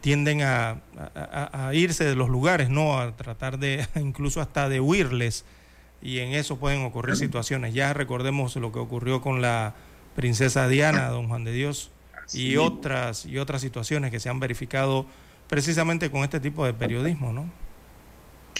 tienden 0.00 0.42
a, 0.42 0.80
a, 1.14 1.70
irse 1.74 2.04
de 2.04 2.14
los 2.14 2.30
lugares, 2.30 2.70
¿no? 2.70 2.98
A 2.98 3.14
tratar 3.14 3.58
de, 3.58 3.86
incluso 3.96 4.40
hasta 4.40 4.68
de 4.68 4.80
huirles, 4.80 5.44
y 6.00 6.20
en 6.20 6.32
eso 6.32 6.58
pueden 6.58 6.84
ocurrir 6.84 7.16
situaciones. 7.16 7.74
Ya 7.74 7.92
recordemos 7.92 8.56
lo 8.56 8.72
que 8.72 8.78
ocurrió 8.78 9.20
con 9.20 9.42
la 9.42 9.74
Princesa 10.16 10.68
Diana, 10.68 11.08
don 11.08 11.28
Juan 11.28 11.44
de 11.44 11.52
Dios, 11.52 11.90
y 12.32 12.56
otras, 12.56 13.26
y 13.26 13.38
otras 13.38 13.60
situaciones 13.60 14.10
que 14.10 14.20
se 14.20 14.28
han 14.28 14.40
verificado 14.40 15.06
precisamente 15.48 16.10
con 16.10 16.24
este 16.24 16.40
tipo 16.40 16.64
de 16.64 16.74
periodismo, 16.74 17.32
¿no? 17.32 17.50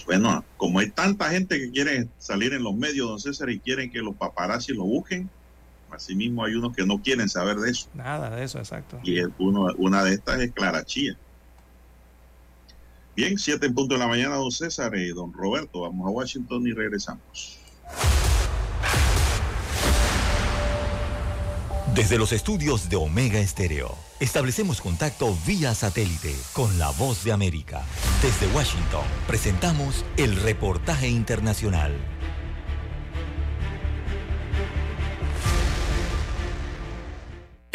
Bueno, 0.06 0.44
como 0.56 0.78
hay 0.78 0.90
tanta 0.90 1.30
gente 1.30 1.58
que 1.58 1.70
quiere 1.70 2.08
salir 2.18 2.54
en 2.54 2.62
los 2.62 2.74
medios, 2.74 3.08
don 3.08 3.20
César, 3.20 3.50
y 3.50 3.58
quieren 3.58 3.90
que 3.90 3.98
los 3.98 4.14
paparazzi 4.16 4.72
lo 4.72 4.84
busquen, 4.84 5.28
asimismo 5.90 6.44
hay 6.44 6.54
unos 6.54 6.74
que 6.74 6.84
no 6.84 7.00
quieren 7.02 7.28
saber 7.28 7.56
de 7.56 7.70
eso. 7.70 7.88
Nada 7.94 8.30
de 8.30 8.44
eso, 8.44 8.58
exacto. 8.58 8.98
Y 9.02 9.20
uno, 9.38 9.68
una 9.76 10.04
de 10.04 10.14
estas 10.14 10.40
es 10.40 10.52
Clara 10.52 10.84
Chía. 10.84 11.16
Bien, 13.16 13.36
siete 13.36 13.66
en 13.66 13.74
punto 13.74 13.94
de 13.94 14.00
la 14.00 14.06
mañana, 14.06 14.36
don 14.36 14.52
César 14.52 14.94
y 14.94 15.08
don 15.08 15.32
Roberto. 15.32 15.80
Vamos 15.80 16.06
a 16.06 16.10
Washington 16.10 16.66
y 16.66 16.72
regresamos. 16.72 17.58
Desde 21.94 22.16
los 22.16 22.32
estudios 22.32 22.88
de 22.88 22.94
Omega 22.94 23.40
Estéreo, 23.40 23.96
establecemos 24.20 24.80
contacto 24.80 25.36
vía 25.44 25.74
satélite 25.74 26.32
con 26.52 26.78
la 26.78 26.90
voz 26.90 27.24
de 27.24 27.32
América. 27.32 27.82
Desde 28.22 28.46
Washington, 28.54 29.02
presentamos 29.26 30.04
el 30.16 30.36
reportaje 30.36 31.08
internacional. 31.08 31.92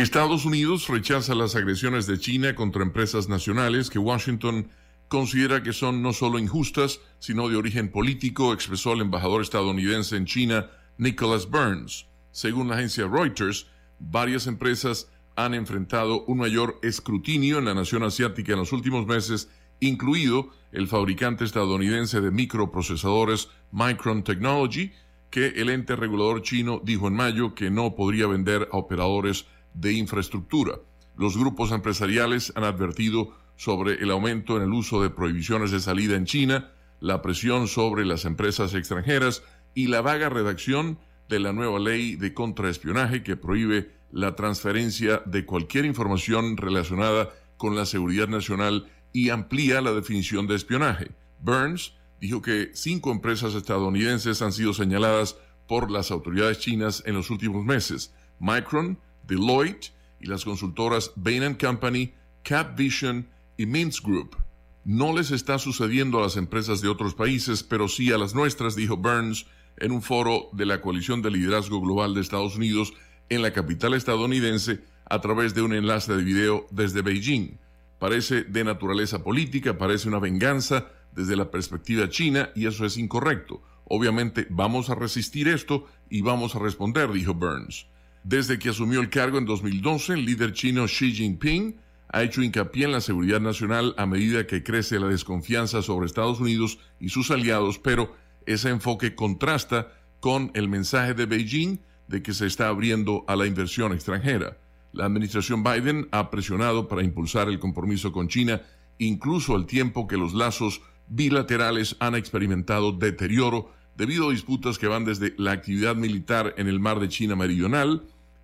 Estados 0.03 0.43
Unidos 0.43 0.89
rechaza 0.89 1.33
las 1.33 1.55
agresiones 1.55 2.07
de 2.07 2.19
China 2.19 2.55
contra 2.55 2.83
empresas 2.83 3.29
nacionales 3.29 3.89
que 3.89 3.99
Washington 3.99 4.67
considera 5.07 5.63
que 5.63 5.71
son 5.71 6.01
no 6.01 6.11
solo 6.11 6.39
injustas, 6.39 6.99
sino 7.19 7.47
de 7.47 7.55
origen 7.55 7.89
político, 7.89 8.51
expresó 8.51 8.91
el 8.91 8.99
embajador 8.99 9.41
estadounidense 9.41 10.17
en 10.17 10.25
China, 10.25 10.69
Nicholas 10.97 11.49
Burns. 11.49 12.05
Según 12.33 12.67
la 12.67 12.75
agencia 12.75 13.07
Reuters, 13.07 13.67
varias 13.97 14.45
empresas 14.45 15.09
han 15.37 15.53
enfrentado 15.53 16.25
un 16.25 16.39
mayor 16.39 16.79
escrutinio 16.83 17.59
en 17.59 17.65
la 17.65 17.73
nación 17.73 18.03
asiática 18.03 18.51
en 18.51 18.59
los 18.59 18.73
últimos 18.73 19.07
meses, 19.07 19.49
incluido 19.79 20.49
el 20.73 20.89
fabricante 20.89 21.45
estadounidense 21.45 22.19
de 22.19 22.29
microprocesadores 22.29 23.47
Micron 23.71 24.25
Technology, 24.25 24.91
que 25.29 25.47
el 25.47 25.69
ente 25.69 25.95
regulador 25.95 26.41
chino 26.41 26.81
dijo 26.83 27.07
en 27.07 27.13
mayo 27.13 27.55
que 27.55 27.71
no 27.71 27.95
podría 27.95 28.27
vender 28.27 28.67
a 28.73 28.77
operadores 28.77 29.45
de 29.73 29.93
infraestructura. 29.93 30.79
Los 31.15 31.37
grupos 31.37 31.71
empresariales 31.71 32.51
han 32.55 32.63
advertido 32.63 33.35
sobre 33.55 33.95
el 33.95 34.11
aumento 34.11 34.57
en 34.57 34.63
el 34.63 34.73
uso 34.73 35.01
de 35.01 35.09
prohibiciones 35.09 35.71
de 35.71 35.79
salida 35.79 36.15
en 36.15 36.25
China, 36.25 36.71
la 36.99 37.21
presión 37.21 37.67
sobre 37.67 38.05
las 38.05 38.25
empresas 38.25 38.73
extranjeras 38.73 39.43
y 39.75 39.87
la 39.87 40.01
vaga 40.01 40.29
redacción 40.29 40.99
de 41.29 41.39
la 41.39 41.53
nueva 41.53 41.79
ley 41.79 42.15
de 42.15 42.33
contraespionaje 42.33 43.23
que 43.23 43.35
prohíbe 43.35 43.91
la 44.11 44.35
transferencia 44.35 45.21
de 45.25 45.45
cualquier 45.45 45.85
información 45.85 46.57
relacionada 46.57 47.29
con 47.57 47.75
la 47.75 47.85
seguridad 47.85 48.27
nacional 48.27 48.87
y 49.11 49.29
amplía 49.29 49.81
la 49.81 49.93
definición 49.93 50.47
de 50.47 50.55
espionaje. 50.55 51.11
Burns 51.39 51.93
dijo 52.19 52.41
que 52.41 52.71
cinco 52.73 53.11
empresas 53.11 53.53
estadounidenses 53.53 54.41
han 54.41 54.53
sido 54.53 54.73
señaladas 54.73 55.37
por 55.67 55.89
las 55.91 56.11
autoridades 56.11 56.59
chinas 56.59 57.03
en 57.05 57.15
los 57.15 57.29
últimos 57.29 57.65
meses. 57.65 58.13
Micron, 58.39 58.99
Deloitte 59.23 59.91
y 60.19 60.27
las 60.27 60.45
consultoras 60.45 61.11
Bain 61.15 61.55
Company, 61.55 62.13
CapVision 62.43 63.27
y 63.57 63.65
Mintz 63.65 64.01
Group. 64.01 64.37
No 64.85 65.13
les 65.13 65.31
está 65.31 65.59
sucediendo 65.59 66.19
a 66.19 66.23
las 66.23 66.35
empresas 66.35 66.81
de 66.81 66.89
otros 66.89 67.13
países, 67.13 67.63
pero 67.63 67.87
sí 67.87 68.11
a 68.11 68.17
las 68.17 68.35
nuestras, 68.35 68.75
dijo 68.75 68.97
Burns, 68.97 69.45
en 69.77 69.91
un 69.91 70.01
foro 70.01 70.49
de 70.51 70.65
la 70.65 70.81
Coalición 70.81 71.21
de 71.21 71.31
Liderazgo 71.31 71.81
Global 71.81 72.13
de 72.13 72.21
Estados 72.21 72.57
Unidos 72.57 72.93
en 73.29 73.41
la 73.41 73.53
capital 73.53 73.93
estadounidense 73.93 74.81
a 75.05 75.21
través 75.21 75.53
de 75.53 75.61
un 75.61 75.73
enlace 75.73 76.13
de 76.13 76.23
video 76.23 76.67
desde 76.71 77.01
Beijing. 77.01 77.59
Parece 77.99 78.43
de 78.43 78.63
naturaleza 78.63 79.23
política, 79.23 79.77
parece 79.77 80.09
una 80.09 80.19
venganza 80.19 80.87
desde 81.13 81.35
la 81.35 81.49
perspectiva 81.49 82.09
china 82.09 82.49
y 82.55 82.65
eso 82.67 82.85
es 82.85 82.97
incorrecto. 82.97 83.61
Obviamente 83.85 84.47
vamos 84.49 84.89
a 84.89 84.95
resistir 84.95 85.47
esto 85.47 85.87
y 86.09 86.21
vamos 86.21 86.55
a 86.55 86.59
responder, 86.59 87.11
dijo 87.11 87.33
Burns. 87.33 87.87
Desde 88.23 88.57
que 88.57 88.69
asumió 88.69 89.01
el 89.01 89.09
cargo 89.09 89.37
en 89.37 89.45
2012, 89.45 90.13
el 90.13 90.25
líder 90.25 90.53
chino 90.53 90.85
Xi 90.85 91.11
Jinping 91.13 91.75
ha 92.07 92.23
hecho 92.23 92.41
hincapié 92.41 92.85
en 92.85 92.93
la 92.93 93.01
seguridad 93.01 93.41
nacional 93.41 93.93
a 93.97 94.05
medida 94.05 94.47
que 94.47 94.63
crece 94.63 94.99
la 94.99 95.07
desconfianza 95.07 95.81
sobre 95.81 96.05
Estados 96.05 96.39
Unidos 96.39 96.79
y 97.01 97.09
sus 97.09 97.31
aliados, 97.31 97.79
pero 97.79 98.15
ese 98.45 98.69
enfoque 98.69 99.13
contrasta 99.13 99.91
con 100.21 100.51
el 100.53 100.69
mensaje 100.69 101.13
de 101.15 101.25
Beijing 101.25 101.79
de 102.07 102.21
que 102.21 102.33
se 102.33 102.45
está 102.45 102.69
abriendo 102.69 103.25
a 103.27 103.35
la 103.35 103.45
inversión 103.45 103.91
extranjera. 103.91 104.57
La 104.93 105.05
administración 105.05 105.63
Biden 105.63 106.07
ha 106.11 106.29
presionado 106.29 106.87
para 106.87 107.03
impulsar 107.03 107.49
el 107.49 107.59
compromiso 107.59 108.13
con 108.13 108.29
China, 108.29 108.61
incluso 108.99 109.55
al 109.55 109.65
tiempo 109.65 110.07
que 110.07 110.17
los 110.17 110.33
lazos 110.33 110.81
bilaterales 111.07 111.97
han 111.99 112.15
experimentado 112.15 112.93
deterioro 112.93 113.71
debido 113.97 114.29
a 114.29 114.31
disputas 114.31 114.77
que 114.77 114.87
van 114.87 115.03
desde 115.03 115.33
la 115.37 115.51
actividad 115.51 115.95
militar 115.95 116.53
en 116.57 116.67
el 116.67 116.79
mar 116.79 116.99
de 116.99 117.09
China 117.09 117.35
Meridional, 117.35 118.03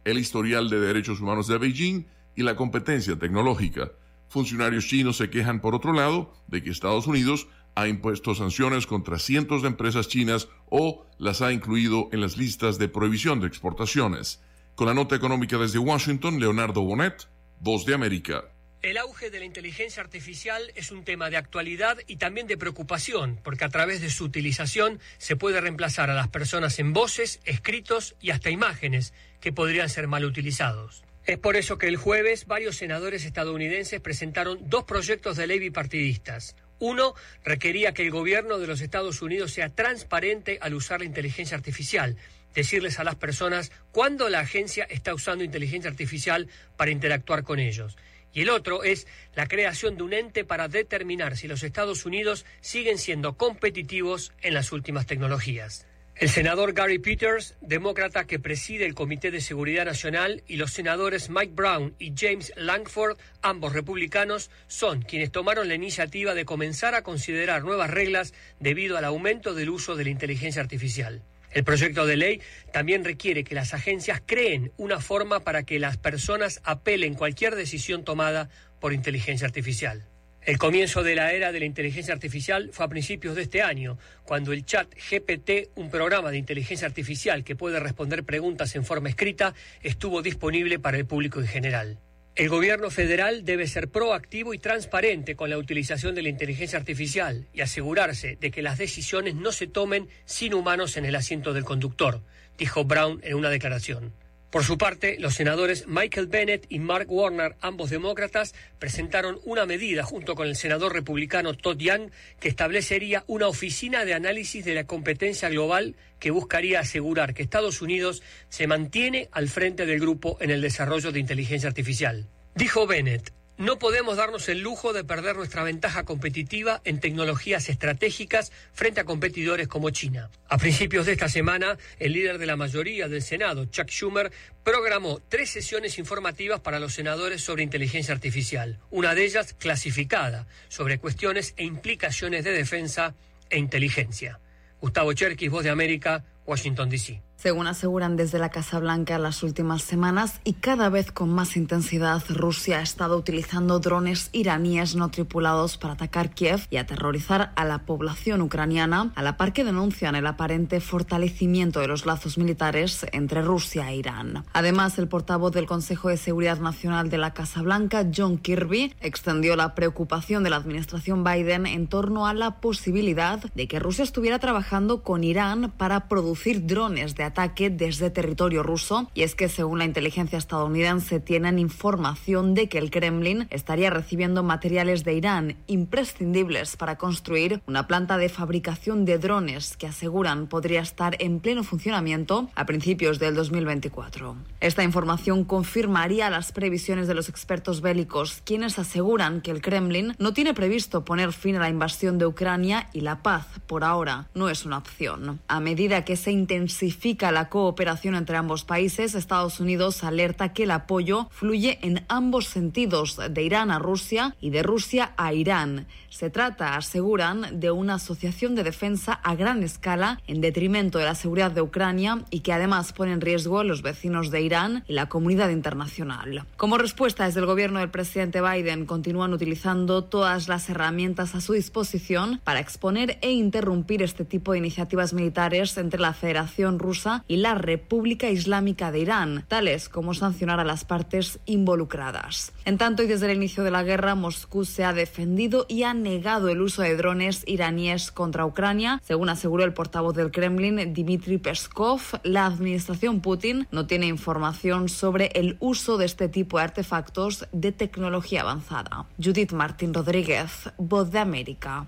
el 0.09 0.19
historial 0.19 0.69
de 0.69 0.79
derechos 0.79 1.21
humanos 1.21 1.47
de 1.47 1.57
Beijing 1.57 2.07
y 2.35 2.43
la 2.43 2.55
competencia 2.55 3.17
tecnológica. 3.17 3.91
Funcionarios 4.27 4.87
chinos 4.87 5.17
se 5.17 5.29
quejan, 5.29 5.59
por 5.61 5.75
otro 5.75 5.93
lado, 5.93 6.33
de 6.47 6.61
que 6.61 6.69
Estados 6.69 7.07
Unidos 7.07 7.47
ha 7.75 7.87
impuesto 7.87 8.35
sanciones 8.35 8.85
contra 8.85 9.19
cientos 9.19 9.61
de 9.61 9.69
empresas 9.69 10.07
chinas 10.07 10.49
o 10.69 11.05
las 11.17 11.41
ha 11.41 11.51
incluido 11.51 12.09
en 12.11 12.21
las 12.21 12.37
listas 12.37 12.77
de 12.77 12.89
prohibición 12.89 13.39
de 13.39 13.47
exportaciones. 13.47 14.41
Con 14.75 14.87
la 14.87 14.93
nota 14.93 15.15
económica 15.15 15.57
desde 15.57 15.79
Washington, 15.79 16.39
Leonardo 16.39 16.81
Bonet, 16.81 17.27
Voz 17.59 17.85
de 17.85 17.93
América. 17.93 18.45
El 18.81 18.97
auge 18.97 19.29
de 19.29 19.39
la 19.39 19.45
inteligencia 19.45 20.01
artificial 20.01 20.71
es 20.73 20.89
un 20.91 21.03
tema 21.03 21.29
de 21.29 21.35
actualidad 21.35 21.97
y 22.07 22.15
también 22.15 22.47
de 22.47 22.57
preocupación, 22.57 23.37
porque 23.43 23.65
a 23.65 23.69
través 23.69 23.99
de 23.99 24.09
su 24.09 24.23
utilización 24.23 25.01
se 25.17 25.35
puede 25.35 25.59
reemplazar 25.59 26.09
a 26.09 26.13
las 26.13 26.29
personas 26.29 26.79
en 26.79 26.93
voces, 26.93 27.41
escritos 27.43 28.15
y 28.21 28.29
hasta 28.29 28.51
imágenes 28.51 29.13
que 29.41 29.51
podrían 29.51 29.89
ser 29.89 30.07
mal 30.07 30.23
utilizados. 30.23 31.03
Es 31.25 31.37
por 31.37 31.57
eso 31.57 31.77
que 31.77 31.89
el 31.89 31.97
jueves 31.97 32.45
varios 32.45 32.77
senadores 32.77 33.25
estadounidenses 33.25 33.99
presentaron 33.99 34.69
dos 34.69 34.85
proyectos 34.85 35.35
de 35.35 35.47
ley 35.47 35.59
bipartidistas. 35.59 36.55
Uno 36.79 37.15
requería 37.43 37.93
que 37.93 38.03
el 38.03 38.11
gobierno 38.11 38.59
de 38.59 38.67
los 38.67 38.79
Estados 38.79 39.21
Unidos 39.21 39.51
sea 39.51 39.67
transparente 39.67 40.57
al 40.61 40.73
usar 40.73 41.01
la 41.01 41.05
inteligencia 41.05 41.57
artificial, 41.57 42.15
decirles 42.55 42.97
a 42.97 43.03
las 43.03 43.15
personas 43.15 43.73
cuándo 43.91 44.29
la 44.29 44.39
agencia 44.39 44.85
está 44.85 45.13
usando 45.13 45.43
inteligencia 45.43 45.91
artificial 45.91 46.47
para 46.77 46.91
interactuar 46.91 47.43
con 47.43 47.59
ellos. 47.59 47.97
Y 48.33 48.41
el 48.41 48.49
otro 48.49 48.83
es 48.83 49.07
la 49.35 49.47
creación 49.47 49.97
de 49.97 50.03
un 50.03 50.13
ente 50.13 50.43
para 50.43 50.67
determinar 50.67 51.35
si 51.37 51.47
los 51.47 51.63
Estados 51.63 52.05
Unidos 52.05 52.45
siguen 52.61 52.97
siendo 52.97 53.37
competitivos 53.37 54.31
en 54.41 54.53
las 54.53 54.71
últimas 54.71 55.05
tecnologías. 55.05 55.85
El 56.19 56.27
senador 56.27 56.73
Gary 56.73 56.99
Peters, 56.99 57.55
demócrata 57.61 58.27
que 58.27 58.39
preside 58.39 58.85
el 58.85 58.93
Comité 58.93 59.31
de 59.31 59.39
Seguridad 59.39 59.85
Nacional, 59.85 60.43
y 60.47 60.57
los 60.57 60.73
senadores 60.73 61.29
Mike 61.29 61.53
Brown 61.55 61.95
y 61.97 62.13
James 62.13 62.51
Langford, 62.57 63.17
ambos 63.41 63.71
republicanos, 63.71 64.51
son 64.67 65.01
quienes 65.01 65.31
tomaron 65.31 65.69
la 65.69 65.75
iniciativa 65.75 66.33
de 66.33 66.43
comenzar 66.43 66.93
a 66.93 67.03
considerar 67.03 67.63
nuevas 67.63 67.89
reglas 67.89 68.33
debido 68.59 68.97
al 68.97 69.05
aumento 69.05 69.53
del 69.53 69.69
uso 69.69 69.95
de 69.95 70.03
la 70.03 70.09
inteligencia 70.09 70.61
artificial. 70.61 71.23
El 71.51 71.63
proyecto 71.63 72.05
de 72.05 72.17
ley 72.17 72.41
también 72.71 73.03
requiere 73.03 73.43
que 73.43 73.55
las 73.55 73.73
agencias 73.73 74.21
creen 74.25 74.71
una 74.77 74.99
forma 74.99 75.39
para 75.39 75.63
que 75.63 75.79
las 75.79 75.97
personas 75.97 76.61
apelen 76.63 77.15
cualquier 77.15 77.55
decisión 77.55 78.03
tomada 78.03 78.49
por 78.79 78.93
inteligencia 78.93 79.47
artificial. 79.47 80.07
El 80.41 80.57
comienzo 80.57 81.03
de 81.03 81.15
la 81.15 81.33
era 81.33 81.51
de 81.51 81.59
la 81.59 81.65
inteligencia 81.65 82.13
artificial 82.13 82.69
fue 82.71 82.85
a 82.85 82.89
principios 82.89 83.35
de 83.35 83.41
este 83.41 83.61
año, 83.61 83.97
cuando 84.23 84.53
el 84.53 84.65
chat 84.65 84.87
GPT, 84.95 85.69
un 85.75 85.91
programa 85.91 86.31
de 86.31 86.37
inteligencia 86.37 86.87
artificial 86.87 87.43
que 87.43 87.55
puede 87.55 87.79
responder 87.79 88.23
preguntas 88.23 88.75
en 88.75 88.85
forma 88.85 89.09
escrita, 89.09 89.53
estuvo 89.83 90.21
disponible 90.21 90.79
para 90.79 90.97
el 90.97 91.05
público 91.05 91.39
en 91.39 91.47
general. 91.47 91.99
El 92.35 92.47
gobierno 92.47 92.89
federal 92.89 93.43
debe 93.43 93.67
ser 93.67 93.89
proactivo 93.89 94.53
y 94.53 94.59
transparente 94.59 95.35
con 95.35 95.49
la 95.49 95.57
utilización 95.57 96.15
de 96.15 96.21
la 96.21 96.29
inteligencia 96.29 96.79
artificial 96.79 97.47
y 97.53 97.61
asegurarse 97.61 98.37
de 98.39 98.51
que 98.51 98.61
las 98.61 98.77
decisiones 98.77 99.35
no 99.35 99.51
se 99.51 99.67
tomen 99.67 100.07
sin 100.25 100.53
humanos 100.53 100.95
en 100.95 101.05
el 101.05 101.15
asiento 101.15 101.53
del 101.53 101.65
conductor, 101.65 102.21
dijo 102.57 102.85
Brown 102.85 103.19
en 103.23 103.35
una 103.35 103.49
declaración. 103.49 104.13
Por 104.49 104.63
su 104.63 104.79
parte, 104.79 105.17
los 105.19 105.35
senadores 105.35 105.85
Michael 105.87 106.25
Bennett 106.25 106.65
y 106.69 106.79
Mark 106.79 107.05
Warner, 107.11 107.55
ambos 107.61 107.91
demócratas, 107.91 108.55
presentaron 108.79 109.39
una 109.45 109.67
medida 109.67 110.03
junto 110.03 110.33
con 110.33 110.47
el 110.47 110.55
senador 110.55 110.93
republicano 110.93 111.53
Todd 111.53 111.77
Young 111.77 112.09
que 112.39 112.49
establecería 112.49 113.23
una 113.27 113.47
oficina 113.47 114.05
de 114.05 114.15
análisis 114.15 114.65
de 114.65 114.73
la 114.73 114.85
competencia 114.85 115.49
global 115.49 115.95
que 116.19 116.31
buscaría 116.31 116.79
asegurar 116.79 117.35
que 117.35 117.43
Estados 117.43 117.83
Unidos 117.83 118.23
se 118.49 118.65
mantiene 118.65 119.29
al 119.31 119.49
frente 119.49 119.85
del 119.85 119.99
grupo 119.99 120.37
en 120.41 120.49
el 120.49 120.61
desarrollo 120.61 121.11
de 121.11 121.19
inteligencia 121.19 121.69
artificial. 121.69 122.27
Dijo 122.55 122.87
Bennett, 122.87 123.31
no 123.59 123.77
podemos 123.77 124.15
darnos 124.15 124.47
el 124.47 124.61
lujo 124.61 124.93
de 124.93 125.03
perder 125.03 125.35
nuestra 125.35 125.63
ventaja 125.63 126.05
competitiva 126.05 126.79
en 126.85 127.01
tecnologías 127.01 127.67
estratégicas 127.67 128.53
frente 128.71 129.01
a 129.01 129.03
competidores 129.03 129.67
como 129.67 129.89
China. 129.89 130.29
A 130.47 130.57
principios 130.57 131.05
de 131.05 131.11
esta 131.11 131.27
semana, 131.27 131.77
el 131.99 132.13
líder 132.13 132.37
de 132.37 132.45
la 132.45 132.55
mayoría 132.55 133.09
del 133.09 133.21
Senado, 133.21 133.65
Chuck 133.65 133.89
Schumer, 133.89 134.31
programó 134.63 135.21
tres 135.27 135.49
sesiones 135.49 135.99
informativas 135.99 136.61
para 136.61 136.79
los 136.79 136.93
senadores 136.93 137.43
sobre 137.43 137.63
inteligencia 137.63 138.13
artificial, 138.13 138.79
una 138.91 139.13
de 139.13 139.25
ellas 139.25 139.53
clasificada, 139.59 140.47
sobre 140.69 140.97
cuestiones 140.97 141.53
e 141.57 141.65
implicaciones 141.65 142.45
de 142.45 142.53
defensa 142.53 143.13
e 143.49 143.59
inteligencia. 143.59 144.39
Gustavo 144.79 145.11
Cherkis, 145.11 145.51
Voz 145.51 145.65
de 145.65 145.69
América, 145.69 146.23
Washington, 146.45 146.89
D.C 146.89 147.28
según 147.39 147.67
aseguran 147.67 148.17
desde 148.17 148.37
la 148.37 148.49
Casa 148.49 148.79
Blanca 148.79 149.17
las 149.17 149.43
últimas 149.43 149.81
semanas 149.81 150.41
y 150.43 150.53
cada 150.53 150.89
vez 150.89 151.13
con 151.13 151.29
más 151.29 151.55
intensidad, 151.55 152.21
Rusia 152.27 152.79
ha 152.79 152.81
estado 152.81 153.15
utilizando 153.15 153.79
drones 153.79 154.29
iraníes 154.33 154.97
no 154.97 155.09
tripulados 155.09 155.77
para 155.77 155.93
atacar 155.93 156.31
Kiev 156.31 156.67
y 156.69 156.75
aterrorizar 156.75 157.53
a 157.55 157.63
la 157.63 157.79
población 157.85 158.41
ucraniana, 158.41 159.13
a 159.15 159.23
la 159.23 159.37
par 159.37 159.53
que 159.53 159.63
denuncian 159.63 160.15
el 160.15 160.27
aparente 160.27 160.81
fortalecimiento 160.81 161.79
de 161.79 161.87
los 161.87 162.05
lazos 162.05 162.37
militares 162.37 163.05
entre 163.13 163.41
Rusia 163.41 163.89
e 163.89 163.95
Irán. 163.95 164.43
Además, 164.51 164.99
el 164.99 165.07
portavoz 165.07 165.53
del 165.53 165.65
Consejo 165.65 166.09
de 166.09 166.17
Seguridad 166.17 166.59
Nacional 166.59 167.09
de 167.09 167.19
la 167.19 167.33
Casa 167.33 167.61
Blanca, 167.61 168.05
John 168.13 168.37
Kirby, 168.37 168.93
extendió 168.99 169.55
la 169.55 169.75
preocupación 169.75 170.43
de 170.43 170.49
la 170.49 170.57
administración 170.57 171.23
Biden 171.23 171.67
en 171.67 171.87
torno 171.87 172.27
a 172.27 172.33
la 172.33 172.59
posibilidad 172.59 173.39
de 173.53 173.67
que 173.69 173.79
Rusia 173.79 174.03
estuviera 174.03 174.39
trabajando 174.39 175.03
con 175.03 175.23
Irán 175.23 175.71
para 175.77 176.09
producir 176.09 176.67
drones 176.67 177.15
de 177.15 177.28
ataque 177.29 177.69
desde 177.69 178.09
territorio 178.09 178.63
ruso 178.63 179.09
y 179.13 179.23
es 179.23 179.35
que 179.35 179.49
según 179.49 179.79
la 179.79 179.85
inteligencia 179.85 180.37
estadounidense 180.37 181.19
tienen 181.19 181.59
información 181.59 182.53
de 182.53 182.67
que 182.69 182.77
el 182.77 182.91
Kremlin 182.91 183.47
estaría 183.49 183.89
recibiendo 183.89 184.43
materiales 184.43 185.03
de 185.03 185.13
Irán 185.13 185.55
imprescindibles 185.67 186.75
para 186.75 186.97
construir 186.97 187.61
una 187.67 187.87
planta 187.87 188.17
de 188.17 188.29
fabricación 188.29 189.05
de 189.05 189.17
drones 189.17 189.77
que 189.77 189.87
aseguran 189.87 190.47
podría 190.47 190.81
estar 190.81 191.15
en 191.19 191.39
pleno 191.39 191.63
funcionamiento 191.63 192.49
a 192.55 192.65
principios 192.65 193.19
del 193.19 193.35
2024. 193.35 194.35
Esta 194.59 194.83
información 194.83 195.43
confirmaría 195.43 196.29
las 196.29 196.51
previsiones 196.51 197.07
de 197.07 197.13
los 197.13 197.29
expertos 197.29 197.81
bélicos, 197.81 198.41
quienes 198.43 198.79
aseguran 198.79 199.41
que 199.41 199.51
el 199.51 199.61
Kremlin 199.61 200.15
no 200.17 200.33
tiene 200.33 200.53
previsto 200.53 201.05
poner 201.05 201.31
fin 201.31 201.55
a 201.55 201.59
la 201.59 201.69
invasión 201.69 202.17
de 202.17 202.25
Ucrania 202.25 202.89
y 202.93 203.01
la 203.01 203.21
paz 203.21 203.45
por 203.67 203.83
ahora 203.83 204.27
no 204.33 204.49
es 204.49 204.65
una 204.65 204.77
opción. 204.77 205.39
A 205.47 205.59
medida 205.59 206.03
que 206.05 206.15
se 206.15 206.31
intensifica 206.31 207.18
la 207.19 207.49
cooperación 207.49 208.15
entre 208.15 208.37
ambos 208.37 208.63
países, 208.63 209.13
Estados 209.13 209.59
Unidos 209.59 210.03
alerta 210.03 210.53
que 210.53 210.63
el 210.63 210.71
apoyo 210.71 211.27
fluye 211.31 211.77
en 211.81 212.05
ambos 212.07 212.47
sentidos, 212.47 213.19
de 213.29 213.43
Irán 213.43 213.71
a 213.71 213.79
Rusia 213.79 214.35
y 214.39 214.49
de 214.49 214.63
Rusia 214.63 215.11
a 215.17 215.33
Irán. 215.33 215.85
Se 216.09 216.29
trata, 216.29 216.75
aseguran, 216.75 217.59
de 217.59 217.71
una 217.71 217.95
asociación 217.95 218.55
de 218.55 218.63
defensa 218.63 219.13
a 219.13 219.35
gran 219.35 219.63
escala 219.63 220.21
en 220.27 220.41
detrimento 220.41 220.97
de 220.97 221.05
la 221.05 221.13
seguridad 221.13 221.51
de 221.51 221.61
Ucrania 221.61 222.19
y 222.29 222.39
que 222.39 222.53
además 222.53 222.93
pone 222.93 223.11
en 223.11 223.21
riesgo 223.21 223.59
a 223.59 223.63
los 223.63 223.81
vecinos 223.81 224.31
de 224.31 224.41
Irán 224.41 224.83
y 224.87 224.93
la 224.93 225.07
comunidad 225.07 225.49
internacional. 225.49 226.45
Como 226.57 226.77
respuesta 226.77 227.25
desde 227.25 227.41
el 227.41 227.45
gobierno 227.45 227.79
del 227.79 227.91
presidente 227.91 228.41
Biden, 228.41 228.85
continúan 228.85 229.33
utilizando 229.33 230.03
todas 230.03 230.47
las 230.47 230.69
herramientas 230.69 231.35
a 231.35 231.41
su 231.41 231.53
disposición 231.53 232.39
para 232.43 232.59
exponer 232.59 233.17
e 233.21 233.31
interrumpir 233.31 234.01
este 234.01 234.25
tipo 234.25 234.53
de 234.53 234.59
iniciativas 234.59 235.13
militares 235.13 235.77
entre 235.77 235.99
la 235.99 236.13
Federación 236.13 236.79
Rusa 236.79 237.08
y 237.27 237.37
la 237.37 237.55
República 237.55 238.29
Islámica 238.29 238.91
de 238.91 238.99
Irán, 238.99 239.45
tales 239.47 239.89
como 239.89 240.13
sancionar 240.13 240.59
a 240.59 240.63
las 240.63 240.85
partes 240.85 241.39
involucradas. 241.45 242.51
En 242.65 242.77
tanto, 242.77 243.03
y 243.03 243.07
desde 243.07 243.31
el 243.31 243.37
inicio 243.37 243.63
de 243.63 243.71
la 243.71 243.83
guerra, 243.83 244.15
Moscú 244.15 244.65
se 244.65 244.83
ha 244.83 244.93
defendido 244.93 245.65
y 245.67 245.83
ha 245.83 245.93
negado 245.93 246.49
el 246.49 246.61
uso 246.61 246.81
de 246.81 246.95
drones 246.95 247.43
iraníes 247.47 248.11
contra 248.11 248.45
Ucrania. 248.45 249.01
Según 249.03 249.29
aseguró 249.29 249.63
el 249.63 249.73
portavoz 249.73 250.15
del 250.15 250.31
Kremlin, 250.31 250.93
Dmitry 250.93 251.37
Peskov, 251.37 252.01
la 252.23 252.45
administración 252.45 253.21
Putin 253.21 253.67
no 253.71 253.87
tiene 253.87 254.07
información 254.07 254.89
sobre 254.89 255.27
el 255.35 255.57
uso 255.59 255.97
de 255.97 256.05
este 256.05 256.29
tipo 256.29 256.57
de 256.57 256.63
artefactos 256.63 257.47
de 257.51 257.71
tecnología 257.71 258.41
avanzada. 258.41 259.05
Judith 259.21 259.53
Martín 259.53 259.93
Rodríguez, 259.93 260.71
Voz 260.77 261.11
de 261.11 261.19
América. 261.19 261.87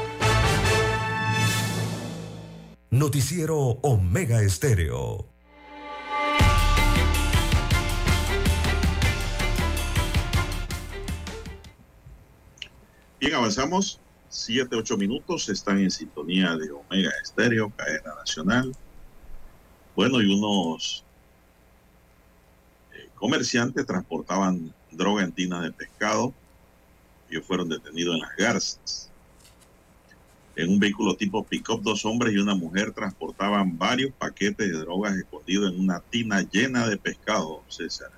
Noticiero 2.93 3.57
Omega 3.83 4.41
Estéreo. 4.41 5.25
Bien, 13.17 13.33
avanzamos. 13.33 14.01
Siete, 14.27 14.75
ocho 14.75 14.97
minutos. 14.97 15.47
Están 15.47 15.79
en 15.79 15.89
sintonía 15.89 16.57
de 16.57 16.69
Omega 16.69 17.11
Estéreo, 17.23 17.71
cadena 17.77 18.13
nacional. 18.15 18.75
Bueno, 19.95 20.21
y 20.21 20.25
unos 20.25 21.05
eh, 22.93 23.07
comerciantes 23.15 23.85
transportaban 23.85 24.73
droga 24.91 25.23
en 25.23 25.31
tinas 25.31 25.63
de 25.63 25.71
pescado. 25.71 26.33
Ellos 27.29 27.45
fueron 27.45 27.69
detenidos 27.69 28.15
en 28.15 28.21
las 28.21 28.35
garzas. 28.35 29.10
En 30.55 30.69
un 30.69 30.79
vehículo 30.79 31.15
tipo 31.15 31.45
pick-up, 31.45 31.81
dos 31.81 32.05
hombres 32.05 32.33
y 32.33 32.37
una 32.37 32.55
mujer 32.55 32.91
transportaban 32.91 33.77
varios 33.77 34.11
paquetes 34.13 34.69
de 34.69 34.77
drogas 34.77 35.15
escondidos 35.15 35.73
en 35.73 35.79
una 35.79 36.01
tina 36.01 36.41
llena 36.41 36.87
de 36.87 36.97
pescado, 36.97 37.63
César. 37.69 38.11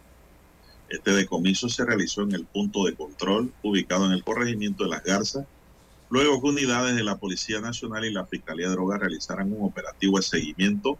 Este 0.89 1.11
decomiso 1.11 1.69
se 1.69 1.85
realizó 1.85 2.23
en 2.23 2.33
el 2.33 2.45
punto 2.45 2.85
de 2.85 2.95
control 2.95 3.53
ubicado 3.61 4.05
en 4.07 4.11
el 4.13 4.23
corregimiento 4.23 4.83
de 4.83 4.89
Las 4.89 5.03
Garzas, 5.03 5.45
luego 6.09 6.41
que 6.41 6.47
unidades 6.47 6.95
de 6.95 7.03
la 7.03 7.17
Policía 7.17 7.61
Nacional 7.61 8.05
y 8.05 8.11
la 8.11 8.25
Fiscalía 8.25 8.67
de 8.67 8.73
Drogas 8.73 8.99
realizaran 8.99 9.53
un 9.53 9.65
operativo 9.65 10.17
de 10.17 10.23
seguimiento 10.23 10.97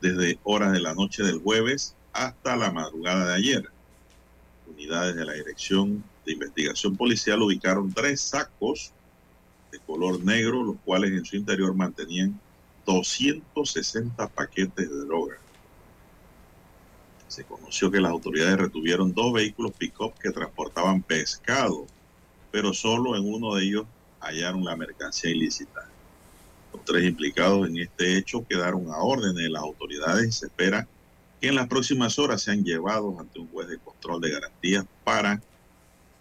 desde 0.00 0.38
horas 0.44 0.72
de 0.72 0.80
la 0.80 0.94
noche 0.94 1.22
del 1.22 1.38
jueves 1.40 1.94
hasta 2.12 2.56
la 2.56 2.72
madrugada 2.72 3.26
de 3.28 3.34
ayer. 3.34 3.70
Unidades 4.66 5.14
de 5.14 5.24
la 5.24 5.34
Dirección 5.34 6.02
de 6.26 6.32
Investigación 6.32 6.96
Policial 6.96 7.42
ubicaron 7.42 7.92
tres 7.92 8.20
sacos 8.20 8.92
de 9.70 9.78
color 9.80 10.22
negro, 10.24 10.62
los 10.62 10.76
cuales 10.84 11.12
en 11.12 11.24
su 11.24 11.36
interior 11.36 11.74
mantenían 11.74 12.38
260 12.86 14.28
paquetes 14.28 14.90
de 14.90 14.96
droga. 15.04 15.36
Se 17.28 17.44
conoció 17.44 17.90
que 17.90 18.00
las 18.00 18.10
autoridades 18.10 18.58
retuvieron 18.58 19.14
dos 19.14 19.32
vehículos 19.32 19.72
pick-up 19.78 20.14
que 20.20 20.30
transportaban 20.30 21.02
pescado, 21.02 21.86
pero 22.50 22.74
solo 22.74 23.16
en 23.16 23.32
uno 23.32 23.54
de 23.54 23.64
ellos 23.64 23.86
hallaron 24.20 24.64
la 24.64 24.76
mercancía 24.76 25.30
ilícita. 25.30 25.88
Los 26.72 26.84
tres 26.84 27.04
implicados 27.04 27.68
en 27.68 27.78
este 27.78 28.16
hecho 28.16 28.44
quedaron 28.48 28.90
a 28.90 28.98
orden 28.98 29.34
de 29.34 29.48
las 29.48 29.62
autoridades 29.62 30.28
y 30.28 30.32
se 30.32 30.46
espera 30.46 30.88
que 31.40 31.48
en 31.48 31.54
las 31.54 31.68
próximas 31.68 32.18
horas 32.18 32.42
sean 32.42 32.64
llevados 32.64 33.18
ante 33.18 33.38
un 33.38 33.48
juez 33.48 33.68
de 33.68 33.78
control 33.78 34.20
de 34.20 34.30
garantías 34.32 34.84
para 35.04 35.40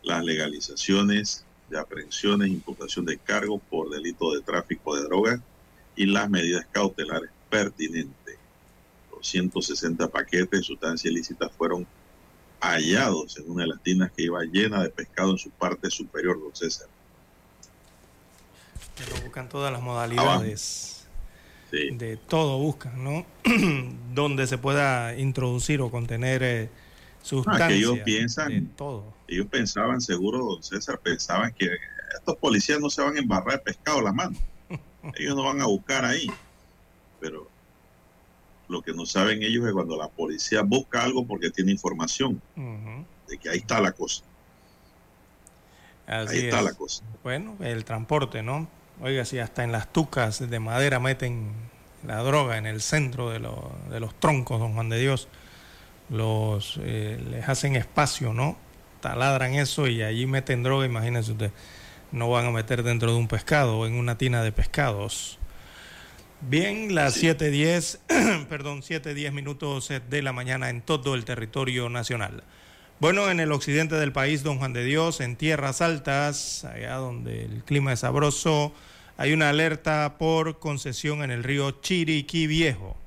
las 0.03 0.23
legalizaciones 0.23 1.45
de 1.69 1.79
aprehensiones, 1.79 2.49
imputación 2.49 3.05
de 3.05 3.17
cargos 3.17 3.61
por 3.69 3.89
delito 3.89 4.33
de 4.33 4.41
tráfico 4.41 4.95
de 4.95 5.03
drogas 5.03 5.39
y 5.95 6.05
las 6.05 6.29
medidas 6.29 6.65
cautelares 6.71 7.29
pertinentes. 7.49 8.37
Los 9.11 9.27
160 9.27 10.07
paquetes 10.07 10.49
de 10.49 10.63
sustancia 10.63 11.09
ilícita 11.09 11.49
fueron 11.49 11.85
hallados 12.61 13.37
en 13.37 13.49
una 13.49 13.63
de 13.63 13.69
las 13.69 13.81
tinas 13.81 14.11
que 14.11 14.23
iba 14.23 14.43
llena 14.43 14.83
de 14.83 14.89
pescado 14.89 15.31
en 15.31 15.37
su 15.37 15.49
parte 15.49 15.89
superior, 15.89 16.39
don 16.39 16.55
César. 16.55 16.87
buscan 19.23 19.49
todas 19.49 19.71
las 19.71 19.81
modalidades. 19.81 21.07
de 21.71 22.17
todo 22.17 22.57
buscan, 22.59 23.03
¿no? 23.03 23.25
Donde 24.13 24.47
se 24.47 24.57
pueda 24.57 25.17
introducir 25.17 25.81
o 25.81 25.91
contener 25.91 26.43
eh, 26.43 26.69
sustancias. 27.21 27.65
Ah, 27.65 27.67
que 27.67 27.75
ellos 27.75 27.99
piensan, 27.99 28.67
todo. 28.75 29.13
ellos 29.27 29.47
pensaban, 29.47 30.01
seguro, 30.01 30.39
don 30.39 30.63
César, 30.63 30.99
pensaban 30.99 31.53
que 31.53 31.67
estos 32.17 32.35
policías 32.37 32.79
no 32.79 32.89
se 32.89 33.01
van 33.01 33.15
a 33.15 33.19
embarrar 33.19 33.57
de 33.57 33.59
pescado 33.59 34.01
la 34.01 34.11
mano. 34.11 34.37
ellos 35.15 35.35
no 35.35 35.43
van 35.43 35.61
a 35.61 35.65
buscar 35.65 36.05
ahí. 36.05 36.29
Pero 37.19 37.49
lo 38.67 38.81
que 38.81 38.93
no 38.93 39.05
saben 39.05 39.43
ellos 39.43 39.65
es 39.65 39.73
cuando 39.73 39.97
la 39.97 40.07
policía 40.07 40.61
busca 40.61 41.03
algo 41.03 41.25
porque 41.25 41.49
tiene 41.49 41.71
información 41.71 42.41
de 43.27 43.37
que 43.37 43.49
ahí 43.49 43.57
está 43.59 43.81
la 43.81 43.91
cosa. 43.91 44.23
ahí 46.07 46.45
está 46.45 46.61
la 46.61 46.73
cosa. 46.73 47.03
Bueno, 47.23 47.57
el 47.59 47.83
transporte, 47.83 48.43
¿no? 48.43 48.67
Oiga, 49.01 49.25
si 49.25 49.39
hasta 49.39 49.63
en 49.63 49.71
las 49.71 49.91
tucas 49.91 50.49
de 50.49 50.59
madera 50.59 50.99
meten 50.99 51.51
la 52.05 52.17
droga 52.17 52.57
en 52.57 52.65
el 52.65 52.81
centro 52.81 53.29
de, 53.29 53.39
de 53.89 53.99
los 53.99 54.19
troncos, 54.19 54.59
don 54.59 54.73
Juan 54.73 54.89
de 54.89 54.99
Dios, 54.99 55.27
los 56.09 56.79
eh, 56.83 57.21
les 57.29 57.47
hacen 57.47 57.75
espacio, 57.75 58.33
¿no? 58.33 58.57
Taladran 59.01 59.53
eso 59.53 59.87
y 59.87 60.01
allí 60.01 60.25
meten 60.25 60.63
droga, 60.63 60.85
imagínense 60.85 61.31
usted, 61.31 61.51
no 62.11 62.29
van 62.29 62.47
a 62.47 62.51
meter 62.51 62.83
dentro 62.83 63.11
de 63.11 63.17
un 63.17 63.27
pescado 63.27 63.79
o 63.79 63.85
en 63.85 63.93
una 63.93 64.17
tina 64.17 64.43
de 64.43 64.51
pescados. 64.51 65.39
Bien, 66.41 66.95
las 66.95 67.21
7.10, 67.21 68.45
perdón, 68.47 68.81
7.10 68.81 69.31
minutos 69.31 69.91
de 70.09 70.21
la 70.21 70.31
mañana 70.31 70.69
en 70.69 70.81
todo 70.81 71.15
el 71.15 71.25
territorio 71.25 71.89
nacional. 71.89 72.43
Bueno, 72.99 73.29
en 73.29 73.39
el 73.39 73.51
occidente 73.51 73.95
del 73.95 74.11
país, 74.11 74.43
don 74.43 74.57
Juan 74.57 74.73
de 74.73 74.83
Dios, 74.83 75.21
en 75.21 75.35
tierras 75.35 75.81
altas, 75.81 76.65
allá 76.65 76.95
donde 76.95 77.45
el 77.45 77.63
clima 77.63 77.93
es 77.93 78.01
sabroso, 78.01 78.73
hay 79.17 79.33
una 79.33 79.49
alerta 79.49 80.17
por 80.17 80.59
concesión 80.59 81.23
en 81.23 81.31
el 81.31 81.43
río 81.43 81.71
Chiriquí 81.81 82.47
Viejo. 82.47 82.97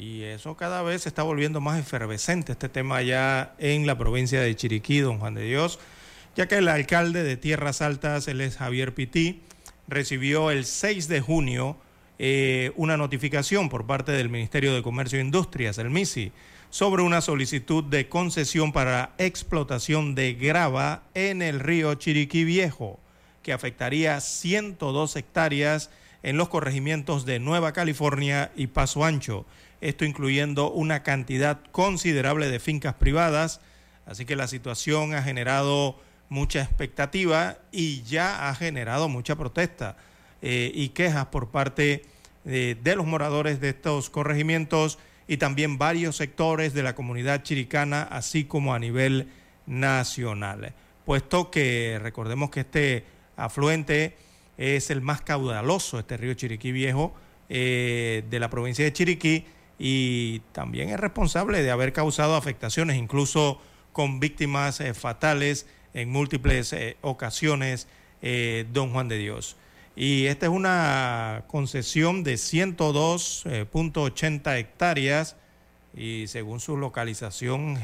Y 0.00 0.22
eso 0.22 0.56
cada 0.56 0.80
vez 0.80 1.02
se 1.02 1.10
está 1.10 1.22
volviendo 1.22 1.60
más 1.60 1.78
efervescente, 1.78 2.52
este 2.52 2.70
tema 2.70 2.96
allá 2.96 3.52
en 3.58 3.86
la 3.86 3.98
provincia 3.98 4.40
de 4.40 4.56
Chiriquí, 4.56 5.00
don 5.00 5.18
Juan 5.18 5.34
de 5.34 5.44
Dios, 5.44 5.78
ya 6.34 6.48
que 6.48 6.54
el 6.54 6.68
alcalde 6.68 7.22
de 7.22 7.36
Tierras 7.36 7.82
Altas, 7.82 8.26
él 8.26 8.40
es 8.40 8.56
Javier 8.56 8.94
Pití, 8.94 9.42
recibió 9.88 10.50
el 10.50 10.64
6 10.64 11.06
de 11.08 11.20
junio 11.20 11.76
eh, 12.18 12.72
una 12.76 12.96
notificación 12.96 13.68
por 13.68 13.86
parte 13.86 14.12
del 14.12 14.30
Ministerio 14.30 14.74
de 14.74 14.82
Comercio 14.82 15.18
e 15.18 15.22
Industrias, 15.22 15.76
el 15.76 15.90
MISI, 15.90 16.32
sobre 16.70 17.02
una 17.02 17.20
solicitud 17.20 17.84
de 17.84 18.08
concesión 18.08 18.72
para 18.72 19.12
explotación 19.18 20.14
de 20.14 20.32
grava 20.32 21.02
en 21.12 21.42
el 21.42 21.60
río 21.60 21.92
Chiriquí 21.96 22.44
Viejo 22.44 22.98
que 23.42 23.52
afectaría 23.52 24.18
102 24.20 25.16
hectáreas 25.16 25.90
en 26.22 26.36
los 26.36 26.48
corregimientos 26.48 27.24
de 27.26 27.38
Nueva 27.38 27.72
California 27.72 28.50
y 28.56 28.68
Paso 28.68 29.04
Ancho, 29.04 29.46
esto 29.80 30.04
incluyendo 30.04 30.70
una 30.70 31.02
cantidad 31.02 31.60
considerable 31.72 32.48
de 32.48 32.60
fincas 32.60 32.94
privadas, 32.94 33.60
así 34.06 34.24
que 34.24 34.36
la 34.36 34.46
situación 34.46 35.14
ha 35.14 35.22
generado 35.22 35.98
mucha 36.28 36.62
expectativa 36.62 37.58
y 37.72 38.02
ya 38.02 38.48
ha 38.48 38.54
generado 38.54 39.08
mucha 39.08 39.36
protesta 39.36 39.96
eh, 40.42 40.70
y 40.74 40.90
quejas 40.90 41.26
por 41.26 41.50
parte 41.50 42.04
de, 42.44 42.76
de 42.76 42.96
los 42.96 43.06
moradores 43.06 43.60
de 43.60 43.70
estos 43.70 44.10
corregimientos 44.10 44.98
y 45.26 45.36
también 45.36 45.78
varios 45.78 46.16
sectores 46.16 46.74
de 46.74 46.82
la 46.82 46.94
comunidad 46.94 47.42
chiricana, 47.42 48.02
así 48.02 48.44
como 48.44 48.74
a 48.74 48.78
nivel 48.78 49.28
nacional. 49.66 50.74
Puesto 51.04 51.50
que 51.50 51.98
recordemos 52.02 52.50
que 52.50 52.60
este 52.60 53.04
afluente 53.36 54.16
es 54.58 54.90
el 54.90 55.00
más 55.00 55.22
caudaloso, 55.22 55.98
este 55.98 56.16
río 56.16 56.34
Chiriquí 56.34 56.72
Viejo, 56.72 57.14
eh, 57.48 58.24
de 58.28 58.40
la 58.40 58.50
provincia 58.50 58.84
de 58.84 58.92
Chiriquí, 58.92 59.46
y 59.80 60.42
también 60.52 60.90
es 60.90 61.00
responsable 61.00 61.62
de 61.62 61.70
haber 61.70 61.94
causado 61.94 62.36
afectaciones, 62.36 62.96
incluso 62.96 63.60
con 63.92 64.20
víctimas 64.20 64.80
eh, 64.80 64.94
fatales 64.94 65.66
en 65.94 66.10
múltiples 66.10 66.72
eh, 66.72 66.96
ocasiones, 67.00 67.88
don 68.72 68.92
Juan 68.92 69.08
de 69.08 69.16
Dios. 69.16 69.56
Y 69.96 70.26
esta 70.26 70.44
es 70.44 70.52
una 70.52 71.44
concesión 71.46 72.22
de 72.22 72.34
102.80 72.34 74.58
hectáreas 74.58 75.36
y 75.96 76.26
según 76.26 76.60
su 76.60 76.76
localización 76.76 77.78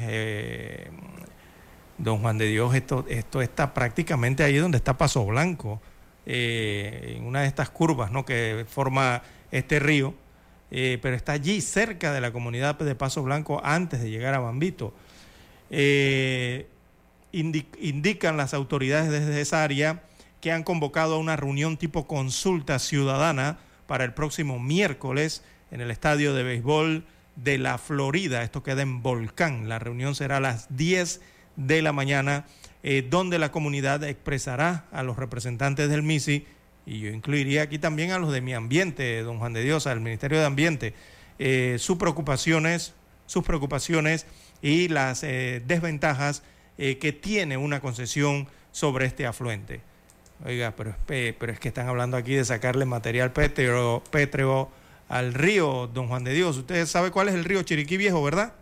Don 1.98 2.20
Juan 2.20 2.36
de 2.36 2.46
Dios, 2.46 2.74
esto, 2.74 3.06
esto 3.08 3.40
está 3.40 3.72
prácticamente 3.72 4.44
ahí 4.44 4.56
donde 4.56 4.76
está 4.76 4.98
Paso 4.98 5.24
Blanco, 5.24 5.80
eh, 6.26 7.14
en 7.16 7.24
una 7.24 7.42
de 7.42 7.46
estas 7.46 7.70
curvas 7.70 8.10
¿no? 8.10 8.24
que 8.24 8.66
forma 8.68 9.22
este 9.50 9.78
río, 9.78 10.14
eh, 10.70 10.98
pero 11.00 11.16
está 11.16 11.32
allí 11.32 11.60
cerca 11.60 12.12
de 12.12 12.20
la 12.20 12.32
comunidad 12.32 12.76
de 12.78 12.94
Paso 12.94 13.22
Blanco 13.22 13.60
antes 13.64 14.02
de 14.02 14.10
llegar 14.10 14.34
a 14.34 14.40
Bambito. 14.40 14.92
Eh, 15.70 16.66
indican 17.32 18.36
las 18.36 18.54
autoridades 18.54 19.10
desde 19.10 19.40
esa 19.40 19.62
área 19.62 20.02
que 20.40 20.52
han 20.52 20.62
convocado 20.62 21.16
a 21.16 21.18
una 21.18 21.36
reunión 21.36 21.76
tipo 21.76 22.06
consulta 22.06 22.78
ciudadana 22.78 23.58
para 23.86 24.04
el 24.04 24.14
próximo 24.14 24.58
miércoles 24.58 25.42
en 25.70 25.80
el 25.80 25.90
estadio 25.90 26.34
de 26.34 26.42
béisbol 26.42 27.04
de 27.36 27.58
la 27.58 27.78
Florida. 27.78 28.42
Esto 28.42 28.62
queda 28.62 28.82
en 28.82 29.02
Volcán. 29.02 29.68
La 29.68 29.78
reunión 29.78 30.14
será 30.14 30.38
a 30.38 30.40
las 30.40 30.74
10 30.76 31.20
de 31.56 31.82
la 31.82 31.92
mañana, 31.92 32.46
eh, 32.82 33.06
donde 33.08 33.38
la 33.38 33.52
comunidad 33.52 34.02
expresará 34.04 34.86
a 34.92 35.02
los 35.02 35.16
representantes 35.16 35.88
del 35.88 36.02
MISI, 36.02 36.46
y 36.86 37.00
yo 37.00 37.10
incluiría 37.10 37.62
aquí 37.62 37.78
también 37.78 38.12
a 38.12 38.18
los 38.18 38.32
de 38.32 38.40
mi 38.40 38.54
ambiente, 38.54 39.20
don 39.22 39.38
Juan 39.38 39.52
de 39.52 39.62
Dios, 39.62 39.86
al 39.86 40.00
Ministerio 40.00 40.38
de 40.38 40.46
Ambiente, 40.46 40.94
eh, 41.38 41.76
sus 41.78 41.98
preocupaciones, 41.98 42.94
sus 43.26 43.44
preocupaciones 43.44 44.26
y 44.62 44.88
las 44.88 45.22
eh, 45.22 45.62
desventajas 45.66 46.42
que 46.78 47.10
tiene 47.10 47.56
una 47.56 47.80
concesión 47.80 48.48
sobre 48.70 49.06
este 49.06 49.24
afluente. 49.24 49.80
Oiga, 50.44 50.74
pero, 50.76 50.94
es 51.52 51.60
que 51.60 51.68
están 51.68 51.88
hablando 51.88 52.16
aquí 52.16 52.34
de 52.34 52.44
sacarle 52.44 52.84
material 52.84 53.32
pétreo, 53.32 54.70
al 55.08 55.34
río, 55.34 55.88
don 55.92 56.08
Juan 56.08 56.24
de 56.24 56.34
Dios. 56.34 56.56
Usted 56.58 56.84
sabe 56.86 57.10
cuál 57.10 57.28
es 57.28 57.34
el 57.34 57.44
río 57.44 57.62
Chiriquí 57.62 57.96
Viejo, 57.96 58.22
¿verdad? 58.22 58.52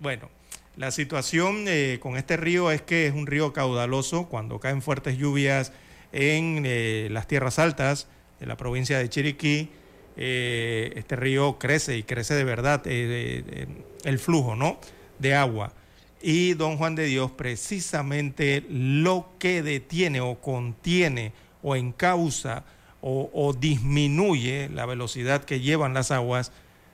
Bueno, 0.00 0.28
la 0.76 0.90
situación 0.90 1.64
eh, 1.66 1.98
con 2.00 2.16
este 2.16 2.36
río 2.36 2.70
es 2.70 2.82
que 2.82 3.06
es 3.06 3.14
un 3.14 3.26
río 3.26 3.52
caudaloso 3.52 4.26
cuando 4.26 4.60
caen 4.60 4.82
fuertes 4.82 5.16
lluvias 5.16 5.72
en 6.12 6.62
eh, 6.66 7.08
las 7.10 7.26
tierras 7.26 7.58
altas 7.58 8.08
de 8.40 8.46
la 8.46 8.56
provincia 8.56 8.98
de 8.98 9.08
Chiriquí. 9.08 9.70
Eh, 10.16 10.92
este 10.96 11.14
río 11.16 11.58
crece 11.58 11.96
y 11.96 12.02
crece 12.02 12.34
de 12.34 12.42
verdad 12.42 12.82
el 12.86 14.18
flujo 14.18 14.56
¿no? 14.56 14.80
de 15.18 15.34
agua. 15.34 15.72
Y 16.20 16.54
don 16.54 16.76
Juan 16.76 16.96
de 16.96 17.04
Dios 17.04 17.30
precisamente 17.30 18.64
lo 18.68 19.30
que 19.38 19.62
detiene 19.62 20.20
o 20.20 20.40
contiene 20.40 21.32
o 21.62 21.76
encausa 21.76 22.64
o, 23.00 23.54
disminuye 23.58 24.68
la 24.70 24.84
velocidad 24.84 25.44
que 25.44 25.60
llevan 25.60 25.94
las 25.94 26.10
aguas 26.10 26.50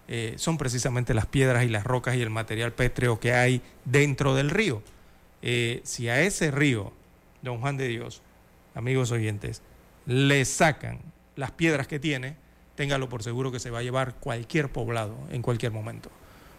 eh, 0.06 0.34
son 0.36 0.58
precisamente 0.58 1.14
las 1.14 1.24
piedras 1.24 1.64
y 1.64 1.68
las 1.68 1.84
rocas 1.84 2.14
y 2.16 2.20
el 2.20 2.28
material 2.28 2.72
pétreo 2.72 3.18
que 3.18 3.32
hay 3.32 3.62
dentro 3.86 4.34
del 4.34 4.50
río. 4.50 4.82
Eh, 5.40 5.80
si 5.84 6.10
a 6.10 6.20
ese 6.20 6.50
río, 6.50 6.92
don 7.40 7.60
Juan 7.60 7.78
de 7.78 7.88
Dios, 7.88 8.20
amigos 8.74 9.10
oyentes, 9.10 9.62
le 10.06 10.44
sacan 10.44 11.00
las 11.36 11.50
piedras 11.50 11.86
que 11.86 11.98
tiene, 11.98 12.36
téngalo 12.74 13.08
por 13.08 13.22
seguro 13.22 13.52
que 13.52 13.60
se 13.60 13.70
va 13.70 13.80
a 13.80 13.82
llevar 13.82 14.14
cualquier 14.14 14.70
poblado 14.70 15.16
en 15.30 15.42
cualquier 15.42 15.72
momento. 15.72 16.10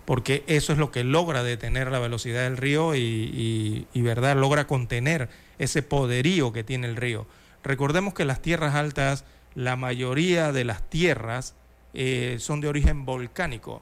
Porque 0.05 0.43
eso 0.47 0.71
es 0.71 0.79
lo 0.79 0.91
que 0.91 1.03
logra 1.03 1.43
detener 1.43 1.91
la 1.91 1.99
velocidad 1.99 2.43
del 2.43 2.57
río 2.57 2.95
y, 2.95 3.87
verdad 3.95 4.35
logra 4.37 4.67
contener 4.67 5.29
ese 5.57 5.81
poderío 5.81 6.53
que 6.53 6.63
tiene 6.63 6.87
el 6.87 6.95
río. 6.95 7.25
Recordemos 7.63 8.13
que 8.13 8.25
las 8.25 8.41
tierras 8.41 8.75
altas, 8.75 9.25
la 9.55 9.75
mayoría 9.75 10.51
de 10.51 10.63
las 10.63 10.87
tierras, 10.89 11.55
eh, 11.93 12.37
son 12.39 12.61
de 12.61 12.67
origen 12.67 13.05
volcánico. 13.05 13.81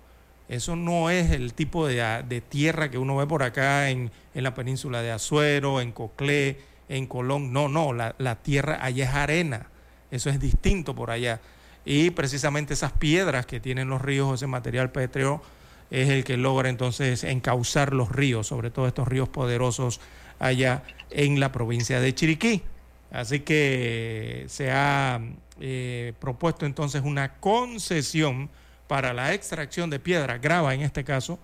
Eso 0.50 0.76
no 0.76 1.10
es 1.10 1.32
el 1.32 1.54
tipo 1.54 1.88
de, 1.88 2.44
tierra 2.48 2.92
que 2.92 2.98
uno 2.98 3.16
ve 3.18 3.26
por 3.26 3.44
acá 3.44 3.90
en, 3.90 4.12
la 4.34 4.54
península 4.54 5.02
de 5.02 5.12
Azuero, 5.12 5.82
en 5.82 5.92
Coclé, 5.92 6.58
en 6.94 7.08
Colón. 7.08 7.52
No, 7.52 7.68
no, 7.68 7.94
la, 7.94 8.36
tierra 8.42 8.80
allá 8.82 9.06
es 9.06 9.14
arena. 9.14 9.68
Eso 10.12 10.30
es 10.30 10.40
distinto 10.40 10.96
por 10.96 11.12
allá. 11.12 11.42
Y 11.86 12.12
precisamente 12.12 12.74
esas 12.74 12.92
piedras 12.94 13.46
que 13.46 13.60
tienen 13.60 13.90
los 13.90 14.02
ríos, 14.02 14.36
ese 14.36 14.48
material 14.48 14.92
pétreo, 14.92 15.42
es 15.90 16.10
el 16.10 16.24
que 16.24 16.38
logra 16.38 16.70
entonces 16.70 17.24
encauzar 17.24 17.94
los 17.94 18.12
ríos, 18.12 18.48
sobre 18.48 18.72
todo 18.72 18.88
estos 18.88 19.08
ríos 19.08 19.30
poderosos 19.30 20.00
allá 20.40 20.84
en 21.10 21.40
la 21.40 21.52
provincia 21.52 22.00
de 22.00 22.14
Chiriquí. 22.16 22.64
Así 23.12 23.42
que 23.42 24.46
se 24.48 24.72
ha 24.72 25.22
eh, 25.60 26.14
propuesto 26.20 26.66
entonces 26.66 27.04
una 27.04 27.36
concesión 27.36 28.50
para 28.88 29.14
la 29.14 29.34
extracción 29.34 29.90
de 29.90 30.00
piedra, 30.00 30.38
grava 30.38 30.74
en 30.74 30.82
este 30.82 31.04
caso, 31.04 31.40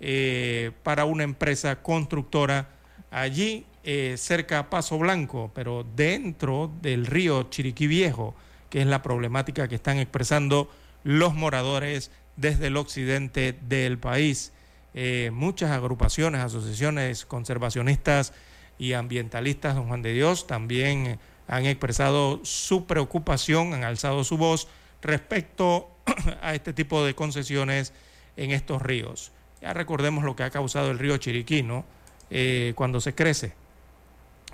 eh, 0.00 0.72
para 0.82 1.04
una 1.04 1.22
empresa 1.22 1.76
constructora 1.76 2.68
allí 3.10 3.64
eh, 3.84 4.16
cerca 4.16 4.70
Paso 4.70 4.98
Blanco, 4.98 5.50
pero 5.54 5.84
dentro 5.94 6.72
del 6.80 7.06
río 7.06 7.44
Chiriquí 7.44 7.86
Viejo, 7.86 8.34
que 8.70 8.80
es 8.80 8.86
la 8.86 9.02
problemática 9.02 9.68
que 9.68 9.74
están 9.74 9.98
expresando 9.98 10.70
los 11.04 11.34
moradores 11.34 12.10
desde 12.36 12.68
el 12.68 12.76
occidente 12.76 13.56
del 13.68 13.98
país. 13.98 14.52
Eh, 14.94 15.30
muchas 15.32 15.70
agrupaciones, 15.70 16.40
asociaciones 16.40 17.26
conservacionistas 17.26 18.32
y 18.78 18.94
ambientalistas, 18.94 19.74
don 19.74 19.88
Juan 19.88 20.02
de 20.02 20.12
Dios, 20.12 20.46
también 20.46 21.18
han 21.46 21.66
expresado 21.66 22.40
su 22.42 22.86
preocupación, 22.86 23.74
han 23.74 23.84
alzado 23.84 24.24
su 24.24 24.38
voz 24.38 24.66
respecto 25.02 25.90
a 26.42 26.54
este 26.54 26.72
tipo 26.72 27.04
de 27.04 27.14
concesiones 27.14 27.92
en 28.36 28.50
estos 28.50 28.82
ríos. 28.82 29.32
Ya 29.60 29.72
recordemos 29.72 30.24
lo 30.24 30.36
que 30.36 30.42
ha 30.42 30.50
causado 30.50 30.90
el 30.90 30.98
río 30.98 31.16
Chiriquí, 31.16 31.62
¿no? 31.62 31.84
Eh, 32.30 32.72
cuando 32.74 33.00
se 33.00 33.14
crece. 33.14 33.52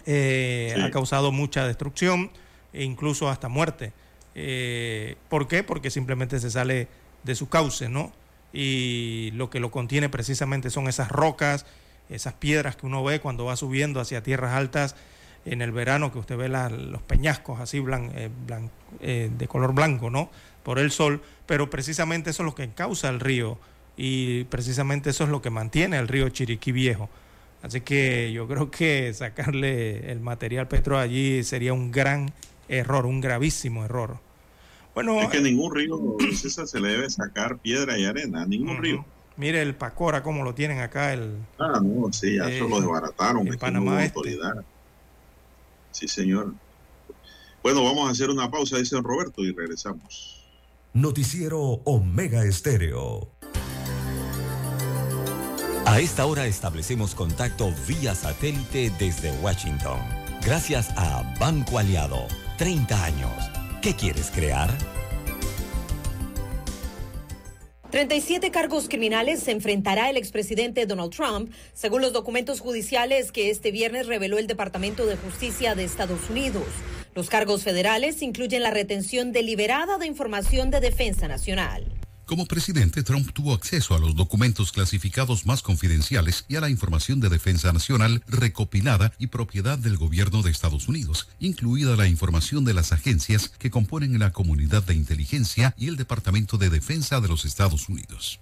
Eh, 0.06 0.77
ha 0.82 0.90
causado 0.90 1.32
mucha 1.32 1.66
destrucción 1.66 2.31
e 2.72 2.85
incluso 2.85 3.28
hasta 3.28 3.48
muerte. 3.48 3.93
Eh, 4.35 5.16
¿Por 5.28 5.48
qué? 5.48 5.62
Porque 5.62 5.90
simplemente 5.90 6.39
se 6.40 6.51
sale 6.51 6.89
de 7.24 7.35
su 7.35 7.48
cauce, 7.48 7.89
¿no? 7.89 8.12
Y 8.52 9.31
lo 9.35 9.51
que 9.51 9.60
lo 9.60 9.70
contiene 9.70 10.09
precisamente 10.09 10.70
son 10.70 10.89
esas 10.89 11.09
rocas, 11.09 11.66
esas 12.09 12.35
piedras 12.35 12.77
que 12.77 12.86
uno 12.86 13.05
ve 13.05 13.20
cuando 13.20 13.44
va 13.44 13.56
subiendo 13.56 14.01
hacia 14.01 14.22
tierras 14.22 14.55
altas 14.55 14.97
en 15.44 15.62
el 15.62 15.72
verano, 15.72 16.12
que 16.12 16.18
usted 16.18 16.36
ve 16.36 16.48
los 16.48 17.02
peñascos 17.02 17.60
así 17.60 17.81
de 17.81 19.48
color 19.48 19.72
blanco, 19.74 20.10
¿no? 20.10 20.31
Por 20.62 20.78
el 20.78 20.90
sol, 20.90 21.22
pero 21.47 21.70
precisamente 21.70 22.31
eso 22.31 22.43
es 22.43 22.47
lo 22.47 22.55
que 22.55 22.68
causa 22.70 23.09
el 23.09 23.20
río 23.20 23.59
y 23.97 24.44
precisamente 24.44 25.10
eso 25.10 25.24
es 25.24 25.31
lo 25.31 25.43
que 25.43 25.51
mantiene 25.51 25.98
el 25.98 26.09
río 26.09 26.28
Chiriquí 26.28 26.72
Viejo. 26.72 27.09
Así 27.62 27.82
que 27.82 28.32
yo 28.32 28.49
creo 28.49 28.70
que 28.70 29.12
sacarle 29.12 30.11
el 30.11 30.20
material 30.20 30.66
petro 30.69 30.99
allí 30.99 31.45
sería 31.45 31.73
un 31.73 31.91
gran 31.91 32.32
error, 32.69 33.07
un 33.07 33.20
gravísimo 33.20 33.85
error. 33.85 34.19
Bueno, 34.95 35.20
es 35.20 35.28
que 35.28 35.41
ningún 35.41 35.74
río, 35.74 35.99
César, 36.35 36.66
se 36.66 36.81
le 36.81 36.89
debe 36.89 37.11
sacar 37.11 37.59
piedra 37.59 37.99
y 37.99 38.05
arena, 38.05 38.45
ningún 38.47 38.78
río. 38.78 39.05
Mire 39.37 39.62
el 39.62 39.74
Pacora, 39.74 40.23
como 40.23 40.43
lo 40.43 40.55
tienen 40.55 40.81
acá. 40.81 41.12
El, 41.12 41.37
ah, 41.59 41.81
no, 41.82 42.12
sí, 42.12 42.37
ya 42.37 42.49
eso 42.49 42.69
lo 42.69 42.78
eh, 42.78 42.81
desbarataron. 42.81 43.47
En 43.47 43.59
Panamá 43.59 44.05
este. 44.05 44.19
autoridad. 44.19 44.65
Sí, 45.93 46.09
señor. 46.09 46.53
Bueno, 47.62 47.85
vamos 47.85 48.09
a 48.09 48.12
hacer 48.12 48.31
una 48.31 48.51
pausa, 48.51 48.78
dice 48.78 49.01
Roberto, 49.01 49.43
y 49.43 49.53
regresamos. 49.53 50.45
Noticiero 50.93 51.61
Omega 51.85 52.45
Estéreo. 52.45 53.28
A 55.91 55.99
esta 55.99 56.25
hora 56.25 56.47
establecemos 56.47 57.17
contacto 57.17 57.75
vía 57.89 58.15
satélite 58.15 58.93
desde 58.97 59.33
Washington. 59.43 59.99
Gracias 60.47 60.91
a 60.95 61.25
Banco 61.41 61.81
Aliado. 61.81 62.29
30 62.59 63.05
años. 63.05 63.33
¿Qué 63.83 63.97
quieres 63.97 64.31
crear? 64.31 64.71
37 67.91 68.53
cargos 68.53 68.89
criminales 68.89 69.41
se 69.41 69.51
enfrentará 69.51 70.09
el 70.11 70.17
expresidente 70.17 70.87
Donald 70.87 71.12
Trump, 71.12 71.53
según 71.73 72.03
los 72.03 72.12
documentos 72.12 72.61
judiciales 72.61 73.33
que 73.33 73.51
este 73.51 73.73
viernes 73.73 74.07
reveló 74.07 74.39
el 74.39 74.47
Departamento 74.47 75.07
de 75.07 75.17
Justicia 75.17 75.75
de 75.75 75.83
Estados 75.83 76.31
Unidos. 76.31 76.69
Los 77.17 77.29
cargos 77.29 77.65
federales 77.65 78.23
incluyen 78.23 78.62
la 78.62 78.71
retención 78.71 79.33
deliberada 79.33 79.99
de 79.99 80.07
información 80.07 80.71
de 80.71 80.79
defensa 80.79 81.27
nacional. 81.27 81.85
Como 82.31 82.47
presidente, 82.47 83.02
Trump 83.02 83.32
tuvo 83.32 83.55
acceso 83.55 83.93
a 83.93 83.98
los 83.98 84.15
documentos 84.15 84.70
clasificados 84.70 85.47
más 85.47 85.62
confidenciales 85.62 86.44
y 86.47 86.55
a 86.55 86.61
la 86.61 86.70
información 86.70 87.19
de 87.19 87.28
defensa 87.28 87.73
nacional 87.73 88.23
recopilada 88.28 89.12
y 89.19 89.27
propiedad 89.27 89.77
del 89.77 89.97
gobierno 89.97 90.40
de 90.43 90.52
Estados 90.52 90.86
Unidos, 90.86 91.27
incluida 91.40 91.97
la 91.97 92.07
información 92.07 92.65
de 92.65 92.73
las 92.73 92.93
agencias 92.93 93.48
que 93.48 93.73
componen 93.73 94.16
la 94.20 94.31
comunidad 94.31 94.85
de 94.85 94.94
inteligencia 94.94 95.74
y 95.77 95.89
el 95.89 95.97
Departamento 95.97 96.57
de 96.57 96.70
Defensa 96.70 97.20
de 97.20 97.27
los 97.27 97.44
Estados 97.44 97.89
Unidos. 97.89 98.39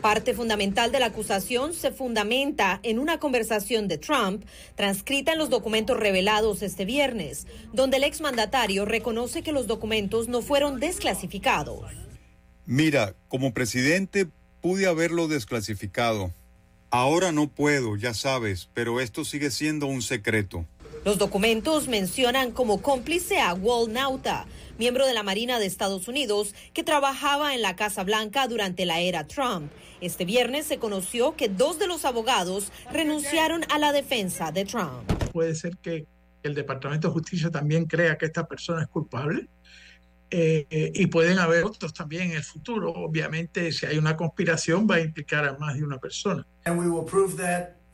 Parte 0.00 0.32
fundamental 0.32 0.90
de 0.90 1.00
la 1.00 1.06
acusación 1.06 1.74
se 1.74 1.92
fundamenta 1.92 2.80
en 2.84 2.98
una 2.98 3.18
conversación 3.18 3.86
de 3.86 3.98
Trump 3.98 4.46
transcrita 4.76 5.32
en 5.32 5.38
los 5.38 5.50
documentos 5.50 5.98
revelados 5.98 6.62
este 6.62 6.86
viernes, 6.86 7.46
donde 7.74 7.98
el 7.98 8.04
exmandatario 8.04 8.86
reconoce 8.86 9.42
que 9.42 9.52
los 9.52 9.66
documentos 9.66 10.26
no 10.26 10.40
fueron 10.40 10.80
desclasificados. 10.80 12.05
Mira, 12.66 13.14
como 13.28 13.54
presidente 13.54 14.26
pude 14.60 14.88
haberlo 14.88 15.28
desclasificado. 15.28 16.32
Ahora 16.90 17.30
no 17.30 17.48
puedo, 17.48 17.96
ya 17.96 18.12
sabes, 18.12 18.68
pero 18.74 19.00
esto 19.00 19.24
sigue 19.24 19.52
siendo 19.52 19.86
un 19.86 20.02
secreto. 20.02 20.66
Los 21.04 21.18
documentos 21.18 21.86
mencionan 21.86 22.50
como 22.50 22.82
cómplice 22.82 23.38
a 23.38 23.54
Walt 23.54 23.92
Nauta, 23.92 24.46
miembro 24.78 25.06
de 25.06 25.14
la 25.14 25.22
Marina 25.22 25.60
de 25.60 25.66
Estados 25.66 26.08
Unidos 26.08 26.56
que 26.72 26.82
trabajaba 26.82 27.54
en 27.54 27.62
la 27.62 27.76
Casa 27.76 28.02
Blanca 28.02 28.48
durante 28.48 28.84
la 28.84 28.98
era 28.98 29.28
Trump. 29.28 29.70
Este 30.00 30.24
viernes 30.24 30.66
se 30.66 30.78
conoció 30.78 31.36
que 31.36 31.48
dos 31.48 31.78
de 31.78 31.86
los 31.86 32.04
abogados 32.04 32.72
renunciaron 32.92 33.62
a 33.70 33.78
la 33.78 33.92
defensa 33.92 34.50
de 34.50 34.64
Trump. 34.64 35.08
Puede 35.32 35.54
ser 35.54 35.76
que 35.76 36.06
el 36.42 36.56
Departamento 36.56 37.06
de 37.06 37.14
Justicia 37.14 37.48
también 37.52 37.84
crea 37.84 38.18
que 38.18 38.26
esta 38.26 38.48
persona 38.48 38.82
es 38.82 38.88
culpable 38.88 39.48
eh, 40.30 40.66
eh, 40.70 40.92
y 40.94 41.06
pueden 41.06 41.38
haber 41.38 41.64
otros 41.64 41.94
también 41.94 42.30
en 42.30 42.36
el 42.36 42.44
futuro. 42.44 42.90
Obviamente, 42.92 43.70
si 43.72 43.86
hay 43.86 43.98
una 43.98 44.16
conspiración, 44.16 44.86
va 44.90 44.96
a 44.96 45.00
implicar 45.00 45.44
a 45.44 45.56
más 45.56 45.76
de 45.76 45.84
una 45.84 45.98
persona. 45.98 46.46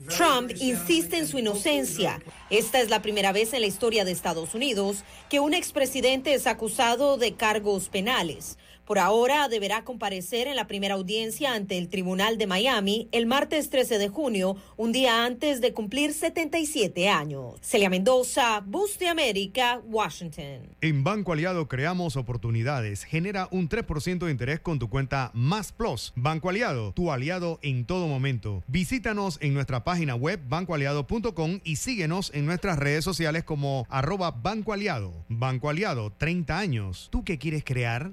Trump 0.09 0.50
insiste 0.60 1.18
en 1.18 1.26
su 1.26 1.38
inocencia. 1.38 2.20
Esta 2.50 2.80
es 2.80 2.90
la 2.90 3.02
primera 3.02 3.32
vez 3.32 3.52
en 3.52 3.60
la 3.60 3.66
historia 3.66 4.04
de 4.04 4.12
Estados 4.12 4.54
Unidos 4.54 5.04
que 5.28 5.40
un 5.40 5.54
expresidente 5.54 6.34
es 6.34 6.46
acusado 6.46 7.18
de 7.18 7.34
cargos 7.34 7.88
penales. 7.88 8.59
Por 8.93 8.98
ahora 8.98 9.48
deberá 9.48 9.85
comparecer 9.85 10.48
en 10.48 10.56
la 10.56 10.66
primera 10.66 10.97
audiencia 10.97 11.55
ante 11.55 11.78
el 11.78 11.89
Tribunal 11.89 12.36
de 12.36 12.47
Miami 12.47 13.09
el 13.10 13.24
martes 13.24 13.70
13 13.70 13.97
de 13.97 14.10
junio, 14.10 14.59
un 14.77 14.93
día 14.93 15.24
antes 15.24 15.62
de 15.62 15.73
cumplir 15.73 16.12
77 16.12 17.09
años. 17.09 17.55
Celia 17.62 17.89
Mendoza, 17.89 18.60
Bus 18.60 18.98
de 18.98 19.09
América, 19.09 19.81
Washington. 19.86 20.77
En 20.82 21.05
Banco 21.05 21.32
Aliado 21.32 21.69
creamos 21.69 22.16
oportunidades. 22.19 23.05
Genera 23.05 23.48
un 23.51 23.70
3% 23.70 24.27
de 24.27 24.31
interés 24.31 24.60
con 24.60 24.78
tu 24.78 24.90
cuenta 24.90 25.31
Más 25.32 25.73
Plus. 25.73 26.12
Banco 26.14 26.51
Aliado, 26.51 26.93
tu 26.93 27.10
aliado 27.10 27.60
en 27.62 27.86
todo 27.86 28.09
momento. 28.09 28.62
Visítanos 28.66 29.39
en 29.40 29.55
nuestra 29.55 29.85
página 29.85 30.16
web 30.16 30.39
bancoaliado.com 30.51 31.60
y 31.64 31.77
síguenos 31.77 32.31
en 32.35 32.44
nuestras 32.44 32.78
redes 32.78 33.05
sociales 33.05 33.43
como 33.43 33.86
arroba 33.89 34.32
Banco 34.32 34.74
Aliado. 34.74 35.24
Banco 35.31 35.70
Aliado, 35.70 36.12
30 36.12 36.59
años. 36.59 37.09
¿Tú 37.10 37.24
qué 37.24 37.39
quieres 37.39 37.64
crear? 37.64 38.12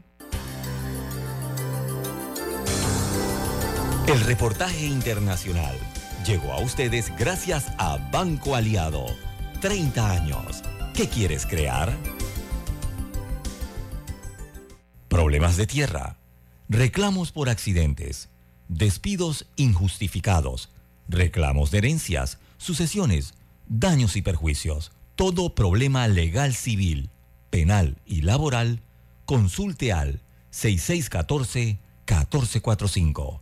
El 4.10 4.20
reportaje 4.22 4.88
internacional 4.88 5.78
llegó 6.26 6.52
a 6.52 6.60
ustedes 6.62 7.16
gracias 7.16 7.68
a 7.78 7.98
Banco 8.12 8.56
Aliado. 8.56 9.06
30 9.62 10.12
años. 10.12 10.64
¿Qué 10.96 11.08
quieres 11.08 11.46
crear? 11.46 11.96
Problemas 15.10 15.58
de 15.58 15.68
tierra, 15.68 16.18
reclamos 16.70 17.32
por 17.32 17.50
accidentes, 17.50 18.30
despidos 18.68 19.46
injustificados, 19.58 20.72
reclamos 21.08 21.70
de 21.70 21.78
herencias, 21.78 22.40
sucesiones, 22.58 23.36
daños 23.68 24.16
y 24.16 24.24
perjuicios. 24.24 24.92
Todo 25.14 25.54
problema 25.54 26.08
legal 26.08 26.56
civil, 26.56 27.12
penal 27.52 28.00
y 28.08 28.24
laboral, 28.24 28.82
consulte 29.26 29.94
al 29.94 30.24
6614-1445 30.52 33.42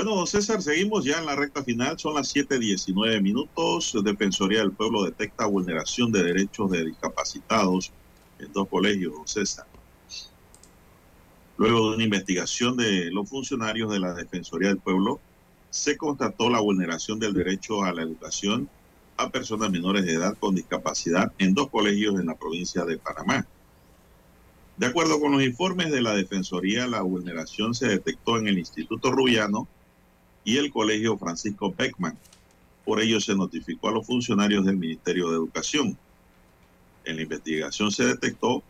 Bueno, 0.00 0.24
César, 0.26 0.62
seguimos 0.62 1.04
ya 1.04 1.18
en 1.18 1.26
la 1.26 1.34
recta 1.34 1.64
final. 1.64 1.98
Son 1.98 2.14
las 2.14 2.32
7:19 2.32 3.20
minutos. 3.20 3.92
Defensoría 4.04 4.60
del 4.60 4.70
Pueblo 4.70 5.02
detecta 5.02 5.46
vulneración 5.46 6.12
de 6.12 6.22
derechos 6.22 6.70
de 6.70 6.84
discapacitados 6.84 7.90
en 8.38 8.52
dos 8.52 8.68
colegios, 8.68 9.14
César. 9.24 9.66
Luego 11.56 11.90
de 11.90 11.96
una 11.96 12.04
investigación 12.04 12.76
de 12.76 13.10
los 13.10 13.28
funcionarios 13.28 13.90
de 13.90 13.98
la 13.98 14.14
Defensoría 14.14 14.68
del 14.68 14.78
Pueblo, 14.78 15.18
se 15.68 15.96
constató 15.96 16.48
la 16.48 16.60
vulneración 16.60 17.18
del 17.18 17.34
derecho 17.34 17.82
a 17.82 17.92
la 17.92 18.02
educación 18.02 18.68
a 19.16 19.30
personas 19.30 19.72
menores 19.72 20.04
de 20.06 20.12
edad 20.12 20.36
con 20.38 20.54
discapacidad 20.54 21.32
en 21.38 21.54
dos 21.54 21.70
colegios 21.70 22.20
en 22.20 22.26
la 22.26 22.36
provincia 22.36 22.84
de 22.84 22.98
Panamá. 22.98 23.48
De 24.76 24.86
acuerdo 24.86 25.18
con 25.18 25.32
los 25.32 25.42
informes 25.42 25.90
de 25.90 26.02
la 26.02 26.14
Defensoría, 26.14 26.86
la 26.86 27.02
vulneración 27.02 27.74
se 27.74 27.88
detectó 27.88 28.38
en 28.38 28.46
el 28.46 28.60
Instituto 28.60 29.10
Rubiano 29.10 29.66
y 30.44 30.56
el 30.56 30.70
Colegio 30.70 31.18
Francisco 31.18 31.74
Beckman. 31.76 32.16
Por 32.84 33.00
ello 33.00 33.20
se 33.20 33.34
notificó 33.34 33.88
a 33.88 33.92
los 33.92 34.06
funcionarios 34.06 34.64
del 34.64 34.76
Ministerio 34.76 35.28
de 35.28 35.36
Educación. 35.36 35.98
En 37.04 37.16
la 37.16 37.22
investigación 37.22 37.90
se 37.92 38.04
detectó 38.04 38.62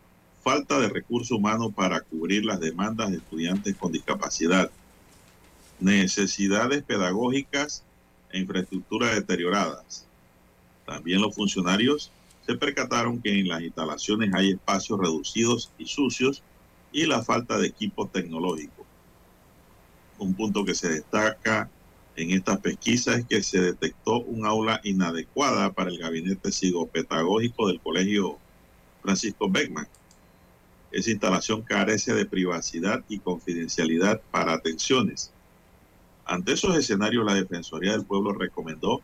falta 0.42 0.78
de 0.80 0.88
recursos 0.88 1.30
humanos 1.30 1.72
para 1.74 2.00
cubrir 2.00 2.44
las 2.44 2.60
demandas 2.60 3.10
de 3.10 3.18
estudiantes 3.18 3.76
con 3.76 3.92
discapacidad, 3.92 4.70
necesidades 5.80 6.82
pedagógicas 6.82 7.84
e 8.30 8.38
infraestructuras 8.38 9.14
deterioradas. 9.14 10.06
También 10.86 11.20
los 11.20 11.34
funcionarios 11.34 12.10
se 12.46 12.54
percataron 12.54 13.20
que 13.20 13.38
en 13.38 13.48
las 13.48 13.60
instalaciones 13.60 14.32
hay 14.34 14.52
espacios 14.52 14.98
reducidos 14.98 15.70
y 15.78 15.86
sucios 15.86 16.42
y 16.92 17.04
la 17.04 17.22
falta 17.22 17.58
de 17.58 17.66
equipo 17.66 18.08
tecnológico. 18.08 18.77
Un 20.18 20.34
punto 20.34 20.64
que 20.64 20.74
se 20.74 20.88
destaca 20.88 21.70
en 22.16 22.30
estas 22.32 22.58
pesquisas 22.58 23.18
es 23.18 23.26
que 23.26 23.42
se 23.42 23.60
detectó 23.60 24.20
un 24.20 24.44
aula 24.44 24.80
inadecuada 24.82 25.72
para 25.72 25.90
el 25.90 25.98
gabinete 25.98 26.50
psicopedagógico 26.50 27.68
del 27.68 27.80
Colegio 27.80 28.38
Francisco 29.02 29.48
Beckman. 29.48 29.86
Esa 30.90 31.10
instalación 31.10 31.62
carece 31.62 32.14
de 32.14 32.26
privacidad 32.26 33.04
y 33.08 33.18
confidencialidad 33.18 34.20
para 34.30 34.54
atenciones. 34.54 35.32
Ante 36.24 36.52
esos 36.52 36.76
escenarios, 36.76 37.24
la 37.24 37.34
Defensoría 37.34 37.92
del 37.92 38.04
Pueblo 38.04 38.32
recomendó 38.32 39.00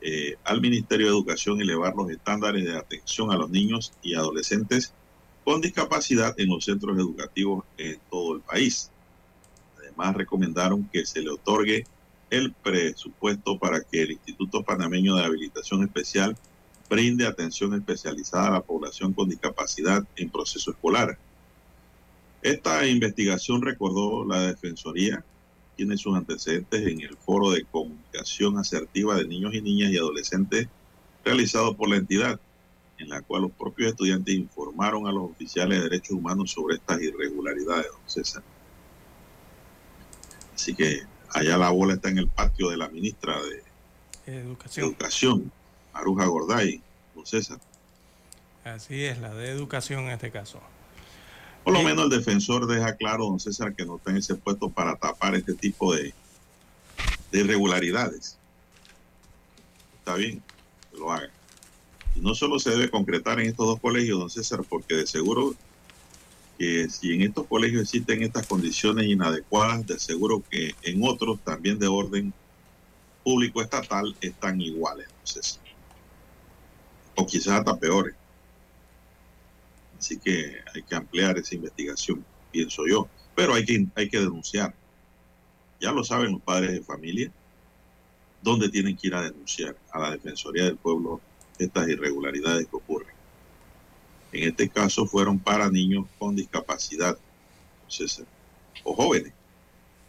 eh, 0.00 0.36
al 0.44 0.60
Ministerio 0.60 1.06
de 1.06 1.12
Educación 1.12 1.60
elevar 1.60 1.94
los 1.94 2.10
estándares 2.10 2.64
de 2.64 2.76
atención 2.76 3.30
a 3.30 3.36
los 3.36 3.50
niños 3.50 3.92
y 4.02 4.14
adolescentes 4.14 4.92
con 5.44 5.60
discapacidad 5.60 6.34
en 6.38 6.48
los 6.48 6.64
centros 6.64 6.96
educativos 6.98 7.64
en 7.78 8.00
todo 8.10 8.36
el 8.36 8.40
país. 8.40 8.90
Recomendaron 10.10 10.88
que 10.92 11.06
se 11.06 11.20
le 11.20 11.30
otorgue 11.30 11.84
el 12.30 12.52
presupuesto 12.52 13.58
para 13.58 13.82
que 13.82 14.02
el 14.02 14.12
Instituto 14.12 14.64
Panameño 14.64 15.14
de 15.14 15.24
Habilitación 15.24 15.82
Especial 15.84 16.36
brinde 16.90 17.26
atención 17.26 17.74
especializada 17.74 18.48
a 18.48 18.52
la 18.52 18.60
población 18.62 19.12
con 19.12 19.28
discapacidad 19.28 20.02
en 20.16 20.30
proceso 20.30 20.72
escolar. 20.72 21.18
Esta 22.42 22.86
investigación, 22.86 23.62
recordó 23.62 24.26
la 24.26 24.40
Defensoría, 24.40 25.24
tiene 25.76 25.96
sus 25.96 26.16
antecedentes 26.16 26.86
en 26.86 27.00
el 27.00 27.16
foro 27.16 27.50
de 27.50 27.64
comunicación 27.64 28.58
asertiva 28.58 29.14
de 29.16 29.26
niños 29.26 29.54
y 29.54 29.62
niñas 29.62 29.92
y 29.92 29.98
adolescentes 29.98 30.68
realizado 31.24 31.76
por 31.76 31.88
la 31.88 31.96
entidad, 31.96 32.40
en 32.98 33.08
la 33.08 33.22
cual 33.22 33.42
los 33.42 33.52
propios 33.52 33.90
estudiantes 33.90 34.34
informaron 34.34 35.06
a 35.06 35.12
los 35.12 35.30
oficiales 35.30 35.78
de 35.78 35.84
derechos 35.88 36.16
humanos 36.16 36.50
sobre 36.50 36.76
estas 36.76 37.00
irregularidades, 37.00 37.86
don 37.90 38.00
César. 38.06 38.42
Así 40.54 40.74
que 40.74 41.02
allá 41.30 41.56
la 41.56 41.70
bola 41.70 41.94
está 41.94 42.08
en 42.08 42.18
el 42.18 42.28
patio 42.28 42.70
de 42.70 42.76
la 42.76 42.88
ministra 42.88 43.36
de 43.42 43.62
Educación, 44.26 44.86
Educación 44.88 45.52
Aruja 45.92 46.26
Gorday, 46.26 46.80
don 47.14 47.26
César. 47.26 47.58
Así 48.64 49.04
es, 49.04 49.18
la 49.18 49.34
de 49.34 49.50
educación 49.50 50.04
en 50.04 50.10
este 50.10 50.30
caso. 50.30 50.60
Por 51.64 51.74
lo 51.74 51.82
menos 51.82 52.04
el 52.04 52.10
defensor 52.10 52.66
deja 52.66 52.96
claro, 52.96 53.24
don 53.24 53.40
César, 53.40 53.74
que 53.74 53.84
no 53.84 53.96
está 53.96 54.10
en 54.10 54.18
ese 54.18 54.34
puesto 54.34 54.68
para 54.68 54.96
tapar 54.96 55.34
este 55.34 55.54
tipo 55.54 55.94
de, 55.94 56.12
de 57.30 57.38
irregularidades. 57.40 58.36
Está 59.98 60.14
bien, 60.14 60.42
que 60.90 60.98
lo 60.98 61.12
haga. 61.12 61.30
Y 62.14 62.20
no 62.20 62.34
solo 62.34 62.58
se 62.58 62.70
debe 62.70 62.90
concretar 62.90 63.40
en 63.40 63.46
estos 63.46 63.66
dos 63.66 63.80
colegios, 63.80 64.18
don 64.18 64.30
César, 64.30 64.60
porque 64.68 64.94
de 64.94 65.06
seguro 65.06 65.54
si 66.88 67.12
en 67.12 67.22
estos 67.22 67.46
colegios 67.46 67.82
existen 67.82 68.22
estas 68.22 68.46
condiciones 68.46 69.06
inadecuadas, 69.06 69.86
de 69.86 69.98
seguro 69.98 70.42
que 70.48 70.74
en 70.82 71.00
otros 71.02 71.40
también 71.40 71.78
de 71.78 71.88
orden 71.88 72.32
público 73.24 73.62
estatal 73.62 74.14
están 74.20 74.60
iguales, 74.60 75.08
César. 75.24 75.62
O 77.16 77.26
quizás 77.26 77.58
hasta 77.58 77.76
peores. 77.76 78.14
Así 79.98 80.18
que 80.18 80.56
hay 80.74 80.82
que 80.82 80.94
ampliar 80.94 81.36
esa 81.38 81.54
investigación, 81.54 82.24
pienso 82.50 82.86
yo. 82.86 83.08
Pero 83.34 83.54
hay 83.54 83.64
que, 83.64 83.86
hay 83.94 84.08
que 84.08 84.20
denunciar. 84.20 84.74
Ya 85.80 85.90
lo 85.90 86.04
saben 86.04 86.32
los 86.32 86.42
padres 86.42 86.72
de 86.72 86.82
familia, 86.82 87.32
dónde 88.40 88.68
tienen 88.68 88.96
que 88.96 89.08
ir 89.08 89.14
a 89.14 89.22
denunciar 89.22 89.76
a 89.90 89.98
la 89.98 90.10
Defensoría 90.12 90.64
del 90.64 90.76
Pueblo 90.76 91.20
estas 91.58 91.88
irregularidades 91.88 92.66
que 92.66 92.76
ocurren. 92.76 93.21
En 94.32 94.48
este 94.48 94.68
caso 94.68 95.06
fueron 95.06 95.38
para 95.38 95.70
niños 95.70 96.06
con 96.18 96.34
discapacidad, 96.34 97.18
o 98.84 98.94
jóvenes, 98.94 99.32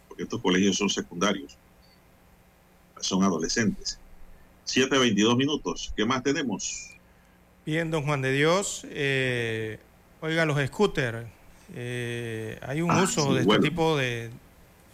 porque 0.08 0.22
estos 0.22 0.40
colegios 0.40 0.76
son 0.76 0.88
secundarios, 0.88 1.56
son 3.00 3.22
adolescentes. 3.22 3.98
7.22 4.66 5.36
minutos, 5.36 5.92
¿qué 5.94 6.06
más 6.06 6.22
tenemos? 6.22 6.90
Bien, 7.66 7.90
don 7.90 8.04
Juan 8.04 8.22
de 8.22 8.32
Dios, 8.32 8.86
eh, 8.90 9.78
oiga, 10.22 10.46
los 10.46 10.58
scooters, 10.66 11.26
eh, 11.74 12.58
hay 12.62 12.80
un 12.80 12.90
Ah, 12.90 13.02
uso 13.02 13.28
sí, 13.28 13.34
de 13.34 13.44
bueno. 13.44 13.54
este 13.62 13.68
tipo 13.68 13.96
de, 13.98 14.30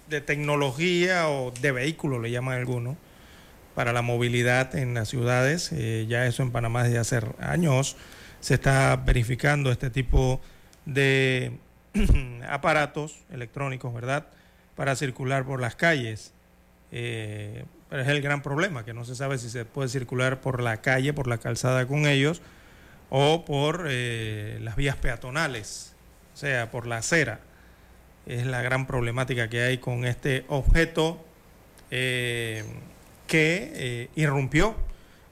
de 0.09 0.21
tecnología 0.21 1.29
o 1.29 1.53
de 1.53 1.71
vehículo, 1.71 2.19
le 2.19 2.33
llaman 2.33 2.59
algunos, 2.59 2.97
para 3.77 3.93
la 3.93 4.03
movilidad 4.03 4.75
en 4.75 4.95
las 4.95 5.09
ciudades. 5.09 5.71
Eh, 5.73 6.07
ya 6.09 6.27
eso 6.27 6.43
en 6.43 6.51
Panamá 6.51 6.83
desde 6.83 6.99
hace 6.99 7.21
años 7.39 7.97
se 8.41 8.55
está 8.55 8.97
verificando 8.97 9.71
este 9.71 9.91
tipo 9.91 10.41
de 10.87 11.59
aparatos 12.49 13.25
electrónicos, 13.31 13.93
¿verdad? 13.95 14.27
Para 14.77 14.97
circular 14.97 15.45
por 15.45 15.61
las 15.61 15.77
calles. 15.77 16.33
Eh, 16.93 17.65
pero 17.89 18.03
es 18.03 18.09
el 18.09 18.23
gran 18.23 18.43
problema, 18.43 18.85
que 18.85 18.95
no 18.95 19.05
se 19.05 19.15
sabe 19.15 19.39
si 19.39 19.51
se 19.51 19.65
puede 19.65 19.89
circular 19.89 20.41
por 20.41 20.63
la 20.63 20.81
calle, 20.81 21.13
por 21.13 21.27
la 21.27 21.39
calzada 21.39 21.87
con 21.87 22.07
ellos, 22.07 22.41
o 23.11 23.45
por 23.45 23.87
eh, 23.89 24.59
las 24.63 24.77
vías 24.77 24.97
peatonales, 24.97 25.95
o 26.35 26.37
sea, 26.37 26.71
por 26.71 26.87
la 26.87 26.99
acera. 26.99 27.41
Es 28.27 28.47
la 28.47 28.63
gran 28.63 28.87
problemática 28.87 29.49
que 29.49 29.63
hay 29.63 29.79
con 29.79 30.05
este 30.05 30.45
objeto 30.49 31.25
eh, 31.91 32.65
que 33.27 34.09
irrumpió 34.15 34.77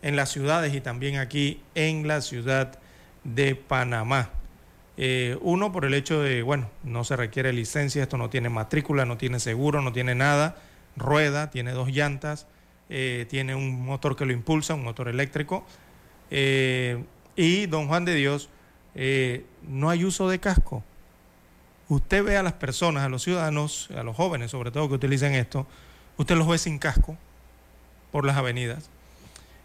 en 0.02 0.16
las 0.16 0.30
ciudades 0.30 0.74
y 0.74 0.80
también 0.80 1.16
aquí 1.16 1.62
en 1.74 2.09
la 2.09 2.20
ciudad 2.20 2.78
de 3.24 3.54
Panamá. 3.54 4.30
Eh, 5.00 5.38
uno, 5.42 5.70
por 5.70 5.84
el 5.84 5.94
hecho 5.94 6.20
de, 6.20 6.42
bueno, 6.42 6.68
no 6.82 7.04
se 7.04 7.14
requiere 7.14 7.52
licencia, 7.52 8.02
esto 8.02 8.18
no 8.18 8.30
tiene 8.30 8.48
matrícula, 8.48 9.04
no 9.04 9.16
tiene 9.16 9.38
seguro, 9.38 9.80
no 9.80 9.92
tiene 9.92 10.16
nada, 10.16 10.56
rueda, 10.96 11.50
tiene 11.50 11.70
dos 11.70 11.88
llantas, 11.88 12.48
eh, 12.88 13.24
tiene 13.30 13.54
un 13.54 13.84
motor 13.84 14.16
que 14.16 14.26
lo 14.26 14.32
impulsa, 14.32 14.74
un 14.74 14.82
motor 14.82 15.06
eléctrico. 15.06 15.64
Eh, 16.32 17.04
y, 17.36 17.66
don 17.66 17.86
Juan 17.86 18.04
de 18.04 18.16
Dios, 18.16 18.50
no 19.68 19.90
hay 19.90 20.04
uso 20.04 20.28
de 20.28 20.40
casco. 20.40 20.82
Usted 21.88 22.24
ve 22.24 22.36
a 22.36 22.42
las 22.42 22.54
personas, 22.54 23.04
a 23.04 23.08
los 23.08 23.22
ciudadanos, 23.22 23.88
a 23.96 24.02
los 24.02 24.16
jóvenes 24.16 24.50
sobre 24.50 24.72
todo 24.72 24.88
que 24.88 24.94
utilicen 24.94 25.34
esto, 25.34 25.66
usted 26.16 26.36
los 26.36 26.48
ve 26.48 26.58
sin 26.58 26.80
casco 26.80 27.16
por 28.10 28.26
las 28.26 28.36
avenidas, 28.36 28.90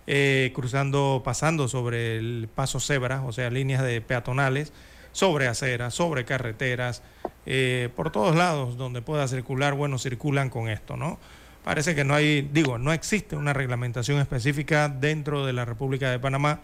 eh, 0.07 0.51
cruzando, 0.53 1.21
pasando 1.23 1.67
sobre 1.67 2.17
el 2.17 2.49
paso 2.53 2.79
cebra, 2.79 3.21
o 3.23 3.31
sea, 3.31 3.49
líneas 3.49 3.83
de 3.83 4.01
peatonales, 4.01 4.73
sobre 5.11 5.47
aceras, 5.47 5.93
sobre 5.93 6.25
carreteras, 6.25 7.03
eh, 7.45 7.89
por 7.95 8.11
todos 8.11 8.35
lados 8.35 8.77
donde 8.77 9.01
pueda 9.01 9.27
circular, 9.27 9.73
bueno, 9.73 9.97
circulan 9.97 10.49
con 10.49 10.69
esto, 10.69 10.97
¿no? 10.97 11.19
Parece 11.63 11.95
que 11.95 12.03
no 12.03 12.13
hay, 12.13 12.41
digo, 12.41 12.77
no 12.77 12.91
existe 12.91 13.35
una 13.37 13.53
reglamentación 13.53 14.19
específica 14.19 14.89
dentro 14.89 15.45
de 15.45 15.53
la 15.53 15.63
República 15.63 16.11
de 16.11 16.19
Panamá 16.19 16.59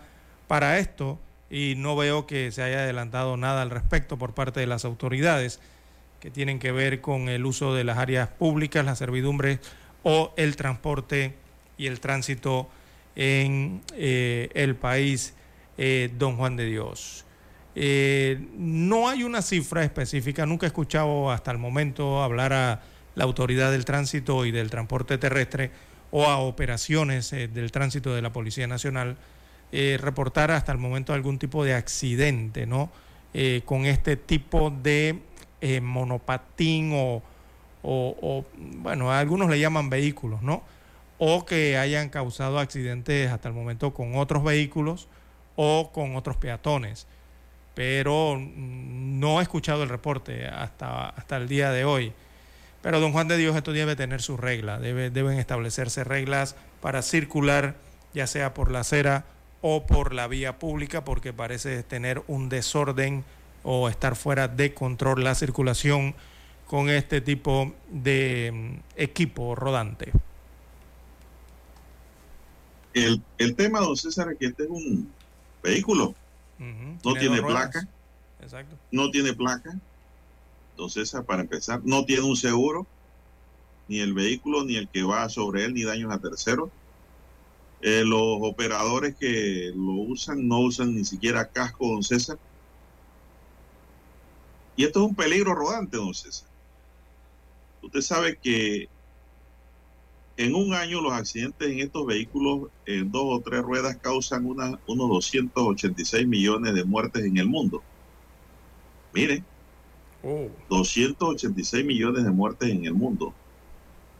para 0.47 0.79
esto 0.79 1.17
y 1.49 1.75
no 1.77 1.95
veo 1.95 2.27
que 2.27 2.51
se 2.51 2.63
haya 2.63 2.79
adelantado 2.79 3.37
nada 3.37 3.61
al 3.61 3.69
respecto 3.69 4.17
por 4.17 4.33
parte 4.33 4.59
de 4.59 4.67
las 4.67 4.83
autoridades 4.83 5.59
que 6.19 6.29
tienen 6.29 6.59
que 6.59 6.71
ver 6.71 6.99
con 6.99 7.29
el 7.29 7.45
uso 7.45 7.73
de 7.73 7.85
las 7.85 7.97
áreas 7.97 8.27
públicas, 8.27 8.83
las 8.83 8.97
servidumbres 8.97 9.59
o 10.03 10.33
el 10.35 10.55
transporte 10.57 11.35
y 11.77 11.87
el 11.87 12.01
tránsito 12.01 12.69
en 13.21 13.81
eh, 13.97 14.47
el 14.53 14.77
país 14.77 15.33
eh, 15.77 16.09
Don 16.17 16.37
Juan 16.37 16.55
de 16.55 16.65
Dios. 16.65 17.25
Eh, 17.75 18.39
no 18.57 19.09
hay 19.09 19.23
una 19.23 19.41
cifra 19.41 19.83
específica, 19.83 20.45
nunca 20.45 20.65
he 20.65 20.67
escuchado 20.67 21.29
hasta 21.29 21.51
el 21.51 21.57
momento 21.57 22.23
hablar 22.23 22.53
a 22.53 22.81
la 23.15 23.23
autoridad 23.25 23.71
del 23.73 23.83
tránsito 23.83 24.45
y 24.45 24.51
del 24.51 24.69
transporte 24.69 25.17
terrestre 25.17 25.69
o 26.11 26.25
a 26.27 26.37
operaciones 26.39 27.31
del 27.31 27.71
tránsito 27.73 28.15
de 28.15 28.21
la 28.21 28.31
Policía 28.31 28.67
Nacional 28.67 29.17
reportar 29.99 30.49
hasta 30.51 30.71
el 30.71 30.77
momento 30.77 31.13
algún 31.13 31.37
tipo 31.37 31.63
de 31.65 31.73
accidente, 31.75 32.65
¿no? 32.65 32.89
Con 33.65 33.85
este 33.85 34.15
tipo 34.15 34.71
de 34.71 35.19
monopatín 35.81 36.93
o, 36.95 37.21
o- 37.83 38.17
o, 38.21 38.45
bueno, 38.57 39.11
algunos 39.11 39.49
le 39.49 39.59
llaman 39.59 39.89
vehículos, 39.89 40.41
¿no? 40.41 40.63
O 41.19 41.45
que 41.45 41.77
hayan 41.77 42.09
causado 42.09 42.57
accidentes 42.57 43.29
hasta 43.31 43.49
el 43.49 43.53
momento 43.53 43.93
con 43.93 44.15
otros 44.15 44.43
vehículos 44.43 45.07
o 45.55 45.91
con 45.91 46.15
otros 46.15 46.37
peatones. 46.37 47.05
pero 47.75 48.37
no 48.37 49.39
he 49.39 49.43
escuchado 49.43 49.83
el 49.83 49.89
reporte 49.89 50.47
hasta, 50.47 51.09
hasta 51.09 51.37
el 51.37 51.47
día 51.47 51.71
de 51.71 51.85
hoy. 51.85 52.11
Pero 52.81 52.99
don 52.99 53.13
Juan 53.13 53.27
de 53.27 53.37
Dios, 53.37 53.55
esto 53.55 53.71
debe 53.71 53.95
tener 53.95 54.21
sus 54.21 54.39
reglas, 54.39 54.81
debe, 54.81 55.09
deben 55.09 55.37
establecerse 55.37 56.03
reglas 56.03 56.55
para 56.81 57.01
circular, 57.01 57.75
ya 58.13 58.27
sea 58.27 58.53
por 58.53 58.71
la 58.71 58.81
acera 58.81 59.25
o 59.61 59.85
por 59.85 60.13
la 60.13 60.27
vía 60.27 60.59
pública, 60.59 61.05
porque 61.05 61.31
parece 61.31 61.83
tener 61.83 62.21
un 62.27 62.49
desorden 62.49 63.23
o 63.63 63.89
estar 63.89 64.15
fuera 64.15 64.47
de 64.47 64.73
control 64.73 65.23
la 65.23 65.35
circulación 65.35 66.15
con 66.67 66.89
este 66.89 67.21
tipo 67.21 67.73
de 67.89 68.51
mm, 68.53 68.99
equipo 69.01 69.55
rodante. 69.55 70.11
El, 72.93 73.21
el 73.37 73.55
tema, 73.55 73.79
don 73.79 73.95
César, 73.95 74.31
es 74.31 74.37
que 74.37 74.47
este 74.47 74.63
es 74.63 74.69
un 74.69 75.11
vehículo. 75.61 76.15
No 77.03 77.13
tiene, 77.13 77.41
placa. 77.41 77.87
No 78.91 79.11
tiene 79.11 79.33
placa. 79.33 79.79
Don 80.75 80.89
César, 80.89 81.23
para 81.23 81.41
empezar, 81.41 81.81
no 81.83 82.03
tiene 82.05 82.23
un 82.23 82.35
seguro. 82.35 82.85
Ni 83.87 83.99
el 83.99 84.13
vehículo, 84.13 84.65
ni 84.65 84.75
el 84.75 84.87
que 84.87 85.03
va 85.03 85.29
sobre 85.29 85.65
él, 85.65 85.73
ni 85.73 85.83
daños 85.83 86.11
a 86.11 86.19
terceros. 86.19 86.69
Eh, 87.81 88.03
los 88.05 88.39
operadores 88.41 89.15
que 89.15 89.71
lo 89.73 89.93
usan 89.93 90.47
no 90.47 90.59
usan 90.59 90.93
ni 90.95 91.05
siquiera 91.05 91.47
casco, 91.47 91.87
don 91.87 92.03
César. 92.03 92.37
Y 94.75 94.83
esto 94.83 94.99
es 95.01 95.09
un 95.09 95.15
peligro 95.15 95.55
rodante, 95.55 95.97
don 95.97 96.13
César. 96.13 96.47
Usted 97.81 98.01
sabe 98.01 98.37
que 98.37 98.89
en 100.39 100.55
un 100.55 100.73
año 100.73 101.01
los 101.01 101.11
accidentes 101.11 101.69
en 101.69 101.81
estos 101.81 102.05
vehículos 102.05 102.69
en 102.85 103.11
dos 103.11 103.23
o 103.25 103.41
tres 103.41 103.61
ruedas 103.61 103.97
causan 103.97 104.45
unos 104.45 104.79
286 104.87 106.25
millones 106.25 106.73
de 106.73 106.85
muertes 106.85 107.25
en 107.25 107.35
el 107.35 107.45
mundo. 107.45 107.83
Mire, 109.13 109.43
286 110.69 111.85
millones 111.85 112.23
de 112.23 112.31
muertes 112.31 112.69
en 112.69 112.85
el 112.85 112.93
mundo 112.93 113.33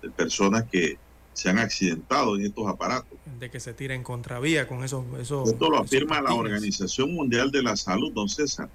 de 0.01 0.09
personas 0.09 0.65
que 0.69 0.97
se 1.31 1.49
han 1.49 1.57
accidentado 1.57 2.35
en 2.35 2.47
estos 2.47 2.67
aparatos. 2.67 3.17
De 3.39 3.49
que 3.49 3.61
se 3.61 3.73
tira 3.73 3.95
en 3.95 4.03
contravía 4.03 4.67
con 4.67 4.83
esos... 4.83 5.05
esos 5.21 5.51
Esto 5.51 5.69
lo 5.69 5.77
afirma 5.77 6.19
la 6.19 6.33
Organización 6.33 7.13
Mundial 7.13 7.49
de 7.49 7.63
la 7.63 7.77
Salud, 7.77 8.11
don 8.11 8.27
César, 8.27 8.67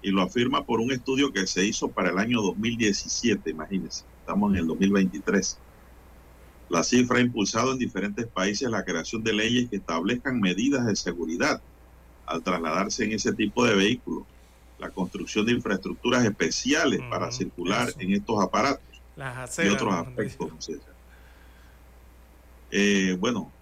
y 0.00 0.10
lo 0.10 0.22
afirma 0.22 0.64
por 0.64 0.80
un 0.80 0.90
estudio 0.90 1.34
que 1.34 1.46
se 1.46 1.66
hizo 1.66 1.88
para 1.88 2.08
el 2.08 2.18
año 2.18 2.40
2017, 2.40 3.50
imagínense, 3.50 4.04
estamos 4.22 4.52
en 4.52 4.60
el 4.60 4.66
2023. 4.68 5.58
La 6.72 6.82
cifra 6.82 7.18
ha 7.18 7.20
impulsado 7.20 7.72
en 7.72 7.78
diferentes 7.78 8.26
países 8.26 8.70
la 8.70 8.82
creación 8.82 9.22
de 9.22 9.34
leyes 9.34 9.68
que 9.68 9.76
establezcan 9.76 10.40
medidas 10.40 10.86
de 10.86 10.96
seguridad 10.96 11.60
al 12.24 12.42
trasladarse 12.42 13.04
en 13.04 13.12
ese 13.12 13.34
tipo 13.34 13.66
de 13.66 13.74
vehículos, 13.74 14.24
la 14.78 14.88
construcción 14.88 15.44
de 15.44 15.52
infraestructuras 15.52 16.24
especiales 16.24 16.98
para 17.10 17.30
circular 17.30 17.92
en 17.98 18.14
estos 18.14 18.42
aparatos 18.42 18.82
y 19.58 19.68
otros 19.68 19.92
aspectos. 19.92 20.70
Eh, 22.70 23.18
bueno, 23.20 23.52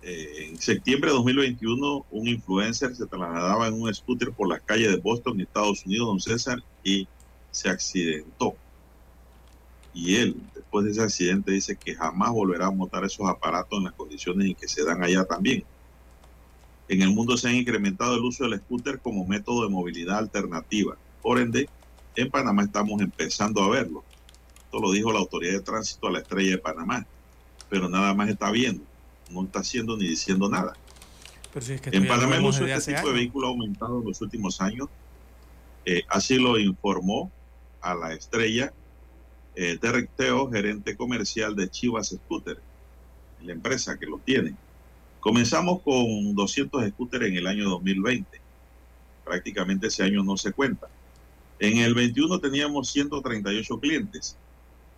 eh, 0.00 0.46
en 0.48 0.58
septiembre 0.58 1.10
de 1.10 1.16
2021 1.16 2.06
un 2.10 2.28
influencer 2.28 2.96
se 2.96 3.04
trasladaba 3.04 3.68
en 3.68 3.74
un 3.74 3.92
scooter 3.92 4.32
por 4.32 4.48
las 4.48 4.62
calles 4.62 4.90
de 4.90 4.96
Boston, 4.96 5.38
Estados 5.38 5.84
Unidos, 5.84 6.06
don 6.06 6.20
César, 6.20 6.62
y 6.82 7.06
se 7.50 7.68
accidentó. 7.68 8.56
Y 9.92 10.16
él, 10.16 10.36
después 10.54 10.84
de 10.84 10.92
ese 10.92 11.02
accidente, 11.02 11.52
dice 11.52 11.76
que 11.76 11.94
jamás 11.94 12.30
volverá 12.30 12.66
a 12.66 12.70
montar 12.70 13.04
esos 13.04 13.28
aparatos 13.28 13.78
en 13.78 13.84
las 13.84 13.94
condiciones 13.94 14.46
en 14.46 14.54
que 14.54 14.68
se 14.68 14.84
dan 14.84 15.02
allá 15.02 15.24
también. 15.24 15.64
En 16.88 17.02
el 17.02 17.10
mundo 17.10 17.36
se 17.36 17.48
ha 17.48 17.52
incrementado 17.52 18.16
el 18.16 18.24
uso 18.24 18.44
del 18.44 18.58
scooter 18.58 18.98
como 18.98 19.24
método 19.24 19.64
de 19.64 19.70
movilidad 19.70 20.18
alternativa. 20.18 20.96
Por 21.22 21.38
ende, 21.38 21.68
en 22.16 22.30
Panamá 22.30 22.64
estamos 22.64 23.00
empezando 23.00 23.62
a 23.62 23.68
verlo. 23.68 24.04
Esto 24.64 24.80
lo 24.80 24.92
dijo 24.92 25.12
la 25.12 25.20
autoridad 25.20 25.52
de 25.52 25.60
tránsito 25.60 26.08
a 26.08 26.12
la 26.12 26.18
estrella 26.20 26.52
de 26.52 26.58
Panamá. 26.58 27.06
Pero 27.68 27.88
nada 27.88 28.12
más 28.14 28.28
está 28.28 28.50
viendo. 28.50 28.84
No 29.30 29.44
está 29.44 29.60
haciendo 29.60 29.96
ni 29.96 30.08
diciendo 30.08 30.48
nada. 30.48 30.74
en 31.92 32.08
Panamá 32.08 32.36
el 32.36 32.44
uso 32.44 32.64
de 32.64 32.72
este 32.72 32.94
tipo 32.94 33.08
de 33.08 33.14
vehículo 33.14 33.46
ha 33.46 33.50
aumentado 33.50 34.00
en 34.00 34.08
los 34.08 34.20
últimos 34.20 34.60
años. 34.60 34.88
Eh, 35.84 36.02
así 36.08 36.36
lo 36.36 36.58
informó 36.58 37.30
a 37.80 37.94
la 37.94 38.12
estrella 38.12 38.72
eh, 39.54 39.78
Derek 39.80 40.10
Teo, 40.16 40.50
gerente 40.50 40.96
comercial 40.96 41.56
de 41.56 41.70
Chivas 41.70 42.08
Scooter, 42.08 42.58
la 43.42 43.52
empresa 43.52 43.98
que 43.98 44.06
lo 44.06 44.18
tiene. 44.18 44.54
Comenzamos 45.20 45.82
con 45.82 46.34
200 46.34 46.88
scooters 46.90 47.26
en 47.26 47.36
el 47.36 47.46
año 47.46 47.68
2020. 47.68 48.40
Prácticamente 49.24 49.88
ese 49.88 50.02
año 50.02 50.22
no 50.22 50.36
se 50.36 50.52
cuenta. 50.52 50.88
En 51.58 51.78
el 51.78 51.94
21 51.94 52.38
teníamos 52.40 52.90
138 52.90 53.80
clientes. 53.80 54.36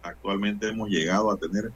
Actualmente 0.02 0.68
hemos 0.68 0.88
llegado 0.88 1.30
a 1.30 1.36
tener 1.36 1.72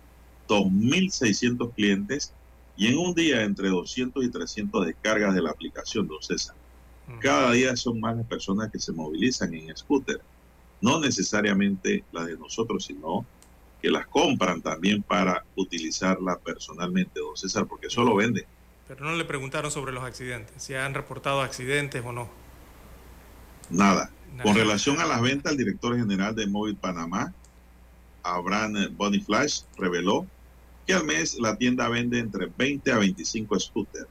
2.600 0.48 1.72
clientes 1.74 2.32
y 2.76 2.88
en 2.88 2.98
un 2.98 3.14
día 3.14 3.42
entre 3.42 3.68
200 3.68 4.24
y 4.24 4.30
300 4.30 4.86
descargas 4.86 5.34
de 5.34 5.42
la 5.42 5.50
aplicación, 5.50 6.06
don 6.06 6.22
César. 6.22 6.54
Cada 7.20 7.52
día 7.52 7.76
son 7.76 8.00
más 8.00 8.16
las 8.16 8.26
personas 8.26 8.70
que 8.70 8.78
se 8.78 8.92
movilizan 8.92 9.54
en 9.54 9.76
scooter 9.76 10.20
no 10.80 11.00
necesariamente 11.00 12.04
las 12.12 12.26
de 12.26 12.36
nosotros, 12.36 12.84
sino 12.84 13.26
que 13.80 13.90
las 13.90 14.06
compran 14.06 14.62
también 14.62 15.02
para 15.02 15.44
utilizarla 15.54 16.38
personalmente, 16.38 17.20
don 17.20 17.36
César, 17.36 17.66
porque 17.66 17.86
eso 17.86 18.04
lo 18.04 18.14
vende. 18.14 18.46
Pero 18.88 19.04
no 19.04 19.14
le 19.14 19.24
preguntaron 19.24 19.70
sobre 19.70 19.92
los 19.92 20.04
accidentes, 20.04 20.62
si 20.62 20.74
han 20.74 20.94
reportado 20.94 21.40
accidentes 21.40 22.04
o 22.04 22.12
no. 22.12 22.28
Nada. 23.70 24.10
Con 24.42 24.54
relación 24.54 25.00
a 25.00 25.06
las 25.06 25.22
ventas, 25.22 25.52
el 25.52 25.58
director 25.58 25.96
general 25.96 26.34
de 26.34 26.46
Móvil 26.46 26.76
Panamá, 26.76 27.32
Abraham 28.22 28.94
Boniflash, 28.96 29.62
reveló 29.78 30.26
que 30.86 30.94
al 30.94 31.04
mes 31.04 31.38
la 31.38 31.56
tienda 31.56 31.88
vende 31.88 32.18
entre 32.18 32.46
20 32.46 32.92
a 32.92 32.98
25 32.98 33.58
scooters. 33.58 34.06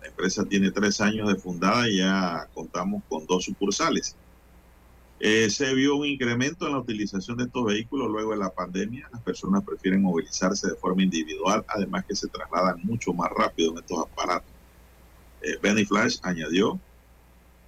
La 0.00 0.08
empresa 0.08 0.44
tiene 0.44 0.70
tres 0.70 1.00
años 1.00 1.28
de 1.28 1.36
fundada 1.36 1.88
y 1.88 1.98
ya 1.98 2.48
contamos 2.54 3.02
con 3.08 3.26
dos 3.26 3.44
sucursales. 3.44 4.16
Eh, 5.26 5.48
se 5.48 5.72
vio 5.72 5.96
un 5.96 6.04
incremento 6.04 6.66
en 6.66 6.72
la 6.72 6.80
utilización 6.80 7.38
de 7.38 7.44
estos 7.44 7.64
vehículos 7.64 8.10
luego 8.10 8.32
de 8.32 8.36
la 8.36 8.50
pandemia. 8.50 9.08
Las 9.10 9.22
personas 9.22 9.64
prefieren 9.64 10.02
movilizarse 10.02 10.68
de 10.68 10.74
forma 10.74 11.02
individual, 11.02 11.64
además 11.66 12.04
que 12.04 12.14
se 12.14 12.28
trasladan 12.28 12.78
mucho 12.82 13.14
más 13.14 13.30
rápido 13.30 13.72
en 13.72 13.78
estos 13.78 14.04
aparatos. 14.04 14.50
Eh, 15.40 15.56
Benny 15.62 15.86
Flash 15.86 16.18
añadió 16.24 16.78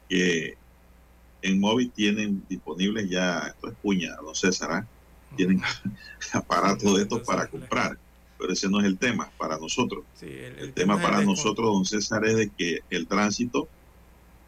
que 0.07 0.59
en 1.41 1.59
móvil 1.59 1.91
tienen 1.93 2.45
disponibles 2.47 3.09
ya, 3.09 3.39
esto 3.47 3.69
es 3.69 3.75
puña, 3.77 4.15
don 4.17 4.35
César, 4.35 4.71
¿ah? 4.73 4.87
tienen 5.35 5.63
aparatos 6.35 6.95
de 6.95 7.05
estos 7.05 7.23
para 7.23 7.47
comprar, 7.47 7.97
pero 8.39 8.53
ese 8.53 8.69
no 8.69 8.81
es 8.81 8.85
el 8.85 8.99
tema 8.99 9.31
para 9.39 9.57
nosotros. 9.57 10.05
el, 10.21 10.75
tema 10.75 11.01
para 11.01 11.23
nosotros, 11.23 11.73
don 11.73 11.87
César, 11.87 12.23
es 12.27 12.37
de 12.37 12.51
que 12.51 12.81
el 12.91 13.07
tránsito 13.07 13.67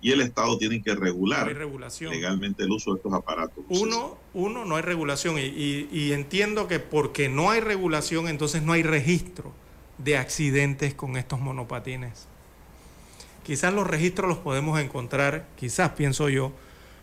y 0.01 0.13
el 0.13 0.21
Estado 0.21 0.57
tiene 0.59 0.81
que 0.83 0.95
regular 0.95 1.47
legalmente 2.01 2.63
el 2.63 2.71
uso 2.71 2.93
de 2.93 2.99
estos 2.99 3.13
aparatos. 3.13 3.65
Uno, 3.69 4.17
uno 4.33 4.65
no 4.65 4.77
hay 4.77 4.83
regulación 4.83 5.37
y, 5.39 6.13
entiendo 6.13 6.69
que 6.69 6.79
porque 6.79 7.29
no 7.29 7.51
hay 7.51 7.61
regulación 7.61 8.29
entonces 8.29 8.63
no 8.63 8.73
hay 8.73 8.83
registro 8.83 9.53
de 9.99 10.17
accidentes 10.17 10.95
con 10.95 11.17
estos 11.17 11.41
monopatines. 11.41 12.29
Quizás 13.45 13.73
los 13.73 13.87
registros 13.87 14.29
los 14.29 14.39
podemos 14.39 14.79
encontrar, 14.79 15.49
quizás 15.57 15.93
pienso 15.93 16.29
yo, 16.29 16.53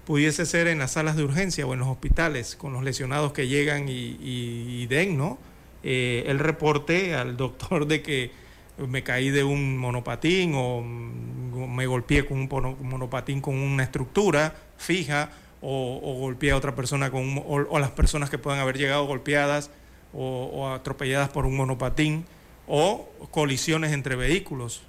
pudiese 0.06 0.46
ser 0.46 0.68
en 0.68 0.80
las 0.80 0.94
salas 0.94 1.18
de 1.18 1.24
urgencia 1.24 1.66
o 1.66 1.74
en 1.74 1.80
los 1.80 1.90
hospitales 1.90 2.56
con 2.56 2.72
los 2.72 2.84
lesionados 2.84 3.34
que 3.34 3.48
llegan 3.48 3.88
y, 3.90 4.86
den, 4.86 5.18
¿no? 5.18 5.40
Eh, 5.84 6.24
el 6.28 6.40
reporte 6.40 7.16
al 7.16 7.38
doctor 7.38 7.88
de 7.88 8.02
que 8.02 8.32
me 8.78 9.04
caí 9.04 9.30
de 9.30 9.44
un 9.44 9.78
monopatín 9.78 10.54
o 10.56 10.82
me 10.82 11.88
golpeé 11.88 12.26
con 12.26 12.40
un 12.40 12.78
monopatín 12.82 13.42
con 13.42 13.56
una 13.56 13.84
estructura 13.84 14.56
fija 14.78 15.30
o, 15.62 16.18
golpeé 16.20 16.52
a 16.52 16.58
otra 16.58 16.76
persona 16.76 17.10
con 17.10 17.42
o, 17.48 17.80
las 17.80 17.92
personas 17.92 18.30
que 18.30 18.38
puedan 18.38 18.60
haber 18.60 18.78
llegado 18.78 19.06
golpeadas 19.06 19.72
o, 20.14 20.70
atropelladas 20.70 21.30
por 21.30 21.46
un 21.46 21.56
monopatín 21.56 22.26
o 22.68 23.10
colisiones 23.32 23.92
entre 23.92 24.16
vehículos. 24.16 24.84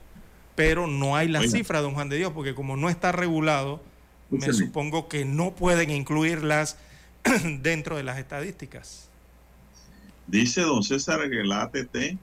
Pero 0.55 0.87
no 0.87 1.17
hay 1.17 1.29
la 1.29 1.43
cifra, 1.43 1.83
don 1.83 1.95
Juan 1.95 2.09
de 2.09 2.17
Dios, 2.17 2.33
porque 2.33 2.55
como 2.55 2.77
no 2.77 2.89
está 2.89 3.13
regulado, 3.13 3.83
me 4.31 4.53
supongo 4.53 5.07
que 5.09 5.25
no 5.25 5.55
pueden 5.55 5.91
incluirlas 5.91 6.79
dentro 7.61 7.97
de 7.97 8.03
las 8.03 8.19
estadísticas. 8.19 9.09
Dice 10.27 10.63
don 10.63 10.83
César 10.83 11.29
que 11.29 11.45
la 11.45 11.63
ATT 11.63 12.17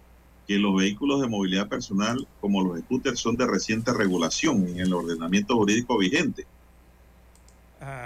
que 0.48 0.57
los 0.57 0.76
vehículos 0.76 1.22
de 1.22 1.28
movilidad 1.28 1.70
personal 1.70 2.28
como 2.41 2.64
los 2.64 2.80
scooters 2.80 3.20
son 3.20 3.38
de 3.38 3.48
reciente 3.48 3.94
regulación 3.94 4.68
en 4.68 4.80
el 4.80 4.94
ordenamiento 4.94 5.56
jurídico 5.56 5.98
vigente. 5.98 6.45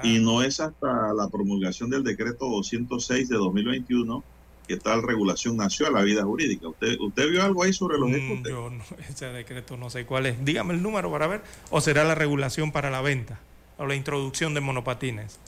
Y 0.04 0.20
no 0.20 0.42
es 0.42 0.60
hasta 0.60 1.14
la 1.14 1.28
promulgación 1.30 1.90
del 1.90 2.04
decreto 2.04 2.48
206 2.48 3.30
de 3.30 3.36
2021 3.36 4.24
que 4.68 4.78
tal 4.78 5.02
regulación 5.02 5.56
nació 5.56 5.88
a 5.88 5.92
la 5.92 6.02
vida 6.02 6.24
jurídica. 6.24 6.68
¿Usted, 6.68 7.00
usted 7.00 7.30
vio 7.30 7.42
algo 7.44 7.64
ahí 7.64 7.72
sobre 7.72 7.98
los 7.98 8.10
mm, 8.10 8.44
Yo 8.44 8.70
no, 8.70 8.84
ese 9.10 9.28
decreto 9.28 9.78
no 9.78 9.90
sé 9.90 10.06
cuál 10.06 10.26
es. 10.26 10.44
Dígame 10.44 10.74
el 10.74 10.82
número 10.82 11.10
para 11.10 11.28
ver. 11.28 11.42
¿O 11.70 11.80
será 11.80 12.04
la 12.04 12.16
regulación 12.16 12.72
para 12.72 12.90
la 12.90 13.02
venta 13.02 13.40
o 13.78 13.86
la 13.86 13.96
introducción 13.96 14.54
de 14.54 14.62
monopatines? 14.62 15.40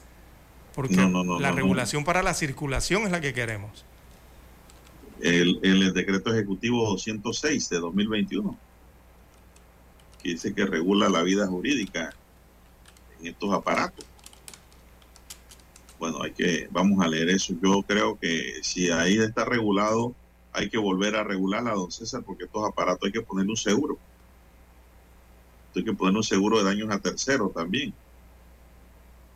Porque 0.73 0.95
la 0.95 1.51
regulación 1.51 2.05
para 2.05 2.23
la 2.23 2.33
circulación 2.33 3.03
es 3.03 3.11
la 3.11 3.19
que 3.19 3.33
queremos. 3.33 3.83
El, 5.21 5.59
el 5.63 5.93
decreto 5.93 6.33
ejecutivo 6.33 6.89
206 6.89 7.69
de 7.69 7.79
2021, 7.79 8.57
que 10.21 10.29
dice 10.29 10.53
que 10.53 10.65
regula 10.65 11.09
la 11.09 11.23
vida 11.23 11.47
jurídica 11.47 12.13
en 13.19 13.27
estos 13.27 13.53
aparatos. 13.53 14.05
Bueno, 15.99 16.23
hay 16.23 16.31
que, 16.31 16.69
vamos 16.71 17.03
a 17.03 17.09
leer 17.09 17.29
eso. 17.29 17.53
Yo 17.61 17.81
creo 17.83 18.17
que 18.17 18.59
si 18.61 18.89
ahí 18.89 19.17
está 19.17 19.43
regulado, 19.43 20.15
hay 20.53 20.69
que 20.69 20.77
volver 20.77 21.15
a 21.15 21.23
regularla, 21.23 21.73
don 21.73 21.91
César, 21.91 22.23
porque 22.23 22.45
estos 22.45 22.65
aparatos 22.65 23.05
hay 23.05 23.11
que 23.11 23.21
ponerle 23.21 23.51
un 23.51 23.57
seguro. 23.57 23.97
Hay 25.75 25.83
que 25.83 25.93
ponerle 25.93 26.19
un 26.19 26.23
seguro 26.23 26.57
de 26.57 26.63
daños 26.63 26.89
a 26.89 26.99
terceros 26.99 27.53
también. 27.53 27.93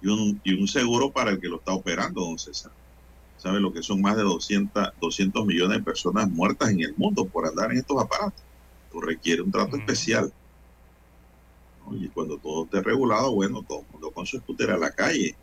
Y 0.01 0.07
un, 0.07 0.41
y 0.43 0.53
un 0.59 0.67
seguro 0.67 1.11
para 1.11 1.31
el 1.31 1.39
que 1.39 1.47
lo 1.47 1.57
está 1.57 1.73
operando, 1.73 2.21
don 2.21 2.39
César. 2.39 2.71
¿Sabe 3.43 3.59
lo 3.59 3.71
que 3.71 3.83
son 3.83 4.01
más 4.01 4.15
de 4.15 4.23
200, 4.23 4.93
200 4.99 5.45
millones 5.45 5.77
de 5.77 5.83
personas 5.83 6.29
muertas 6.29 6.69
en 6.69 6.79
el 6.79 6.95
mundo 6.95 7.25
por 7.25 7.45
andar 7.45 7.71
en 7.71 7.77
estos 7.77 8.01
aparatos? 8.01 8.41
Esto 8.87 9.01
requiere 9.01 9.41
un 9.41 9.51
trato 9.51 9.75
especial. 9.75 10.33
Y 11.91 12.07
cuando 12.07 12.37
todo 12.37 12.63
esté 12.63 12.81
regulado, 12.81 13.35
bueno, 13.35 13.61
todo 13.67 13.81
el 13.81 13.85
mundo 13.91 14.11
con 14.11 14.25
su 14.25 14.37
scooter 14.39 14.71
a 14.71 14.77
la 14.77 14.91
calle 14.91 15.35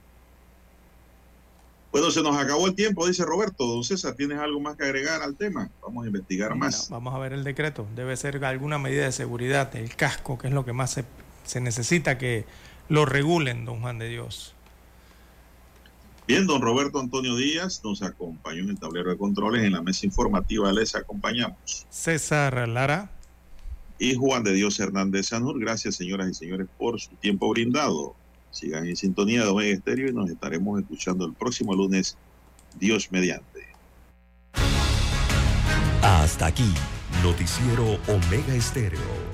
bueno, 1.92 2.12
se 2.12 2.22
nos 2.22 2.36
acabó 2.36 2.68
el 2.68 2.74
tiempo, 2.74 3.06
dice 3.06 3.24
Roberto. 3.24 3.66
Don 3.66 3.82
César, 3.82 4.14
¿tienes 4.14 4.38
algo 4.38 4.60
más 4.60 4.76
que 4.76 4.84
agregar 4.84 5.22
al 5.22 5.34
tema? 5.34 5.70
Vamos 5.82 6.04
a 6.04 6.06
investigar 6.06 6.54
más. 6.54 6.88
vamos 6.88 7.12
a 7.14 7.18
ver 7.18 7.32
el 7.32 7.42
decreto. 7.42 7.86
Debe 7.96 8.16
ser 8.16 8.44
alguna 8.44 8.78
medida 8.78 9.04
de 9.04 9.12
seguridad, 9.12 9.74
el 9.74 9.96
casco, 9.96 10.38
que 10.38 10.46
es 10.46 10.52
lo 10.52 10.64
que 10.64 10.72
más 10.72 11.00
se, 11.44 11.60
necesita 11.60 12.16
que 12.16 12.44
lo 12.88 13.06
regulen, 13.06 13.64
don 13.64 13.80
Juan 13.80 13.98
de 13.98 14.08
Dios. 14.08 14.54
Bien, 16.30 16.46
don 16.46 16.62
Roberto 16.62 17.00
Antonio 17.00 17.34
Díaz 17.34 17.80
nos 17.82 18.02
acompañó 18.02 18.62
en 18.62 18.70
el 18.70 18.78
tablero 18.78 19.10
de 19.10 19.16
controles. 19.16 19.64
En 19.64 19.72
la 19.72 19.82
mesa 19.82 20.06
informativa 20.06 20.72
les 20.72 20.94
acompañamos. 20.94 21.88
César 21.90 22.68
Lara. 22.68 23.10
Y 23.98 24.14
Juan 24.14 24.44
de 24.44 24.52
Dios 24.52 24.78
Hernández 24.78 25.26
Sanur. 25.26 25.58
Gracias, 25.58 25.96
señoras 25.96 26.28
y 26.28 26.34
señores, 26.34 26.68
por 26.78 27.00
su 27.00 27.16
tiempo 27.16 27.50
brindado. 27.50 28.14
Sigan 28.52 28.86
en 28.86 28.94
sintonía 28.94 29.42
de 29.42 29.48
Omega 29.48 29.74
Estéreo 29.74 30.08
y 30.08 30.12
nos 30.12 30.30
estaremos 30.30 30.80
escuchando 30.80 31.26
el 31.26 31.34
próximo 31.34 31.74
lunes, 31.74 32.16
Dios 32.78 33.10
mediante. 33.10 33.66
Hasta 36.00 36.46
aquí, 36.46 36.72
Noticiero 37.24 37.98
Omega 38.06 38.54
Estéreo. 38.54 39.29